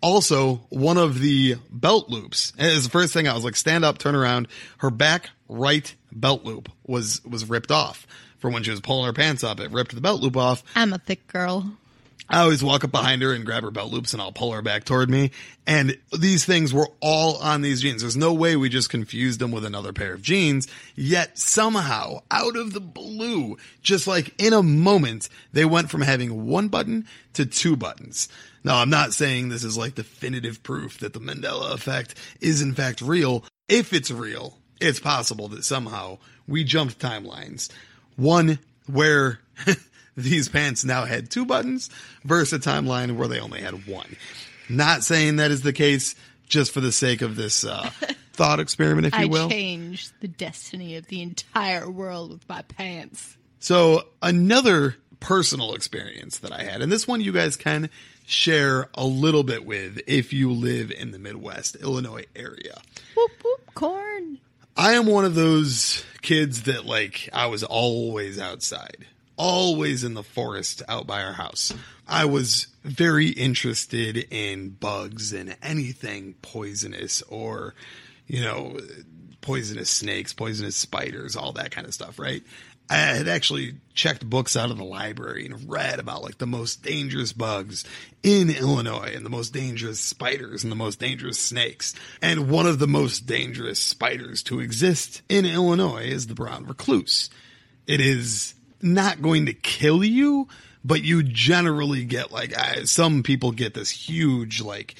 Also, 0.00 0.56
one 0.68 0.98
of 0.98 1.20
the 1.20 1.56
belt 1.70 2.08
loops 2.08 2.52
is 2.58 2.84
the 2.84 2.90
first 2.90 3.12
thing 3.12 3.28
I 3.28 3.34
was 3.34 3.44
like, 3.44 3.56
stand 3.56 3.84
up, 3.84 3.98
turn 3.98 4.16
around. 4.16 4.48
Her 4.78 4.90
back 4.90 5.30
right 5.48 5.92
belt 6.10 6.44
loop 6.44 6.68
was, 6.84 7.24
was 7.24 7.48
ripped 7.48 7.70
off 7.70 8.06
from 8.42 8.52
when 8.52 8.64
she 8.64 8.70
was 8.70 8.80
pulling 8.80 9.06
her 9.06 9.12
pants 9.14 9.42
up. 9.42 9.60
It 9.60 9.70
ripped 9.70 9.94
the 9.94 10.00
belt 10.00 10.20
loop 10.20 10.36
off. 10.36 10.62
I'm 10.76 10.92
a 10.92 10.98
thick 10.98 11.26
girl. 11.28 11.72
I 12.28 12.40
always 12.40 12.64
walk 12.64 12.82
up 12.82 12.90
behind 12.90 13.20
her 13.22 13.32
and 13.34 13.44
grab 13.44 13.62
her 13.62 13.70
belt 13.70 13.92
loops 13.92 14.12
and 14.12 14.22
I'll 14.22 14.32
pull 14.32 14.52
her 14.52 14.62
back 14.62 14.84
toward 14.84 15.10
me. 15.10 15.32
And 15.66 15.98
these 16.18 16.44
things 16.44 16.72
were 16.72 16.88
all 17.00 17.36
on 17.36 17.60
these 17.60 17.82
jeans. 17.82 18.00
There's 18.00 18.16
no 18.16 18.32
way 18.32 18.56
we 18.56 18.68
just 18.68 18.88
confused 18.90 19.38
them 19.38 19.50
with 19.50 19.64
another 19.64 19.92
pair 19.92 20.14
of 20.14 20.22
jeans. 20.22 20.66
Yet 20.94 21.38
somehow, 21.38 22.22
out 22.30 22.56
of 22.56 22.72
the 22.72 22.80
blue, 22.80 23.58
just 23.82 24.06
like 24.06 24.34
in 24.40 24.52
a 24.52 24.62
moment, 24.62 25.28
they 25.52 25.64
went 25.64 25.90
from 25.90 26.00
having 26.00 26.46
one 26.46 26.68
button 26.68 27.06
to 27.34 27.44
two 27.44 27.76
buttons. 27.76 28.28
Now, 28.64 28.78
I'm 28.78 28.90
not 28.90 29.12
saying 29.12 29.48
this 29.48 29.64
is 29.64 29.76
like 29.76 29.94
definitive 29.94 30.62
proof 30.62 31.00
that 31.00 31.12
the 31.12 31.20
Mandela 31.20 31.74
effect 31.74 32.14
is 32.40 32.62
in 32.62 32.74
fact 32.74 33.02
real. 33.02 33.44
If 33.68 33.92
it's 33.92 34.10
real, 34.10 34.56
it's 34.80 35.00
possible 35.00 35.48
that 35.48 35.64
somehow 35.64 36.18
we 36.48 36.64
jumped 36.64 36.98
timelines. 36.98 37.68
One 38.16 38.58
where 38.86 39.40
these 40.16 40.48
pants 40.48 40.84
now 40.84 41.04
had 41.04 41.30
two 41.30 41.46
buttons 41.46 41.90
versus 42.24 42.52
a 42.52 42.70
timeline 42.70 43.16
where 43.16 43.28
they 43.28 43.40
only 43.40 43.60
had 43.60 43.86
one. 43.86 44.16
Not 44.68 45.04
saying 45.04 45.36
that 45.36 45.50
is 45.50 45.62
the 45.62 45.72
case 45.72 46.14
just 46.46 46.72
for 46.72 46.80
the 46.80 46.92
sake 46.92 47.22
of 47.22 47.36
this 47.36 47.64
uh, 47.64 47.90
thought 48.32 48.60
experiment, 48.60 49.06
if 49.06 49.14
you 49.14 49.24
I 49.24 49.26
will. 49.26 49.46
I 49.46 49.50
changed 49.50 50.12
the 50.20 50.28
destiny 50.28 50.96
of 50.96 51.06
the 51.06 51.22
entire 51.22 51.90
world 51.90 52.30
with 52.30 52.48
my 52.48 52.62
pants. 52.62 53.36
So 53.58 54.06
another 54.20 54.96
personal 55.20 55.74
experience 55.74 56.38
that 56.38 56.52
I 56.52 56.62
had, 56.62 56.82
and 56.82 56.90
this 56.90 57.06
one 57.06 57.20
you 57.20 57.32
guys 57.32 57.56
can 57.56 57.88
share 58.26 58.88
a 58.94 59.04
little 59.04 59.42
bit 59.42 59.64
with 59.64 60.00
if 60.06 60.32
you 60.32 60.50
live 60.52 60.90
in 60.90 61.10
the 61.10 61.18
Midwest, 61.18 61.76
Illinois 61.76 62.26
area. 62.34 62.80
Whoop 63.16 63.30
whoop 63.42 63.74
corn. 63.74 64.38
I 64.76 64.92
am 64.92 65.06
one 65.06 65.24
of 65.24 65.34
those 65.34 66.04
kids 66.22 66.62
that 66.62 66.86
like 66.86 67.28
I 67.32 67.46
was 67.46 67.64
always 67.64 68.38
outside, 68.38 69.06
always 69.36 70.04
in 70.04 70.14
the 70.14 70.22
forest 70.22 70.82
out 70.88 71.06
by 71.06 71.22
our 71.22 71.32
house. 71.32 71.74
I 72.06 72.24
was 72.24 72.68
very 72.84 73.28
interested 73.28 74.16
in 74.30 74.70
bugs 74.70 75.32
and 75.32 75.56
anything 75.62 76.34
poisonous 76.42 77.22
or, 77.22 77.74
you 78.26 78.42
know, 78.42 78.78
poisonous 79.40 79.90
snakes, 79.90 80.32
poisonous 80.32 80.76
spiders, 80.76 81.36
all 81.36 81.52
that 81.52 81.70
kind 81.70 81.86
of 81.86 81.94
stuff, 81.94 82.18
right? 82.18 82.42
I 82.92 83.16
had 83.16 83.26
actually 83.26 83.76
checked 83.94 84.28
books 84.28 84.54
out 84.54 84.70
of 84.70 84.76
the 84.76 84.84
library 84.84 85.46
and 85.46 85.70
read 85.70 85.98
about 85.98 86.22
like 86.22 86.36
the 86.36 86.46
most 86.46 86.82
dangerous 86.82 87.32
bugs 87.32 87.84
in 88.22 88.50
Illinois 88.50 89.14
and 89.14 89.24
the 89.24 89.30
most 89.30 89.54
dangerous 89.54 89.98
spiders 89.98 90.62
and 90.62 90.70
the 90.70 90.76
most 90.76 91.00
dangerous 91.00 91.38
snakes. 91.38 91.94
And 92.20 92.50
one 92.50 92.66
of 92.66 92.78
the 92.78 92.86
most 92.86 93.24
dangerous 93.24 93.78
spiders 93.78 94.42
to 94.44 94.60
exist 94.60 95.22
in 95.30 95.46
Illinois 95.46 96.04
is 96.04 96.26
the 96.26 96.34
brown 96.34 96.66
recluse. 96.66 97.30
It 97.86 98.02
is 98.02 98.52
not 98.82 99.22
going 99.22 99.46
to 99.46 99.54
kill 99.54 100.04
you, 100.04 100.48
but 100.84 101.02
you 101.02 101.22
generally 101.22 102.04
get 102.04 102.30
like 102.30 102.54
I, 102.54 102.84
some 102.84 103.22
people 103.22 103.52
get 103.52 103.72
this 103.72 103.88
huge 103.88 104.60
like 104.60 104.96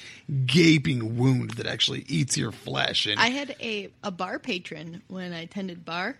gaping 0.47 1.15
wound 1.15 1.51
that 1.51 1.67
actually 1.67 2.05
eats 2.07 2.37
your 2.37 2.53
flesh 2.53 3.05
and 3.05 3.19
I 3.19 3.27
had 3.27 3.55
a, 3.59 3.91
a 4.03 4.09
bar 4.09 4.39
patron 4.39 5.03
when 5.09 5.31
I 5.31 5.45
tended 5.45 5.85
bar 5.85 6.17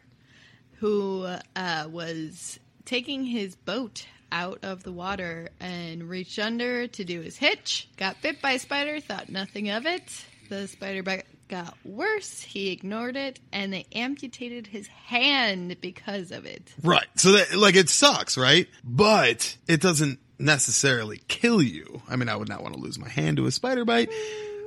who 0.83 1.25
uh, 1.55 1.87
was 1.89 2.59
taking 2.83 3.23
his 3.23 3.55
boat 3.55 4.05
out 4.33 4.59
of 4.63 4.83
the 4.83 4.91
water 4.91 5.47
and 5.61 6.09
reached 6.09 6.37
under 6.39 6.87
to 6.87 7.05
do 7.05 7.21
his 7.21 7.37
hitch. 7.37 7.87
Got 7.95 8.21
bit 8.21 8.41
by 8.41 8.51
a 8.51 8.59
spider, 8.59 8.99
thought 8.99 9.29
nothing 9.29 9.69
of 9.69 9.85
it. 9.85 10.03
The 10.49 10.67
spider 10.67 11.01
bite 11.01 11.23
got 11.47 11.77
worse. 11.85 12.41
He 12.41 12.71
ignored 12.71 13.15
it, 13.15 13.39
and 13.53 13.71
they 13.71 13.85
amputated 13.93 14.67
his 14.67 14.87
hand 14.87 15.77
because 15.79 16.31
of 16.31 16.45
it. 16.45 16.73
Right. 16.83 17.07
So 17.15 17.31
that 17.31 17.55
like 17.55 17.77
it 17.77 17.87
sucks, 17.87 18.37
right? 18.37 18.67
But 18.83 19.55
it 19.69 19.79
doesn't 19.79 20.19
necessarily 20.37 21.21
kill 21.29 21.61
you. 21.61 22.01
I 22.09 22.17
mean, 22.17 22.27
I 22.27 22.35
would 22.35 22.49
not 22.49 22.61
want 22.61 22.73
to 22.73 22.81
lose 22.81 22.99
my 22.99 23.07
hand 23.07 23.37
to 23.37 23.45
a 23.45 23.51
spider 23.51 23.85
bite. 23.85 24.09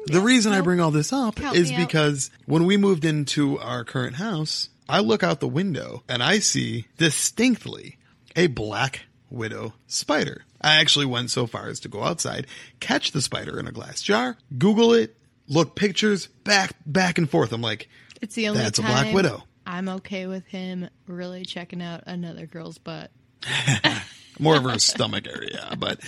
the 0.06 0.20
reason 0.20 0.54
I 0.54 0.62
bring 0.62 0.80
all 0.80 0.92
this 0.92 1.12
up 1.12 1.38
is 1.54 1.68
me 1.68 1.76
out. 1.76 1.86
because 1.86 2.30
when 2.46 2.64
we 2.64 2.78
moved 2.78 3.04
into 3.04 3.58
our 3.58 3.84
current 3.84 4.16
house, 4.16 4.70
I 4.88 5.00
look 5.00 5.22
out 5.22 5.40
the 5.40 5.48
window 5.48 6.02
and 6.08 6.22
I 6.22 6.38
see 6.38 6.86
distinctly 6.96 7.98
a 8.34 8.46
black 8.46 9.02
widow 9.30 9.74
spider. 9.86 10.44
I 10.60 10.76
actually 10.76 11.06
went 11.06 11.30
so 11.30 11.46
far 11.46 11.68
as 11.68 11.80
to 11.80 11.88
go 11.88 12.02
outside, 12.02 12.46
catch 12.80 13.12
the 13.12 13.22
spider 13.22 13.58
in 13.58 13.66
a 13.66 13.72
glass 13.72 14.00
jar, 14.02 14.36
Google 14.56 14.94
it, 14.94 15.16
look 15.48 15.74
pictures, 15.74 16.26
back 16.26 16.76
back 16.84 17.18
and 17.18 17.28
forth. 17.28 17.52
I'm 17.52 17.62
like, 17.62 17.88
It's 18.20 18.34
the 18.34 18.48
only 18.48 18.62
That's 18.62 18.78
a 18.78 18.82
black 18.82 19.12
widow. 19.12 19.44
I'm 19.66 19.88
okay 19.88 20.26
with 20.26 20.46
him 20.46 20.88
really 21.06 21.44
checking 21.44 21.82
out 21.82 22.04
another 22.06 22.46
girl's 22.46 22.78
butt. 22.78 23.10
more 24.38 24.56
of 24.56 24.64
her 24.64 24.78
stomach 24.78 25.26
area. 25.26 25.74
But 25.78 26.00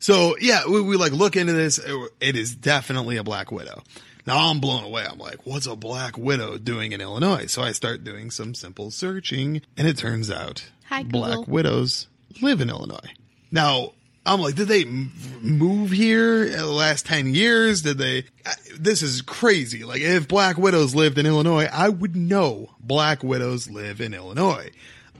so 0.00 0.36
yeah, 0.40 0.66
we, 0.66 0.80
we 0.82 0.96
like 0.96 1.12
look 1.12 1.36
into 1.36 1.52
this. 1.52 1.78
It 2.20 2.36
is 2.36 2.54
definitely 2.54 3.16
a 3.16 3.24
black 3.24 3.52
widow. 3.52 3.82
Now 4.26 4.50
I'm 4.50 4.60
blown 4.60 4.84
away. 4.84 5.04
I'm 5.08 5.18
like, 5.18 5.46
what's 5.46 5.66
a 5.66 5.76
black 5.76 6.16
widow 6.16 6.56
doing 6.58 6.92
in 6.92 7.00
Illinois? 7.00 7.46
So 7.46 7.62
I 7.62 7.72
start 7.72 8.04
doing 8.04 8.30
some 8.30 8.54
simple 8.54 8.90
searching, 8.90 9.60
and 9.76 9.86
it 9.86 9.98
turns 9.98 10.30
out 10.30 10.64
Hi, 10.88 11.02
black 11.02 11.46
widows 11.46 12.08
live 12.40 12.60
in 12.60 12.70
Illinois. 12.70 13.12
Now 13.50 13.92
I'm 14.26 14.40
like, 14.40 14.54
did 14.54 14.68
they 14.68 14.84
move 14.86 15.90
here 15.90 16.44
in 16.44 16.52
the 16.52 16.66
last 16.66 17.04
10 17.06 17.34
years? 17.34 17.82
Did 17.82 17.98
they? 17.98 18.24
I- 18.46 18.54
This 18.78 19.02
is 19.02 19.20
crazy. 19.20 19.84
Like, 19.84 20.00
if 20.00 20.26
black 20.28 20.56
widows 20.56 20.94
lived 20.94 21.18
in 21.18 21.26
Illinois, 21.26 21.68
I 21.70 21.90
would 21.90 22.16
know 22.16 22.70
black 22.80 23.22
widows 23.22 23.68
live 23.70 24.00
in 24.00 24.14
Illinois. 24.14 24.70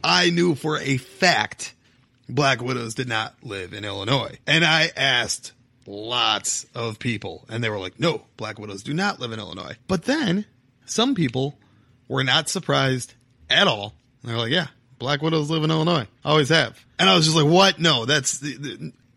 I 0.03 0.31
knew 0.31 0.55
for 0.55 0.79
a 0.79 0.97
fact 0.97 1.75
black 2.29 2.63
widows 2.63 2.95
did 2.95 3.09
not 3.09 3.35
live 3.43 3.75
in 3.75 3.85
Illinois. 3.85 4.39
And 4.47 4.65
I 4.65 4.91
asked 4.97 5.53
lots 5.87 6.67
of 6.75 6.99
people, 6.99 7.45
and 7.49 7.63
they 7.63 7.69
were 7.71 7.79
like, 7.79 7.99
no, 7.99 8.23
black 8.37 8.59
widows 8.59 8.83
do 8.83 8.95
not 8.95 9.21
live 9.21 9.33
in 9.33 9.39
Illinois. 9.39 9.77
But 9.89 10.05
then 10.05 10.47
some 10.87 11.15
people 11.15 11.59
were 12.09 12.25
not 12.25 12.49
surprised 12.49 13.15
at 13.51 13.67
all. 13.67 13.95
And 14.23 14.31
they're 14.31 14.39
like, 14.39 14.53
yeah, 14.53 14.69
black 14.99 15.23
widows 15.23 15.51
live 15.51 15.65
in 15.65 15.71
Illinois. 15.71 16.07
Always 16.25 16.49
have. 16.49 16.85
And 16.99 17.09
I 17.09 17.15
was 17.15 17.27
just 17.27 17.37
like, 17.37 17.47
what? 17.47 17.79
No, 17.79 18.05
that's. 18.05 18.43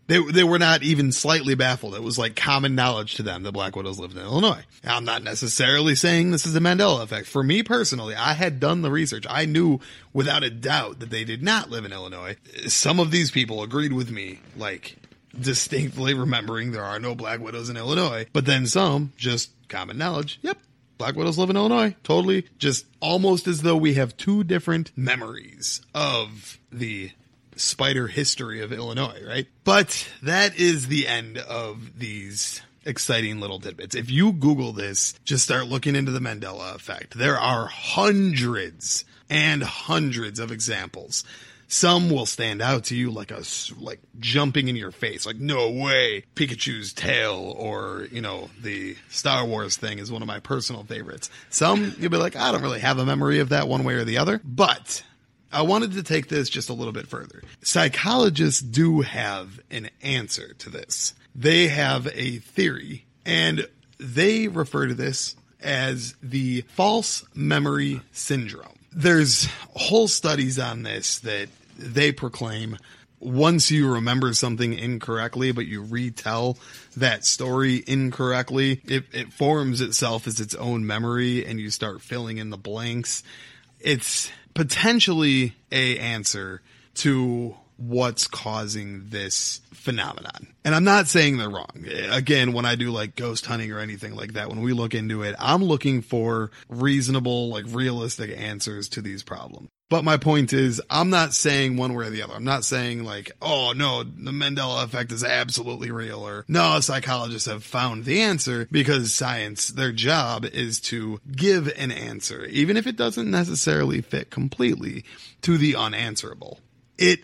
They, 0.08 0.22
they 0.22 0.44
were 0.44 0.58
not 0.58 0.82
even 0.82 1.12
slightly 1.12 1.54
baffled. 1.54 1.94
It 1.94 2.02
was 2.02 2.18
like 2.18 2.34
common 2.34 2.74
knowledge 2.74 3.16
to 3.16 3.22
them 3.22 3.42
that 3.42 3.52
black 3.52 3.76
widows 3.76 3.98
lived 3.98 4.16
in 4.16 4.22
Illinois. 4.22 4.64
Now, 4.82 4.96
I'm 4.96 5.04
not 5.04 5.22
necessarily 5.22 5.94
saying 5.94 6.30
this 6.30 6.46
is 6.46 6.56
a 6.56 6.60
Mandela 6.60 7.02
effect. 7.02 7.26
For 7.26 7.42
me 7.42 7.62
personally, 7.62 8.14
I 8.14 8.32
had 8.32 8.58
done 8.58 8.80
the 8.80 8.90
research. 8.90 9.26
I 9.28 9.44
knew 9.44 9.80
without 10.14 10.42
a 10.42 10.48
doubt 10.48 11.00
that 11.00 11.10
they 11.10 11.24
did 11.24 11.42
not 11.42 11.68
live 11.68 11.84
in 11.84 11.92
Illinois. 11.92 12.36
Some 12.68 13.00
of 13.00 13.10
these 13.10 13.30
people 13.30 13.62
agreed 13.62 13.92
with 13.92 14.10
me, 14.10 14.38
like 14.56 14.96
distinctly 15.40 16.14
remembering 16.14 16.72
there 16.72 16.84
are 16.84 16.98
no 16.98 17.14
black 17.14 17.40
widows 17.40 17.68
in 17.68 17.76
Illinois, 17.76 18.26
but 18.32 18.46
then 18.46 18.66
some 18.66 19.12
just 19.16 19.50
common 19.68 19.98
knowledge. 19.98 20.38
Yep. 20.42 20.58
Black 20.98 21.14
widows 21.14 21.38
live 21.38 21.50
in 21.50 21.56
Illinois. 21.56 21.94
Totally. 22.02 22.46
Just 22.58 22.84
almost 23.00 23.46
as 23.46 23.62
though 23.62 23.76
we 23.76 23.94
have 23.94 24.16
two 24.16 24.42
different 24.42 24.90
memories 24.96 25.80
of 25.94 26.58
the 26.72 27.12
spider 27.54 28.08
history 28.08 28.60
of 28.60 28.72
Illinois, 28.72 29.22
right? 29.26 29.46
But 29.64 30.08
that 30.22 30.58
is 30.58 30.88
the 30.88 31.06
end 31.06 31.38
of 31.38 31.98
these 31.98 32.62
exciting 32.84 33.38
little 33.38 33.60
tidbits. 33.60 33.94
If 33.94 34.10
you 34.10 34.32
Google 34.32 34.72
this, 34.72 35.14
just 35.24 35.44
start 35.44 35.66
looking 35.66 35.94
into 35.94 36.10
the 36.10 36.20
Mandela 36.20 36.74
effect. 36.74 37.16
There 37.16 37.38
are 37.38 37.66
hundreds 37.66 39.04
and 39.30 39.62
hundreds 39.62 40.40
of 40.40 40.50
examples. 40.50 41.22
Some 41.70 42.08
will 42.08 42.26
stand 42.26 42.62
out 42.62 42.84
to 42.84 42.96
you 42.96 43.10
like 43.10 43.30
a 43.30 43.42
like 43.78 44.00
jumping 44.18 44.68
in 44.68 44.76
your 44.76 44.90
face, 44.90 45.26
like 45.26 45.36
no 45.36 45.70
way. 45.70 46.24
Pikachu's 46.34 46.94
tail, 46.94 47.54
or 47.56 48.08
you 48.10 48.22
know, 48.22 48.48
the 48.60 48.96
Star 49.10 49.44
Wars 49.44 49.76
thing 49.76 49.98
is 49.98 50.10
one 50.10 50.22
of 50.22 50.28
my 50.28 50.40
personal 50.40 50.82
favorites. 50.82 51.28
Some 51.50 51.94
you'll 51.98 52.10
be 52.10 52.16
like, 52.16 52.36
I 52.36 52.52
don't 52.52 52.62
really 52.62 52.80
have 52.80 52.98
a 52.98 53.04
memory 53.04 53.38
of 53.40 53.50
that 53.50 53.68
one 53.68 53.84
way 53.84 53.94
or 53.94 54.04
the 54.04 54.16
other, 54.16 54.40
but 54.42 55.04
I 55.52 55.62
wanted 55.62 55.92
to 55.92 56.02
take 56.02 56.28
this 56.28 56.48
just 56.48 56.70
a 56.70 56.74
little 56.74 56.92
bit 56.92 57.06
further. 57.06 57.42
Psychologists 57.62 58.60
do 58.62 59.02
have 59.02 59.60
an 59.70 59.90
answer 60.02 60.54
to 60.54 60.70
this. 60.70 61.14
They 61.34 61.68
have 61.68 62.08
a 62.14 62.38
theory, 62.38 63.04
and 63.26 63.68
they 63.98 64.48
refer 64.48 64.86
to 64.86 64.94
this 64.94 65.36
as 65.60 66.14
the 66.22 66.62
false 66.62 67.24
memory 67.34 68.00
syndrome. 68.12 68.72
There's 68.92 69.46
whole 69.74 70.08
studies 70.08 70.58
on 70.58 70.82
this 70.82 71.18
that 71.20 71.48
they 71.78 72.12
proclaim 72.12 72.76
once 73.20 73.70
you 73.70 73.92
remember 73.92 74.32
something 74.32 74.72
incorrectly, 74.72 75.52
but 75.52 75.66
you 75.66 75.82
retell 75.82 76.56
that 76.96 77.24
story 77.24 77.82
incorrectly, 77.86 78.80
it, 78.84 79.04
it 79.12 79.32
forms 79.32 79.80
itself 79.80 80.26
as 80.26 80.40
its 80.40 80.54
own 80.54 80.86
memory 80.86 81.44
and 81.44 81.60
you 81.60 81.70
start 81.70 82.00
filling 82.00 82.38
in 82.38 82.50
the 82.50 82.56
blanks. 82.56 83.22
It's 83.80 84.30
potentially 84.54 85.54
a 85.72 85.98
answer 85.98 86.62
to 86.94 87.56
what's 87.76 88.26
causing 88.26 89.08
this 89.08 89.60
phenomenon. 89.72 90.48
And 90.64 90.74
I'm 90.74 90.84
not 90.84 91.06
saying 91.06 91.38
they're 91.38 91.48
wrong. 91.48 91.86
Again, 92.10 92.52
when 92.52 92.64
I 92.64 92.74
do 92.74 92.90
like 92.90 93.14
ghost 93.14 93.46
hunting 93.46 93.70
or 93.72 93.78
anything 93.78 94.16
like 94.16 94.32
that, 94.32 94.48
when 94.48 94.62
we 94.62 94.72
look 94.72 94.94
into 94.94 95.22
it, 95.22 95.36
I'm 95.38 95.62
looking 95.62 96.02
for 96.02 96.50
reasonable, 96.68 97.50
like 97.50 97.64
realistic 97.68 98.36
answers 98.36 98.88
to 98.90 99.02
these 99.02 99.22
problems. 99.22 99.68
But 99.90 100.04
my 100.04 100.18
point 100.18 100.52
is, 100.52 100.82
I'm 100.90 101.08
not 101.08 101.32
saying 101.32 101.76
one 101.76 101.94
way 101.94 102.06
or 102.06 102.10
the 102.10 102.22
other. 102.22 102.34
I'm 102.34 102.44
not 102.44 102.64
saying 102.64 103.04
like, 103.04 103.32
oh 103.40 103.72
no, 103.74 104.02
the 104.02 104.30
Mandela 104.30 104.84
effect 104.84 105.12
is 105.12 105.24
absolutely 105.24 105.90
real 105.90 106.26
or 106.26 106.44
no, 106.46 106.78
psychologists 106.80 107.48
have 107.48 107.64
found 107.64 108.04
the 108.04 108.20
answer 108.20 108.68
because 108.70 109.14
science, 109.14 109.68
their 109.68 109.92
job 109.92 110.44
is 110.44 110.80
to 110.82 111.20
give 111.30 111.68
an 111.68 111.90
answer, 111.90 112.44
even 112.46 112.76
if 112.76 112.86
it 112.86 112.96
doesn't 112.96 113.30
necessarily 113.30 114.02
fit 114.02 114.30
completely 114.30 115.04
to 115.42 115.56
the 115.56 115.74
unanswerable. 115.74 116.60
It 116.98 117.20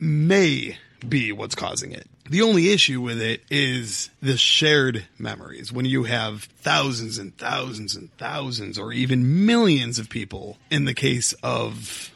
may 0.00 0.78
be 1.06 1.30
what's 1.30 1.54
causing 1.54 1.92
it. 1.92 2.08
The 2.30 2.42
only 2.42 2.70
issue 2.70 3.00
with 3.00 3.20
it 3.20 3.42
is 3.50 4.08
the 4.22 4.36
shared 4.36 5.04
memories. 5.18 5.72
When 5.72 5.84
you 5.84 6.04
have 6.04 6.44
thousands 6.44 7.18
and 7.18 7.36
thousands 7.36 7.96
and 7.96 8.16
thousands 8.18 8.78
or 8.78 8.92
even 8.92 9.46
millions 9.46 9.98
of 9.98 10.08
people, 10.08 10.56
in 10.70 10.84
the 10.84 10.94
case 10.94 11.32
of 11.42 12.12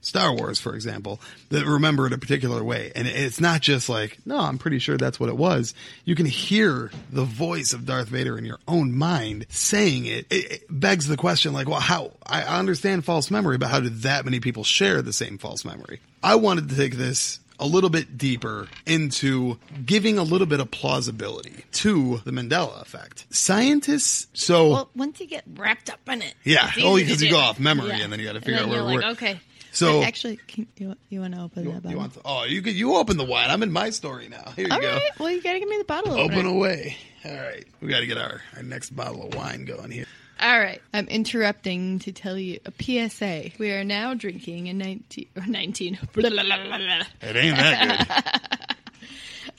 Star 0.00 0.34
Wars, 0.34 0.58
for 0.58 0.74
example, 0.74 1.20
that 1.50 1.66
remember 1.66 2.06
it 2.06 2.14
a 2.14 2.18
particular 2.18 2.64
way. 2.64 2.92
And 2.96 3.06
it's 3.06 3.42
not 3.42 3.60
just 3.60 3.90
like, 3.90 4.16
no, 4.24 4.38
I'm 4.38 4.56
pretty 4.56 4.78
sure 4.78 4.96
that's 4.96 5.20
what 5.20 5.28
it 5.28 5.36
was. 5.36 5.74
You 6.06 6.14
can 6.14 6.24
hear 6.24 6.90
the 7.12 7.24
voice 7.24 7.74
of 7.74 7.84
Darth 7.84 8.08
Vader 8.08 8.38
in 8.38 8.46
your 8.46 8.60
own 8.66 8.94
mind 8.94 9.44
saying 9.50 10.06
it. 10.06 10.26
It, 10.30 10.62
begs 10.70 11.08
the 11.08 11.18
question, 11.18 11.52
like, 11.52 11.68
well, 11.68 11.80
how? 11.80 12.12
I 12.24 12.42
understand 12.58 13.04
false 13.04 13.30
memory, 13.30 13.58
but 13.58 13.68
how 13.68 13.80
did 13.80 14.00
that 14.02 14.24
many 14.24 14.40
people 14.40 14.64
share 14.64 15.02
the 15.02 15.12
same 15.12 15.36
false 15.36 15.62
memory? 15.62 16.00
I 16.22 16.36
wanted 16.36 16.70
to 16.70 16.76
take 16.76 16.94
this 16.94 17.40
a 17.60 17.66
little 17.66 17.90
bit 17.90 18.16
deeper 18.18 18.68
into 18.86 19.58
giving 19.84 20.18
a 20.18 20.22
little 20.22 20.46
bit 20.46 20.60
of 20.60 20.70
plausibility 20.70 21.64
to 21.72 22.18
the 22.24 22.30
Mandela 22.30 22.80
effect. 22.82 23.26
Scientists, 23.30 24.26
so 24.32 24.70
Well, 24.70 24.90
once 24.94 25.20
you 25.20 25.26
get 25.26 25.44
wrapped 25.54 25.90
up 25.90 26.00
in 26.08 26.22
it, 26.22 26.34
yeah, 26.44 26.70
only 26.82 27.02
because 27.02 27.22
oh, 27.22 27.26
you 27.26 27.30
go 27.32 27.38
off 27.38 27.58
memory 27.58 27.88
Yeah. 27.88 28.04
and 28.04 28.12
then 28.12 28.20
you 28.20 28.26
got 28.26 28.32
to 28.32 28.36
And 28.38 28.44
figure 28.44 28.60
then 28.60 28.68
out 28.68 28.70
where 28.70 28.78
you're 28.82 28.94
we're. 28.94 29.00
like, 29.02 29.12
okay. 29.16 29.40
So 29.72 30.00
But 30.00 30.06
actually, 30.08 30.36
can, 30.48 30.66
you 30.76 30.94
you 31.08 31.20
want 31.20 31.34
to 31.34 31.42
open 31.42 31.64
that 31.64 31.74
you 31.74 31.80
bottle? 31.80 31.98
want 31.98 32.14
to, 32.14 32.20
oh, 32.24 32.44
you 32.44 32.62
could 32.62 32.74
you 32.74 32.96
open 32.96 33.16
the 33.16 33.24
wine. 33.24 33.50
I'm 33.50 33.62
in 33.62 33.70
my 33.70 33.90
story 33.90 34.28
now. 34.28 34.52
Here 34.56 34.66
you 34.66 34.72
All 34.72 34.80
go. 34.80 34.88
right. 34.92 35.10
Well, 35.18 35.30
you 35.30 35.42
gotta 35.42 35.58
give 35.58 35.68
me 35.68 35.76
the 35.78 35.84
bottle 35.84 36.12
Open 36.14 36.32
opener. 36.38 36.48
away. 36.48 36.96
All 37.24 37.34
right, 37.34 37.66
we 37.80 37.88
got 37.88 37.98
to 38.00 38.06
get 38.06 38.16
our, 38.16 38.40
our 38.56 38.62
next 38.62 38.90
bottle 38.90 39.26
of 39.26 39.34
wine 39.34 39.64
going 39.64 39.90
here. 39.90 40.06
All 40.40 40.58
right. 40.60 40.80
I'm 40.94 41.08
interrupting 41.08 41.98
to 42.00 42.12
tell 42.12 42.38
you 42.38 42.60
a 42.64 42.72
PSA. 43.08 43.50
We 43.58 43.72
are 43.72 43.84
now 43.84 44.14
drinking 44.14 44.68
a 44.68 44.74
19, 44.74 45.26
or 45.36 45.42
19 45.46 45.98
blah, 46.12 46.30
blah, 46.30 46.42
blah, 46.42 46.64
blah, 46.64 46.78
blah, 46.78 47.02
It 47.22 47.36
ain't 47.36 47.56
that 47.56 48.66
good. 48.68 48.76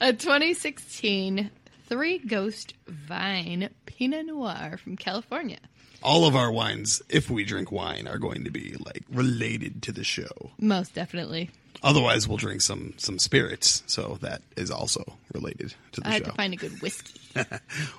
a 0.00 0.12
2016 0.12 1.50
Three 1.86 2.18
Ghost 2.18 2.74
Vine 2.86 3.68
Pinot 3.84 4.26
Noir 4.26 4.78
from 4.82 4.96
California. 4.96 5.58
All 6.02 6.24
of 6.24 6.36
our 6.36 6.50
wines, 6.50 7.02
if 7.08 7.28
we 7.28 7.44
drink 7.44 7.72
wine, 7.72 8.06
are 8.06 8.18
going 8.18 8.44
to 8.44 8.50
be 8.50 8.76
like 8.86 9.02
related 9.10 9.82
to 9.82 9.92
the 9.92 10.04
show. 10.04 10.52
Most 10.58 10.94
definitely. 10.94 11.50
Otherwise, 11.82 12.28
we'll 12.28 12.36
drink 12.36 12.60
some 12.60 12.92
some 12.98 13.18
spirits, 13.18 13.82
so 13.86 14.18
that 14.20 14.42
is 14.56 14.70
also 14.70 15.02
related 15.32 15.74
to 15.92 16.00
the 16.00 16.08
I 16.08 16.12
had 16.12 16.24
to 16.26 16.32
find 16.32 16.52
a 16.52 16.56
good 16.56 16.80
whiskey. 16.82 17.20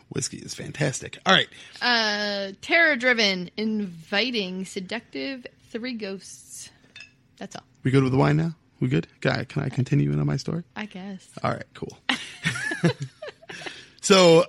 Whiskey 0.09 0.37
is 0.37 0.53
fantastic. 0.53 1.17
All 1.25 1.33
right, 1.33 1.47
Uh, 1.81 2.51
terror 2.61 2.95
driven, 2.95 3.49
inviting, 3.57 4.65
seductive, 4.65 5.47
three 5.71 5.93
ghosts. 5.93 6.69
That's 7.37 7.55
all, 7.55 7.63
we 7.83 7.91
good 7.91 8.03
with 8.03 8.11
the 8.11 8.17
wine 8.19 8.37
now? 8.37 8.55
We 8.79 8.87
good? 8.87 9.07
Guy, 9.21 9.45
can 9.45 9.63
I 9.63 9.69
continue 9.69 10.11
into 10.11 10.25
my 10.25 10.37
story? 10.37 10.63
I 10.75 10.85
guess. 10.85 11.27
All 11.43 11.51
right, 11.51 11.65
cool. 11.73 11.97
so 14.01 14.45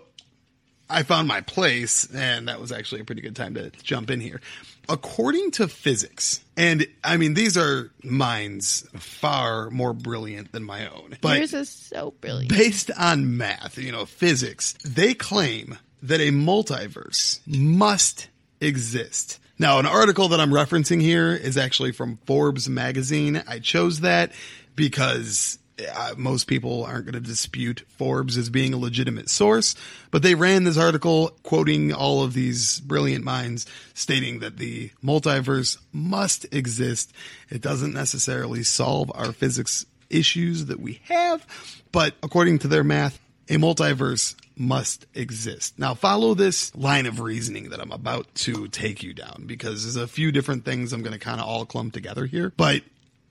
I 0.92 1.02
found 1.02 1.26
my 1.28 1.40
place, 1.40 2.08
and 2.14 2.48
that 2.48 2.60
was 2.60 2.70
actually 2.70 3.00
a 3.00 3.04
pretty 3.04 3.22
good 3.22 3.36
time 3.36 3.54
to 3.54 3.70
jump 3.82 4.10
in 4.10 4.20
here. 4.20 4.40
According 4.88 5.52
to 5.52 5.68
physics, 5.68 6.44
and 6.56 6.86
I 7.02 7.16
mean, 7.16 7.34
these 7.34 7.56
are 7.56 7.90
minds 8.02 8.86
far 8.94 9.70
more 9.70 9.92
brilliant 9.92 10.52
than 10.52 10.64
my 10.64 10.88
own. 10.88 11.16
But 11.20 11.38
Yours 11.38 11.54
is 11.54 11.68
so 11.68 12.14
brilliant. 12.20 12.50
based 12.50 12.90
on 12.98 13.36
math, 13.36 13.78
you 13.78 13.92
know, 13.92 14.04
physics, 14.06 14.74
they 14.84 15.14
claim 15.14 15.78
that 16.02 16.20
a 16.20 16.30
multiverse 16.30 17.40
must 17.46 18.28
exist. 18.60 19.38
Now, 19.58 19.78
an 19.78 19.86
article 19.86 20.28
that 20.28 20.40
I'm 20.40 20.50
referencing 20.50 21.00
here 21.00 21.32
is 21.32 21.56
actually 21.56 21.92
from 21.92 22.18
Forbes 22.26 22.68
magazine. 22.68 23.42
I 23.46 23.60
chose 23.60 24.00
that 24.00 24.32
because 24.74 25.58
uh, 25.78 26.14
most 26.16 26.46
people 26.46 26.84
aren't 26.84 27.06
going 27.06 27.14
to 27.14 27.20
dispute 27.20 27.84
Forbes 27.88 28.36
as 28.36 28.50
being 28.50 28.74
a 28.74 28.78
legitimate 28.78 29.28
source, 29.28 29.74
but 30.10 30.22
they 30.22 30.34
ran 30.34 30.64
this 30.64 30.78
article 30.78 31.36
quoting 31.42 31.92
all 31.92 32.22
of 32.22 32.34
these 32.34 32.80
brilliant 32.80 33.24
minds 33.24 33.66
stating 33.94 34.40
that 34.40 34.58
the 34.58 34.90
multiverse 35.02 35.78
must 35.92 36.46
exist. 36.52 37.12
It 37.50 37.60
doesn't 37.60 37.94
necessarily 37.94 38.62
solve 38.62 39.10
our 39.14 39.32
physics 39.32 39.86
issues 40.10 40.66
that 40.66 40.80
we 40.80 41.00
have, 41.04 41.46
but 41.90 42.14
according 42.22 42.58
to 42.60 42.68
their 42.68 42.84
math, 42.84 43.18
a 43.48 43.56
multiverse 43.56 44.34
must 44.56 45.06
exist. 45.14 45.78
Now, 45.78 45.94
follow 45.94 46.34
this 46.34 46.74
line 46.76 47.06
of 47.06 47.20
reasoning 47.20 47.70
that 47.70 47.80
I'm 47.80 47.92
about 47.92 48.32
to 48.36 48.68
take 48.68 49.02
you 49.02 49.14
down 49.14 49.44
because 49.46 49.82
there's 49.82 49.96
a 49.96 50.06
few 50.06 50.30
different 50.30 50.64
things 50.64 50.92
I'm 50.92 51.02
going 51.02 51.12
to 51.12 51.18
kind 51.18 51.40
of 51.40 51.46
all 51.46 51.64
clump 51.64 51.94
together 51.94 52.26
here. 52.26 52.52
But 52.56 52.82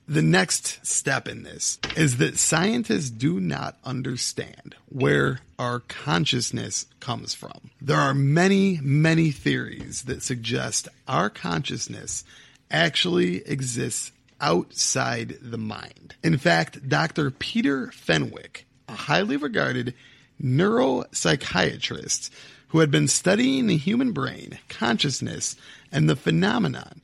the 0.07 0.22
next 0.22 0.86
step 0.86 1.28
in 1.28 1.44
this 1.44 1.80
is 1.95 2.18
that 2.18 2.38
scientists 2.38 3.10
do 3.10 3.40
not 3.40 3.78
understand 3.84 4.76
where 4.90 5.40
our 5.57 5.80
consciousness 5.80 6.86
comes 6.99 7.34
from. 7.34 7.72
There 7.82 7.98
are 7.98 8.14
many, 8.14 8.80
many 8.82 9.32
theories 9.32 10.03
that 10.03 10.23
suggest 10.23 10.88
our 11.07 11.30
consciousness 11.30 12.23
actually 12.69 13.48
exists 13.48 14.11
outside 14.40 15.38
the 15.41 15.57
mind. 15.57 16.15
In 16.23 16.38
fact, 16.38 16.90
Dr. 16.90 17.30
Peter 17.32 17.91
Fenwick, 17.91 18.65
a 18.90 18.94
highly 18.94 19.38
regarded 19.38 19.94
neuropsychiatrist 20.41 22.30
who 22.69 22.80
had 22.80 22.90
been 22.90 23.07
studying 23.07 23.68
the 23.68 23.78
human 23.78 24.14
brain, 24.14 24.57
consciousness, 24.69 25.56
and 25.91 26.10
the 26.10 26.15
phenomenon 26.15 27.01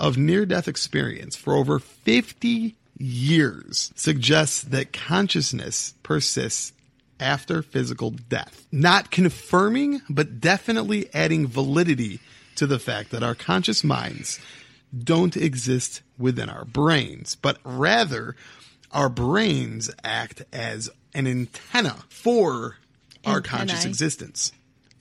of 0.00 0.16
near 0.16 0.46
death 0.46 0.66
experience 0.66 1.36
for 1.36 1.54
over 1.54 1.78
50 1.78 2.74
years, 2.98 3.92
suggests 3.94 4.62
that 4.62 4.92
consciousness 4.92 5.94
persists 6.02 6.72
after 7.20 7.62
physical 7.62 8.10
death. 8.10 8.66
Not 8.72 9.10
confirming, 9.10 10.00
but 10.08 10.40
definitely 10.40 11.08
adding 11.14 11.46
validity 11.46 12.18
to 12.56 12.66
the 12.66 12.78
fact 12.78 13.10
that 13.10 13.22
our 13.22 13.34
conscious 13.34 13.84
minds 13.84 14.40
don't 14.96 15.36
exist 15.36 16.02
within 16.18 16.48
our 16.48 16.64
brains, 16.64 17.36
but 17.36 17.58
rather 17.62 18.34
our 18.90 19.08
brains 19.08 19.90
act 20.02 20.42
as 20.52 20.90
an 21.14 21.26
antenna 21.26 21.96
for 22.08 22.78
our 23.24 23.40
conscious 23.40 23.76
Antennae. 23.76 23.90
existence. 23.90 24.52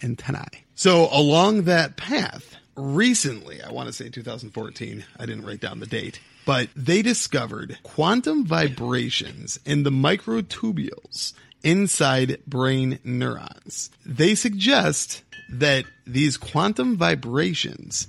Antennae. 0.03 0.65
So 0.75 1.09
along 1.11 1.63
that 1.63 1.97
path, 1.97 2.55
recently, 2.75 3.61
I 3.61 3.71
want 3.71 3.87
to 3.87 3.93
say 3.93 4.09
2014, 4.09 5.03
I 5.19 5.25
didn't 5.25 5.45
write 5.45 5.61
down 5.61 5.79
the 5.79 5.85
date, 5.85 6.19
but 6.45 6.69
they 6.75 7.01
discovered 7.01 7.77
quantum 7.83 8.45
vibrations 8.45 9.59
in 9.65 9.83
the 9.83 9.91
microtubules 9.91 11.33
inside 11.63 12.39
brain 12.47 12.99
neurons. 13.03 13.89
They 14.05 14.35
suggest 14.35 15.23
that 15.49 15.85
these 16.05 16.37
quantum 16.37 16.95
vibrations 16.95 18.07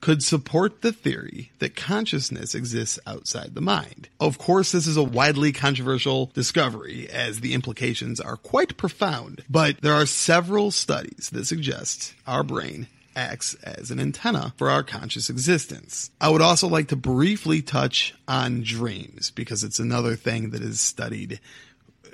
could 0.00 0.22
support 0.22 0.82
the 0.82 0.92
theory 0.92 1.52
that 1.60 1.76
consciousness 1.76 2.56
exists 2.56 2.98
outside 3.06 3.54
the 3.54 3.60
mind. 3.60 4.08
Of 4.18 4.36
course, 4.36 4.72
this 4.72 4.88
is 4.88 4.96
a 4.96 5.02
widely 5.02 5.52
controversial 5.52 6.26
discovery 6.34 7.08
as 7.08 7.40
the 7.40 7.54
implications 7.54 8.20
are 8.20 8.36
quite 8.36 8.76
profound, 8.76 9.44
but 9.48 9.80
there 9.80 9.94
are 9.94 10.04
several 10.04 10.72
studies 10.72 11.30
that 11.32 11.46
suggest 11.46 12.14
our 12.26 12.42
brain 12.42 12.88
acts 13.14 13.54
as 13.62 13.90
an 13.90 14.00
antenna 14.00 14.52
for 14.56 14.70
our 14.70 14.82
conscious 14.82 15.30
existence. 15.30 16.10
I 16.20 16.28
would 16.30 16.42
also 16.42 16.68
like 16.68 16.88
to 16.88 16.96
briefly 16.96 17.62
touch 17.62 18.14
on 18.26 18.62
dreams 18.62 19.30
because 19.30 19.64
it's 19.64 19.78
another 19.78 20.16
thing 20.16 20.50
that 20.50 20.62
is 20.62 20.80
studied 20.80 21.40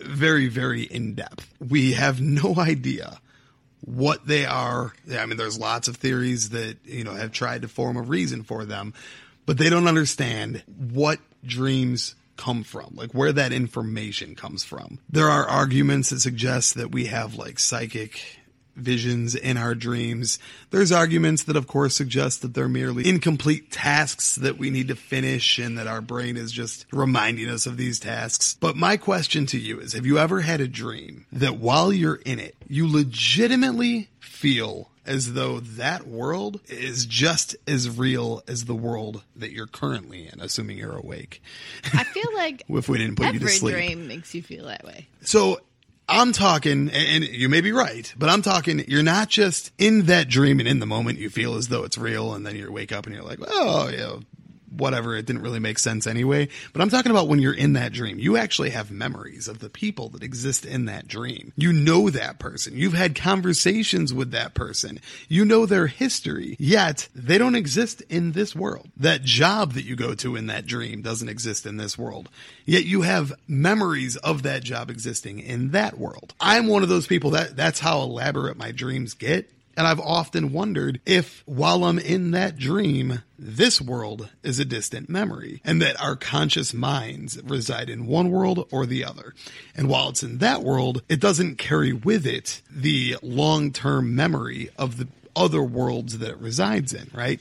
very, 0.01 0.49
very 0.49 0.83
in 0.83 1.15
depth. 1.15 1.53
We 1.61 1.93
have 1.93 2.20
no 2.20 2.55
idea 2.59 3.20
what 3.81 4.27
they 4.27 4.45
are. 4.45 4.93
I 5.11 5.27
mean, 5.27 5.37
there's 5.37 5.59
lots 5.59 5.89
of 5.89 5.97
theories 5.97 6.51
that, 6.51 6.79
you 6.85 7.05
know, 7.05 7.15
have 7.15 7.33
tried 7.33 7.62
to 7.62 7.69
form 7.69 7.97
a 7.97 8.03
reason 8.03 8.43
for 8.43 8.65
them, 8.65 8.95
but 9.47 9.59
they 9.59 9.70
don't 9.70 9.89
understand 9.89 10.62
what 10.66 11.20
dreams 11.45 12.15
come 12.37 12.62
from, 12.62 12.95
like 12.95 13.12
where 13.12 13.33
that 13.33 13.53
information 13.53 14.35
comes 14.35 14.65
from. 14.65 14.99
There 15.11 15.29
are 15.29 15.47
arguments 15.47 16.11
that 16.11 16.20
suggest 16.20 16.75
that 16.75 16.93
we 16.93 17.07
have 17.07 17.35
like 17.35 17.59
psychic 17.59 18.41
visions 18.79 19.35
in 19.35 19.57
our 19.57 19.75
dreams. 19.75 20.39
There's 20.71 20.93
arguments 20.93 21.45
that, 21.45 21.57
of 21.57 21.67
course, 21.67 21.97
suggest 21.97 22.43
that 22.43 22.55
they're 22.55 22.69
merely 22.69 23.09
incomplete 23.09 23.71
tasks 23.71 24.37
that 24.37 24.59
we 24.59 24.71
need 24.71 24.89
to 24.89 24.97
finish 24.97 25.59
and 25.59 25.77
that 25.79 25.87
our 25.87 26.01
brain 26.01 26.37
is 26.37 26.53
just 26.53 26.87
reminding 26.93 27.49
us 27.49 27.67
of 27.67 27.77
these 27.77 27.99
tasks. 27.99 28.57
But 28.61 28.77
my 28.77 28.97
question 28.97 29.47
to 29.47 29.59
you 29.59 29.81
is 29.81 29.93
have 29.93 30.07
you 30.07 30.19
ever 30.19 30.41
had 30.41 30.61
a 30.61 30.69
dream 30.69 31.27
that 31.33 31.59
while 31.59 31.93
you're 31.93 32.17
in 32.25 32.39
it, 32.39 32.57
you 32.69 32.91
legitimately 32.91 34.09
feel 34.21 34.91
as 35.09 35.33
though 35.33 35.59
that 35.59 36.07
world 36.07 36.61
is 36.69 37.07
just 37.07 37.57
as 37.67 37.99
real 37.99 38.43
as 38.47 38.67
the 38.67 38.75
world 38.75 39.23
that 39.35 39.51
you're 39.51 39.67
currently 39.67 40.29
in, 40.29 40.41
assuming 40.41 40.77
you're 40.77 40.97
awake. 40.97 41.43
I 41.95 42.05
feel 42.05 42.29
like 42.37 42.63
if 42.69 42.89
we 42.89 42.99
didn't 42.99 43.17
put 43.17 43.33
you 43.33 43.33
to 43.33 43.37
every 43.37 43.53
sleep. 43.53 43.75
dream 43.75 44.07
makes 44.07 44.35
you 44.35 44.43
feel 44.43 44.67
that 44.67 44.85
way. 44.85 45.09
So 45.23 45.61
I'm 46.09 46.33
talking, 46.33 46.89
and 46.89 47.25
you 47.25 47.49
may 47.51 47.61
be 47.61 47.71
right, 47.71 48.13
but 48.17 48.31
I'm 48.31 48.41
talking, 48.41 48.83
you're 48.89 49.03
not 49.03 49.29
just 49.29 49.73
in 49.77 50.07
that 50.07 50.29
dream 50.29 50.59
and 50.59 50.69
in 50.69 50.79
the 50.79 50.87
moment 50.87 51.19
you 51.19 51.29
feel 51.29 51.55
as 51.55 51.69
though 51.69 51.85
it's 51.85 51.99
real, 51.99 52.33
and 52.33 52.47
then 52.47 52.57
you 52.57 52.73
wake 52.73 52.93
up 52.93 53.05
and 53.07 53.15
you're 53.15 53.25
like, 53.25 53.41
oh, 53.47 53.89
yeah, 53.89 54.17
whatever, 54.70 55.16
it 55.16 55.27
didn't 55.27 55.43
really 55.43 55.59
make 55.59 55.78
sense 55.78 56.07
anyway. 56.07 56.49
But 56.73 56.82
I'm 56.82 56.90
talking 56.90 57.11
about 57.11 57.28
when 57.28 57.40
you're 57.40 57.55
in 57.55 57.74
that 57.74 57.93
dream. 57.93 58.19
You 58.19 58.36
actually 58.36 58.70
have 58.70 58.90
memories 58.90 59.49
of 59.49 59.59
the 59.59 59.70
people 59.70 60.09
that 60.11 60.23
exist 60.23 60.65
in 60.65 60.86
that 60.86 61.09
dream. 61.09 61.53
You 61.57 61.73
know 61.73 62.11
that 62.11 62.39
person. 62.39 62.77
You've 62.77 62.95
had 62.95 63.15
conversations 63.15 64.12
with 64.12 64.31
that 64.32 64.55
person. 64.55 65.01
You 65.28 65.45
know 65.45 65.66
their 65.66 65.86
history, 65.86 66.57
yet 66.59 67.09
they 67.15 67.39
don't 67.39 67.55
exist 67.55 68.03
in 68.09 68.32
this 68.32 68.55
world. 68.55 68.89
That 68.97 69.23
job 69.23 69.73
that 69.73 69.85
you 69.85 69.97
go 69.97 70.15
to 70.15 70.36
in 70.36 70.47
that 70.47 70.66
dream 70.66 71.03
doesn't 71.03 71.28
exist 71.28 71.66
in 71.66 71.77
this 71.77 71.99
world. 71.99 72.28
Yet 72.65 72.85
you 72.85 73.03
have 73.03 73.32
memories 73.47 74.16
of 74.16 74.43
that 74.43 74.62
job 74.62 74.90
existing 74.90 75.40
in 75.40 75.70
that 75.70 75.99
world. 75.99 76.35
I'm 76.40 76.66
one 76.66 76.82
of 76.82 76.89
those 76.89 77.07
people 77.07 77.31
that 77.31 77.57
that's 77.57 77.81
how 77.81 78.01
elaborate 78.01 78.57
my 78.57 78.73
dreams 78.73 79.15
get. 79.15 79.51
And 79.79 79.87
I've 79.87 80.01
often 80.01 80.53
wondered 80.53 81.01
if 81.07 81.45
while 81.47 81.85
I'm 81.85 82.01
in 82.01 82.33
that 82.33 82.57
dream, 82.57 83.23
this 83.39 83.81
world 83.81 84.29
is 84.43 84.59
a 84.59 84.65
distant 84.65 85.09
memory 85.09 85.63
and 85.65 85.81
that 85.81 86.01
our 86.03 86.17
conscious 86.17 86.75
minds 86.75 87.41
reside 87.45 87.89
in 87.89 88.09
one 88.09 88.29
world 88.33 88.67
or 88.73 88.87
the 88.87 89.05
other. 89.05 89.35
And 89.77 89.89
while 89.89 90.09
it's 90.09 90.25
in 90.25 90.39
that 90.39 90.65
world, 90.65 91.03
it 91.09 91.21
doesn't 91.21 91.59
carry 91.59 91.93
with 91.93 92.27
it 92.27 92.61
the 92.69 93.19
long 93.23 93.71
term 93.71 94.17
memory 94.17 94.69
of 94.77 94.97
the 94.97 95.07
other 95.37 95.63
worlds 95.63 96.19
that 96.19 96.31
it 96.31 96.39
resides 96.39 96.93
in, 96.93 97.09
right? 97.15 97.41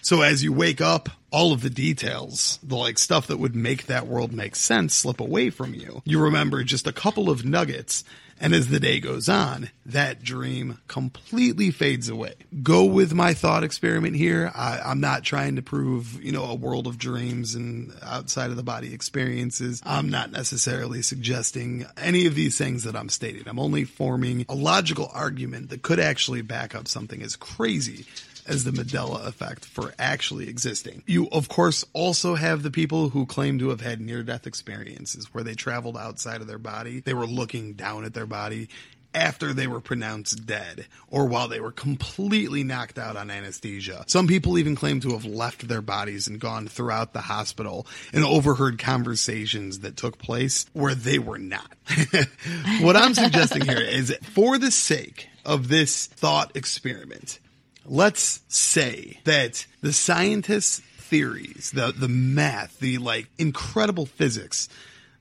So 0.00 0.22
as 0.22 0.42
you 0.42 0.54
wake 0.54 0.80
up, 0.80 1.10
all 1.30 1.52
of 1.52 1.60
the 1.60 1.68
details, 1.68 2.58
the 2.62 2.76
like 2.76 2.98
stuff 2.98 3.26
that 3.26 3.36
would 3.36 3.54
make 3.54 3.84
that 3.84 4.06
world 4.06 4.32
make 4.32 4.56
sense 4.56 4.94
slip 4.94 5.20
away 5.20 5.50
from 5.50 5.74
you. 5.74 6.00
You 6.06 6.20
remember 6.20 6.64
just 6.64 6.86
a 6.86 6.92
couple 6.92 7.28
of 7.28 7.44
nuggets 7.44 8.02
and 8.40 8.54
as 8.54 8.68
the 8.68 8.80
day 8.80 9.00
goes 9.00 9.28
on, 9.28 9.70
that 9.86 10.22
dream 10.22 10.78
completely 10.88 11.70
fades 11.70 12.08
away. 12.08 12.34
Go 12.62 12.84
with 12.84 13.14
my 13.14 13.34
thought 13.34 13.64
experiment 13.64 14.16
here. 14.16 14.52
I, 14.54 14.80
I'm 14.84 15.00
not 15.00 15.24
trying 15.24 15.56
to 15.56 15.62
prove, 15.62 16.22
you 16.22 16.32
know, 16.32 16.44
a 16.44 16.54
world 16.54 16.86
of 16.86 16.98
dreams 16.98 17.54
and 17.54 17.92
outside 18.02 18.50
of 18.50 18.56
the 18.56 18.62
body 18.62 18.92
experiences. 18.92 19.80
I'm 19.86 20.10
not 20.10 20.32
necessarily 20.32 21.02
suggesting 21.02 21.86
any 21.96 22.26
of 22.26 22.34
these 22.34 22.58
things 22.58 22.84
that 22.84 22.96
I'm 22.96 23.08
stating. 23.08 23.48
I'm 23.48 23.58
only 23.58 23.84
forming 23.84 24.44
a 24.48 24.54
logical 24.54 25.10
argument 25.14 25.70
that 25.70 25.82
could 25.82 26.00
actually 26.00 26.42
back 26.42 26.74
up 26.74 26.88
something 26.88 27.22
as 27.22 27.36
crazy 27.36 28.06
as 28.46 28.64
the 28.64 28.70
Mandela 28.70 29.26
effect 29.26 29.64
for 29.64 29.92
actually 29.98 30.48
existing. 30.48 31.02
You, 31.06 31.28
of 31.30 31.48
course, 31.48 31.84
also 31.92 32.34
have 32.34 32.62
the 32.62 32.70
people 32.70 33.10
who 33.10 33.26
claim 33.26 33.58
to 33.58 33.70
have 33.70 33.80
had 33.80 34.00
near 34.00 34.22
death 34.22 34.46
experiences 34.46 35.32
where 35.32 35.44
they 35.44 35.54
traveled 35.54 35.96
outside 35.96 36.40
of 36.40 36.46
their 36.46 36.58
body. 36.58 37.00
They 37.00 37.14
were 37.14 37.26
looking 37.26 37.74
down 37.74 38.04
at 38.04 38.14
their 38.14 38.26
body 38.26 38.68
after 39.16 39.54
they 39.54 39.66
were 39.66 39.80
pronounced 39.80 40.46
dead 40.46 40.86
or 41.08 41.24
while 41.24 41.48
they 41.48 41.58
were 41.58 41.72
completely 41.72 42.62
knocked 42.62 42.98
out 42.98 43.16
on 43.16 43.30
anesthesia. 43.30 44.04
Some 44.06 44.26
people 44.26 44.58
even 44.58 44.76
claim 44.76 45.00
to 45.00 45.10
have 45.12 45.24
left 45.24 45.66
their 45.66 45.80
bodies 45.80 46.28
and 46.28 46.38
gone 46.38 46.68
throughout 46.68 47.14
the 47.14 47.22
hospital 47.22 47.86
and 48.12 48.24
overheard 48.24 48.78
conversations 48.78 49.80
that 49.80 49.96
took 49.96 50.18
place 50.18 50.66
where 50.74 50.94
they 50.94 51.18
were 51.18 51.38
not. 51.38 51.72
what 52.80 52.96
I'm 52.96 53.14
suggesting 53.14 53.64
here 53.64 53.80
is 53.80 54.14
for 54.22 54.58
the 54.58 54.70
sake 54.70 55.28
of 55.46 55.68
this 55.68 56.06
thought 56.06 56.54
experiment, 56.54 57.40
let's 57.88 58.40
say 58.48 59.20
that 59.24 59.66
the 59.80 59.92
scientists' 59.92 60.80
theories, 60.80 61.70
the 61.74 61.92
the 61.96 62.08
math, 62.08 62.78
the 62.78 62.98
like 62.98 63.28
incredible 63.38 64.06
physics 64.06 64.68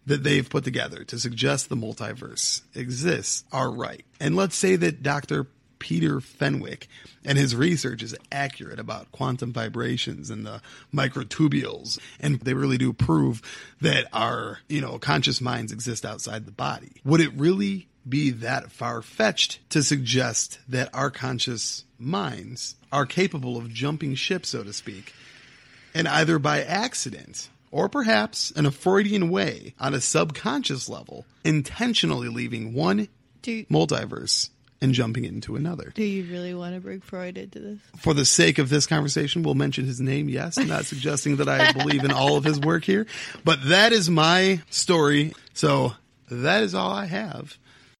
that 0.05 0.23
they've 0.23 0.49
put 0.49 0.63
together 0.63 1.03
to 1.03 1.19
suggest 1.19 1.69
the 1.69 1.75
multiverse 1.75 2.61
exists 2.75 3.43
are 3.51 3.71
right. 3.71 4.05
And 4.19 4.35
let's 4.35 4.55
say 4.55 4.75
that 4.75 5.01
Dr. 5.01 5.47
Peter 5.79 6.21
Fenwick 6.21 6.87
and 7.23 7.37
his 7.37 7.55
research 7.55 8.01
is 8.01 8.15
accurate 8.31 8.79
about 8.79 9.11
quantum 9.11 9.51
vibrations 9.51 10.29
and 10.29 10.45
the 10.45 10.61
microtubules 10.93 11.99
and 12.19 12.39
they 12.41 12.53
really 12.53 12.77
do 12.77 12.93
prove 12.93 13.41
that 13.81 14.07
our, 14.13 14.59
you 14.69 14.81
know, 14.81 14.97
conscious 14.99 15.41
minds 15.41 15.71
exist 15.71 16.05
outside 16.05 16.45
the 16.45 16.51
body. 16.51 16.93
Would 17.03 17.21
it 17.21 17.33
really 17.35 17.87
be 18.07 18.29
that 18.29 18.71
far 18.71 19.01
fetched 19.01 19.67
to 19.71 19.83
suggest 19.83 20.59
that 20.67 20.89
our 20.93 21.09
conscious 21.09 21.83
minds 21.97 22.75
are 22.91 23.05
capable 23.05 23.57
of 23.57 23.69
jumping 23.69 24.15
ship, 24.15 24.45
so 24.45 24.63
to 24.63 24.73
speak, 24.73 25.13
and 25.93 26.07
either 26.07 26.39
by 26.39 26.61
accident 26.63 27.49
or 27.71 27.89
perhaps 27.89 28.51
in 28.51 28.65
a 28.65 28.71
Freudian 28.71 29.29
way 29.29 29.73
on 29.79 29.93
a 29.93 30.01
subconscious 30.01 30.87
level, 30.87 31.25
intentionally 31.43 32.29
leaving 32.29 32.73
one 32.73 33.07
Do 33.41 33.65
multiverse 33.65 34.49
and 34.81 34.93
jumping 34.93 35.25
into 35.25 35.55
another. 35.55 35.91
do 35.95 36.03
you 36.03 36.29
really 36.31 36.53
want 36.53 36.75
to 36.75 36.81
bring 36.81 37.01
Freud 37.01 37.37
into 37.37 37.59
this? 37.59 37.79
For 37.97 38.13
the 38.13 38.25
sake 38.25 38.59
of 38.59 38.69
this 38.69 38.85
conversation, 38.85 39.41
we'll 39.41 39.55
mention 39.55 39.85
his 39.85 39.99
name. 40.01 40.29
Yes, 40.29 40.57
I'm 40.57 40.67
not 40.67 40.85
suggesting 40.85 41.37
that 41.37 41.49
I 41.49 41.71
believe 41.71 42.03
in 42.03 42.11
all 42.11 42.37
of 42.37 42.43
his 42.43 42.59
work 42.59 42.83
here, 42.83 43.07
but 43.43 43.59
that 43.65 43.93
is 43.93 44.09
my 44.09 44.61
story. 44.69 45.33
So 45.53 45.93
that 46.29 46.63
is 46.63 46.75
all 46.75 46.91
I 46.91 47.05
have. 47.05 47.57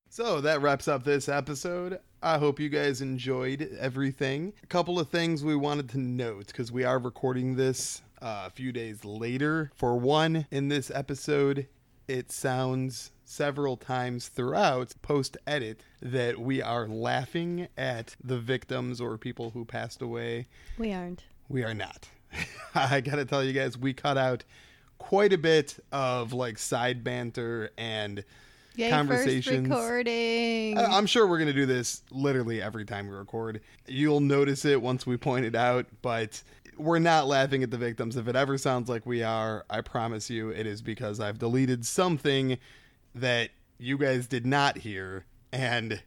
So 0.09 0.41
that 0.41 0.61
wraps 0.61 0.87
up 0.87 1.03
this 1.03 1.27
episode. 1.27 1.99
I 2.25 2.39
hope 2.39 2.59
you 2.59 2.69
guys 2.69 3.01
enjoyed 3.01 3.77
everything. 3.79 4.53
A 4.63 4.65
couple 4.65 4.99
of 4.99 5.09
things 5.09 5.43
we 5.43 5.55
wanted 5.55 5.89
to 5.89 5.99
note 5.99 6.47
because 6.47 6.71
we 6.71 6.83
are 6.83 6.97
recording 6.97 7.55
this 7.55 8.01
uh, 8.19 8.45
a 8.47 8.49
few 8.49 8.71
days 8.71 9.05
later. 9.05 9.71
For 9.75 9.95
one, 9.95 10.47
in 10.49 10.67
this 10.67 10.89
episode, 10.89 11.67
it 12.07 12.31
sounds 12.31 13.11
several 13.25 13.77
times 13.77 14.27
throughout 14.27 14.95
post 15.03 15.37
edit 15.45 15.81
that 16.01 16.39
we 16.39 16.63
are 16.63 16.87
laughing 16.87 17.67
at 17.77 18.15
the 18.23 18.39
victims 18.39 18.99
or 18.99 19.19
people 19.19 19.51
who 19.51 19.63
passed 19.63 20.01
away. 20.01 20.47
We 20.79 20.93
aren't. 20.93 21.25
We 21.47 21.63
are 21.63 21.75
not. 21.75 22.09
I 22.73 23.01
gotta 23.01 23.25
tell 23.25 23.43
you 23.43 23.53
guys, 23.53 23.77
we 23.77 23.93
cut 23.93 24.17
out 24.17 24.43
quite 24.97 25.31
a 25.31 25.37
bit 25.37 25.77
of 25.91 26.33
like 26.33 26.57
side 26.57 27.03
banter 27.03 27.69
and 27.77 28.25
Yay, 28.77 28.89
conversations. 28.89 29.67
First 29.67 29.79
recording. 29.81 30.77
I- 30.77 30.97
I'm 30.97 31.05
sure 31.05 31.27
we're 31.27 31.37
going 31.37 31.47
to 31.47 31.53
do 31.53 31.65
this 31.65 32.01
literally 32.11 32.61
every 32.61 32.85
time 32.85 33.07
we 33.07 33.15
record. 33.15 33.61
You'll 33.87 34.19
notice 34.21 34.65
it 34.65 34.81
once 34.81 35.05
we 35.05 35.17
point 35.17 35.45
it 35.45 35.55
out, 35.55 35.85
but 36.01 36.41
we're 36.77 36.99
not 36.99 37.27
laughing 37.27 37.63
at 37.63 37.71
the 37.71 37.77
victims. 37.77 38.17
If 38.17 38.27
it 38.27 38.35
ever 38.35 38.57
sounds 38.57 38.89
like 38.89 39.05
we 39.05 39.23
are, 39.23 39.65
I 39.69 39.81
promise 39.81 40.29
you 40.29 40.49
it 40.49 40.67
is 40.67 40.81
because 40.81 41.19
I've 41.19 41.39
deleted 41.39 41.85
something 41.85 42.57
that 43.13 43.49
you 43.77 43.97
guys 43.97 44.27
did 44.27 44.45
not 44.45 44.79
hear. 44.79 45.25
And 45.53 46.01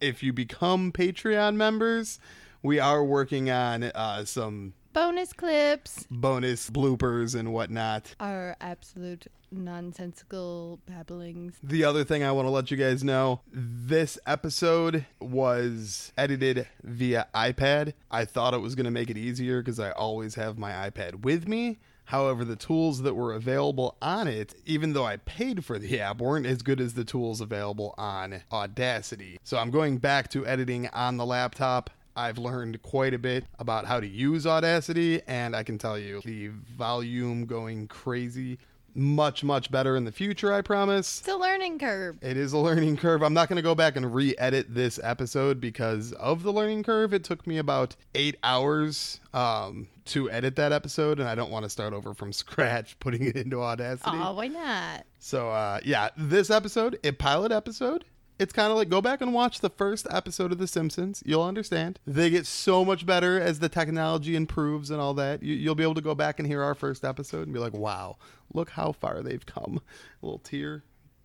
if 0.00 0.22
you 0.22 0.32
become 0.32 0.92
Patreon 0.92 1.56
members, 1.56 2.20
we 2.62 2.78
are 2.78 3.02
working 3.04 3.50
on 3.50 3.82
uh, 3.84 4.24
some 4.24 4.74
Bonus 4.94 5.32
clips 5.32 6.06
bonus 6.08 6.70
bloopers 6.70 7.34
and 7.34 7.52
whatnot. 7.52 8.14
are 8.20 8.56
absolute 8.60 9.26
nonsensical 9.50 10.78
babblings. 10.86 11.54
The 11.64 11.82
other 11.82 12.04
thing 12.04 12.22
I 12.22 12.30
want 12.30 12.46
to 12.46 12.50
let 12.50 12.70
you 12.70 12.76
guys 12.76 13.02
know 13.02 13.40
this 13.52 14.20
episode 14.24 15.04
was 15.20 16.12
edited 16.16 16.68
via 16.84 17.26
iPad. 17.34 17.94
I 18.08 18.24
thought 18.24 18.54
it 18.54 18.58
was 18.58 18.76
going 18.76 18.84
to 18.84 18.92
make 18.92 19.10
it 19.10 19.18
easier 19.18 19.60
because 19.60 19.80
I 19.80 19.90
always 19.90 20.36
have 20.36 20.58
my 20.58 20.70
iPad 20.70 21.22
with 21.24 21.48
me. 21.48 21.80
However, 22.04 22.44
the 22.44 22.54
tools 22.54 23.02
that 23.02 23.14
were 23.14 23.32
available 23.32 23.96
on 24.00 24.28
it, 24.28 24.54
even 24.64 24.92
though 24.92 25.06
I 25.06 25.16
paid 25.16 25.64
for 25.64 25.76
the 25.76 26.00
app, 26.00 26.20
weren't 26.20 26.46
as 26.46 26.62
good 26.62 26.80
as 26.80 26.94
the 26.94 27.04
tools 27.04 27.40
available 27.40 27.96
on 27.98 28.42
Audacity. 28.52 29.40
So 29.42 29.58
I'm 29.58 29.72
going 29.72 29.98
back 29.98 30.30
to 30.30 30.46
editing 30.46 30.86
on 30.88 31.16
the 31.16 31.26
laptop 31.26 31.90
I've 32.16 32.38
learned 32.38 32.80
quite 32.82 33.14
a 33.14 33.18
bit 33.18 33.44
about 33.58 33.86
how 33.86 34.00
to 34.00 34.06
use 34.06 34.46
Audacity, 34.46 35.20
and 35.26 35.54
I 35.56 35.62
can 35.62 35.78
tell 35.78 35.98
you 35.98 36.20
the 36.24 36.48
volume 36.76 37.46
going 37.46 37.88
crazy 37.88 38.58
much 38.96 39.42
much 39.42 39.72
better 39.72 39.96
in 39.96 40.04
the 40.04 40.12
future 40.12 40.52
i 40.52 40.62
promise 40.62 41.18
It's 41.18 41.26
a 41.26 41.34
learning 41.34 41.80
curve. 41.80 42.16
it 42.22 42.36
is 42.36 42.52
a 42.52 42.58
learning 42.58 42.96
curve 42.96 43.24
i'm 43.24 43.34
not 43.34 43.48
going 43.48 43.56
to 43.56 43.62
go 43.62 43.74
back 43.74 43.96
and 43.96 44.14
re-edit 44.14 44.72
this 44.72 45.00
episode 45.02 45.60
because 45.60 46.12
of 46.12 46.44
the 46.44 46.52
learning 46.52 46.84
curve 46.84 47.12
it 47.12 47.24
took 47.24 47.44
me 47.44 47.58
about 47.58 47.96
eight 48.14 48.36
hours 48.44 49.18
um, 49.32 49.88
to 50.04 50.30
edit 50.30 50.54
that 50.54 50.70
episode 50.70 51.18
and 51.18 51.28
i 51.28 51.34
don't 51.34 51.50
want 51.50 51.64
to 51.64 51.68
start 51.68 51.92
over 51.92 52.14
from 52.14 52.32
scratch 52.32 52.96
putting 53.00 53.24
it 53.24 53.34
into 53.34 53.60
audacity 53.60 54.12
Oh, 54.14 54.32
why 54.34 54.46
not? 54.46 55.04
so 55.18 55.50
uh, 55.50 55.80
yeah, 55.84 56.10
this 56.16 56.48
episode, 56.50 56.96
a 57.02 57.10
pilot 57.10 57.50
episode. 57.50 58.04
It's 58.38 58.52
kind 58.52 58.70
of 58.70 58.76
like 58.76 58.88
go 58.88 59.00
back 59.00 59.20
and 59.20 59.32
watch 59.32 59.60
the 59.60 59.70
first 59.70 60.06
episode 60.10 60.50
of 60.50 60.58
The 60.58 60.66
Simpsons. 60.66 61.22
You'll 61.24 61.44
understand. 61.44 62.00
They 62.06 62.30
get 62.30 62.46
so 62.46 62.84
much 62.84 63.06
better 63.06 63.40
as 63.40 63.60
the 63.60 63.68
technology 63.68 64.34
improves 64.34 64.90
and 64.90 65.00
all 65.00 65.14
that. 65.14 65.42
You, 65.42 65.54
you'll 65.54 65.76
be 65.76 65.84
able 65.84 65.94
to 65.94 66.00
go 66.00 66.14
back 66.14 66.38
and 66.38 66.48
hear 66.48 66.62
our 66.62 66.74
first 66.74 67.04
episode 67.04 67.44
and 67.44 67.52
be 67.52 67.60
like, 67.60 67.74
"Wow, 67.74 68.16
look 68.52 68.70
how 68.70 68.92
far 68.92 69.22
they've 69.22 69.46
come." 69.46 69.80
A 70.22 70.26
little 70.26 70.40
tear 70.40 70.82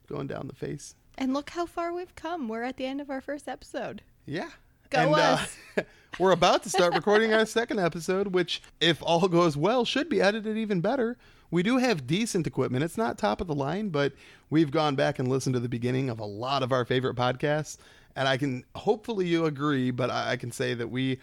going 0.07 0.27
down 0.27 0.47
the 0.47 0.55
face. 0.55 0.95
And 1.17 1.33
look 1.33 1.49
how 1.49 1.65
far 1.65 1.93
we've 1.93 2.15
come. 2.15 2.47
We're 2.47 2.63
at 2.63 2.77
the 2.77 2.85
end 2.85 3.01
of 3.01 3.09
our 3.09 3.21
first 3.21 3.47
episode. 3.47 4.03
Yeah. 4.25 4.49
Go 4.89 5.13
and, 5.13 5.15
us. 5.15 5.57
Uh, 5.77 5.81
we're 6.19 6.31
about 6.31 6.63
to 6.63 6.69
start 6.69 6.93
recording 6.93 7.33
our 7.33 7.45
second 7.45 7.79
episode, 7.79 8.27
which, 8.27 8.61
if 8.79 9.03
all 9.03 9.27
goes 9.27 9.57
well, 9.57 9.85
should 9.85 10.09
be 10.09 10.21
edited 10.21 10.57
even 10.57 10.81
better. 10.81 11.17
We 11.51 11.63
do 11.63 11.77
have 11.77 12.07
decent 12.07 12.45
equipment. 12.45 12.83
It's 12.83 12.97
not 12.97 13.17
top 13.17 13.41
of 13.41 13.47
the 13.47 13.55
line, 13.55 13.89
but 13.89 14.13
we've 14.49 14.71
gone 14.71 14.95
back 14.95 15.19
and 15.19 15.27
listened 15.27 15.53
to 15.55 15.59
the 15.59 15.69
beginning 15.69 16.09
of 16.09 16.19
a 16.19 16.25
lot 16.25 16.63
of 16.63 16.71
our 16.71 16.85
favorite 16.85 17.15
podcasts. 17.15 17.77
And 18.15 18.27
I 18.27 18.37
can, 18.37 18.63
hopefully, 18.75 19.27
you 19.27 19.45
agree, 19.45 19.91
but 19.91 20.09
I, 20.09 20.35
can 20.35 20.51
say 20.51 20.73
that 20.73 20.89
we 20.89 21.19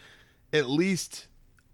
at 0.52 0.68
least 0.68 1.26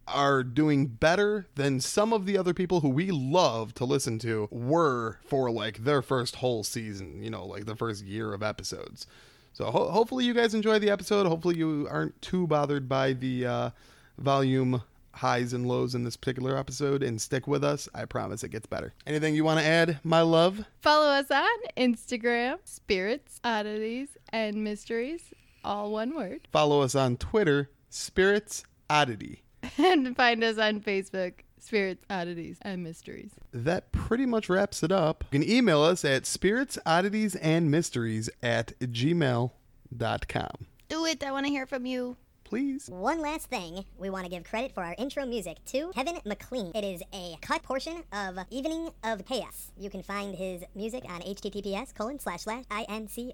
are 0.08 0.42
doing 0.42 0.86
better 0.86 1.46
than 1.54 1.80
some 1.80 2.12
of 2.12 2.26
the 2.26 2.36
other 2.36 2.52
people 2.52 2.80
who 2.80 2.88
we 2.88 3.10
love 3.10 3.72
to 3.74 3.84
listen 3.84 4.18
to 4.18 4.48
were 4.50 5.18
for 5.24 5.50
like 5.50 5.84
their 5.84 6.02
first 6.02 6.36
whole 6.36 6.64
season, 6.64 7.22
you 7.22 7.30
know, 7.30 7.46
like 7.46 7.66
the 7.66 7.76
first 7.76 8.04
year 8.04 8.34
of 8.34 8.42
episodes. 8.42 9.06
So 9.52 9.66
ho- 9.66 9.90
hopefully 9.90 10.24
you 10.24 10.34
guys 10.34 10.54
enjoy 10.54 10.78
the 10.78 10.90
episode. 10.90 11.26
Hopefully 11.26 11.56
you 11.56 11.86
aren't 11.90 12.20
too 12.22 12.46
bothered 12.46 12.88
by 12.88 13.12
the 13.12 13.46
uh, 13.46 13.70
volume 14.18 14.82
highs 15.14 15.52
and 15.52 15.66
lows 15.66 15.94
in 15.94 16.04
this 16.04 16.16
particular 16.16 16.56
episode 16.56 17.02
and 17.02 17.20
stick 17.20 17.46
with 17.46 17.62
us. 17.64 17.88
I 17.94 18.04
promise 18.04 18.42
it 18.44 18.50
gets 18.50 18.66
better. 18.66 18.94
Anything 19.06 19.34
you 19.34 19.44
want 19.44 19.60
to 19.60 19.66
add, 19.66 19.98
my 20.04 20.20
love? 20.22 20.64
Follow 20.80 21.08
us 21.08 21.30
on 21.30 21.48
Instagram, 21.76 22.58
Spirits, 22.64 23.40
Oddities, 23.44 24.08
and 24.30 24.64
Mysteries, 24.64 25.32
all 25.64 25.90
one 25.92 26.14
word. 26.14 26.48
Follow 26.52 26.80
us 26.82 26.94
on 26.94 27.16
Twitter, 27.16 27.70
Spirits 27.90 28.64
Oddity. 28.90 29.42
And 29.78 30.16
find 30.16 30.42
us 30.42 30.58
on 30.58 30.80
Facebook, 30.80 31.34
Spirits, 31.60 32.04
Oddities, 32.10 32.58
and 32.62 32.82
Mysteries. 32.82 33.30
That 33.52 33.92
pretty 33.92 34.26
much 34.26 34.48
wraps 34.48 34.82
it 34.82 34.90
up. 34.90 35.24
You 35.30 35.38
can 35.40 35.48
email 35.48 35.80
us 35.82 36.04
at 36.04 36.26
spirits, 36.26 36.78
oddities, 36.84 37.36
and 37.36 37.70
mysteries 37.70 38.28
at 38.42 38.72
gmail.com. 38.80 40.66
Do 40.88 41.06
it. 41.06 41.22
I 41.22 41.30
want 41.32 41.46
to 41.46 41.50
hear 41.52 41.66
from 41.66 41.86
you. 41.86 42.16
Please. 42.52 42.90
One 42.90 43.22
last 43.22 43.46
thing, 43.48 43.86
we 43.96 44.10
want 44.10 44.26
to 44.26 44.30
give 44.30 44.44
credit 44.44 44.74
for 44.74 44.82
our 44.82 44.94
intro 44.98 45.24
music 45.24 45.64
to 45.68 45.90
Kevin 45.94 46.18
McLean. 46.26 46.70
It 46.74 46.84
is 46.84 47.02
a 47.14 47.38
cut 47.40 47.62
portion 47.62 48.02
of 48.12 48.36
Evening 48.50 48.90
of 49.02 49.24
Chaos. 49.24 49.72
You 49.78 49.88
can 49.88 50.02
find 50.02 50.34
his 50.34 50.62
music 50.74 51.06
on 51.08 51.22
https 51.22 51.94
colon 51.94 52.18
slash 52.18 52.42
slash 52.42 52.64
i-n-c-o-m-p-e-t-e-c-h 52.70 53.24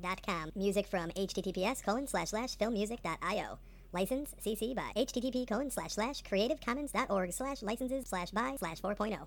dot 0.00 0.22
com. 0.26 0.52
Music 0.56 0.86
from 0.86 1.10
https 1.10 1.84
colon 1.84 2.06
slash 2.06 2.30
slash 2.30 2.56
filmmusic.io. 2.56 3.58
License 3.92 4.34
CC 4.42 4.74
by 4.74 4.90
http 4.96 5.46
colon 5.46 5.70
slash 5.70 5.92
slash 5.92 6.22
creativecommons.org 6.22 7.30
slash 7.34 7.62
licenses 7.62 8.06
slash 8.06 8.30
by 8.30 8.56
slash 8.58 8.78
oh. 8.82 8.88
4.0. 8.88 9.26